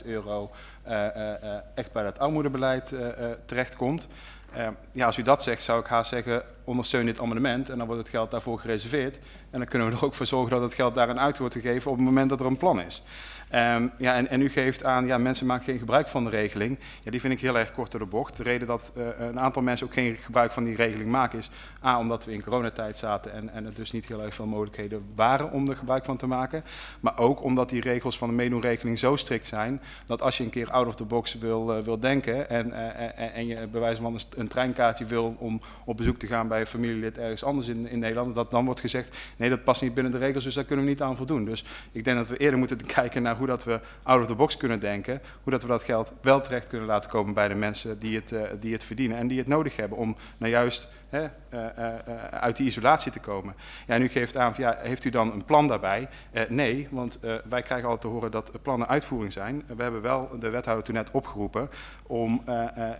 60.000 0.01 0.07
euro 0.07 0.51
eh, 0.83 1.07
eh, 1.07 1.43
eh, 1.43 1.61
echt 1.75 1.93
bij 1.93 2.03
dat 2.03 2.19
armoedebeleid 2.19 2.93
eh, 2.93 3.09
eh, 3.09 3.37
terechtkomt. 3.45 4.09
Eh, 4.53 4.68
ja, 4.92 5.07
als 5.07 5.18
u 5.18 5.22
dat 5.22 5.42
zegt, 5.42 5.62
zou 5.62 5.80
ik 5.80 5.86
haast 5.86 6.09
zeggen, 6.09 6.42
ondersteun 6.64 7.07
dit 7.07 7.20
amendement 7.20 7.68
en 7.68 7.78
dan 7.78 7.86
wordt 7.86 8.03
het 8.03 8.11
geld 8.11 8.30
daarvoor 8.30 8.59
gereserveerd. 8.59 9.18
En 9.51 9.59
dan 9.59 9.68
kunnen 9.68 9.88
we 9.88 9.96
er 9.96 10.05
ook 10.05 10.14
voor 10.14 10.26
zorgen 10.26 10.51
dat 10.51 10.62
het 10.62 10.74
geld 10.74 10.94
daarin 10.94 11.20
uit 11.20 11.38
wordt 11.38 11.55
gegeven 11.55 11.90
op 11.90 11.96
het 11.96 12.07
moment 12.07 12.30
dat 12.30 12.40
er 12.40 12.46
een 12.46 12.57
plan 12.57 12.80
is. 12.80 13.03
Ehm, 13.51 13.86
ja, 13.98 14.14
en, 14.14 14.28
en 14.28 14.40
u 14.40 14.48
geeft 14.48 14.84
aan, 14.84 15.07
ja, 15.07 15.18
mensen 15.18 15.46
maken 15.46 15.64
geen 15.64 15.78
gebruik 15.78 16.09
van 16.09 16.24
de 16.24 16.30
regeling. 16.30 16.78
Ja, 17.03 17.11
die 17.11 17.20
vind 17.20 17.32
ik 17.32 17.40
heel 17.40 17.59
erg 17.59 17.72
kort 17.72 17.90
door 17.90 18.01
de 18.01 18.07
bocht. 18.07 18.36
De 18.36 18.42
reden 18.42 18.66
dat 18.66 18.92
eh, 18.96 19.26
een 19.26 19.40
aantal 19.40 19.62
mensen 19.62 19.86
ook 19.86 19.92
geen 19.92 20.16
gebruik 20.16 20.53
van 20.53 20.62
die 20.62 20.76
regeling 20.76 21.11
maken 21.11 21.38
is... 21.38 21.51
A, 21.84 21.98
omdat 21.98 22.24
we 22.24 22.32
in 22.32 22.42
coronatijd 22.42 22.98
zaten 22.98 23.32
en, 23.32 23.53
en 23.53 23.66
er 23.66 23.74
dus 23.74 23.92
niet 23.92 24.07
heel 24.07 24.22
erg 24.22 24.34
veel 24.34 24.46
mogelijkheden 24.46 25.05
waren 25.14 25.53
om 25.53 25.68
er 25.68 25.76
gebruik 25.76 26.05
van 26.05 26.16
te 26.16 26.26
maken. 26.26 26.64
Maar 27.01 27.18
ook 27.18 27.42
omdat 27.42 27.68
die 27.68 27.80
regels 27.80 28.18
van 28.18 28.28
de 28.28 28.34
meedoenregeling 28.34 28.98
zo 28.98 29.16
strikt 29.16 29.46
zijn... 29.46 29.80
dat 30.05 30.22
als 30.22 30.36
je 30.36 30.44
een 30.44 30.51
keer 30.51 30.70
out 30.70 30.86
of 30.86 30.94
the 30.94 31.05
box 31.05 31.34
wil, 31.34 31.76
eh, 31.76 31.82
wil 31.82 32.01
denken 32.01 32.48
en, 32.48 32.72
eh, 32.72 33.36
en, 33.36 33.46
je 33.46 33.66
bij 33.66 33.80
wijze 33.80 34.03
van 34.03 34.14
een, 34.14 34.20
een 34.36 34.48
treinkaartje 34.48 35.05
wil... 35.05 35.36
om 35.38 35.61
op 35.84 35.96
bezoek 35.96 36.18
te 36.18 36.26
gaan 36.26 36.48
bij 36.48 36.61
een 36.61 36.66
familielid 36.66 37.18
ergens 37.18 37.44
anders 37.44 37.68
in, 37.68 37.88
in 37.88 37.98
Nederland... 37.98 38.34
dat 38.34 38.51
dan 38.51 38.64
wordt 38.64 38.80
gezegd, 38.80 39.16
nee 39.36 39.48
dat 39.48 39.64
past 39.64 39.82
niet 39.82 39.94
binnen 39.94 40.12
de 40.12 40.18
regels, 40.18 40.44
dus 40.44 40.55
daar 40.55 40.64
kunnen 40.64 40.84
we 40.84 40.90
niet 40.90 41.03
aan 41.03 41.16
voldoen. 41.16 41.44
Dus 41.44 41.64
ik 41.92 42.05
denk 42.05 42.16
dat 42.16 42.28
we 42.28 42.36
eerder 42.36 42.59
moeten 42.59 42.86
kijken 43.01 43.22
naar 43.22 43.36
hoe 43.41 43.49
dat 43.49 43.64
we 43.64 43.80
out 44.03 44.20
of 44.20 44.26
the 44.26 44.34
box 44.34 44.57
kunnen 44.57 44.80
denken. 44.80 45.20
Hoe 45.43 45.53
dat 45.53 45.62
we 45.62 45.68
dat 45.68 45.82
geld 45.82 46.12
wel 46.20 46.41
terecht 46.41 46.66
kunnen 46.66 46.86
laten 46.86 47.11
komen 47.11 47.34
bij 47.34 47.49
de 47.49 47.55
mensen 47.55 47.99
die 47.99 48.16
het, 48.16 48.32
eh, 48.32 48.43
die 48.59 48.72
het 48.72 48.84
verdienen. 48.84 49.16
En 49.16 49.26
die 49.26 49.38
het 49.38 49.47
nodig 49.47 49.76
hebben 49.76 49.99
om 49.99 50.16
nou 50.38 50.53
juist 50.53 50.88
eh, 51.11 51.25
eh, 51.51 52.25
uit 52.31 52.57
die 52.57 52.67
isolatie 52.67 53.13
te 53.13 53.21
komen. 53.21 53.55
Ja, 53.87 53.95
en 53.95 54.03
u 54.03 54.09
geeft 54.09 54.37
aan, 54.37 54.53
ja, 54.57 54.77
heeft 54.79 55.05
u 55.05 55.11
dan 55.11 55.33
een 55.33 55.45
plan 55.45 55.69
daarbij? 55.69 56.09
Eh, 56.31 56.43
nee, 56.49 56.89
want 56.91 57.19
wij 57.49 57.63
krijgen 57.63 57.89
altijd 57.89 58.01
te 58.01 58.07
horen 58.07 58.31
dat 58.31 58.63
plannen 58.63 58.89
uitvoering 58.89 59.33
zijn. 59.33 59.63
We 59.77 59.83
hebben 59.83 60.03
wel 60.03 60.31
de 60.39 60.49
wethouder 60.49 60.85
toen 60.85 60.95
net 60.95 61.11
opgeroepen 61.11 61.71
om 62.03 62.43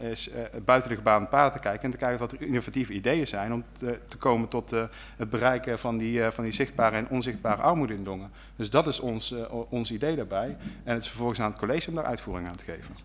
eens 0.01 0.31
buiten 0.65 0.91
de 0.91 0.97
gebaande 0.97 1.29
paden 1.29 1.53
te 1.53 1.59
kijken 1.59 1.83
en 1.83 1.91
te 1.91 1.97
kijken 1.97 2.19
wat 2.19 2.33
er 2.33 2.43
innovatieve 2.43 2.93
ideeën 2.93 3.27
zijn 3.27 3.53
om 3.53 3.65
te, 3.71 3.99
te 4.09 4.17
komen 4.17 4.49
tot 4.49 4.71
het 5.17 5.31
bereiken 5.31 5.79
van 5.79 5.99
die, 5.99 6.23
van 6.23 6.45
die 6.45 6.53
zichtbare 6.53 6.97
en 6.97 7.09
onzichtbare 7.09 7.63
armoede 7.63 7.95
in 7.95 8.05
Dongen. 8.05 8.31
Dus 8.57 8.71
dat 8.71 8.87
is 8.87 9.01
ons, 9.01 9.35
ons 9.69 9.91
idee 9.91 10.17
daarbij. 10.17 10.57
En 10.85 10.93
het 10.95 11.03
is 11.03 11.09
vervolgens 11.09 11.41
aan 11.41 11.51
het 11.51 11.59
college 11.59 11.89
om 11.89 11.95
daar 11.95 12.05
uitvoering 12.05 12.49
aan 12.49 12.57
te 12.57 12.65
geven. 12.65 12.97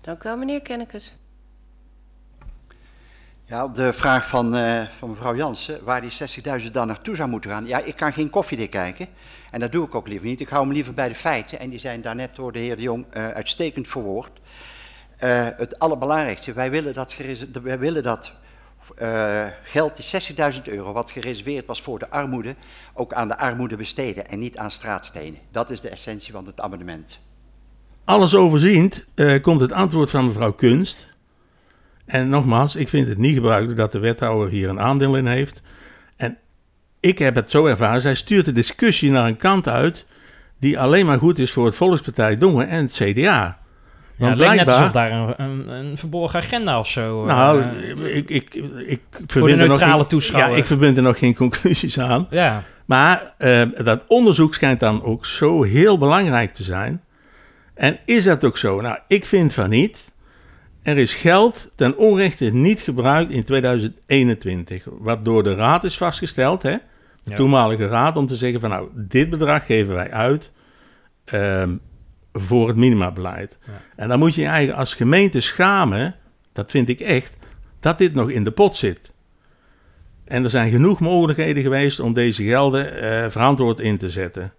Dank 0.00 0.24
u 0.24 0.28
wel, 0.28 0.36
meneer 0.36 0.62
Kennekes. 0.62 1.18
Ja, 3.48 3.64
op 3.64 3.74
de 3.74 3.92
vraag 3.92 4.28
van, 4.28 4.56
eh, 4.56 4.82
van 4.98 5.10
mevrouw 5.10 5.36
Jansen, 5.36 5.84
waar 5.84 6.00
die 6.00 6.10
60.000 6.10 6.74
dan 6.74 6.86
naartoe 6.86 7.16
zou 7.16 7.28
moeten 7.28 7.50
gaan. 7.50 7.66
Ja, 7.66 7.78
ik 7.78 7.96
kan 7.96 8.12
geen 8.12 8.30
koffiedik 8.30 8.70
kijken. 8.70 9.08
En 9.50 9.60
dat 9.60 9.72
doe 9.72 9.86
ik 9.86 9.94
ook 9.94 10.08
liever 10.08 10.26
niet. 10.26 10.40
Ik 10.40 10.48
hou 10.48 10.66
me 10.66 10.72
liever 10.72 10.94
bij 10.94 11.08
de 11.08 11.14
feiten. 11.14 11.58
En 11.58 11.70
die 11.70 11.78
zijn 11.78 12.02
daarnet 12.02 12.36
door 12.36 12.52
de 12.52 12.58
heer 12.58 12.76
De 12.76 12.82
Jong 12.82 13.04
eh, 13.10 13.28
uitstekend 13.28 13.88
verwoord. 13.88 14.40
Eh, 15.16 15.48
het 15.56 15.78
allerbelangrijkste, 15.78 16.52
wij 16.52 16.70
willen 16.70 16.94
dat, 16.94 17.16
wij 17.62 17.78
willen 17.78 18.02
dat 18.02 18.32
geld, 19.62 19.96
die 19.96 20.04
60.000 20.52 20.62
euro, 20.68 20.92
wat 20.92 21.10
gereserveerd 21.10 21.66
was 21.66 21.82
voor 21.82 21.98
de 21.98 22.10
armoede, 22.10 22.54
ook 22.94 23.12
aan 23.12 23.28
de 23.28 23.38
armoede 23.38 23.76
besteden 23.76 24.28
en 24.28 24.38
niet 24.38 24.58
aan 24.58 24.70
straatstenen. 24.70 25.38
Dat 25.50 25.70
is 25.70 25.80
de 25.80 25.88
essentie 25.88 26.32
van 26.32 26.46
het 26.46 26.60
amendement. 26.60 27.18
Alles 28.04 28.34
overziend 28.34 29.04
komt 29.42 29.60
het 29.60 29.72
antwoord 29.72 30.10
van 30.10 30.26
mevrouw 30.26 30.52
Kunst. 30.52 31.06
En 32.06 32.28
nogmaals, 32.28 32.76
ik 32.76 32.88
vind 32.88 33.08
het 33.08 33.18
niet 33.18 33.34
gebruikelijk 33.34 33.78
dat 33.78 33.92
de 33.92 33.98
wethouder 33.98 34.48
hier 34.48 34.68
een 34.68 34.80
aandeel 34.80 35.16
in 35.16 35.26
heeft. 35.26 35.62
En 36.16 36.36
ik 37.00 37.18
heb 37.18 37.34
het 37.34 37.50
zo 37.50 37.66
ervaren, 37.66 38.00
zij 38.00 38.14
stuurt 38.14 38.44
de 38.44 38.52
discussie 38.52 39.10
naar 39.10 39.26
een 39.26 39.36
kant 39.36 39.68
uit 39.68 40.06
die 40.60 40.78
alleen 40.78 41.06
maar 41.06 41.18
goed 41.18 41.38
is 41.38 41.52
voor 41.52 41.66
het 41.66 41.74
Volkspartij 41.74 42.38
Dongen 42.38 42.68
en 42.68 42.82
het 42.82 42.92
CDA. 42.92 43.58
Ja, 44.18 44.28
het 44.28 44.38
lijkt 44.38 44.56
net 44.64 44.72
alsof 44.74 44.92
daar 44.92 45.10
een, 45.10 45.34
een, 45.36 45.68
een 45.68 45.96
verborgen 45.98 46.38
agenda 46.40 46.78
of 46.78 46.88
zo... 46.88 47.20
eh, 47.26 47.36
Nou, 47.36 47.62
ik, 48.08 48.30
ik, 48.30 48.54
ik 48.86 49.00
voor 49.26 49.46
de 49.48 49.54
er 49.54 49.66
neutrale 49.66 49.98
geen- 50.00 50.08
toeschouwer. 50.08 50.52
Ja, 50.52 50.56
ik 50.58 50.66
verbind 50.66 50.96
er 50.96 51.02
nog 51.02 51.18
geen 51.18 51.34
conclusies 51.34 51.98
aan. 52.00 52.26
Ja. 52.30 52.62
Maar 52.84 53.32
eh, 53.38 53.62
dat 53.84 54.02
onderzoek 54.06 54.54
schijnt 54.54 54.80
dan 54.80 55.02
ook 55.02 55.26
zo 55.26 55.62
heel 55.62 55.98
belangrijk 55.98 56.54
te 56.54 56.62
zijn. 56.62 57.02
En 57.74 57.98
is 58.04 58.24
dat 58.24 58.44
ook 58.44 58.58
zo? 58.58 58.80
Nou, 58.80 58.98
ik 59.08 59.26
vind 59.26 59.52
van 59.54 59.70
niet. 59.70 60.12
Er 60.86 60.98
is 60.98 61.14
geld 61.14 61.70
ten 61.74 61.96
onrechte 61.96 62.44
niet 62.44 62.80
gebruikt 62.80 63.32
in 63.32 63.44
2021. 63.44 64.84
Wat 64.98 65.24
door 65.24 65.42
de 65.42 65.54
raad 65.54 65.84
is 65.84 65.96
vastgesteld. 65.96 66.62
Hè? 66.62 66.76
Ja. 67.24 67.36
toenmalige 67.36 67.86
raad 67.86 68.16
om 68.16 68.26
te 68.26 68.36
zeggen 68.36 68.60
van 68.60 68.70
nou, 68.70 68.88
dit 68.94 69.30
bedrag 69.30 69.66
geven 69.66 69.94
wij 69.94 70.10
uit 70.10 70.50
ehm, 71.24 71.76
voor 72.32 72.68
het 72.68 72.76
minimabeleid. 72.76 73.58
Ja. 73.66 73.72
En 73.96 74.08
dan 74.08 74.18
moet 74.18 74.34
je 74.34 74.40
je 74.40 74.46
eigen 74.46 74.74
als 74.74 74.94
gemeente 74.94 75.40
schamen, 75.40 76.14
dat 76.52 76.70
vind 76.70 76.88
ik 76.88 77.00
echt, 77.00 77.36
dat 77.80 77.98
dit 77.98 78.14
nog 78.14 78.30
in 78.30 78.44
de 78.44 78.50
pot 78.50 78.76
zit. 78.76 79.12
En 80.24 80.44
er 80.44 80.50
zijn 80.50 80.70
genoeg 80.70 81.00
mogelijkheden 81.00 81.62
geweest 81.62 82.00
om 82.00 82.12
deze 82.12 82.42
gelden 82.42 83.00
eh, 83.00 83.30
verantwoord 83.30 83.80
in 83.80 83.96
te 83.96 84.08
zetten. 84.08 84.52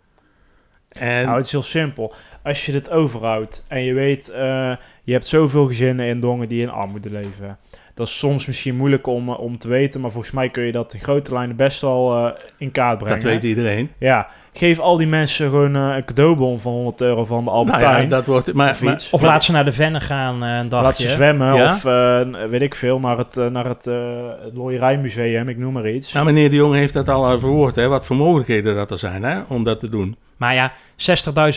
En 0.89 1.25
Nou, 1.25 1.38
het 1.38 1.45
is 1.45 1.51
heel 1.51 1.61
simpel. 1.61 2.13
Als 2.43 2.65
je 2.65 2.71
dit 2.71 2.89
overhoudt 2.89 3.65
en 3.67 3.84
je 3.84 3.93
weet, 3.93 4.30
eh, 4.30 4.75
je 5.08 5.14
hebt 5.14 5.28
zoveel 5.28 5.68
gezinnen 5.68 6.05
in 6.08 6.20
Dongen 6.20 6.47
die 6.49 6.62
in 6.62 6.70
armoede 6.70 7.10
leven. 7.10 7.58
Dat 7.93 8.08
is 8.08 8.18
soms 8.18 8.45
misschien 8.45 8.76
moeilijk 8.76 9.08
om, 9.08 9.30
eh, 9.30 9.39
om 9.39 9.58
te 9.58 9.68
weten, 9.68 10.01
maar 10.01 10.12
volgens 10.12 10.34
mij 10.34 10.49
kun 10.49 10.64
je 10.64 10.72
dat 10.72 10.93
in 10.93 10.99
grote 10.99 11.34
lijnen 11.34 11.55
best 11.55 11.82
wel 11.82 12.16
eh, 12.16 12.32
in 12.58 12.72
kaart 12.72 12.97
brengen. 12.97 13.22
dat 13.22 13.32
weet 13.32 13.43
iedereen. 13.43 13.91
Ja, 13.97 14.28
geef 14.53 14.80
al 14.80 14.97
die 14.97 15.08
mensen 15.08 15.49
gewoon 15.49 15.76
eh, 15.76 15.95
een 15.95 16.05
cadeaubon 16.05 16.60
van 16.60 16.72
100 16.72 17.01
euro 17.01 17.26
van 17.26 17.43
de 17.43 17.49
Albert 17.49 17.82
Nou 17.82 18.01
ja, 18.01 18.08
dat 18.08 18.26
wordt, 18.26 18.53
maar, 18.53 18.70
of 18.70 18.82
maar-. 18.82 19.08
Of 19.12 19.22
laat 19.22 19.43
ze 19.43 19.51
naar 19.51 19.66
de 19.66 19.72
Vennen 19.72 20.01
gaan 20.01 20.41
een 20.41 20.70
dagje. 20.70 20.86
Laat 20.86 20.97
ze 20.97 21.08
zwemmen 21.08 21.55
Ja? 21.55 21.66
of 21.66 21.86
eh, 21.86 22.49
weet 22.49 22.62
ik 22.62 22.76
veel, 22.76 22.99
naar 22.99 23.18
het, 23.18 23.36
naar 23.36 23.66
het, 23.66 23.88
eh 23.88 23.95
het 24.43 24.53
Looierijmuseum, 24.53 25.49
ik 25.49 25.58
noem 25.58 25.74
maar 25.74 25.89
iets. 25.89 26.14
Nou, 26.14 26.26
meneer 26.26 26.49
de 26.49 26.55
Jong 26.55 26.74
heeft 26.74 26.93
dat 26.93 27.10
al 27.10 27.39
verwoord, 27.39 27.76
hè, 27.76 27.88
wat 27.88 28.05
voor 28.05 28.16
mogelijkheden 28.16 28.76
dat 28.76 28.91
er 28.91 28.97
zijn 28.97 29.24
hè, 29.24 29.39
om 29.47 29.64
dat 29.64 29.80
te 29.80 29.89
doen. 29.89 30.16
Maar 30.38 30.53
ja, 30.53 30.71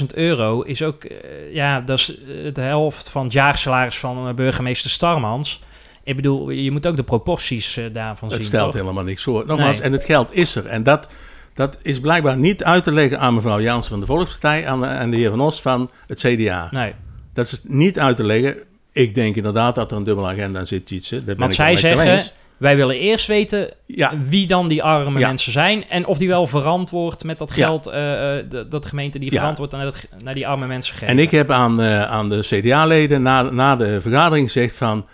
60.000 0.01 0.07
euro 0.14 0.61
is 0.62 0.83
ook, 0.83 1.05
eh, 1.05 1.18
ja, 1.55 1.81
dat 1.81 1.99
is 1.99 2.14
eh, 2.18 2.55
de 2.55 2.61
helft 2.61 3.09
van 3.11 3.24
het 3.24 3.33
jaarsalaris 3.33 3.99
van 3.99 4.28
eh, 4.28 4.35
burgemeester 4.35 4.91
Starmans. 4.91 5.62
Ik 6.05 6.16
bedoel, 6.16 6.51
je 6.51 6.70
moet 6.70 6.87
ook 6.87 6.97
de 6.97 7.03
proporties 7.03 7.76
eh, 7.76 7.85
daarvan 7.93 8.28
Het 8.28 8.37
zien. 8.37 8.47
stelt 8.47 8.64
toch? 8.72 8.81
helemaal 8.81 9.05
niks 9.05 9.22
voor. 9.22 9.45
Nogmaals, 9.47 9.76
Nee. 9.76 9.85
en 9.85 9.93
het 9.93 10.05
geld 10.05 10.35
is 10.35 10.55
er. 10.57 10.66
En 10.66 10.83
dat, 10.83 11.09
dat 11.55 11.78
is 11.83 12.01
blijkbaar 12.01 12.37
niet 12.37 12.64
uit 12.64 12.85
te 12.85 12.93
leggen 12.93 13.20
aan 13.20 13.35
mevrouw 13.35 13.61
Jans 13.61 13.89
van 13.89 14.01
de 14.01 14.07
Volkspartij 14.07 14.66
aan 14.68 14.81
de, 14.81 14.87
en 14.87 15.11
de 15.11 15.16
heer 15.16 15.31
Van 15.31 15.41
Os 15.41 15.62
van 15.62 15.91
het 16.07 16.18
CDA. 16.18 16.68
Nee. 16.70 16.93
Dat 17.35 17.47
is 17.47 17.61
niet 17.64 17.99
uit 17.99 18.16
te 18.16 18.24
leggen. 18.24 18.57
Ik 18.93 19.14
denk 19.14 19.37
inderdaad 19.37 19.74
dat 19.74 19.91
er 19.91 19.97
een 19.97 20.05
dubbele 20.05 20.28
agenda 20.28 20.64
zit, 20.64 20.91
Want 20.91 21.28
ik 21.28 21.37
wel 21.39 21.51
zij 21.51 21.76
zeggen. 21.76 22.22
Wij 22.61 22.77
willen 22.77 22.97
eerst 22.97 23.27
weten 23.27 23.71
Ja. 23.87 24.13
wie 24.19 24.47
dan 24.47 24.69
die 24.69 24.83
arme 24.83 25.19
Ja. 25.19 25.27
mensen 25.27 25.53
zijn. 25.53 25.85
En 25.89 26.07
of 26.07 26.19
die 26.19 26.29
wel 26.29 26.47
verantwoord 26.47 27.25
met 27.25 27.39
dat 27.39 27.51
geld, 27.51 27.87
eh, 27.87 28.39
eh, 28.39 28.45
de- 28.51 28.69
dat 28.69 28.83
de 28.83 28.89
gemeente 28.89 29.19
die 29.19 29.31
verantwoord 29.33 29.71
naar, 29.71 29.85
dat, 29.85 30.07
naar 30.25 30.35
die 30.35 30.49
arme 30.49 30.67
mensen 30.67 30.95
geeft. 30.97 31.11
En 31.11 31.19
ik 31.19 31.31
heb 31.31 31.51
aan, 31.51 31.83
aan 31.83 32.29
de 32.29 32.39
CDA-leden 32.41 33.23
na, 33.23 33.43
na 33.43 33.77
de 33.77 34.01
vergadering 34.01 34.47
gezegd 34.53 34.77
van... 34.77 35.07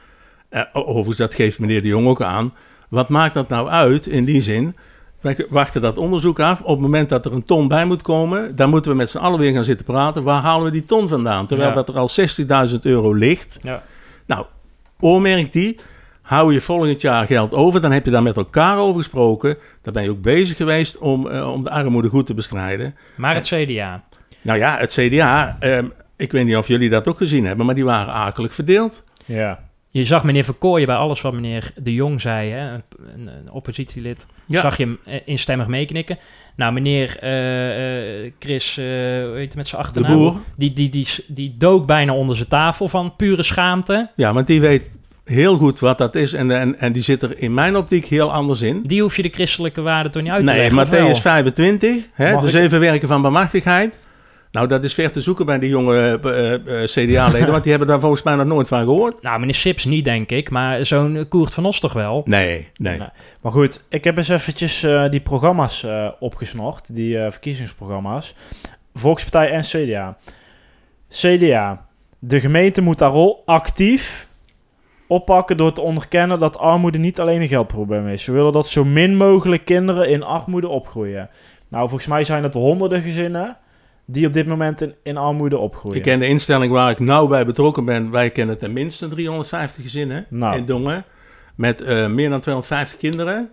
eh, 0.49 0.63
overigens, 0.73 1.17
dat 1.17 1.35
geeft 1.35 1.59
meneer 1.59 1.83
de 1.83 1.89
Jong 1.89 2.07
ook 2.07 2.23
aan. 2.23 2.53
Wat 2.89 3.09
maakt 3.09 3.35
dat 3.35 3.49
nou 3.49 3.69
uit 3.69 4.07
in 4.07 4.25
die 4.25 4.41
zin? 4.41 4.77
Wij 5.21 5.37
wachten 5.49 5.81
dat 5.81 5.99
onderzoek 5.99 6.41
af. 6.41 6.61
Op 6.61 6.69
het 6.69 6.81
moment 6.81 7.09
dat 7.09 7.25
er 7.27 7.33
een 7.33 7.45
ton 7.45 7.69
bij 7.69 7.85
moet 7.85 8.03
komen... 8.03 8.57
dan 8.57 8.71
moeten 8.71 8.91
we 8.91 8.97
met 8.97 9.11
z'n 9.11 9.19
allen 9.19 9.39
weer 9.39 9.53
gaan 9.53 9.65
zitten 9.65 9.87
praten. 9.87 10.23
Waar 10.23 10.43
halen 10.43 10.65
we 10.65 10.71
die 10.71 10.85
ton 10.85 11.09
vandaan? 11.09 11.47
Terwijl 11.47 11.73
dat 11.73 11.89
er 11.89 11.99
al 11.99 12.09
60.000 12.71 12.81
euro 12.83 13.13
ligt. 13.13 13.59
Ja. 13.63 13.83
Nou, 14.27 14.47
oormerk 15.01 15.53
die. 15.53 15.77
Hou 16.27 16.53
je 16.53 16.61
volgend 16.61 17.01
jaar 17.01 17.27
geld 17.27 17.55
over. 17.55 17.81
Dan 17.81 17.93
heb 17.93 18.05
je 18.05 18.11
daar 18.11 18.23
met 18.23 18.37
elkaar 18.37 18.79
over 18.79 19.01
gesproken. 19.03 19.57
Dan 19.83 19.93
ben 19.93 20.03
je 20.03 20.11
ook 20.11 20.23
bezig 20.23 20.57
geweest 20.57 20.99
om, 20.99 21.29
eh, 21.29 21.53
om 21.53 21.63
de 21.63 21.71
armoede 21.71 22.09
goed 22.09 22.27
te 22.27 22.35
bestrijden. 22.35 22.95
Maar 23.17 23.35
het 23.35 23.47
CDA. 23.47 24.05
Nou 24.43 24.59
ja, 24.59 24.77
het 24.79 24.93
CDA, 24.93 25.57
ehm, 25.61 25.87
ik 26.17 26.33
weet 26.33 26.45
niet 26.45 26.57
of 26.57 26.69
jullie 26.69 26.91
dat 26.91 27.09
ook 27.09 27.17
gezien 27.17 27.45
hebben, 27.45 27.67
maar 27.67 27.75
die 27.75 27.85
waren 27.85 28.13
akelig 28.15 28.55
verdeeld. 28.55 29.05
Ja. 29.25 29.65
Je 29.89 30.05
zag 30.05 30.25
meneer 30.25 30.45
Verkooyen 30.45 30.87
bij 30.87 30.97
alles 30.97 31.21
wat 31.21 31.33
meneer 31.33 31.73
De 31.83 31.95
Jong 31.95 32.21
zei, 32.21 32.51
hè, 32.51 32.73
een, 32.73 32.83
een, 33.15 33.27
een 33.27 33.51
oppositielid, 33.51 34.27
Ja. 34.47 34.61
zag 34.61 34.77
je 34.77 34.85
hem 34.85 34.99
eh, 35.05 35.21
instemmig 35.25 35.67
meeknikken. 35.67 36.19
Nou, 36.57 36.73
meneer 36.73 37.17
eh, 37.21 38.25
eh, 38.25 38.33
Chris, 38.39 38.79
eh 38.79 38.85
hoe 38.85 39.33
heet 39.35 39.47
het 39.47 39.57
met 39.57 39.67
zijn 39.67 39.83
achternaam? 39.83 40.17
Boer. 40.19 40.35
Die, 40.57 40.73
die, 40.73 40.89
die, 40.89 41.09
die 41.27 41.55
dook 41.59 41.87
bijna 41.87 42.15
onder 42.15 42.37
zijn 42.37 42.49
tafel 42.49 42.89
van 42.89 43.17
pure 43.17 43.43
schaamte. 43.43 44.11
Ja, 44.17 44.33
want 44.33 44.47
die 44.47 44.61
weet 44.61 44.91
heel 45.27 45.57
goed 45.57 45.79
wat 45.79 45.99
dat 45.99 46.15
is 46.15 46.33
en, 46.33 46.51
en, 46.51 46.81
en 46.81 46.93
die 46.93 47.03
zit 47.03 47.23
er 47.23 47.39
in 47.39 47.55
mijn 47.55 47.77
optiek 47.77 48.05
heel 48.07 48.33
anders 48.33 48.63
in. 48.63 48.83
Die 48.83 49.03
hoef 49.03 49.17
je 49.17 49.23
de 49.23 49.29
christelijke 49.29 49.81
waarden 49.81 50.13
toch 50.13 50.23
niet 50.23 50.31
uit 50.33 50.47
te 50.47 50.53
Nee, 50.53 50.71
leggen, 50.71 50.91
wel? 50.91 51.15
Matthäus 51.15 51.21
25, 51.21 52.05
hè, 52.13 52.33
Mag 52.33 52.41
de 52.41 52.47
ik- 52.47 52.53
zeven 52.53 52.81
werken 52.81 53.09
van 53.09 53.23
bemachtigheid. 53.23 53.99
Nou, 54.51 54.69
dat 54.69 54.85
is 54.85 54.95
ver 54.95 55.11
te 55.13 55.21
zoeken 55.23 55.47
bij 55.47 55.59
die 55.59 55.69
jonge 55.69 56.21
eh, 56.25 56.55
eh, 56.55 56.89
CDA-leden, 56.89 57.51
want 57.57 57.63
die 57.63 57.71
hebben 57.71 57.89
daar 57.89 58.01
volgens 58.01 58.23
mij 58.23 58.35
nog 58.35 58.47
nooit 58.47 58.69
van 58.69 58.81
gehoord. 58.83 59.23
Nou, 59.23 59.39
meneer 59.41 59.55
Sips 59.55 59.85
niet, 59.85 60.05
denk 60.05 60.31
ik, 60.31 60.51
maar 60.51 60.85
zo'n 60.87 61.17
eh, 61.17 61.25
Koert 61.29 61.55
van 61.55 61.65
Os 61.67 61.81
toch 61.81 61.93
wel? 61.93 62.23
Nee, 62.25 62.69
nee. 62.77 62.99
Nee. 62.99 63.09
Maar 63.41 63.53
goed, 63.53 63.85
ik 63.89 64.05
heb 64.05 64.17
eens 64.17 64.29
eventjes 64.29 64.83
eh, 64.83 65.09
die 65.11 65.21
programma's 65.21 65.85
eh 65.85 66.09
opgesnort, 66.19 66.95
die 66.95 67.19
eh, 67.19 67.31
verkiezingsprogramma's. 67.31 68.35
Volkspartij 68.95 69.51
en 69.51 69.63
CDA. 69.63 70.17
CDA. 71.11 71.87
De 72.19 72.41
gemeente 72.41 72.81
moet 72.81 73.01
haar 73.01 73.11
rol 73.11 73.43
actief 73.47 74.26
oppakken 75.09 75.57
door 75.57 75.73
te 75.73 75.81
onderkennen 75.81 76.39
dat 76.39 76.59
armoede 76.59 76.99
niet 76.99 77.21
alleen 77.21 77.41
een 77.41 77.49
geldprobleem 77.49 78.09
is. 78.09 78.27
We 78.27 78.33
willen 78.33 78.53
dat 78.53 78.67
zo 78.69 78.85
min 78.85 79.17
mogelijk 79.17 79.65
kinderen 79.65 80.09
in 80.09 80.23
armoede 80.23 80.69
opgroeien. 80.69 81.31
Nou, 81.69 81.89
volgens 81.89 82.09
mij 82.09 82.25
zijn 82.25 82.43
het 82.43 82.55
honderden 82.55 83.03
gezinnen 83.03 83.57
die 84.05 84.27
op 84.27 84.33
dit 84.33 84.47
moment 84.47 84.81
in, 84.81 84.95
in 85.03 85.17
armoede 85.17 85.59
opgroeien. 85.59 85.97
Ik 85.97 86.03
ken 86.03 86.19
de 86.19 86.27
instelling 86.27 86.73
waar 86.73 86.91
ik 86.91 86.99
nauw 86.99 87.27
bij 87.27 87.47
betrokken 87.47 87.85
ben. 87.85 88.11
Wij 88.11 88.31
kennen 88.31 88.59
ten 88.59 88.73
minste 88.73 89.09
350 89.09 89.83
gezinnen 89.83 90.27
Nou. 90.31 90.57
in 90.57 90.65
Dongen. 90.65 91.05
Met 91.55 91.81
eh, 91.81 92.07
meer 92.07 92.31
dan 92.31 92.41
250 92.41 92.99
kinderen. 92.99 93.49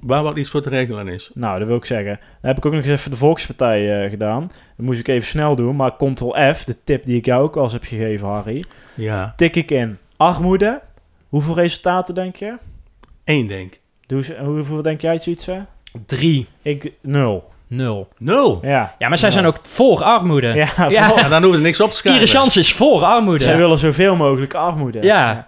Waar 0.00 0.22
wel 0.22 0.36
iets 0.36 0.50
voor 0.50 0.62
te 0.62 0.68
regelen 0.68 1.08
is. 1.08 1.30
Nou, 1.34 1.58
dat 1.58 1.68
wil 1.68 1.76
ik 1.76 1.84
zeggen. 1.84 2.18
Dan 2.40 2.50
heb 2.50 2.56
ik 2.56 2.66
ook 2.66 2.72
nog 2.72 2.82
eens 2.82 2.90
even 2.92 3.10
de 3.10 3.16
Volkspartij 3.16 4.04
eh, 4.04 4.10
gedaan. 4.10 4.50
Dat 4.76 4.86
moest 4.86 5.00
ik 5.00 5.08
even 5.08 5.28
snel 5.28 5.56
doen, 5.56 5.76
maar 5.76 5.96
Ctrl-F, 5.96 6.64
de 6.64 6.76
tip 6.84 7.04
die 7.04 7.16
ik 7.16 7.24
jou 7.24 7.42
ook 7.42 7.56
al 7.56 7.62
eens 7.62 7.72
heb 7.72 7.84
gegeven, 7.84 8.28
Harry. 8.28 8.64
Ja. 8.94 9.32
Tik 9.36 9.56
ik 9.56 9.70
in 9.70 9.98
armoede. 10.22 10.80
Hoeveel 11.28 11.54
resultaten 11.54 12.14
denk 12.14 12.36
je? 12.36 12.54
Eén 13.24 13.46
denk. 13.46 13.78
Doe 14.06 14.24
ze- 14.24 14.38
hoeveel 14.44 14.82
denk 14.82 15.00
jij 15.00 15.18
zoiets? 15.18 15.46
hè? 15.46 15.58
Drie. 16.06 16.46
Ik, 16.62 16.92
nul. 17.00 17.50
Nul. 17.66 18.08
Nul? 18.18 18.58
Ja. 18.62 18.94
Ja, 18.98 19.08
maar 19.08 19.18
zij 19.18 19.28
Ja. 19.28 19.34
zijn 19.34 19.46
ook 19.46 19.56
voor 19.62 20.02
armoede. 20.02 20.46
Ja, 20.54 20.66
voor- 20.66 20.90
Ja, 20.92 21.28
dan 21.28 21.42
hoeft 21.42 21.54
er 21.54 21.60
niks 21.60 21.80
op 21.80 21.90
te 21.90 21.96
schrijven. 21.96 22.20
Iedere 22.22 22.38
chance 22.38 22.58
is 22.58 22.72
voor 22.72 23.02
armoede. 23.04 23.44
Zij 23.44 23.56
willen 23.56 23.78
zoveel 23.78 24.16
mogelijk 24.16 24.54
armoede. 24.54 25.02
Ja. 25.02 25.46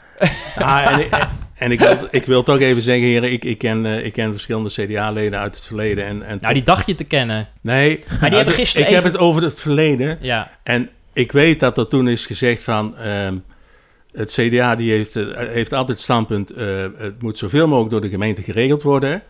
Ah, 0.56 0.86
en 0.92 0.98
ik, 1.00 1.08
en 1.54 1.72
ik, 1.72 1.80
wil, 1.80 2.08
ik 2.10 2.24
wil 2.24 2.42
toch 2.42 2.58
even 2.58 2.82
zeggen, 2.82 3.06
heren, 3.06 3.32
ik, 3.32 3.44
ik, 3.44 3.58
ken, 3.58 3.86
eh, 3.86 4.04
ik 4.04 4.12
ken 4.12 4.30
verschillende 4.32 4.70
CDA-leden 4.70 5.38
uit 5.38 5.54
het 5.54 5.66
verleden. 5.66 6.04
En, 6.06 6.22
en 6.26 6.38
Nou, 6.40 6.54
die 6.54 6.62
dacht 6.62 6.86
je 6.86 6.94
te 6.94 7.04
kennen. 7.04 7.48
Nee, 7.60 7.88
Maar 7.98 8.08
die 8.08 8.18
nou, 8.20 8.34
hebben 8.34 8.54
gisteren 8.54 8.88
Ik 8.88 8.94
heb 8.94 9.04
het 9.04 9.18
over 9.18 9.42
het 9.42 9.58
verleden. 9.60 10.18
Ja. 10.20 10.50
En 10.62 10.88
ik 11.12 11.32
weet 11.32 11.60
dat 11.60 11.78
er 11.78 11.88
toen 11.88 12.08
is 12.08 12.26
gezegd 12.26 12.62
van... 12.62 12.96
ehm, 12.96 13.34
het 14.14 14.32
CDA 14.32 14.76
die 14.76 14.92
heeft, 14.92 15.16
eh, 15.16 15.36
heeft 15.36 15.72
altijd 15.72 15.96
het 15.96 16.00
standpunt... 16.06 16.50
eh, 16.50 16.86
het 16.96 17.22
moet 17.22 17.38
zoveel 17.38 17.66
mogelijk 17.68 17.90
door 17.90 18.00
de 18.00 18.08
gemeente 18.08 18.42
geregeld 18.42 18.82
worden. 18.82 19.22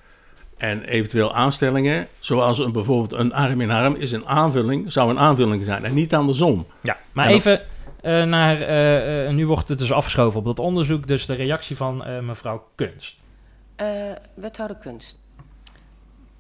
En 0.57 0.83
eventueel 0.85 1.35
aanstellingen, 1.35 2.09
zoals 2.19 2.59
een, 2.59 2.73
bijvoorbeeld 2.73 3.13
een 3.21 3.33
arm 3.33 3.61
in 3.61 3.71
arm... 3.71 3.95
is 3.95 4.13
een 4.13 4.27
aanvulling, 4.27 4.93
zou 4.93 5.11
een 5.11 5.19
aanvulling 5.19 5.65
zijn 5.65 5.85
en 5.85 5.95
niet 5.95 6.15
andersom. 6.15 6.67
Ja, 6.83 6.97
maar 7.13 7.25
dan- 7.29 7.35
even 7.35 7.61
eh, 8.01 8.25
naar... 8.25 8.59
nu 9.33 9.47
wordt 9.47 9.69
het 9.69 9.79
dus 9.79 9.93
afgeschoven 9.93 10.39
op 10.39 10.45
dat 10.47 10.59
onderzoek. 10.59 11.07
Dus 11.07 11.27
de 11.27 11.35
reactie 11.35 11.77
van 11.77 12.05
eh, 12.05 12.21
mevrouw 12.21 12.67
Kunst. 12.75 13.23
Eh, 13.77 13.87
wethouder 14.35 14.77
Kunst. 14.77 15.23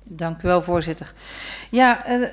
Dank 0.05 0.42
u 0.42 0.47
wel, 0.49 0.62
voorzitter. 0.62 1.12
Ja, 1.70 2.07
eh, 2.07 2.28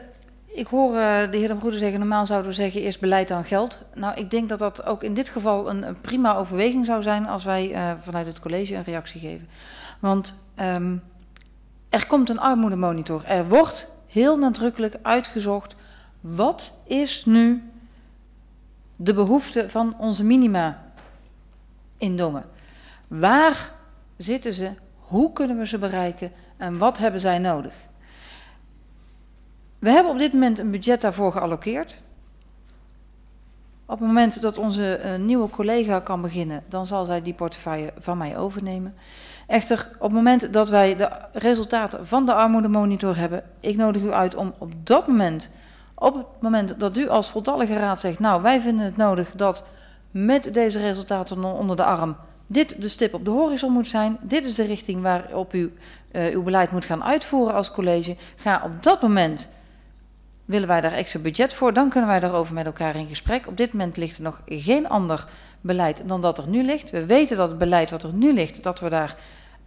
ik 0.54 0.68
hoor 0.68 0.96
eh, 0.96 1.32
de 1.32 1.38
heer 1.38 1.48
de 1.48 1.56
Broeder 1.56 1.80
zeggen, 1.80 2.00
normaal 2.00 2.26
zouden 2.26 2.50
we 2.50 2.56
zeggen 2.56 2.82
eerst 2.82 3.00
beleid 3.00 3.28
dan 3.28 3.46
geld. 3.46 3.86
Nou, 3.96 4.16
ik 4.16 4.30
denk 4.30 4.50
dat 4.50 4.60
dat 4.60 4.86
ook 4.86 5.04
in 5.04 5.14
dit 5.14 5.30
geval 5.30 5.70
een, 5.70 5.88
een 5.88 6.02
prima 6.02 6.36
overweging 6.36 6.86
zou 6.86 7.02
zijn 7.02 7.28
als 7.28 7.44
wij 7.44 7.74
eh, 7.74 7.92
vanuit 8.02 8.26
het 8.26 8.40
college 8.40 8.76
een 8.76 8.84
reactie 8.84 9.20
geven. 9.20 9.48
Want 10.00 10.44
ehm, 10.56 10.96
er 11.90 12.08
komt 12.08 12.30
een 12.30 12.40
armoedemonitor. 12.40 13.24
Er 13.26 13.48
wordt 13.48 13.88
heel 14.08 14.38
nadrukkelijk 14.38 14.96
uitgezocht, 15.02 15.76
wat 16.20 16.74
is 16.84 17.26
nu 17.26 17.72
de 18.96 19.14
behoefte 19.14 19.70
van 19.70 19.94
onze 19.98 20.24
minima 20.24 20.84
in 21.98 22.18
Dongen? 22.18 22.46
Waar 23.08 23.72
zitten 24.18 24.54
ze? 24.54 24.72
Hoe 24.98 25.34
kunnen 25.34 25.58
we 25.58 25.68
ze 25.68 25.78
bereiken? 25.78 26.32
En 26.58 26.78
wat 26.78 26.98
hebben 26.98 27.20
zij 27.20 27.38
nodig? 27.38 27.74
We 29.82 29.90
hebben 29.92 30.12
op 30.12 30.20
dit 30.20 30.34
moment 30.34 30.60
een 30.60 30.72
budget 30.72 31.02
daarvoor 31.02 31.32
gealloceerd. 31.32 32.00
Op 33.86 34.00
het 34.00 34.08
moment 34.08 34.42
dat 34.42 34.58
onze 34.58 34.96
eh, 34.96 35.20
nieuwe 35.20 35.50
collega 35.50 36.00
kan 36.00 36.22
beginnen, 36.22 36.64
dan 36.70 36.86
zal 36.86 37.06
zij 37.06 37.22
die 37.22 37.34
portefeuille 37.34 37.94
van 38.00 38.18
mij 38.18 38.38
overnemen. 38.38 38.96
Echter, 39.48 39.88
op 39.94 40.02
het 40.02 40.12
moment 40.12 40.54
dat 40.54 40.70
wij 40.70 40.96
de 40.96 41.10
resultaten 41.34 42.08
van 42.08 42.26
de 42.26 42.34
armoedemonitor 42.34 43.18
hebben, 43.18 43.44
ik 43.60 43.76
nodig 43.76 44.02
u 44.02 44.12
uit 44.12 44.36
om 44.36 44.54
op 44.58 44.72
dat 44.84 45.08
moment, 45.08 45.56
op 45.96 46.14
het 46.14 46.26
moment 46.40 46.80
dat 46.80 46.98
u 46.98 47.10
als 47.10 47.32
voltallige 47.32 47.74
raad 47.74 48.00
zegt, 48.00 48.20
nou 48.20 48.42
wij 48.42 48.62
vinden 48.62 48.86
het 48.86 48.98
nodig 48.98 49.32
dat 49.36 49.68
met 50.12 50.54
deze 50.54 50.80
resultaten 50.80 51.44
onder 51.44 51.76
de 51.76 51.84
arm 51.84 52.16
dit 52.48 52.82
de 52.82 52.90
stip 52.90 53.14
op 53.14 53.26
de 53.26 53.32
horizon 53.32 53.72
moet 53.72 53.88
zijn. 53.88 54.18
Dit 54.22 54.46
is 54.46 54.56
de 54.56 54.64
richting 54.64 55.02
waarop 55.02 55.54
u 55.54 55.74
uh, 56.12 56.34
uw 56.34 56.44
beleid 56.44 56.72
moet 56.72 56.86
gaan 56.86 57.04
uitvoeren 57.04 57.54
als 57.54 57.72
college. 57.72 58.16
Ga 58.36 58.62
op 58.66 58.84
dat 58.84 59.02
moment, 59.02 59.50
willen 60.52 60.68
wij 60.68 60.82
daar 60.82 60.94
extra 60.94 61.20
budget 61.20 61.54
voor, 61.54 61.74
dan 61.74 61.90
kunnen 61.90 62.10
wij 62.10 62.20
daarover 62.20 62.54
met 62.54 62.66
elkaar 62.66 62.96
in 62.96 63.08
gesprek. 63.08 63.48
Op 63.48 63.58
dit 63.58 63.72
moment 63.72 63.98
ligt 63.98 64.18
er 64.18 64.24
nog 64.24 64.42
geen 64.46 64.90
ander 64.90 65.28
beleid 65.62 66.04
dan 66.06 66.22
dat 66.22 66.38
er 66.38 66.48
nu 66.48 66.64
ligt. 66.64 66.90
We 66.90 67.06
weten 67.06 67.38
dat 67.38 67.50
het 67.50 67.58
beleid 67.58 67.90
wat 67.90 68.04
er 68.04 68.14
nu 68.14 68.34
ligt, 68.34 68.64
dat 68.64 68.80
we 68.80 68.90
daar 68.90 69.16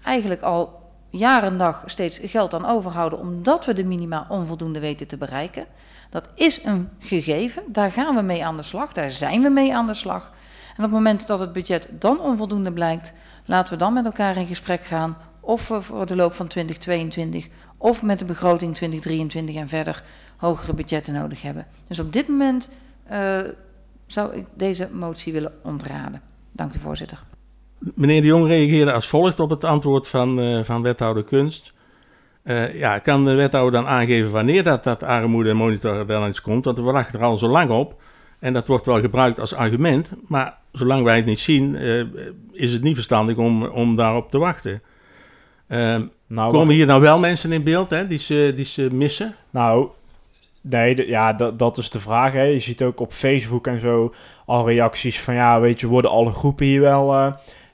eigenlijk 0.02 0.42
al 0.42 0.82
jaar 1.10 1.42
en 1.42 1.58
dag 1.58 1.82
steeds 1.86 2.18
geld 2.22 2.54
aan 2.54 2.66
overhouden, 2.66 3.18
omdat 3.18 3.64
we 3.64 3.72
de 3.72 3.84
minima 3.84 4.26
onvoldoende 4.28 4.80
weten 4.80 5.06
te 5.06 5.16
bereiken. 5.16 5.66
Dat 6.10 6.28
is 6.34 6.64
een 6.64 6.88
gegeven, 6.98 7.62
daar 7.66 7.92
gaan 7.92 8.14
we 8.14 8.22
mee 8.22 8.44
aan 8.44 8.56
de 8.56 8.62
slag, 8.62 8.92
daar 8.92 9.10
zijn 9.10 9.42
we 9.42 9.48
mee 9.48 9.74
aan 9.74 9.86
de 9.86 9.94
slag. 9.94 10.32
En 10.76 10.84
op 10.84 10.90
het 10.90 10.90
moment 10.90 11.26
dat 11.26 11.40
het 11.40 11.52
budget 11.52 11.88
dan 11.90 12.20
onvoldoende 12.20 12.72
blijkt, 12.72 13.12
laten 13.44 13.72
we 13.72 13.78
dan 13.78 13.92
met 13.92 14.04
elkaar 14.04 14.36
in 14.36 14.46
gesprek 14.46 14.84
gaan 14.84 15.16
of 15.40 15.68
we 15.68 15.82
voor 15.82 16.06
de 16.06 16.16
loop 16.16 16.34
van 16.34 16.48
2022 16.48 17.48
of 17.76 18.02
met 18.02 18.18
de 18.18 18.24
begroting 18.24 18.74
2023 18.74 19.54
en 19.54 19.68
verder 19.68 20.02
hogere 20.44 20.74
budgetten 20.74 21.14
nodig 21.14 21.42
hebben. 21.42 21.66
Dus 21.88 21.98
op 21.98 22.12
dit 22.12 22.28
moment 22.28 22.74
uh, 23.10 23.40
zou 24.06 24.34
ik 24.34 24.46
deze 24.54 24.88
motie 24.92 25.32
willen 25.32 25.52
ontraden. 25.62 26.20
Dank 26.52 26.74
u 26.74 26.78
voorzitter. 26.78 27.18
Meneer 27.78 28.20
de 28.20 28.26
Jong 28.26 28.46
reageerde 28.46 28.92
als 28.92 29.08
volgt 29.08 29.40
op 29.40 29.50
het 29.50 29.64
antwoord 29.64 30.08
van, 30.08 30.40
uh, 30.40 30.64
van 30.64 30.82
wethouder 30.82 31.24
Kunst. 31.24 31.72
Uh, 32.44 32.78
ja, 32.78 32.98
kan 32.98 33.24
de 33.24 33.34
wethouder 33.34 33.72
dan 33.72 33.90
aangeven 33.90 34.30
wanneer 34.30 34.62
dat, 34.62 34.84
dat 34.84 35.02
armoede 35.02 35.54
monitor 35.54 36.06
wel 36.06 36.26
eens 36.26 36.40
komt? 36.40 36.64
Want 36.64 36.76
we 36.76 36.82
wachten 36.82 37.20
er 37.20 37.26
al 37.26 37.36
zo 37.36 37.48
lang 37.48 37.70
op. 37.70 38.02
En 38.38 38.52
dat 38.52 38.66
wordt 38.66 38.86
wel 38.86 39.00
gebruikt 39.00 39.40
als 39.40 39.54
argument. 39.54 40.10
Maar 40.28 40.58
zolang 40.72 41.04
wij 41.04 41.16
het 41.16 41.24
niet 41.24 41.38
zien, 41.38 41.74
uh, 41.74 42.04
is 42.52 42.72
het 42.72 42.82
niet 42.82 42.94
verstandig 42.94 43.36
om, 43.36 43.64
om 43.64 43.96
daarop 43.96 44.30
te 44.30 44.38
wachten. 44.38 44.82
Uh, 45.68 46.00
nou, 46.26 46.52
komen 46.52 46.74
hier 46.74 46.86
nou 46.86 47.00
wel 47.00 47.18
mensen 47.18 47.52
in 47.52 47.62
beeld 47.62 47.90
hè, 47.90 48.06
die, 48.06 48.18
ze, 48.18 48.52
die 48.56 48.64
ze 48.64 48.88
missen? 48.92 49.34
Nou, 49.50 49.88
nee, 50.70 50.94
de, 50.94 51.06
ja, 51.06 51.32
dat, 51.32 51.58
dat 51.58 51.78
is 51.78 51.90
de 51.90 52.00
vraag. 52.00 52.32
Hè. 52.32 52.42
Je 52.42 52.60
ziet 52.60 52.82
ook 52.82 53.00
op 53.00 53.12
Facebook 53.12 53.66
en 53.66 53.80
zo 53.80 54.14
al 54.46 54.66
reacties 54.66 55.20
van... 55.20 55.34
ja, 55.34 55.60
weet 55.60 55.80
je, 55.80 55.86
worden 55.86 56.10
alle 56.10 56.32
groepen 56.32 56.66
hier 56.66 56.80
wel 56.80 57.14
uh, 57.14 57.32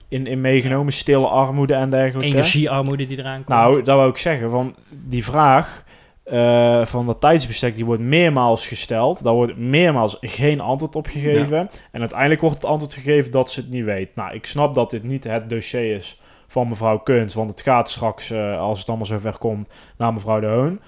in, 0.09 0.27
in 0.27 0.41
meegenomen? 0.41 0.93
Stille 0.93 1.27
armoede 1.27 1.75
en 1.75 1.91
dergelijke. 1.91 2.33
Energiearmoede 2.33 3.07
die 3.07 3.19
eraan 3.19 3.45
komt. 3.45 3.59
Nou, 3.59 3.75
dat 3.75 3.97
wou 3.97 4.11
ik 4.11 4.17
zeggen. 4.17 4.51
Van 4.51 4.75
die 4.91 5.25
vraag 5.25 5.85
uh, 6.33 6.85
van 6.85 7.07
dat 7.07 7.21
tijdsbestek... 7.21 7.77
die 7.77 7.85
wordt 7.85 8.03
meermaals 8.03 8.67
gesteld. 8.67 9.23
Daar 9.23 9.35
wordt 9.35 9.57
meermaals 9.57 10.17
geen 10.21 10.61
antwoord 10.61 10.97
op 10.97 11.07
gegeven. 11.07 11.57
Ja. 11.57 11.69
En 11.91 12.01
uiteindelijk 12.01 12.41
wordt 12.41 12.57
het 12.57 12.67
antwoord 12.67 12.95
gegeven 12.95 13.31
dat 13.31 13.51
ze 13.51 13.61
het 13.61 13.71
niet 13.71 13.85
weet. 13.85 14.15
Nou, 14.15 14.35
ik 14.35 14.47
snap 14.47 14.75
dat 14.75 14.91
dit 14.91 15.03
niet 15.03 15.25
het 15.25 15.51
dossier 15.51 15.95
is 15.95 16.21
van 16.49 16.69
mevrouw 16.69 16.99
Kunst. 16.99 17.35
Want 17.35 17.51
het 17.51 17.63
gaat 17.63 17.91
straks, 17.91 18.31
uh, 18.31 18.61
als 18.61 18.79
het 18.79 18.89
allemaal 18.89 19.07
zover 19.07 19.39
komt, 19.39 19.69
naar 19.99 20.13
mevrouw 20.13 20.41
De 20.41 20.47
Hoon. 20.47 20.81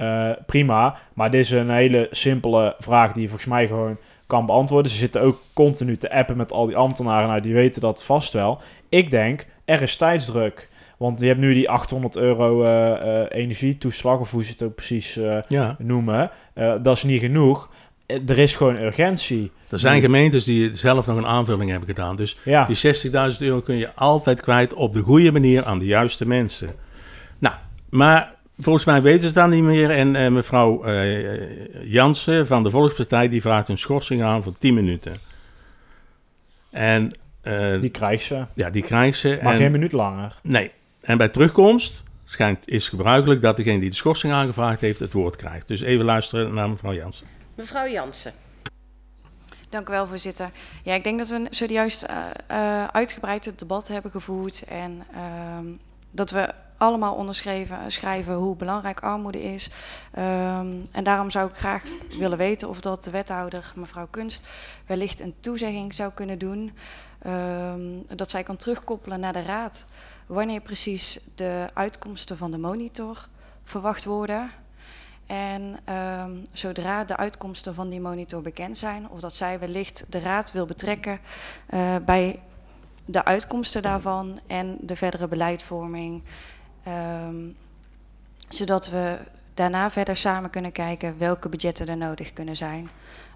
Uh, 0.00 0.30
prima, 0.46 0.96
maar 1.14 1.30
dit 1.30 1.40
is 1.40 1.50
een 1.50 1.70
hele 1.70 2.08
simpele 2.10 2.74
vraag 2.78 3.12
die 3.12 3.22
je 3.22 3.28
volgens 3.28 3.48
mij 3.48 3.66
gewoon 3.66 3.96
kan 4.26 4.46
beantwoorden. 4.46 4.92
Ze 4.92 4.98
zitten 4.98 5.22
ook 5.22 5.42
continu 5.52 5.96
te 5.96 6.10
appen 6.10 6.36
met 6.36 6.52
al 6.52 6.66
die 6.66 6.76
ambtenaren. 6.76 7.28
Nou, 7.28 7.40
die 7.40 7.54
weten 7.54 7.80
dat 7.80 8.04
vast 8.04 8.32
wel. 8.32 8.60
Ik 8.88 9.10
denk, 9.10 9.46
er 9.64 9.82
is 9.82 9.96
tijdsdruk. 9.96 10.68
Want 10.96 11.20
je 11.20 11.26
hebt 11.26 11.38
nu 11.38 11.54
die 11.54 11.70
800 11.70 12.16
euro 12.16 12.62
uh, 12.62 12.68
uh, 12.68 13.22
energietoeslag, 13.28 14.18
of 14.18 14.30
hoe 14.30 14.44
ze 14.44 14.52
het 14.52 14.62
ook 14.62 14.74
precies 14.74 15.20
ja. 15.48 15.76
noemen. 15.78 16.30
dat 16.54 16.96
is 16.96 17.02
niet 17.02 17.20
genoeg. 17.20 17.70
Er 18.06 18.38
is 18.38 18.56
gewoon 18.56 18.76
urgentie. 18.76 19.50
Er 19.68 19.78
zijn 19.78 20.00
gemeentes 20.00 20.44
die 20.44 20.74
zelf 20.74 21.06
nog 21.06 21.16
een 21.16 21.26
aanvulling 21.26 21.70
hebben 21.70 21.88
gedaan. 21.88 22.16
Dus 22.16 22.38
ja. 22.44 22.66
die 22.66 22.96
60.000 23.32 23.38
euro 23.38 23.60
kun 23.60 23.76
je 23.76 23.94
altijd 23.94 24.40
kwijt 24.40 24.74
op 24.74 24.92
de 24.92 25.00
goede 25.00 25.32
manier 25.32 25.64
aan 25.64 25.78
de 25.78 25.84
juiste 25.84 26.26
mensen. 26.26 26.70
Nou, 27.38 27.54
maar 27.90 28.34
volgens 28.58 28.84
mij 28.84 29.02
weten 29.02 29.28
ze 29.28 29.34
dat 29.34 29.48
niet 29.48 29.62
meer. 29.62 29.90
En 29.90 30.14
uh, 30.14 30.28
mevrouw 30.28 30.86
uh, 30.86 31.84
Jansen 31.84 32.46
van 32.46 32.62
de 32.62 32.70
Volkspartij 32.70 33.28
die 33.28 33.40
vraagt 33.40 33.68
een 33.68 33.78
schorsing 33.78 34.22
aan 34.22 34.42
van 34.42 34.56
10 34.58 34.74
minuten. 34.74 35.16
En, 36.70 37.12
uh, 37.42 37.80
die 37.80 37.90
krijgt 37.90 38.24
ze. 38.24 38.44
Ja, 38.54 38.70
die 38.70 38.82
krijgt 38.82 39.18
ze. 39.18 39.38
Maar 39.42 39.52
en, 39.52 39.58
geen 39.58 39.72
minuut 39.72 39.92
langer. 39.92 40.38
Nee. 40.42 40.70
En 41.00 41.18
bij 41.18 41.28
terugkomst 41.28 42.02
schijnt, 42.24 42.58
is 42.64 42.88
gebruikelijk 42.88 43.42
dat 43.42 43.56
degene 43.56 43.80
die 43.80 43.90
de 43.90 43.96
schorsing 43.96 44.32
aangevraagd 44.32 44.80
heeft 44.80 45.00
het 45.00 45.12
woord 45.12 45.36
krijgt. 45.36 45.68
Dus 45.68 45.80
even 45.80 46.04
luisteren 46.04 46.54
naar 46.54 46.70
mevrouw 46.70 46.94
Jansen. 46.94 47.26
Mevrouw 47.54 47.88
Jansen. 47.88 48.32
Dank 49.68 49.88
u 49.88 49.92
wel, 49.92 50.06
voorzitter. 50.06 50.50
Ja, 50.82 50.94
ik 50.94 51.04
denk 51.04 51.18
dat 51.18 51.28
we 51.28 51.46
zojuist 51.50 52.06
uh, 52.10 52.16
uh, 52.50 52.84
uitgebreid 52.84 53.44
het 53.44 53.58
debat 53.58 53.88
hebben 53.88 54.10
gevoerd 54.10 54.64
en 54.68 55.02
uh, 55.14 55.18
dat 56.10 56.30
we 56.30 56.54
allemaal 56.78 57.14
onderschreven 57.14 57.92
schrijven 57.92 58.34
hoe 58.34 58.56
belangrijk 58.56 59.00
armoede 59.00 59.42
is. 59.42 59.70
Um, 60.18 60.86
en 60.92 61.04
daarom 61.04 61.30
zou 61.30 61.48
ik 61.48 61.56
graag 61.56 61.84
willen 62.18 62.38
weten 62.38 62.68
of 62.68 62.80
dat 62.80 63.04
de 63.04 63.10
wethouder, 63.10 63.72
mevrouw 63.74 64.06
Kunst, 64.10 64.46
wellicht 64.86 65.20
een 65.20 65.34
toezegging 65.40 65.94
zou 65.94 66.12
kunnen 66.12 66.38
doen. 66.38 66.72
Um, 67.26 68.06
dat 68.16 68.30
zij 68.30 68.42
kan 68.42 68.56
terugkoppelen 68.56 69.20
naar 69.20 69.32
de 69.32 69.42
raad 69.42 69.84
wanneer 70.26 70.60
precies 70.60 71.20
de 71.34 71.68
uitkomsten 71.74 72.36
van 72.36 72.50
de 72.50 72.58
monitor 72.58 73.28
verwacht 73.64 74.04
worden. 74.04 74.50
En 75.26 75.78
um, 75.94 76.42
zodra 76.52 77.04
de 77.04 77.16
uitkomsten 77.16 77.74
van 77.74 77.88
die 77.88 78.00
monitor 78.00 78.42
bekend 78.42 78.78
zijn, 78.78 79.08
of 79.08 79.20
dat 79.20 79.34
zij 79.34 79.58
wellicht 79.58 80.12
de 80.12 80.18
raad 80.18 80.52
wil 80.52 80.66
betrekken 80.66 81.20
uh, 81.70 81.96
bij 82.04 82.42
de 83.04 83.24
uitkomsten 83.24 83.82
daarvan 83.82 84.40
en 84.46 84.78
de 84.80 84.96
verdere 84.96 85.28
beleidvorming. 85.28 86.22
Um, 87.26 87.56
zodat 88.48 88.90
we 88.90 89.16
daarna 89.54 89.90
verder 89.90 90.16
samen 90.16 90.50
kunnen 90.50 90.72
kijken 90.72 91.18
welke 91.18 91.48
budgetten 91.48 91.86
er 91.86 91.96
nodig 91.96 92.32
kunnen 92.32 92.56
zijn. 92.56 92.90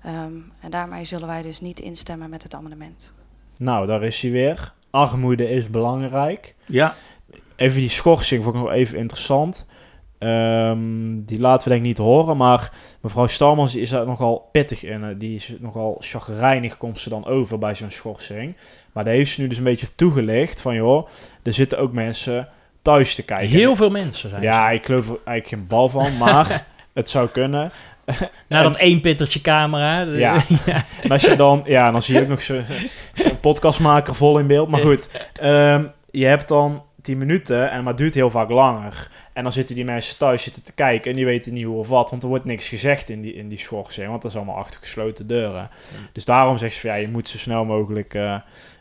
Um, 0.07 0.53
en 0.61 0.70
daarmee 0.70 1.05
zullen 1.05 1.26
wij 1.26 1.42
dus 1.42 1.61
niet 1.61 1.80
instemmen 1.80 2.30
met 2.30 2.42
het 2.42 2.55
amendement. 2.55 3.14
Nou, 3.57 3.86
daar 3.86 4.03
is 4.03 4.20
hij 4.20 4.30
weer. 4.30 4.72
Armoede 4.90 5.48
is 5.48 5.70
belangrijk. 5.70 6.55
Ja. 6.66 6.94
Even 7.57 7.80
die 7.80 7.90
schorsing 7.90 8.44
vond 8.44 8.57
ik 8.57 8.62
nog 8.62 8.72
even 8.72 8.98
interessant. 8.98 9.66
Um, 10.18 11.24
die 11.24 11.40
laten 11.40 11.64
we 11.64 11.74
denk 11.74 11.82
ik 11.82 11.88
niet 11.88 11.98
horen, 11.98 12.36
maar 12.36 12.72
mevrouw 13.00 13.26
Stalmans 13.26 13.74
is 13.74 13.90
daar 13.90 14.07
nogal 14.07 14.48
pittig 14.53 14.84
in. 14.84 15.18
Die 15.18 15.34
is 15.34 15.55
nogal 15.61 15.96
chagrijnig, 16.00 16.76
komt 16.76 16.98
ze 16.98 17.09
dan 17.09 17.26
over 17.26 17.59
bij 17.59 17.74
zo'n 17.74 17.90
schorsing. 17.90 18.57
Maar 18.92 19.05
daar 19.05 19.14
heeft 19.14 19.32
ze 19.32 19.40
nu 19.40 19.46
dus 19.46 19.59
een 19.59 19.64
beetje 19.64 19.94
toegelicht 19.94 20.61
van, 20.61 20.74
joh, 20.74 21.09
er 21.42 21.53
zitten 21.53 21.78
ook 21.78 21.92
mensen 21.92 22.48
thuis 22.83 23.14
te 23.14 23.24
kijken. 23.24 23.49
Heel 23.49 23.76
veel 23.76 23.91
mensen 23.91 24.30
zijn 24.30 24.43
Ja, 24.43 24.70
ik 24.70 24.85
geloof 24.85 25.09
er 25.09 25.18
eigenlijk 25.24 25.49
geen 25.49 25.66
bal 25.66 25.89
van, 25.89 26.16
maar 26.16 26.66
het 26.95 27.11
zou 27.11 27.28
kunnen. 27.28 27.72
Nou, 28.49 28.62
dat 28.62 28.76
één 28.76 29.01
pittertje 29.01 29.41
camera. 29.41 30.01
Ja. 30.01 30.35
ja. 30.66 30.85
En 31.03 31.11
als 31.11 31.22
je 31.22 31.37
dan, 31.37 31.62
ja, 31.64 31.91
dan 31.91 32.03
zie 32.03 32.14
je 32.14 32.20
ook 32.20 32.28
nog 32.28 32.43
zo'n 32.43 32.62
zo 33.14 33.30
podcastmaker 33.41 34.14
vol 34.14 34.39
in 34.39 34.47
beeld. 34.47 34.68
Maar 34.68 34.80
goed, 34.80 35.28
um, 35.43 35.93
je 36.11 36.26
hebt 36.26 36.49
dan 36.49 36.83
10 37.03 37.18
minuten 37.18 37.70
en 37.70 37.78
maar 37.78 37.92
het 37.92 37.96
duurt 37.96 38.14
heel 38.14 38.30
vaak 38.30 38.50
langer. 38.50 39.11
En 39.32 39.42
dan 39.42 39.53
zitten 39.53 39.74
die 39.74 39.84
mensen 39.84 40.18
thuis 40.18 40.42
zitten 40.42 40.64
te 40.64 40.74
kijken 40.74 41.11
en 41.11 41.16
die 41.16 41.24
weten 41.24 41.53
niet 41.53 41.64
hoe 41.64 41.78
of 41.78 41.88
wat, 41.88 42.11
want 42.11 42.22
er 42.22 42.28
wordt 42.28 42.44
niks 42.44 42.68
gezegd 42.68 43.08
in 43.08 43.20
die, 43.20 43.34
in 43.34 43.49
die 43.49 43.58
schorsing, 43.58 44.08
want 44.08 44.22
dat 44.22 44.30
is 44.30 44.37
allemaal 44.37 44.57
achter 44.57 44.80
gesloten 44.80 45.26
deuren. 45.26 45.70
Mm. 45.70 46.07
Dus 46.12 46.24
daarom 46.24 46.58
zegt 46.58 46.74
ze 46.74 46.80
van 46.80 46.91
ja, 46.91 46.96
je 46.96 47.08
moet 47.08 47.29
zo 47.29 47.38
snel 47.38 47.64
mogelijk 47.64 48.14
uh, 48.14 48.34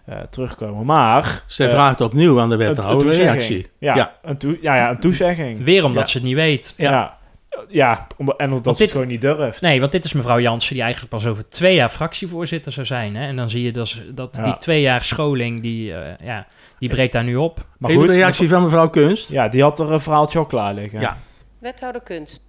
uh, 0.09 0.19
terugkomen. 0.29 0.85
Maar... 0.85 1.43
Ze 1.47 1.63
uh, 1.63 1.69
vraagt 1.69 2.01
opnieuw 2.01 2.39
aan 2.39 2.49
de 2.49 2.55
wethouder 2.55 3.07
een 3.07 3.13
reactie. 3.13 3.67
Ja, 3.77 3.95
ja. 3.95 4.15
Een 4.21 4.37
toe, 4.37 4.57
ja, 4.61 4.75
ja, 4.75 4.89
een 4.89 4.99
toezegging. 4.99 5.63
Weer 5.63 5.83
omdat 5.83 6.03
ja. 6.03 6.07
ze 6.07 6.17
het 6.17 6.27
niet 6.27 6.35
weet. 6.35 6.73
Ja. 6.77 7.19
Ja. 7.67 8.07
En 8.37 8.51
omdat 8.51 8.77
ze 8.77 8.83
het 8.83 8.91
gewoon 8.91 9.07
niet 9.07 9.21
durft. 9.21 9.61
Nee, 9.61 9.79
want 9.79 9.91
dit 9.91 10.03
is 10.03 10.13
mevrouw 10.13 10.39
Jansen 10.39 10.73
die 10.73 10.83
eigenlijk 10.83 11.13
pas 11.13 11.25
over 11.25 11.49
twee 11.49 11.75
jaar 11.75 11.89
fractievoorzitter 11.89 12.71
zou 12.71 12.85
zijn. 12.85 13.15
Hè? 13.15 13.27
En 13.27 13.35
dan 13.35 13.49
zie 13.49 13.63
je 13.63 13.71
dus 13.71 14.03
dat 14.13 14.35
ja. 14.35 14.43
die 14.43 14.57
twee 14.57 14.81
jaar 14.81 15.03
scholing, 15.03 15.61
die, 15.61 15.91
uh, 15.91 16.17
ja, 16.23 16.47
die 16.79 16.89
breekt 16.89 17.13
daar 17.13 17.23
nu 17.23 17.35
op. 17.35 17.65
Maar 17.77 17.89
Even 17.89 18.03
goed, 18.03 18.11
de 18.11 18.17
reactie 18.17 18.49
van 18.49 18.63
mevrouw 18.63 18.89
Kunst. 18.89 19.29
Ja, 19.29 19.47
die 19.47 19.61
had 19.61 19.79
er 19.79 19.91
een 19.91 20.01
verhaaltje 20.01 20.39
al 20.39 20.45
klaar 20.45 20.73
liggen. 20.73 20.99
Ja. 20.99 21.17
Wethouder 21.59 22.01
Kunst. 22.01 22.43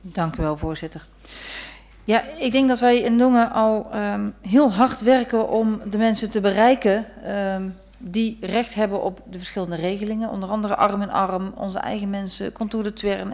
Dank 0.00 0.36
u 0.36 0.42
wel, 0.42 0.56
voorzitter. 0.56 1.04
Ja, 2.04 2.24
ik 2.38 2.52
denk 2.52 2.68
dat 2.68 2.80
wij 2.80 3.00
in 3.00 3.18
Dongen 3.18 3.52
al 3.52 3.90
um, 3.94 4.34
heel 4.48 4.72
hard 4.72 5.00
werken 5.00 5.48
om 5.48 5.80
de 5.90 5.98
mensen 5.98 6.30
te 6.30 6.40
bereiken... 6.40 7.06
Um, 7.26 7.74
die 8.08 8.38
recht 8.40 8.74
hebben 8.74 9.02
op 9.02 9.20
de 9.30 9.38
verschillende 9.38 9.76
regelingen. 9.76 10.30
Onder 10.30 10.48
andere 10.48 10.76
arm 10.76 11.02
in 11.02 11.10
arm, 11.10 11.52
onze 11.56 11.78
eigen 11.78 12.10
mensen, 12.10 12.52
Contour 12.52 12.84
de 12.84 12.92
Twern. 12.92 13.32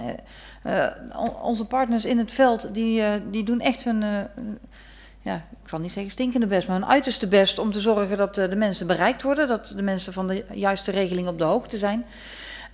Uh, 0.66 0.86
onze 1.42 1.66
partners 1.66 2.04
in 2.04 2.18
het 2.18 2.32
veld, 2.32 2.74
die, 2.74 3.00
uh, 3.00 3.08
die 3.30 3.44
doen 3.44 3.60
echt 3.60 3.84
hun, 3.84 4.04
ja, 5.20 5.34
ik 5.34 5.68
zal 5.68 5.78
niet 5.78 5.92
zeggen 5.92 6.12
stinkende 6.12 6.46
best, 6.46 6.68
maar 6.68 6.78
hun 6.78 6.88
uiterste 6.88 7.28
best 7.28 7.58
om 7.58 7.72
te 7.72 7.80
zorgen 7.80 8.16
dat 8.16 8.34
de 8.34 8.56
mensen 8.56 8.86
bereikt 8.86 9.22
worden. 9.22 9.48
Dat 9.48 9.72
de 9.76 9.82
mensen 9.82 10.12
van 10.12 10.26
de 10.26 10.44
juiste 10.52 10.90
regeling 10.90 11.28
op 11.28 11.38
de 11.38 11.44
hoogte 11.44 11.76
zijn. 11.76 12.04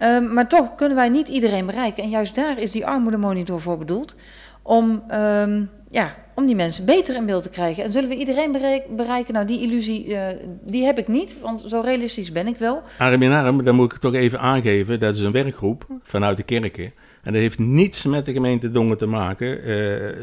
Uh, 0.02 0.32
maar 0.32 0.48
toch 0.48 0.74
kunnen 0.74 0.96
wij 0.96 1.08
niet 1.08 1.28
iedereen 1.28 1.66
bereiken. 1.66 2.02
En 2.02 2.10
juist 2.10 2.34
daar 2.34 2.58
is 2.58 2.70
die 2.70 2.86
armoedemonitor 2.86 3.60
voor 3.60 3.78
bedoeld. 3.78 4.16
Om 4.62 5.02
um, 5.12 5.70
ja, 5.90 6.15
om 6.35 6.47
die 6.47 6.55
mensen 6.55 6.86
beter 6.86 7.16
in 7.16 7.27
beeld 7.27 7.43
te 7.43 7.51
krijgen. 7.51 7.85
En 7.85 7.93
zullen 7.93 8.09
we 8.09 8.16
iedereen 8.16 8.52
bereik- 8.52 8.97
bereiken? 8.97 9.35
Nou, 9.35 9.47
die 9.47 9.60
illusie, 9.60 10.15
eh, 10.15 10.36
die 10.62 10.85
heb 10.85 10.98
ik 10.98 11.09
niet, 11.09 11.40
want 11.40 11.65
zo 11.66 11.81
realistisch 11.81 12.32
ben 12.32 12.47
ik 12.47 12.56
wel. 12.56 12.82
Arm 12.98 13.23
in 13.23 13.32
arm, 13.32 13.65
dan 13.65 13.74
moet 13.74 13.93
ik 13.93 13.98
toch 13.98 14.15
even 14.15 14.40
aangeven, 14.40 15.01
dat 15.01 15.16
is 15.16 15.20
een 15.20 15.32
werkgroep 15.32 15.86
vanuit 16.02 16.36
de 16.36 16.43
kerken. 16.43 16.93
En 17.23 17.32
dat 17.32 17.43
heeft 17.43 17.59
niets 17.59 18.05
met 18.05 18.27
de 18.27 18.32
gemeente 18.32 18.70
Dongen 18.70 18.98
te 18.98 19.06
maken. 19.06 19.65
Eh, 19.65 19.77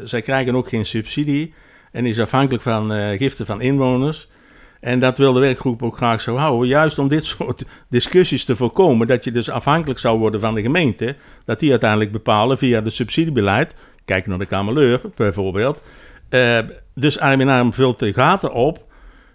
zij 0.04 0.22
krijgen 0.22 0.54
ook 0.54 0.68
geen 0.68 0.86
subsidie 0.86 1.54
en 1.92 2.06
is 2.06 2.20
afhankelijk 2.20 2.62
van 2.62 2.92
eh, 2.92 3.18
giften 3.18 3.46
van 3.46 3.60
inwoners. 3.60 4.28
En 4.80 5.00
dat 5.00 5.18
wil 5.18 5.32
de 5.32 5.40
werkgroep 5.40 5.82
ook 5.82 5.96
graag 5.96 6.20
zo 6.20 6.36
houden. 6.36 6.68
Juist 6.68 6.98
om 6.98 7.08
dit 7.08 7.24
soort 7.36 7.64
discussies 7.88 8.44
te 8.44 8.56
voorkomen. 8.56 9.06
Dat 9.06 9.24
je 9.24 9.32
dus 9.32 9.50
afhankelijk 9.50 9.98
zou 9.98 10.18
worden 10.18 10.40
van 10.40 10.54
de 10.54 10.62
gemeente. 10.62 11.16
Dat 11.44 11.60
die 11.60 11.70
uiteindelijk 11.70 12.12
bepalen 12.12 12.58
via 12.58 12.80
de 12.80 12.90
subsidiebeleid. 12.90 13.74
Kijk 14.06 14.26
naar 14.26 14.38
de 14.38 14.46
Kamerleur 14.46 15.00
bijvoorbeeld. 15.14 15.82
Eh, 16.28 16.58
dus 16.94 17.18
arm 17.18 17.72
vult 17.72 17.98
de 17.98 18.12
gaten 18.12 18.52
op 18.52 18.84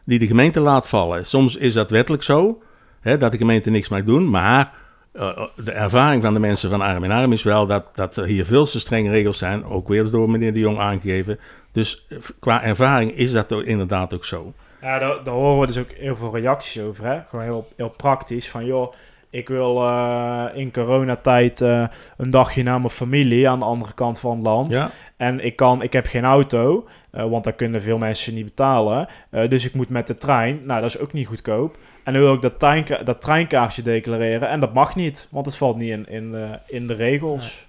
die 0.04 0.20
de 0.20 0.28
gemeente 0.28 0.60
laat 0.60 0.88
vallen. 0.88 1.26
Soms 1.26 1.56
is 1.56 1.74
dat 1.74 1.90
wettelijk 1.90 2.24
zo. 2.24 2.62
Hè, 3.02 3.18
dat 3.18 3.32
de 3.32 3.38
gemeente 3.38 3.70
niks 3.70 3.90
mag 3.90 4.04
doen. 4.04 4.30
Maar 4.30 4.74
eh, 5.12 5.46
de 5.56 5.72
ervaring 5.72 6.22
van 6.22 6.34
de 6.34 6.40
mensen 6.40 6.70
van 6.70 6.82
arm 6.82 7.04
in 7.04 7.12
arm 7.12 7.34
is 7.34 7.44
wel 7.44 7.66
dat, 7.68 7.86
dat 7.96 8.16
er 8.16 8.26
hier 8.26 8.46
veel 8.46 8.66
te 8.66 8.80
strenge 8.80 9.10
regels 9.10 9.38
zijn. 9.38 9.64
Ook 9.64 9.88
weer 9.88 10.10
door 10.10 10.30
meneer 10.30 10.54
de 10.54 10.60
Jong 10.60 10.80
aangegeven. 10.80 11.40
Dus 11.72 12.06
eh, 12.10 12.18
qua 12.40 12.64
ervaring 12.64 13.18
is 13.18 13.32
dat 13.32 13.52
inderdaad 13.52 14.14
ook 14.14 14.26
zo. 14.26 14.54
Ja, 14.82 15.00
daar, 15.00 15.24
daar 15.24 15.34
horen 15.34 15.60
we 15.60 15.68
dus 15.68 15.78
ook 15.78 15.92
heel 15.92 16.16
veel 16.16 16.36
reacties 16.36 16.82
over. 16.82 17.06
Hè? 17.06 17.20
Gewoon 17.30 17.46
heel, 17.46 17.68
heel 17.76 17.94
praktisch. 17.98 18.50
Van 18.50 18.66
joh, 18.66 18.94
ik 19.32 19.48
wil 19.48 19.82
eh, 19.82 20.46
in 20.54 20.72
coronatijd 20.72 21.62
eh 21.62 21.88
een 22.18 22.32
dagje 22.32 22.64
naar 22.64 22.80
mijn 22.80 22.92
familie 22.92 23.50
aan 23.50 23.60
de 23.60 23.66
andere 23.66 23.94
kant 23.94 24.20
van 24.20 24.32
het 24.32 24.46
land. 24.46 24.72
Ja. 24.72 24.90
En 25.18 25.40
ik, 25.40 25.56
kan, 25.56 25.82
ik 25.82 25.94
heb 25.94 26.06
geen 26.06 26.24
auto, 26.24 26.88
eh, 27.12 27.30
want 27.30 27.44
daar 27.44 27.54
kunnen 27.54 27.82
veel 27.82 27.98
mensen 27.98 28.34
niet 28.34 28.46
betalen. 28.46 29.08
Dus 29.30 29.66
ik 29.66 29.74
moet 29.74 29.90
met 29.90 30.08
de 30.08 30.18
trein. 30.18 30.66
Nou, 30.66 30.82
dat 30.82 30.90
is 30.90 31.00
ook 31.00 31.14
niet 31.14 31.28
goedkoop. 31.28 31.78
En 32.04 32.14
dan 32.14 32.22
wil 32.22 32.34
ik 32.34 32.42
dat, 32.42 33.06
dat 33.06 33.22
treinkaartje 33.22 33.82
declareren. 33.82 34.50
En 34.50 34.60
dat 34.60 34.74
mag 34.74 34.96
niet, 34.96 35.28
want 35.32 35.46
het 35.46 35.58
valt 35.58 35.78
niet 35.78 35.90
in, 35.90 36.08
in, 36.08 36.60
in 36.68 36.88
de 36.88 36.94
regels. 36.94 37.68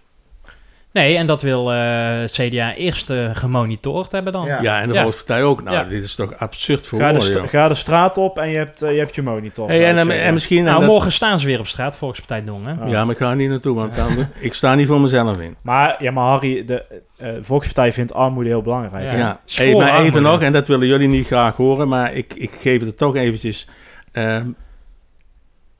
Nee, 0.93 1.16
en 1.16 1.27
dat 1.27 1.43
wil 1.43 1.73
eh, 1.73 1.78
het 2.20 2.31
CDA 2.32 2.74
eerst 2.74 3.10
eh, 3.10 3.31
gemonitord 3.32 4.12
hebben 4.12 4.32
dan. 4.32 4.47
Ja, 4.47 4.81
en 4.81 4.89
de 4.89 5.01
Volkspartij 5.01 5.43
ook. 5.43 5.62
Nou, 5.62 5.77
Ja. 5.77 5.85
dit 5.85 6.05
is 6.05 6.14
toch 6.14 6.35
absurd 6.39 6.86
voor 6.86 6.98
Ga 6.98 7.12
woorden, 7.12 7.48
ga 7.48 7.69
de 7.69 7.74
straat 7.74 8.16
op 8.19 8.39
en 8.39 8.51
je 8.51 8.56
hebt, 8.56 8.82
eh, 8.82 8.93
je, 8.93 8.98
hebt 8.98 9.14
je 9.14 9.23
monitor. 9.23 9.69
Hey, 9.69 9.94
en, 9.97 10.35
misschien... 10.35 10.64
Nou, 10.64 10.74
en 10.74 10.81
dat- 10.81 10.90
morgen 10.90 11.12
staan 11.12 11.40
ze 11.40 11.47
weer 11.47 11.59
op 11.59 11.66
straat, 11.66 11.97
Volkspartij 11.97 12.44
Dongen. 12.44 12.78
Ja, 12.89 13.05
maar 13.05 13.12
ik 13.14 13.20
ga 13.20 13.31
er 13.31 13.36
niet 13.36 13.48
naartoe, 13.48 13.74
want 13.74 13.97
dan, 13.97 14.09
ik 14.39 14.55
sta 14.55 14.74
niet 14.74 14.86
voor 14.86 15.01
mezelf 15.01 15.40
in. 15.40 15.56
Maar, 15.62 15.97
ja, 15.98 16.10
maar 16.10 16.24
Harry, 16.24 16.64
de 16.64 16.85
eh, 17.19 17.28
Volkspartij 17.40 17.93
vindt 17.93 18.14
armoede 18.14 18.48
heel 18.48 18.62
belangrijk. 18.62 19.12
Ja, 19.12 19.40
Hey, 19.55 19.74
maar 19.74 20.01
even 20.01 20.23
nog, 20.23 20.43
en 20.43 20.52
dat 20.52 20.69
willen 20.69 20.86
jullie 20.86 21.09
niet 21.09 21.27
graag 21.27 21.56
horen, 21.56 21.89
maar 21.89 22.14
ik, 22.14 22.35
ik 22.35 22.51
geef 22.60 22.81
het 22.85 22.98
toch 22.98 23.16
eventjes. 23.16 23.69
ehm, 24.12 24.47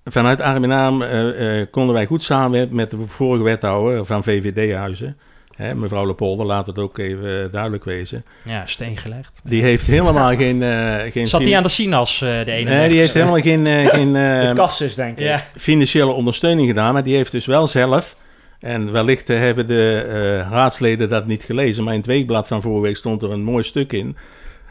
vanuit 0.05 0.41
in 0.41 0.73
Arm 0.73 1.03
eh, 1.03 1.61
eh, 1.61 1.66
konden 1.70 1.95
wij 1.95 2.07
goed 2.07 2.23
samenwerken 2.23 2.77
met 2.77 2.91
de 2.91 2.97
vorige 3.07 3.43
wethouder 3.43 4.05
van 4.05 4.24
VVD-huizen. 4.24 5.16
Hè, 5.57 5.74
mevrouw 5.74 6.07
Lepolder, 6.07 6.47
laat 6.47 6.66
het 6.66 6.79
ook 6.79 6.99
even 6.99 7.45
eh, 7.45 7.53
duidelijk 7.53 7.85
wezen. 7.85 8.24
Ja, 8.45 8.66
steen 8.66 8.97
gelegd. 8.97 9.41
Die 9.45 9.62
heeft 9.62 9.87
helemaal 9.87 10.37
geen... 10.45 10.62
eh 10.62 11.12
geen 11.12 11.27
Zat 11.27 11.45
hij 11.45 11.57
aan 11.57 11.62
de 11.62 11.69
sinas, 11.69 12.23
eh, 12.23 12.45
de 12.45 12.53
ene 12.53 12.70
Nee, 12.70 12.89
die 12.89 12.99
heeft 12.99 13.15
helemaal 13.15 13.41
geen, 13.41 13.66
eh, 13.66 13.87
geen 13.97 14.12
De 14.12 14.53
kassis, 14.55 14.95
denk 14.95 15.19
ik. 15.19 15.45
Financiële 15.57 16.12
ondersteuning 16.12 16.69
gedaan. 16.69 16.93
Maar 16.93 17.05
die 17.05 17.16
heeft 17.16 17.33
dus 17.33 17.47
wel 17.47 17.66
zelf... 17.66 18.16
En 18.62 18.93
wellicht 18.93 19.29
hebben 19.29 19.66
de 19.66 20.07
eh, 20.09 20.51
raadsleden 20.51 21.09
dat 21.09 21.27
niet 21.27 21.45
gelezen. 21.45 21.85
Maar 21.85 21.93
in 21.93 21.99
het 21.99 22.09
weekblad 22.09 22.47
van 22.47 22.62
vorige 22.62 22.83
week 22.83 22.97
stond 22.97 23.23
er 23.23 23.31
een 23.31 23.43
mooi 23.43 23.62
stuk 23.62 23.93
in. 23.93 24.16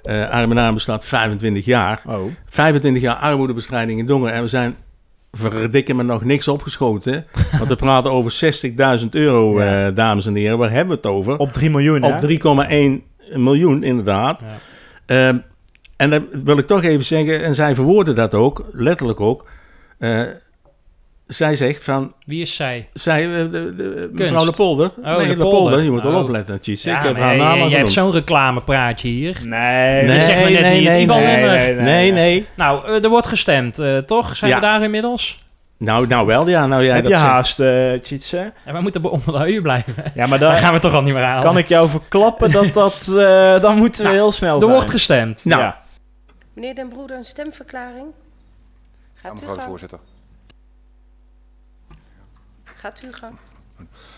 Eh 0.03 0.30
Arm 0.30 0.74
bestaat 0.74 1.06
25 1.06 1.66
jaar. 1.66 2.02
Oh. 2.08 2.24
25 2.45 3.02
jaar 3.02 3.16
armoedebestrijding 3.16 3.99
in 3.99 4.06
Dongen. 4.06 4.34
En 4.34 4.41
we 4.41 4.48
zijn 4.48 4.76
verdikken 5.32 5.95
me 5.95 6.03
nog 6.03 6.24
niks 6.24 6.48
opgeschoten. 6.48 7.26
Want 7.58 7.70
we 7.70 7.76
praten 7.76 8.12
over 8.12 8.53
60.000 9.03 9.10
euro, 9.10 9.60
Ja. 9.62 9.88
eh, 9.88 9.95
dames 9.95 10.26
en 10.26 10.36
heren. 10.36 10.58
Waar 10.58 10.72
hebben 10.72 10.88
we 10.88 11.08
het 11.08 11.16
over? 11.16 11.38
Op 11.38 11.52
3 11.52 11.70
miljoen? 11.70 12.03
Op 12.03 12.18
3,1 12.18 13.03
miljoen, 13.36 13.84
inderdaad. 13.84 14.41
Ehm, 15.06 15.38
en 15.95 16.10
dan 16.10 16.28
wil 16.44 16.58
ik 16.58 16.68
toch 16.68 16.84
even 16.84 17.06
zeggen, 17.06 17.44
en 17.44 17.56
zij 17.56 17.76
verwoorden 17.76 18.16
dat 18.16 18.34
ook, 18.34 18.66
letterlijk 18.72 19.20
ook. 19.20 19.49
Eh, 19.98 20.22
zij 21.34 21.56
zegt 21.56 21.84
van... 21.84 22.14
Wie 22.26 22.41
is 22.41 22.56
zij? 22.56 22.90
Zij, 22.94 23.24
eh, 23.26 23.52
de, 23.52 23.76
de, 23.76 24.10
mevrouw. 24.12 24.45
Lepolder. 24.45 24.91
Oh, 24.98 25.03
nee, 25.03 25.14
Lepolder. 25.14 25.38
Lepolder. 25.38 25.82
Je 25.84 25.91
moet 25.91 26.03
wel 26.03 26.14
Oh. 26.16 26.24
opletten, 26.24 26.62
Tjitse. 26.62 26.90
Ja, 26.90 26.98
ik 26.98 27.03
heb 27.03 27.18
haar 27.18 27.36
jij- 27.36 27.45
naam 27.45 27.62
al 27.62 27.68
jij 27.70 27.78
hebt 27.78 27.91
zo'n 27.91 28.12
reclamepraatje 28.12 29.08
hier. 29.08 29.38
Nee, 29.45 30.03
Nee, 30.03 30.14
Je 30.16 30.22
zegt 30.22 30.44
me 30.44 30.49
net 30.49 30.62
nee, 30.62 30.80
niet 30.80 30.90
nee, 30.90 31.06
nee, 31.08 31.76
nee, 31.76 32.12
nee. 32.12 32.48
Nou, 32.56 32.88
eh, 32.88 33.03
er 33.03 33.10
wordt 33.10 33.28
gestemd, 33.28 33.80
eh, 33.80 33.98
toch? 33.98 34.36
Zijn 34.38 34.49
Ja. 34.52 34.56
we 34.60 34.62
daar 34.66 34.84
inmiddels? 34.84 35.40
Nou, 35.78 36.08
nou 36.08 36.26
wel, 36.26 36.48
ja. 36.49 36.68
Nou, 36.68 36.84
jij 36.84 36.94
Heb 36.95 37.03
dat 37.03 37.12
je 37.12 37.18
haast, 37.18 37.60
eh 37.60 37.94
Tjitse? 37.94 38.52
En 38.66 38.74
we 38.74 38.82
moeten 38.82 39.03
onder 39.12 39.40
de 39.40 39.52
uur 39.53 39.62
blijven. 39.62 39.94
Ja, 40.16 40.28
maar 40.28 40.40
daar 40.40 40.56
gaan 40.56 40.74
we 40.74 40.80
toch 40.80 40.94
al 40.94 41.02
niet 41.02 41.14
meer 41.14 41.24
halen. 41.24 41.44
kan 41.44 41.58
ik 41.58 41.68
jou 41.68 41.90
verklappen 41.90 42.52
dat 42.52 42.74
dat... 42.84 43.08
eh, 43.18 43.62
dan 43.62 43.78
moeten 43.78 44.02
we 44.02 44.08
Nou, 44.08 44.16
heel 44.22 44.32
snel 44.32 44.53
Er 44.56 44.60
zijn. 44.62 44.72
wordt 44.74 44.90
gestemd. 44.90 45.45
Nou. 45.45 45.62
Ja. 45.62 45.80
Meneer 46.56 46.76
Den 46.76 46.88
Broeder, 46.90 47.18
een 47.18 47.24
stemverklaring? 47.24 48.06
Ja, 48.06 49.22
Gaat 49.22 49.32
u 49.32 49.34
mevrouw 49.34 49.49
de 49.53 49.60
gang. 49.60 49.70
voorzitter. 49.70 49.99
Gaat 52.82 53.03
u 53.03 53.14
gang. 53.14 53.38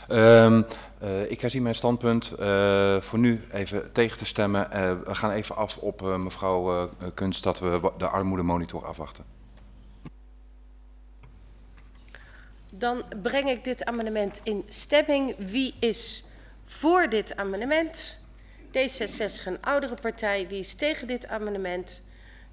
Ehm, 0.08 0.62
eh, 1.00 1.32
ik 1.32 1.42
herzie 1.42 1.62
mijn 1.62 1.76
standpunt 1.76 2.32
eh, 2.32 3.02
voor 3.02 3.20
nu 3.20 3.42
even 3.52 3.92
tegen 3.92 4.18
te 4.18 4.26
stemmen. 4.26 4.72
Eh, 4.72 4.94
we 5.06 5.16
gaan 5.16 5.32
even 5.32 5.56
af 5.56 5.78
op 5.78 6.02
mevrouw 6.02 6.90
Kunst 7.14 7.44
dat 7.44 7.60
we 7.60 7.92
de 7.98 8.08
armoedemonitor 8.08 8.86
afwachten. 8.86 9.26
Dan 12.74 13.04
breng 13.22 13.50
ik 13.50 13.64
dit 13.64 13.86
amendement 13.86 14.40
in 14.44 14.64
stemming. 14.68 15.36
Wie 15.38 15.74
is 15.80 16.26
voor 16.66 17.10
dit 17.10 17.36
amendement? 17.36 18.26
D66, 18.68 19.46
een 19.46 19.62
oudere 19.62 19.96
partij. 20.02 20.48
Wie 20.48 20.60
is 20.60 20.74
tegen 20.74 21.08
dit 21.08 21.28
amendement? 21.28 22.04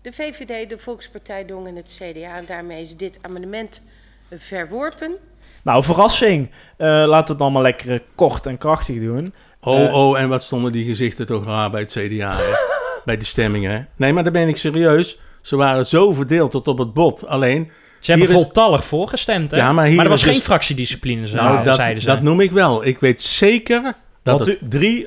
De 0.02 0.12
VVD, 0.12 0.68
de 0.68 0.78
Volkspartij 0.78 1.44
Dong 1.44 1.66
en 1.66 1.76
het 1.76 2.00
CDA. 2.02 2.36
En 2.36 2.46
daarmee 2.46 2.80
is 2.80 2.96
dit 2.96 3.18
amendement 3.22 3.82
verworpen. 4.28 5.18
Nou, 5.62 5.82
verrassing. 5.82 6.50
Eh, 6.76 6.86
laten 6.88 7.10
we 7.24 7.30
het 7.30 7.38
dan 7.38 7.52
maar 7.52 7.62
lekker 7.62 7.92
eh, 7.92 7.98
kort 8.14 8.46
en 8.46 8.58
krachtig 8.58 8.98
doen. 9.00 9.34
Oh, 9.60 9.80
Eh, 9.80 9.94
oh, 9.94 10.18
en 10.20 10.28
wat 10.28 10.42
stonden 10.42 10.72
die 10.72 10.84
gezichten 10.84 11.26
toch 11.26 11.44
raar 11.44 11.70
bij 11.70 11.80
het 11.80 11.90
CDA, 11.90 12.32
hè? 12.36 12.44
bij 13.04 13.16
die 13.16 13.26
stemmingen. 13.26 13.70
hè? 13.72 13.80
Nee, 13.96 14.12
maar 14.12 14.22
daar 14.22 14.32
ben 14.32 14.48
ik 14.48 14.56
serieus. 14.56 15.18
Ze 15.42 15.56
waren 15.56 15.86
zo 15.86 16.12
verdeeld 16.12 16.50
tot 16.50 16.68
op 16.68 16.78
het 16.78 16.94
bot. 16.94 17.26
Alleen... 17.26 17.70
Ze 18.00 18.10
hebben 18.10 18.28
is- 18.28 18.34
voltallig 18.34 18.84
voorgestemd, 18.84 19.50
hè? 19.50 19.56
Ja, 19.56 19.72
maar 19.72 19.86
hier 19.86 20.00
er 20.02 20.08
was 20.08 20.22
dus- 20.22 20.30
geen 20.32 20.40
fractiediscipline, 20.40 21.26
zo, 21.28 21.36
Nou, 21.36 21.62
dat, 21.62 21.74
zeiden 21.74 22.02
ze. 22.02 22.08
dat 22.08 22.20
noem 22.22 22.40
ik 22.40 22.50
wel. 22.50 22.84
Ik 22.86 22.98
weet 22.98 23.20
zeker 23.22 23.92
dat 24.22 24.46
er 24.46 24.58
drie, 24.68 25.06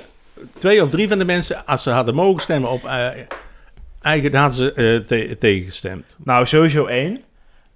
twee 0.58 0.84
of 0.84 0.90
drie 0.90 1.08
van 1.08 1.18
de 1.18 1.26
mensen, 1.26 1.66
als 1.66 1.84
ze 1.84 1.90
hadden 1.90 2.16
mogen 2.16 2.42
stemmen 2.42 2.70
op 2.70 2.86
eh, 2.86 3.06
eigen, 4.02 4.32
dan 4.32 4.42
hadden 4.42 4.58
ze 4.60 4.74
eh, 4.74 5.08
te- 5.08 5.36
tegengestemd. 5.40 6.16
Nou, 6.24 6.46
sowieso 6.46 6.86
één. 6.86 7.22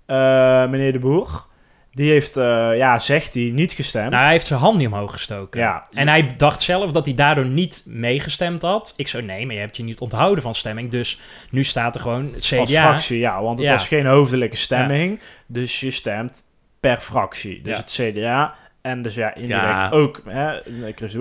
Eh, 0.06 0.18
meneer 0.70 0.92
De 0.92 1.00
Boer. 1.00 1.46
Die 1.98 2.12
heeft, 2.12 2.38
eh, 2.38 2.78
ja, 2.78 3.00
zegt 3.00 3.34
hij, 3.34 3.52
niet 3.54 3.72
gestemd. 3.72 4.10
Nou, 4.12 4.24
hij 4.24 4.32
heeft 4.32 4.46
zijn 4.46 4.60
hand 4.60 4.78
niet 4.78 4.88
omhoog 4.88 5.12
gestoken. 5.12 5.60
Ja. 5.60 5.88
En 5.94 6.08
hij 6.08 6.30
dacht 6.38 6.62
zelf 6.62 6.92
dat 6.92 7.06
hij 7.06 7.14
daardoor 7.16 7.46
niet 7.46 7.82
meegestemd 7.86 8.62
had. 8.62 8.94
Ik 8.98 9.08
zo, 9.08 9.22
nee, 9.22 9.46
maar 9.46 9.56
je 9.56 9.62
hebt 9.62 9.78
je 9.78 9.84
niet 9.84 10.00
onthouden 10.00 10.44
van 10.44 10.56
stemming. 10.56 10.92
Dus 10.92 11.20
nu 11.50 11.64
staat 11.64 11.96
er 11.96 12.02
gewoon 12.02 12.30
het 12.34 12.46
CDA. 12.46 12.58
Als 12.60 12.72
fractie, 12.72 13.18
ja. 13.20 13.42
Want 13.42 13.58
het 13.58 13.68
Ja. 13.68 13.74
was 13.74 13.88
geen 13.88 14.06
hoofdelijke 14.06 14.56
stemming. 14.58 15.20
Dus 15.48 15.80
je 15.80 15.92
stemt 15.92 16.42
per 16.80 16.98
fractie. 16.98 17.62
Dus 17.62 17.74
Ja. 17.76 17.82
het 17.82 17.92
CDA 18.16 18.56
en 18.82 19.02
dus 19.02 19.16
ja, 19.16 19.36
indirect 19.36 19.64
Ja. 19.64 19.90
ook. 19.90 20.22
Hè, 20.26 20.60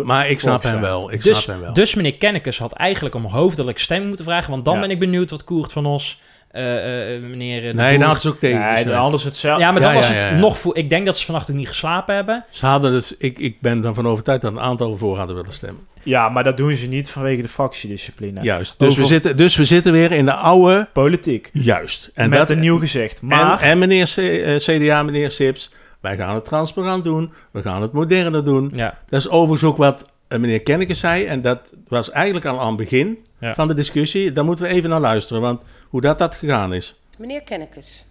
Maar 0.04 0.28
ik 0.28 0.40
snap 0.40 0.62
hem 0.62 0.80
wel. 0.80 1.12
Ik 1.12 1.22
Dus, 1.22 1.42
snap 1.42 1.54
hem 1.54 1.64
wel. 1.64 1.72
dus 1.72 1.94
meneer 1.94 2.16
Kennekes 2.16 2.58
had 2.58 2.72
eigenlijk 2.72 3.14
om 3.14 3.24
hoofdelijke 3.24 3.80
stemming 3.80 4.08
moeten 4.08 4.26
vragen. 4.26 4.50
Want 4.50 4.64
dan 4.64 4.74
Ja. 4.74 4.80
ben 4.80 4.90
ik 4.90 4.98
benieuwd 4.98 5.30
wat 5.30 5.44
Koert 5.44 5.72
van 5.72 5.86
Os, 5.86 6.20
eh, 6.56 7.14
eh, 7.14 7.22
meneer... 7.22 7.60
eh, 7.62 7.66
de 7.66 7.74
nee, 8.04 8.18
ze 8.18 8.28
ook 8.28 8.38
tegen. 8.38 8.60
Nee, 8.60 8.84
dan 8.84 8.94
hadden 8.94 9.20
ze 9.20 9.26
het 9.26 9.36
zelf. 9.36 9.58
Ja, 9.60 9.70
maar 9.70 9.80
dan 9.80 9.90
Ja, 9.90 9.96
was 9.96 10.08
het 10.08 10.20
ja, 10.20 10.28
ja. 10.28 10.38
nog... 10.38 10.58
Voor, 10.58 10.76
ik 10.76 10.90
denk 10.90 11.06
dat 11.06 11.18
ze 11.18 11.24
vannacht 11.24 11.50
ook 11.50 11.56
niet 11.56 11.68
geslapen 11.68 12.14
hebben. 12.14 12.44
Ze 12.50 12.66
hadden 12.66 12.92
dus, 12.92 13.14
ik, 13.18 13.38
ik 13.38 13.60
ben 13.60 13.84
ervan 13.84 14.06
overtuigd 14.06 14.42
dat 14.42 14.52
een 14.52 14.60
aantal 14.60 14.92
ervoor 14.92 15.16
hadden 15.16 15.36
willen 15.36 15.52
stemmen. 15.52 15.82
Ja, 16.02 16.28
maar 16.28 16.44
dat 16.44 16.56
doen 16.56 16.76
ze 16.76 16.86
niet 16.88 17.10
vanwege 17.10 17.42
de 17.42 17.48
fractiediscipline. 17.48 18.40
Juist. 18.42 18.74
Dus, 18.78 18.88
Over 18.88 19.00
we 19.02 19.06
zitten, 19.08 19.36
dus 19.36 19.56
we 19.56 19.64
zitten 19.64 19.92
weer 19.92 20.12
in 20.12 20.24
de 20.24 20.32
oude... 20.34 20.88
Politiek. 20.92 21.50
Juist. 21.52 22.10
En 22.14 22.30
met 22.30 22.50
een 22.50 22.60
nieuw 22.60 22.78
gezicht. 22.78 23.22
Maar 23.22 23.60
En, 23.60 23.68
en 23.70 23.78
meneer 23.78 24.04
C- 24.14 24.58
CDA, 24.62 25.02
meneer 25.02 25.30
Sips, 25.30 25.72
wij 26.00 26.16
gaan 26.16 26.34
het 26.34 26.44
transparant 26.44 27.04
doen. 27.04 27.32
We 27.50 27.62
gaan 27.62 27.82
het 27.82 27.92
moderner 27.92 28.44
doen. 28.44 28.70
Ja. 28.74 28.98
Dat 29.08 29.20
is 29.20 29.28
overigens 29.28 29.64
ook 29.70 29.76
wat 29.76 30.10
meneer 30.28 30.60
Kennekes 30.62 31.00
zei. 31.00 31.24
En 31.24 31.42
dat 31.42 31.58
was 31.88 32.10
eigenlijk 32.10 32.46
al 32.46 32.60
aan 32.60 32.66
het 32.66 32.76
begin 32.76 33.18
Ja. 33.40 33.54
van 33.54 33.68
de 33.68 33.74
discussie. 33.74 34.32
Daar 34.32 34.44
moeten 34.44 34.64
we 34.64 34.70
even 34.70 34.90
naar 34.90 35.00
luisteren. 35.00 35.42
Want 35.42 35.60
hoe 35.88 36.00
dat, 36.00 36.18
dat 36.18 36.34
gegaan 36.34 36.74
is. 36.74 37.00
Meneer 37.18 37.42
Kennekes. 37.42 38.04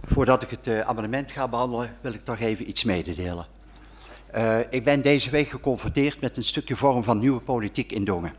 Voordat 0.00 0.42
ik 0.42 0.50
het 0.50 0.66
eh, 0.66 0.80
amendement 0.80 1.30
ga 1.30 1.48
behandelen, 1.48 1.96
wil 2.00 2.12
ik 2.12 2.24
toch 2.24 2.38
even 2.38 2.68
iets 2.68 2.84
mededelen. 2.84 3.46
Eh, 4.30 4.58
ik 4.70 4.84
ben 4.84 5.02
deze 5.02 5.30
week 5.30 5.48
geconfronteerd 5.48 6.20
met 6.20 6.36
een 6.36 6.44
stukje 6.44 6.76
vorm 6.76 7.04
van 7.04 7.18
nieuwe 7.18 7.40
politiek 7.40 7.92
in 7.92 8.04
Dongen. 8.04 8.34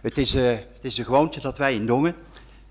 Het 0.00 0.18
is, 0.18 0.34
eh, 0.34 0.48
het 0.74 0.84
is 0.84 0.94
de 0.94 1.04
gewoonte 1.04 1.40
dat 1.40 1.58
wij 1.58 1.74
in 1.74 1.86
Dongen 1.86 2.14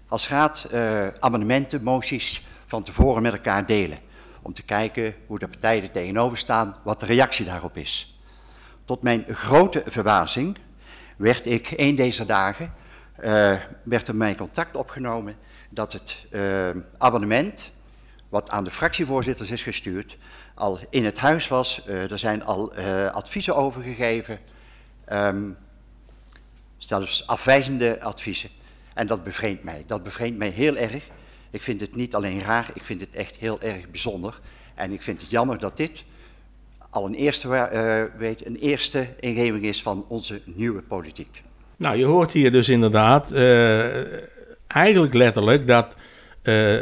als 0.07 0.30
raad 0.30 0.68
eh, 0.72 1.07
amendementen, 1.07 1.84
moties 1.84 2.45
van 2.65 2.84
tevoren 2.84 3.22
met 3.22 3.34
elkaar 3.34 3.65
delen. 3.65 3.98
Om 4.41 4.53
te 4.53 4.64
kijken 4.64 5.15
hoe 5.28 5.40
de 5.40 5.48
partijen 5.48 5.84
er 5.84 5.91
tegenover 5.91 6.38
staan, 6.38 6.76
wat 6.84 6.99
de 6.99 7.06
reactie 7.06 7.45
daarop 7.45 7.78
is. 7.78 8.20
Tot 8.86 9.03
mijn 9.03 9.26
grote 9.30 9.84
verbazing 9.86 10.57
werd 11.18 11.45
ik 11.45 11.74
een 11.76 11.95
deze 11.95 12.26
dagen, 12.26 12.74
eh, 13.24 13.56
werd 13.84 14.08
er 14.08 14.16
mij 14.16 14.36
contact 14.36 14.76
opgenomen 14.76 15.36
dat 15.70 15.94
het 15.94 16.26
eh, 16.32 16.70
abonnement, 16.98 17.72
wat 18.30 18.50
aan 18.50 18.64
de 18.64 18.72
fractievoorzitters 18.72 19.52
is 19.52 19.64
gestuurd, 19.64 20.18
al 20.54 20.80
in 20.90 21.06
het 21.06 21.18
huis 21.18 21.48
was. 21.48 21.86
Eh, 21.86 22.12
er 22.12 22.20
zijn 22.20 22.44
al 22.44 22.74
adviezen 23.12 23.56
over 23.56 23.84
gegeven, 23.84 24.40
ehm, 25.06 25.50
zelfs 26.78 27.28
afwijzende 27.28 28.02
adviezen. 28.02 28.50
En 28.94 29.08
dat 29.08 29.24
bevreemdt 29.24 29.64
mij. 29.64 29.84
Dat 29.88 30.04
bevreemdt 30.04 30.38
mij 30.38 30.50
heel 30.50 30.76
erg. 30.76 31.04
Ik 31.50 31.64
vind 31.64 31.82
het 31.82 31.95
niet 31.95 32.16
alleen 32.16 32.41
raar, 32.41 32.72
ik 32.74 32.82
vind 32.82 33.02
het 33.02 33.16
echt 33.16 33.36
heel 33.36 33.62
erg 33.62 33.90
bijzonder. 33.90 34.40
En 34.76 34.91
ik 34.91 35.02
vind 35.02 35.22
het 35.22 35.30
jammer 35.30 35.60
dat 35.60 35.78
dit 35.78 36.06
al 36.90 37.06
een 37.06 37.16
eerste, 37.16 37.56
eh, 37.56 38.20
weet, 38.20 38.45
een 38.45 38.56
eerste 38.56 39.08
ingeving 39.20 39.64
is 39.64 39.82
van 39.82 40.06
onze 40.08 40.41
nieuwe 40.45 40.82
politiek. 40.82 41.44
Nou, 41.84 41.97
je 41.97 42.05
hoort 42.05 42.31
hier 42.31 42.51
dus 42.51 42.69
inderdaad, 42.69 43.31
eh, 43.31 43.85
eigenlijk 44.68 45.14
letterlijk, 45.14 45.68
dat 45.68 45.95
eh, 46.41 46.76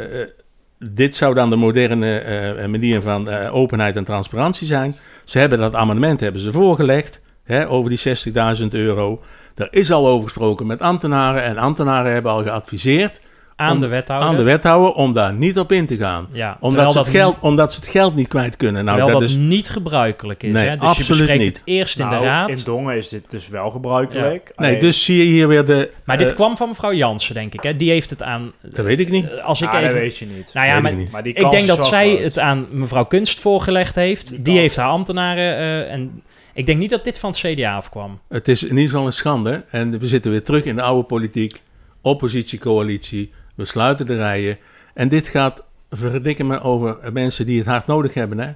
dit 0.78 1.16
zou 1.16 1.34
dan 1.34 1.50
de 1.50 1.56
moderne 1.56 2.18
eh, 2.18 2.66
manier 2.66 3.02
van 3.02 3.28
openheid 3.48 3.96
en 3.96 4.04
transparantie 4.04 4.66
zijn. 4.66 4.96
Ze 5.24 5.38
hebben 5.38 5.58
dat 5.58 5.74
amendement 5.74 6.20
hebben 6.20 6.40
ze 6.40 6.52
voorgelegd, 6.52 7.20
hè, 7.44 7.68
over 7.68 7.90
die 7.90 7.98
60.000 7.98 8.74
euro. 8.74 9.22
Er 9.54 9.68
is 9.70 9.92
al 9.92 10.06
over 10.06 10.22
gesproken 10.22 10.66
met 10.66 10.80
ambtenaren 10.80 11.42
en 11.42 11.58
ambtenaren 11.58 12.12
hebben 12.12 12.32
al 12.32 12.42
geadviseerd 12.42 13.20
Aan 13.62 13.72
om- 13.72 13.80
de 13.80 13.86
wethouder. 13.86 14.28
aan 14.28 14.36
de 14.36 14.42
wethouder 14.42 14.92
om 14.92 15.12
daar 15.12 15.32
niet 15.32 15.58
op 15.58 15.72
in 15.72 15.86
te 15.86 15.96
gaan. 15.96 16.26
Ja, 16.32 16.56
omdat, 16.60 16.80
ze 16.80 16.84
het 16.86 16.94
dat 16.94 17.08
geld, 17.08 17.36
omdat 17.40 17.72
ze 17.72 17.80
het 17.80 17.88
geld 17.88 18.14
niet 18.14 18.28
kwijt 18.28 18.56
kunnen. 18.56 18.84
Nou, 18.84 18.96
Terwijl 18.96 19.18
dat 19.18 19.28
dat 19.28 19.38
is 19.38 19.44
niet 19.44 19.68
gebruikelijk 19.70 20.42
is. 20.42 20.52
Nee, 20.52 20.64
hè? 20.68 20.70
Dus 20.76 20.80
je 20.80 20.86
absoluut 20.88 21.08
bespreekt 21.08 21.42
niet. 21.44 21.56
het 21.56 21.62
eerst 21.66 21.98
in 21.98 22.04
de 22.08 22.14
Nou, 22.14 22.24
raad. 22.24 22.48
In 22.48 22.58
Dongen 22.64 22.96
is 22.96 23.08
dit 23.08 23.30
dus 23.30 23.48
wel 23.48 23.70
gebruikelijk. 23.70 24.52
Nee, 24.56 24.80
dus 24.80 25.04
zie 25.04 25.16
je 25.16 25.24
hier 25.24 25.48
weer 25.48 25.64
de... 25.64 25.90
Maar 26.04 26.18
dit 26.18 26.28
eh, 26.30 26.36
kwam 26.36 26.56
van 26.56 26.68
mevrouw 26.68 26.92
Jansen, 26.92 27.34
denk 27.34 27.54
ik. 27.54 27.62
Hè? 27.62 27.76
Die 27.76 27.90
heeft 27.90 28.10
het 28.10 28.22
aan... 28.22 28.52
Dat 28.60 28.84
weet 28.84 29.00
ik 29.00 29.10
niet. 29.10 29.40
Als 29.40 29.60
ik 29.60 29.66
Ah, 29.68 29.74
dat 29.74 29.82
even... 29.82 29.94
weet 29.94 30.16
je 30.18 30.26
niet. 30.26 30.50
Nou 30.54 30.66
ja, 30.66 30.72
Weet 30.72 30.82
maar, 30.82 30.92
ik 30.92 30.98
niet. 30.98 31.10
Maar 31.12 31.22
die 31.22 31.32
ik 31.34 31.50
denk 31.50 31.66
dat 31.66 31.86
zij 31.86 32.08
groot. 32.10 32.22
het 32.22 32.38
aan 32.38 32.66
mevrouw 32.70 33.04
Kunst 33.04 33.40
voorgelegd 33.40 33.94
heeft. 33.94 34.44
Die, 34.44 34.58
heeft 34.58 34.76
haar 34.76 34.88
ambtenaren... 34.88 35.56
eh, 35.56 35.92
en 35.92 36.22
ik 36.54 36.66
denk 36.66 36.78
niet 36.78 36.90
dat 36.90 37.04
dit 37.04 37.18
van 37.18 37.30
het 37.30 37.38
CDA 37.38 37.76
afkwam. 37.76 38.18
Het 38.28 38.48
is 38.48 38.62
in 38.62 38.68
ieder 38.76 38.90
geval 38.90 39.06
een 39.06 39.12
schande. 39.12 39.64
En 39.70 39.98
we 39.98 40.06
zitten 40.06 40.30
weer 40.30 40.42
terug 40.42 40.64
in 40.64 40.76
de 40.76 40.82
oude 40.82 41.02
politiek. 41.06 41.62
Oppositie, 42.02 42.58
coalitie. 42.58 43.32
We 43.54 43.64
sluiten 43.64 44.06
de 44.06 44.16
rijen. 44.16 44.58
En 44.94 45.08
dit 45.08 45.28
gaat, 45.28 45.64
verdikken 45.90 46.46
me, 46.46 46.60
over 46.60 46.96
mensen 47.12 47.46
die 47.46 47.58
het 47.58 47.66
hard 47.66 47.86
nodig 47.86 48.14
hebben. 48.14 48.38
hè. 48.38 48.50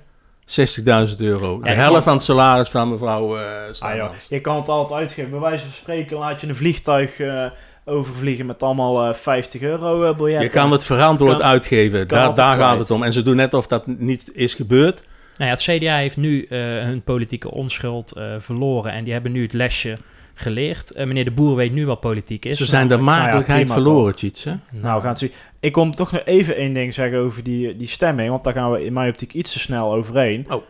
60.000 1.08 1.16
euro. 1.18 1.60
de 1.60 1.68
Ja, 1.68 1.74
helft 1.74 2.04
van 2.04 2.14
het 2.14 2.22
salaris 2.22 2.68
van 2.68 2.88
mevrouw 2.88 3.36
eh 3.36 3.42
Ah, 3.78 3.96
joh, 3.96 4.10
je 4.28 4.40
kan 4.40 4.56
het 4.56 4.68
altijd 4.68 5.00
uitgeven. 5.00 5.30
Bij 5.30 5.40
wijze 5.40 5.64
van 5.64 5.72
spreken 5.74 6.18
laat 6.18 6.40
je 6.40 6.46
een 6.46 6.56
vliegtuig 6.56 7.20
eh, 7.20 7.46
overvliegen 7.84 8.46
met 8.46 8.62
allemaal 8.62 9.08
eh, 9.08 9.14
50 9.14 9.60
euro 9.62 10.02
eh, 10.04 10.16
biljetten. 10.16 10.44
Je 10.46 10.52
kan 10.52 10.72
het 10.72 10.84
verantwoord 10.84 11.36
Kan- 11.38 11.46
uitgeven. 11.46 12.06
kan 12.06 12.18
Daar, 12.18 12.34
daar 12.34 12.58
gaat 12.58 12.78
het 12.78 12.90
om. 12.90 13.02
En 13.02 13.12
ze 13.12 13.22
doen 13.22 13.36
net 13.36 13.54
of 13.54 13.66
dat 13.66 13.86
niet 13.86 14.30
is 14.34 14.54
gebeurd. 14.54 15.02
Nou 15.36 15.50
ja, 15.50 15.56
het 15.56 15.62
CDA 15.78 15.96
heeft 15.96 16.16
nu 16.16 16.42
eh, 16.44 16.58
hun 16.60 17.02
politieke 17.02 17.50
onschuld 17.50 18.12
eh, 18.12 18.34
verloren. 18.38 18.92
En 18.92 19.04
die 19.04 19.12
hebben 19.12 19.32
nu 19.32 19.42
het 19.42 19.52
lesje 19.52 19.98
geleerd. 20.38 20.90
Eh, 20.90 21.06
meneer 21.06 21.24
De 21.24 21.30
Boer 21.30 21.54
weet 21.56 21.72
nu 21.72 21.86
wat 21.86 22.00
politiek 22.00 22.44
is. 22.44 22.56
Ze 22.58 22.66
zijn 22.66 22.88
de 22.88 22.96
namelijk- 22.96 23.18
maagdelijkheid 23.18 23.64
prima 23.64 23.82
verloren? 23.82 24.14
Tjits. 24.14 24.44
hè? 24.44 24.52
Nou, 24.70 24.94
we 24.94 25.00
gaan 25.00 25.08
het 25.08 25.18
zien. 25.18 25.32
Ik 25.60 25.72
kom 25.72 25.94
toch 25.94 26.12
nog 26.12 26.22
even 26.24 26.56
één 26.56 26.72
ding 26.72 26.94
zeggen 26.94 27.18
over 27.18 27.42
die, 27.42 27.76
die 27.76 27.86
stemming. 27.88 28.30
Want 28.30 28.44
daar 28.44 28.52
gaan 28.52 28.70
we 28.72 28.84
in 28.84 28.92
mijn 28.92 29.08
optiek 29.10 29.32
iets 29.32 29.52
te 29.52 29.58
snel 29.58 29.94
overheen. 29.94 30.46
Oh. 30.48 30.62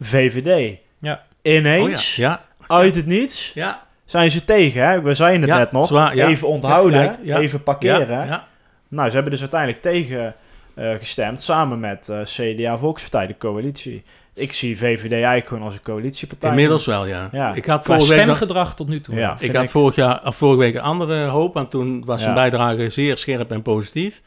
VVD. 0.00 0.78
Ja. 0.98 1.22
Ineens, 1.42 2.10
Oh 2.10 2.16
ja. 2.16 2.44
uit 2.66 2.94
het 2.94 3.06
niets, 3.06 3.50
Ja. 3.54 3.86
zijn 4.04 4.30
ze 4.30 4.44
tegen. 4.44 4.82
Hè? 4.88 5.00
We 5.02 5.14
zeiden 5.14 5.40
het 5.40 5.50
Ja, 5.50 5.58
net 5.58 5.72
nog. 5.72 5.86
zwaar, 5.86 6.16
ja. 6.16 6.28
Even 6.28 6.48
onthouden, 6.48 7.16
even 7.24 7.62
parkeren. 7.62 8.08
Ja, 8.16 8.24
ja. 8.24 8.46
Nou, 8.88 9.08
ze 9.08 9.14
hebben 9.14 9.32
dus 9.32 9.40
uiteindelijk 9.40 9.82
tegen 9.82 10.34
eh, 10.74 10.94
gestemd. 10.94 11.42
Samen 11.42 11.80
met 11.80 12.08
eh, 12.08 12.20
CDA 12.22 12.76
Volkspartij, 12.76 13.26
de 13.26 13.36
coalitie. 13.36 14.02
Ik 14.38 14.52
zie 14.52 14.78
VVD 14.78 15.12
eigenlijk 15.12 15.48
gewoon 15.48 15.62
als 15.62 15.74
een 15.74 15.82
coalitiepartij. 15.82 16.50
Inmiddels 16.50 16.86
wel, 16.86 17.06
ja. 17.06 17.28
Ja. 17.32 17.54
Ik 17.54 17.64
had 17.66 17.82
Qua 17.82 17.94
nog- 17.96 18.04
stemgedrag 18.04 18.74
tot 18.74 18.88
nu 18.88 19.00
toe. 19.00 19.14
Ja. 19.14 19.36
Ik 19.38 19.52
had 19.54 19.70
vorig 19.70 19.94
jaar, 19.94 20.26
of 20.26 20.36
vorige 20.36 20.58
week 20.58 20.74
een 20.74 20.80
andere 20.80 21.26
hoop, 21.26 21.54
want 21.54 21.70
toen 21.70 22.04
was 22.04 22.20
zijn 22.22 22.34
Ja. 22.34 22.40
bijdrage 22.40 22.90
zeer 22.90 23.16
scherp 23.18 23.50
en 23.50 23.62
positief 23.62 24.22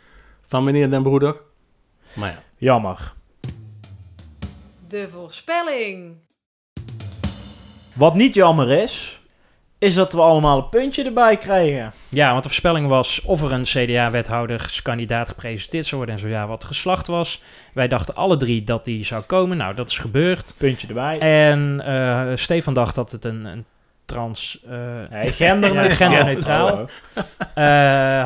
van 0.47 0.63
meneer 0.63 0.89
Den 0.89 1.03
Broeder. 1.03 1.35
Maar 2.13 2.29
ja, 2.29 2.39
Jammer. 2.57 3.13
De 4.87 5.07
voorspelling. 5.11 6.13
Wat 7.95 8.15
niet 8.15 8.33
jammer 8.33 8.71
is, 8.71 9.20
is 9.81 9.93
dat 9.93 10.13
we 10.13 10.21
allemaal 10.21 10.57
een 10.57 10.69
puntje 10.69 11.03
erbij 11.03 11.37
krijgen. 11.37 11.91
Ja, 12.09 12.31
want 12.31 12.43
de 12.43 12.49
voorspelling 12.49 12.87
was 12.87 13.21
of 13.21 13.43
er 13.43 13.51
een 13.51 13.63
CDA-wethouderskandidaat 13.63 15.29
gepresenteerd 15.29 15.85
zou 15.85 15.95
worden 15.97 16.15
en 16.15 16.21
zo 16.21 16.27
ja, 16.27 16.47
wat 16.47 16.63
geslacht 16.63 17.07
was. 17.07 17.41
Wij 17.73 17.87
dachten 17.87 18.15
alle 18.15 18.37
drie 18.37 18.63
dat 18.63 18.85
die 18.85 19.05
zou 19.05 19.21
komen. 19.23 19.57
Nou, 19.57 19.75
dat 19.75 19.89
is 19.89 19.97
gebeurd. 19.97 20.55
Puntje 20.57 20.87
erbij. 20.87 21.19
En 21.19 21.81
eh, 21.85 22.31
Stefan 22.35 22.73
dacht 22.73 22.95
dat 22.95 23.11
het 23.11 23.25
een, 23.25 23.45
een 23.45 23.65
trans... 24.05 24.59
eh, 24.69 24.77
Nee, 25.09 25.31
genderneutraal. 25.41 26.11
ja, 26.11 26.15
genderneutraal. 26.15 26.89
Eh, 27.53 27.63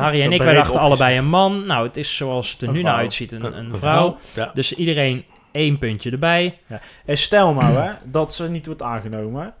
Harry 0.00 0.22
en 0.22 0.32
ik, 0.32 0.42
wij 0.42 0.54
dachten 0.54 0.80
allebei 0.80 1.18
een 1.18 1.28
man. 1.28 1.66
Nou, 1.66 1.86
het 1.86 1.96
is 1.96 2.16
zoals 2.16 2.52
het 2.52 2.62
er 2.62 2.70
nu 2.70 2.82
naar 2.82 2.94
uitziet, 2.96 3.32
een, 3.32 3.44
een, 3.44 3.54
Een 3.54 3.76
vrouw. 3.76 4.16
ja. 4.34 4.50
Dus 4.54 4.72
iedereen 4.72 5.24
één 5.52 5.78
puntje 5.78 6.10
erbij. 6.10 6.58
En 7.06 7.18
stel 7.18 7.54
nou 7.54 7.74
hè, 7.74 7.92
dat 8.04 8.34
ze 8.34 8.50
niet 8.50 8.66
wordt 8.66 8.82
aangenomen. 8.82 9.54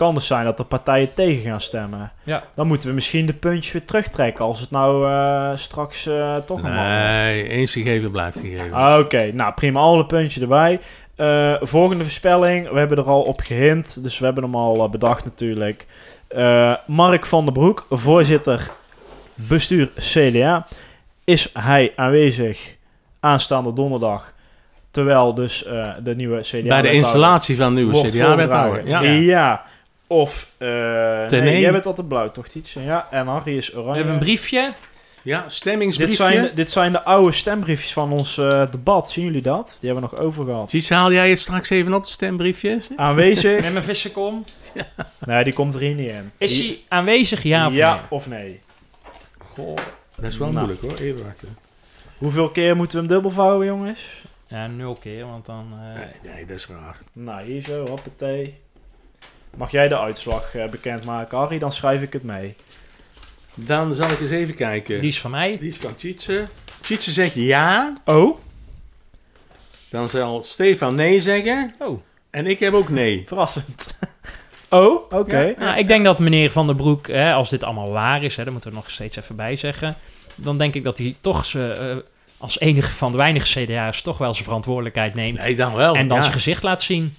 Het 0.00 0.08
kan 0.08 0.18
dus 0.18 0.26
zijn 0.26 0.44
dat 0.44 0.56
de 0.56 0.64
partijen 0.64 1.14
tegen 1.14 1.42
gaan 1.42 1.60
stemmen. 1.60 2.12
Ja. 2.22 2.42
Dan 2.54 2.66
moeten 2.66 2.88
we 2.88 2.94
misschien 2.94 3.26
de 3.26 3.34
puntjes 3.34 3.72
weer 3.72 3.84
terugtrekken 3.84 4.44
als 4.44 4.60
het 4.60 4.70
nou 4.70 5.10
eh, 5.10 5.56
straks 5.56 6.06
eh, 6.06 6.36
toch 6.36 6.60
wordt. 6.60 6.76
nee, 6.76 7.48
eens 7.48 7.72
gegeven 7.72 8.10
blijft 8.10 8.38
gegeven. 8.40 8.72
Ah, 8.72 8.98
Oké, 8.98 9.32
nou 9.32 9.52
prima, 9.54 9.80
alle 9.80 10.06
puntje 10.06 10.40
erbij. 10.40 10.80
Eh, 11.20 11.54
volgende 11.60 12.02
voorspelling, 12.02 12.70
we 12.70 12.78
hebben 12.78 12.98
er 12.98 13.04
al 13.04 13.22
op 13.22 13.40
gehind, 13.40 14.02
dus 14.02 14.18
we 14.18 14.24
hebben 14.24 14.42
hem 14.42 14.54
al 14.54 14.88
bedacht 14.88 15.24
natuurlijk. 15.24 15.86
Eh, 16.28 16.74
Mark 16.86 17.26
van 17.26 17.44
der 17.44 17.52
Broek, 17.52 17.86
voorzitter 17.90 18.70
bestuur 19.34 19.90
CDA. 19.98 20.66
Is 21.24 21.50
hij 21.52 21.92
aanwezig 21.96 22.76
aanstaande 23.20 23.72
donderdag, 23.72 24.34
terwijl 24.90 25.34
dus 25.34 25.64
eh, 25.64 25.88
de 26.02 26.14
nieuwe 26.14 26.40
CDA... 26.40 26.68
Bij 26.68 26.82
de 26.82 26.92
installatie 26.92 27.56
van 27.56 27.74
de 27.74 27.80
nieuwe 27.80 28.08
CDA-wethouder. 28.08 28.88
Ja. 28.88 29.02
Ja. 29.02 29.64
Of, 30.12 30.50
eh 30.58 30.68
Ten 31.26 31.44
nee, 31.44 31.60
jij 31.60 31.72
bent 31.72 31.86
altijd 31.86 32.08
blauw, 32.08 32.30
toch 32.30 32.46
iets? 32.46 32.72
Ja, 32.72 33.08
en 33.10 33.26
Harry 33.26 33.56
is 33.56 33.72
oranje. 33.72 33.90
We 33.90 33.96
hebben 33.96 34.14
een 34.14 34.20
briefje. 34.20 34.72
ja, 35.22 35.42
Dit 35.42 35.52
stemmingsbriefje. 35.52 36.14
zijn, 36.16 36.50
dit 36.54 36.70
zijn 36.70 36.92
de 36.92 37.02
oude 37.02 37.32
stembriefjes 37.32 37.92
van 37.92 38.12
ons 38.12 38.38
eh, 38.38 38.70
debat. 38.70 39.10
Zien 39.10 39.24
jullie 39.24 39.42
dat? 39.42 39.76
Die 39.80 39.90
hebben 39.90 40.08
we 40.10 40.16
nog 40.16 40.24
over 40.26 40.44
gehad. 40.44 40.68
Ties, 40.68 40.88
haal 40.90 41.12
jij 41.12 41.30
het 41.30 41.38
straks 41.38 41.70
even 41.70 41.94
op, 41.94 42.00
het 42.00 42.10
stembriefje? 42.10 42.80
Aanwezig? 42.96 43.60
Met 43.62 43.72
mijn 43.72 43.84
vissenkom. 43.84 44.44
nee, 45.24 45.44
die 45.44 45.52
komt 45.52 45.74
er 45.74 45.80
hier 45.80 45.94
niet 45.94 46.08
in. 46.08 46.30
Is 46.38 46.50
Die- 46.52 46.66
hij 46.68 46.80
aanwezig, 46.98 47.42
ja 47.42 47.66
of 47.66 47.72
ja 47.74 47.92
nee? 47.94 48.02
of 48.08 48.26
nee? 48.28 48.60
Goh, 49.38 49.76
dat 50.16 50.30
is 50.30 50.38
wel 50.38 50.52
Nou. 50.52 50.66
moeilijk 50.66 50.80
hoor, 50.98 51.06
even 51.06 51.24
wachten. 51.24 51.56
Hoeveel 52.18 52.48
keer 52.50 52.76
moeten 52.76 52.96
we 52.96 53.04
hem 53.04 53.12
dubbel 53.12 53.30
vouwen, 53.30 53.66
jongens? 53.66 54.22
Ja, 54.46 54.66
nul 54.66 54.96
keer, 55.00 55.26
want 55.26 55.46
dan... 55.46 55.66
eh, 55.72 55.98
Nee, 56.22 56.32
nee, 56.34 56.46
dat 56.46 56.56
is 56.56 56.66
raar. 56.66 56.98
Nou, 57.12 57.42
hier 57.42 57.62
zo, 57.62 57.86
hoppatee. 57.86 58.58
Mag 59.56 59.70
jij 59.70 59.88
de 59.88 59.98
uitslag 59.98 60.54
eh, 60.54 60.68
bekendmaken, 60.68 61.38
Harry? 61.38 61.58
Dan 61.58 61.72
schrijf 61.72 62.02
ik 62.02 62.12
het 62.12 62.22
mee. 62.22 62.54
Dan 63.54 63.94
zal 63.94 64.10
ik 64.10 64.20
eens 64.20 64.30
even 64.30 64.54
kijken. 64.54 65.00
Die 65.00 65.10
is 65.10 65.20
van 65.20 65.30
mij. 65.30 65.58
Die 65.58 65.68
is 65.70 65.76
van 65.76 65.94
Tjitse. 65.94 66.48
Tjitse 66.80 67.10
zegt 67.10 67.34
ja. 67.34 67.96
Oh? 68.04 68.38
Dan 69.90 70.08
zal 70.08 70.42
Stefan 70.42 70.94
nee 70.94 71.20
zeggen. 71.20 71.74
Oh. 71.78 72.00
En 72.30 72.46
ik 72.46 72.60
heb 72.60 72.72
ook 72.72 72.88
nee. 72.88 73.24
Verrassend. 73.26 73.98
oh, 74.68 75.12
oké. 75.12 75.40
Ja, 75.40 75.54
nou, 75.58 75.78
ik 75.78 75.88
denk 75.88 76.04
dat 76.04 76.18
meneer 76.18 76.50
Van 76.50 76.66
der 76.66 76.76
Broek, 76.76 77.06
hè, 77.06 77.32
als 77.32 77.50
dit 77.50 77.64
allemaal 77.64 77.90
waar 77.90 78.22
is, 78.22 78.36
hè, 78.36 78.42
daar 78.42 78.52
moeten 78.52 78.70
we 78.70 78.76
nog 78.76 78.90
steeds 78.90 79.16
even 79.16 79.36
bij 79.36 79.56
zeggen, 79.56 79.96
dan 80.34 80.58
denk 80.58 80.74
ik 80.74 80.84
dat 80.84 80.98
hij 80.98 81.16
toch 81.20 81.46
ze, 81.46 81.72
eh, 81.72 81.96
als 82.38 82.60
enige 82.60 82.90
van 82.90 83.10
de 83.10 83.18
weinige 83.18 83.64
CDA's 83.64 84.02
toch 84.02 84.18
wel 84.18 84.32
zijn 84.32 84.44
verantwoordelijkheid 84.44 85.14
neemt 85.14 85.44
Nee, 85.44 85.56
dan 85.56 85.74
wel. 85.74 85.94
en 85.94 86.08
dan 86.08 86.16
ja. 86.16 86.22
zijn 86.22 86.34
gezicht 86.34 86.62
laat 86.62 86.82
zien. 86.82 87.14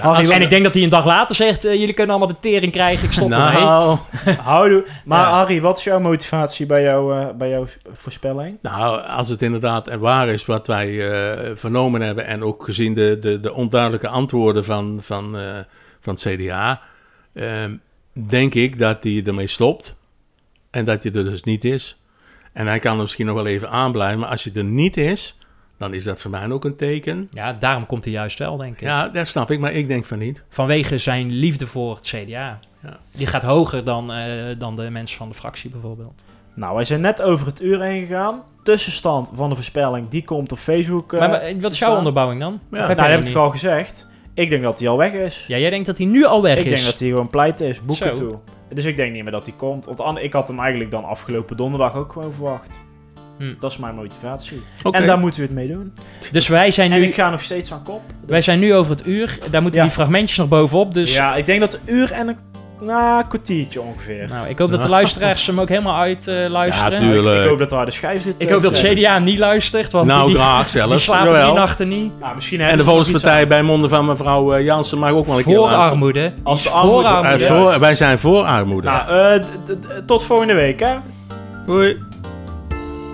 Harry, 0.00 0.30
en 0.30 0.42
ik 0.42 0.50
denk 0.50 0.64
dat 0.64 0.74
hij 0.74 0.82
een 0.82 0.88
dag 0.88 1.06
later 1.06 1.34
zegt, 1.34 1.64
eh, 1.64 1.72
jullie 1.74 1.94
kunnen 1.94 2.16
allemaal 2.16 2.34
de 2.34 2.48
tering 2.48 2.72
krijgen, 2.72 3.04
ik 3.04 3.12
stop 3.12 3.28
Nou, 3.28 3.98
ermee. 4.24 4.36
houdoe. 4.52 4.86
Maar 5.04 5.26
Ja. 5.26 5.32
Harry, 5.32 5.60
wat 5.60 5.78
is 5.78 5.84
jouw 5.84 6.00
motivatie 6.00 6.66
bij, 6.66 6.82
jou, 6.82 7.20
eh, 7.20 7.28
bij 7.34 7.48
jouw 7.50 7.66
voorspelling? 7.92 8.58
Nou, 8.62 9.02
als 9.02 9.28
het 9.28 9.42
inderdaad 9.42 9.90
er 9.90 9.98
waar 9.98 10.28
is 10.28 10.46
wat 10.46 10.66
wij 10.66 11.10
eh, 11.10 11.50
vernomen 11.54 12.00
hebben 12.00 12.26
en 12.26 12.42
ook 12.42 12.64
gezien 12.64 12.94
de, 12.94 13.18
de, 13.20 13.40
de 13.40 13.52
onduidelijke 13.52 14.08
antwoorden 14.08 14.64
van, 14.64 14.98
van, 15.02 15.38
eh, 15.38 15.58
van 16.00 16.14
het 16.14 16.22
CDA, 16.28 16.80
ehm, 17.34 17.74
denk 18.12 18.54
ik 18.54 18.78
dat 18.78 19.02
hij 19.02 19.22
ermee 19.26 19.46
stopt 19.46 19.96
en 20.70 20.84
dat 20.84 21.02
hij 21.02 21.12
er 21.12 21.24
dus 21.24 21.42
niet 21.42 21.64
is. 21.64 22.02
En 22.52 22.66
hij 22.66 22.78
kan 22.78 22.96
er 22.96 23.02
misschien 23.02 23.26
nog 23.26 23.34
wel 23.34 23.46
even 23.46 23.70
aanblijven, 23.70 24.18
maar 24.18 24.28
als 24.28 24.44
hij 24.44 24.52
er 24.54 24.64
niet 24.64 24.96
is, 24.96 25.38
dan 25.84 25.94
is 25.94 26.04
dat 26.04 26.20
voor 26.20 26.30
mij 26.30 26.50
ook 26.50 26.64
een 26.64 26.76
teken. 26.76 27.28
Ja, 27.30 27.52
daarom 27.52 27.86
komt 27.86 28.04
hij 28.04 28.12
juist 28.12 28.38
wel, 28.38 28.56
denk 28.56 28.72
ik. 28.74 28.80
Ja, 28.80 29.08
dat 29.08 29.26
snap 29.26 29.50
ik, 29.50 29.58
maar 29.58 29.72
ik 29.72 29.88
denk 29.88 30.04
van 30.04 30.18
niet. 30.18 30.44
Vanwege 30.48 30.98
zijn 30.98 31.30
liefde 31.32 31.66
voor 31.66 31.94
het 31.96 32.06
CDA. 32.06 32.58
Ja. 32.82 32.96
Die 33.10 33.26
gaat 33.26 33.42
hoger 33.42 33.84
dan, 33.84 34.12
eh, 34.12 34.58
dan 34.58 34.76
de 34.76 34.90
mensen 34.90 35.16
van 35.16 35.28
de 35.28 35.34
fractie 35.34 35.70
bijvoorbeeld. 35.70 36.24
Nou, 36.54 36.74
wij 36.74 36.84
zijn 36.84 37.00
net 37.00 37.22
over 37.22 37.46
het 37.46 37.62
uur 37.62 37.80
heen 37.82 38.06
gegaan. 38.06 38.42
Tussenstand 38.62 39.30
van 39.34 39.48
de 39.48 39.54
voorspelling, 39.54 40.08
die 40.08 40.24
komt 40.24 40.52
op 40.52 40.58
Facebook. 40.58 41.12
eh, 41.12 41.18
maar, 41.20 41.28
maar 41.28 41.40
wat 41.60 41.72
is 41.72 41.78
jouw 41.78 41.88
staan. 41.88 41.96
onderbouwing 41.96 42.40
dan? 42.40 42.52
Ja, 42.52 42.58
Of 42.58 42.70
nou, 42.70 42.86
heb 42.88 42.96
dat 42.98 43.06
heb 43.06 43.24
ik 43.28 43.34
al 43.36 43.50
gezegd. 43.50 44.08
Ik 44.34 44.50
denk 44.50 44.62
dat 44.62 44.78
hij 44.80 44.88
al 44.88 44.96
weg 44.96 45.12
is. 45.12 45.44
Ja, 45.46 45.56
jij 45.58 45.70
denkt 45.70 45.86
dat 45.86 45.98
hij 45.98 46.06
nu 46.06 46.24
al 46.24 46.42
weg 46.42 46.58
ik 46.58 46.64
is? 46.64 46.72
denk 46.72 46.84
dat 46.84 46.98
hij 46.98 47.08
gewoon 47.08 47.30
pleit 47.30 47.60
is, 47.60 47.80
boeken 47.80 48.08
Zo. 48.08 48.14
toe. 48.14 48.38
Dus 48.74 48.84
ik 48.84 48.96
denk 48.96 49.12
niet 49.12 49.22
meer 49.22 49.32
dat 49.32 49.46
hij 49.46 49.54
komt. 49.56 49.84
Want 49.84 50.00
an- 50.00 50.18
ik 50.18 50.32
had 50.32 50.48
hem 50.48 50.60
eigenlijk 50.60 50.90
dan 50.90 51.04
afgelopen 51.04 51.56
donderdag 51.56 51.94
ook 51.96 52.12
gewoon 52.12 52.32
verwacht. 52.32 52.78
Hm. 53.38 53.44
Dat 53.60 53.70
is 53.70 53.78
mijn 53.78 53.94
motivatie. 53.94 54.62
Oké. 54.82 54.96
En 54.98 55.06
daar 55.06 55.18
moeten 55.18 55.40
we 55.40 55.46
het 55.46 55.54
mee 55.54 55.68
doen. 55.72 55.92
Dus 56.32 56.48
wij 56.48 56.70
zijn 56.70 56.92
En 56.92 57.00
nu, 57.00 57.06
ik 57.06 57.14
ga 57.14 57.30
nog 57.30 57.40
steeds 57.42 57.72
aan 57.72 57.82
kop. 57.82 58.00
wij 58.26 58.40
zijn 58.40 58.58
nu 58.58 58.74
over 58.74 58.90
het 58.90 59.06
uur. 59.06 59.38
Daar 59.50 59.62
moeten 59.62 59.80
Ja. 59.80 59.86
die 59.86 59.94
fragmentjes 59.94 60.38
nog 60.38 60.48
bovenop. 60.48 60.94
Dus 60.94 61.14
Ja, 61.14 61.34
ik 61.34 61.46
denk 61.46 61.60
dat 61.60 61.74
een 61.74 61.94
uur 61.94 62.12
en 62.12 62.28
een 62.28 62.36
nou, 62.80 63.18
een 63.18 63.28
kwartiertje 63.28 63.80
ongeveer. 63.80 64.26
nou, 64.28 64.48
ik 64.48 64.58
hoop 64.58 64.70
dat 64.70 64.82
de 64.82 64.88
luisteraars 64.88 65.46
hem 65.46 65.60
ook 65.60 65.68
helemaal 65.68 65.96
uit 65.98 66.28
eh, 66.28 66.48
luisteren. 66.48 66.92
Ja, 66.92 66.98
tuurlijk. 66.98 67.42
Ik 67.42 67.48
hoop 67.48 67.58
dat 67.58 67.70
daar 67.70 67.84
de 67.84 67.90
schijf 67.90 68.22
zit. 68.22 68.34
Ik 68.38 68.48
hoop 68.48 68.62
dat. 68.62 68.80
CDA 68.80 69.18
niet 69.18 69.38
luistert, 69.38 69.92
want 69.92 70.06
nou, 70.06 70.26
die, 70.26 70.34
graag 70.36 70.60
die 70.62 70.70
zelfs. 70.70 71.04
slapen 71.04 71.26
Jawel. 71.26 71.46
die 71.50 71.54
nachten 71.58 71.88
niet. 71.88 72.12
Nou, 72.20 72.34
misschien 72.34 72.60
En 72.60 72.76
de 72.76 72.84
Volkspartij 72.84 73.46
bij 73.48 73.62
monden 73.62 73.90
van 73.90 74.04
mevrouw 74.04 74.52
eh, 74.52 74.64
Jansen 74.64 74.98
mag 74.98 75.10
ook 75.10 75.26
wel 75.26 75.38
een 75.38 75.44
keer 75.44 75.54
Voor 75.54 75.62
luisteren. 75.64 75.90
armoede. 75.90 76.32
Als 76.42 76.62
Die 76.62 76.70
voor 76.70 76.80
armoede- 77.04 77.44
Eh, 77.44 77.50
voor, 77.50 77.80
wij 77.80 77.94
zijn 77.94 78.18
voor 78.18 78.44
armoede. 78.44 78.88
Nou, 78.88 79.42
tot 80.06 80.24
volgende 80.24 80.54
week, 80.54 80.80
hè? 80.80 80.94
Hoi. 81.66 81.96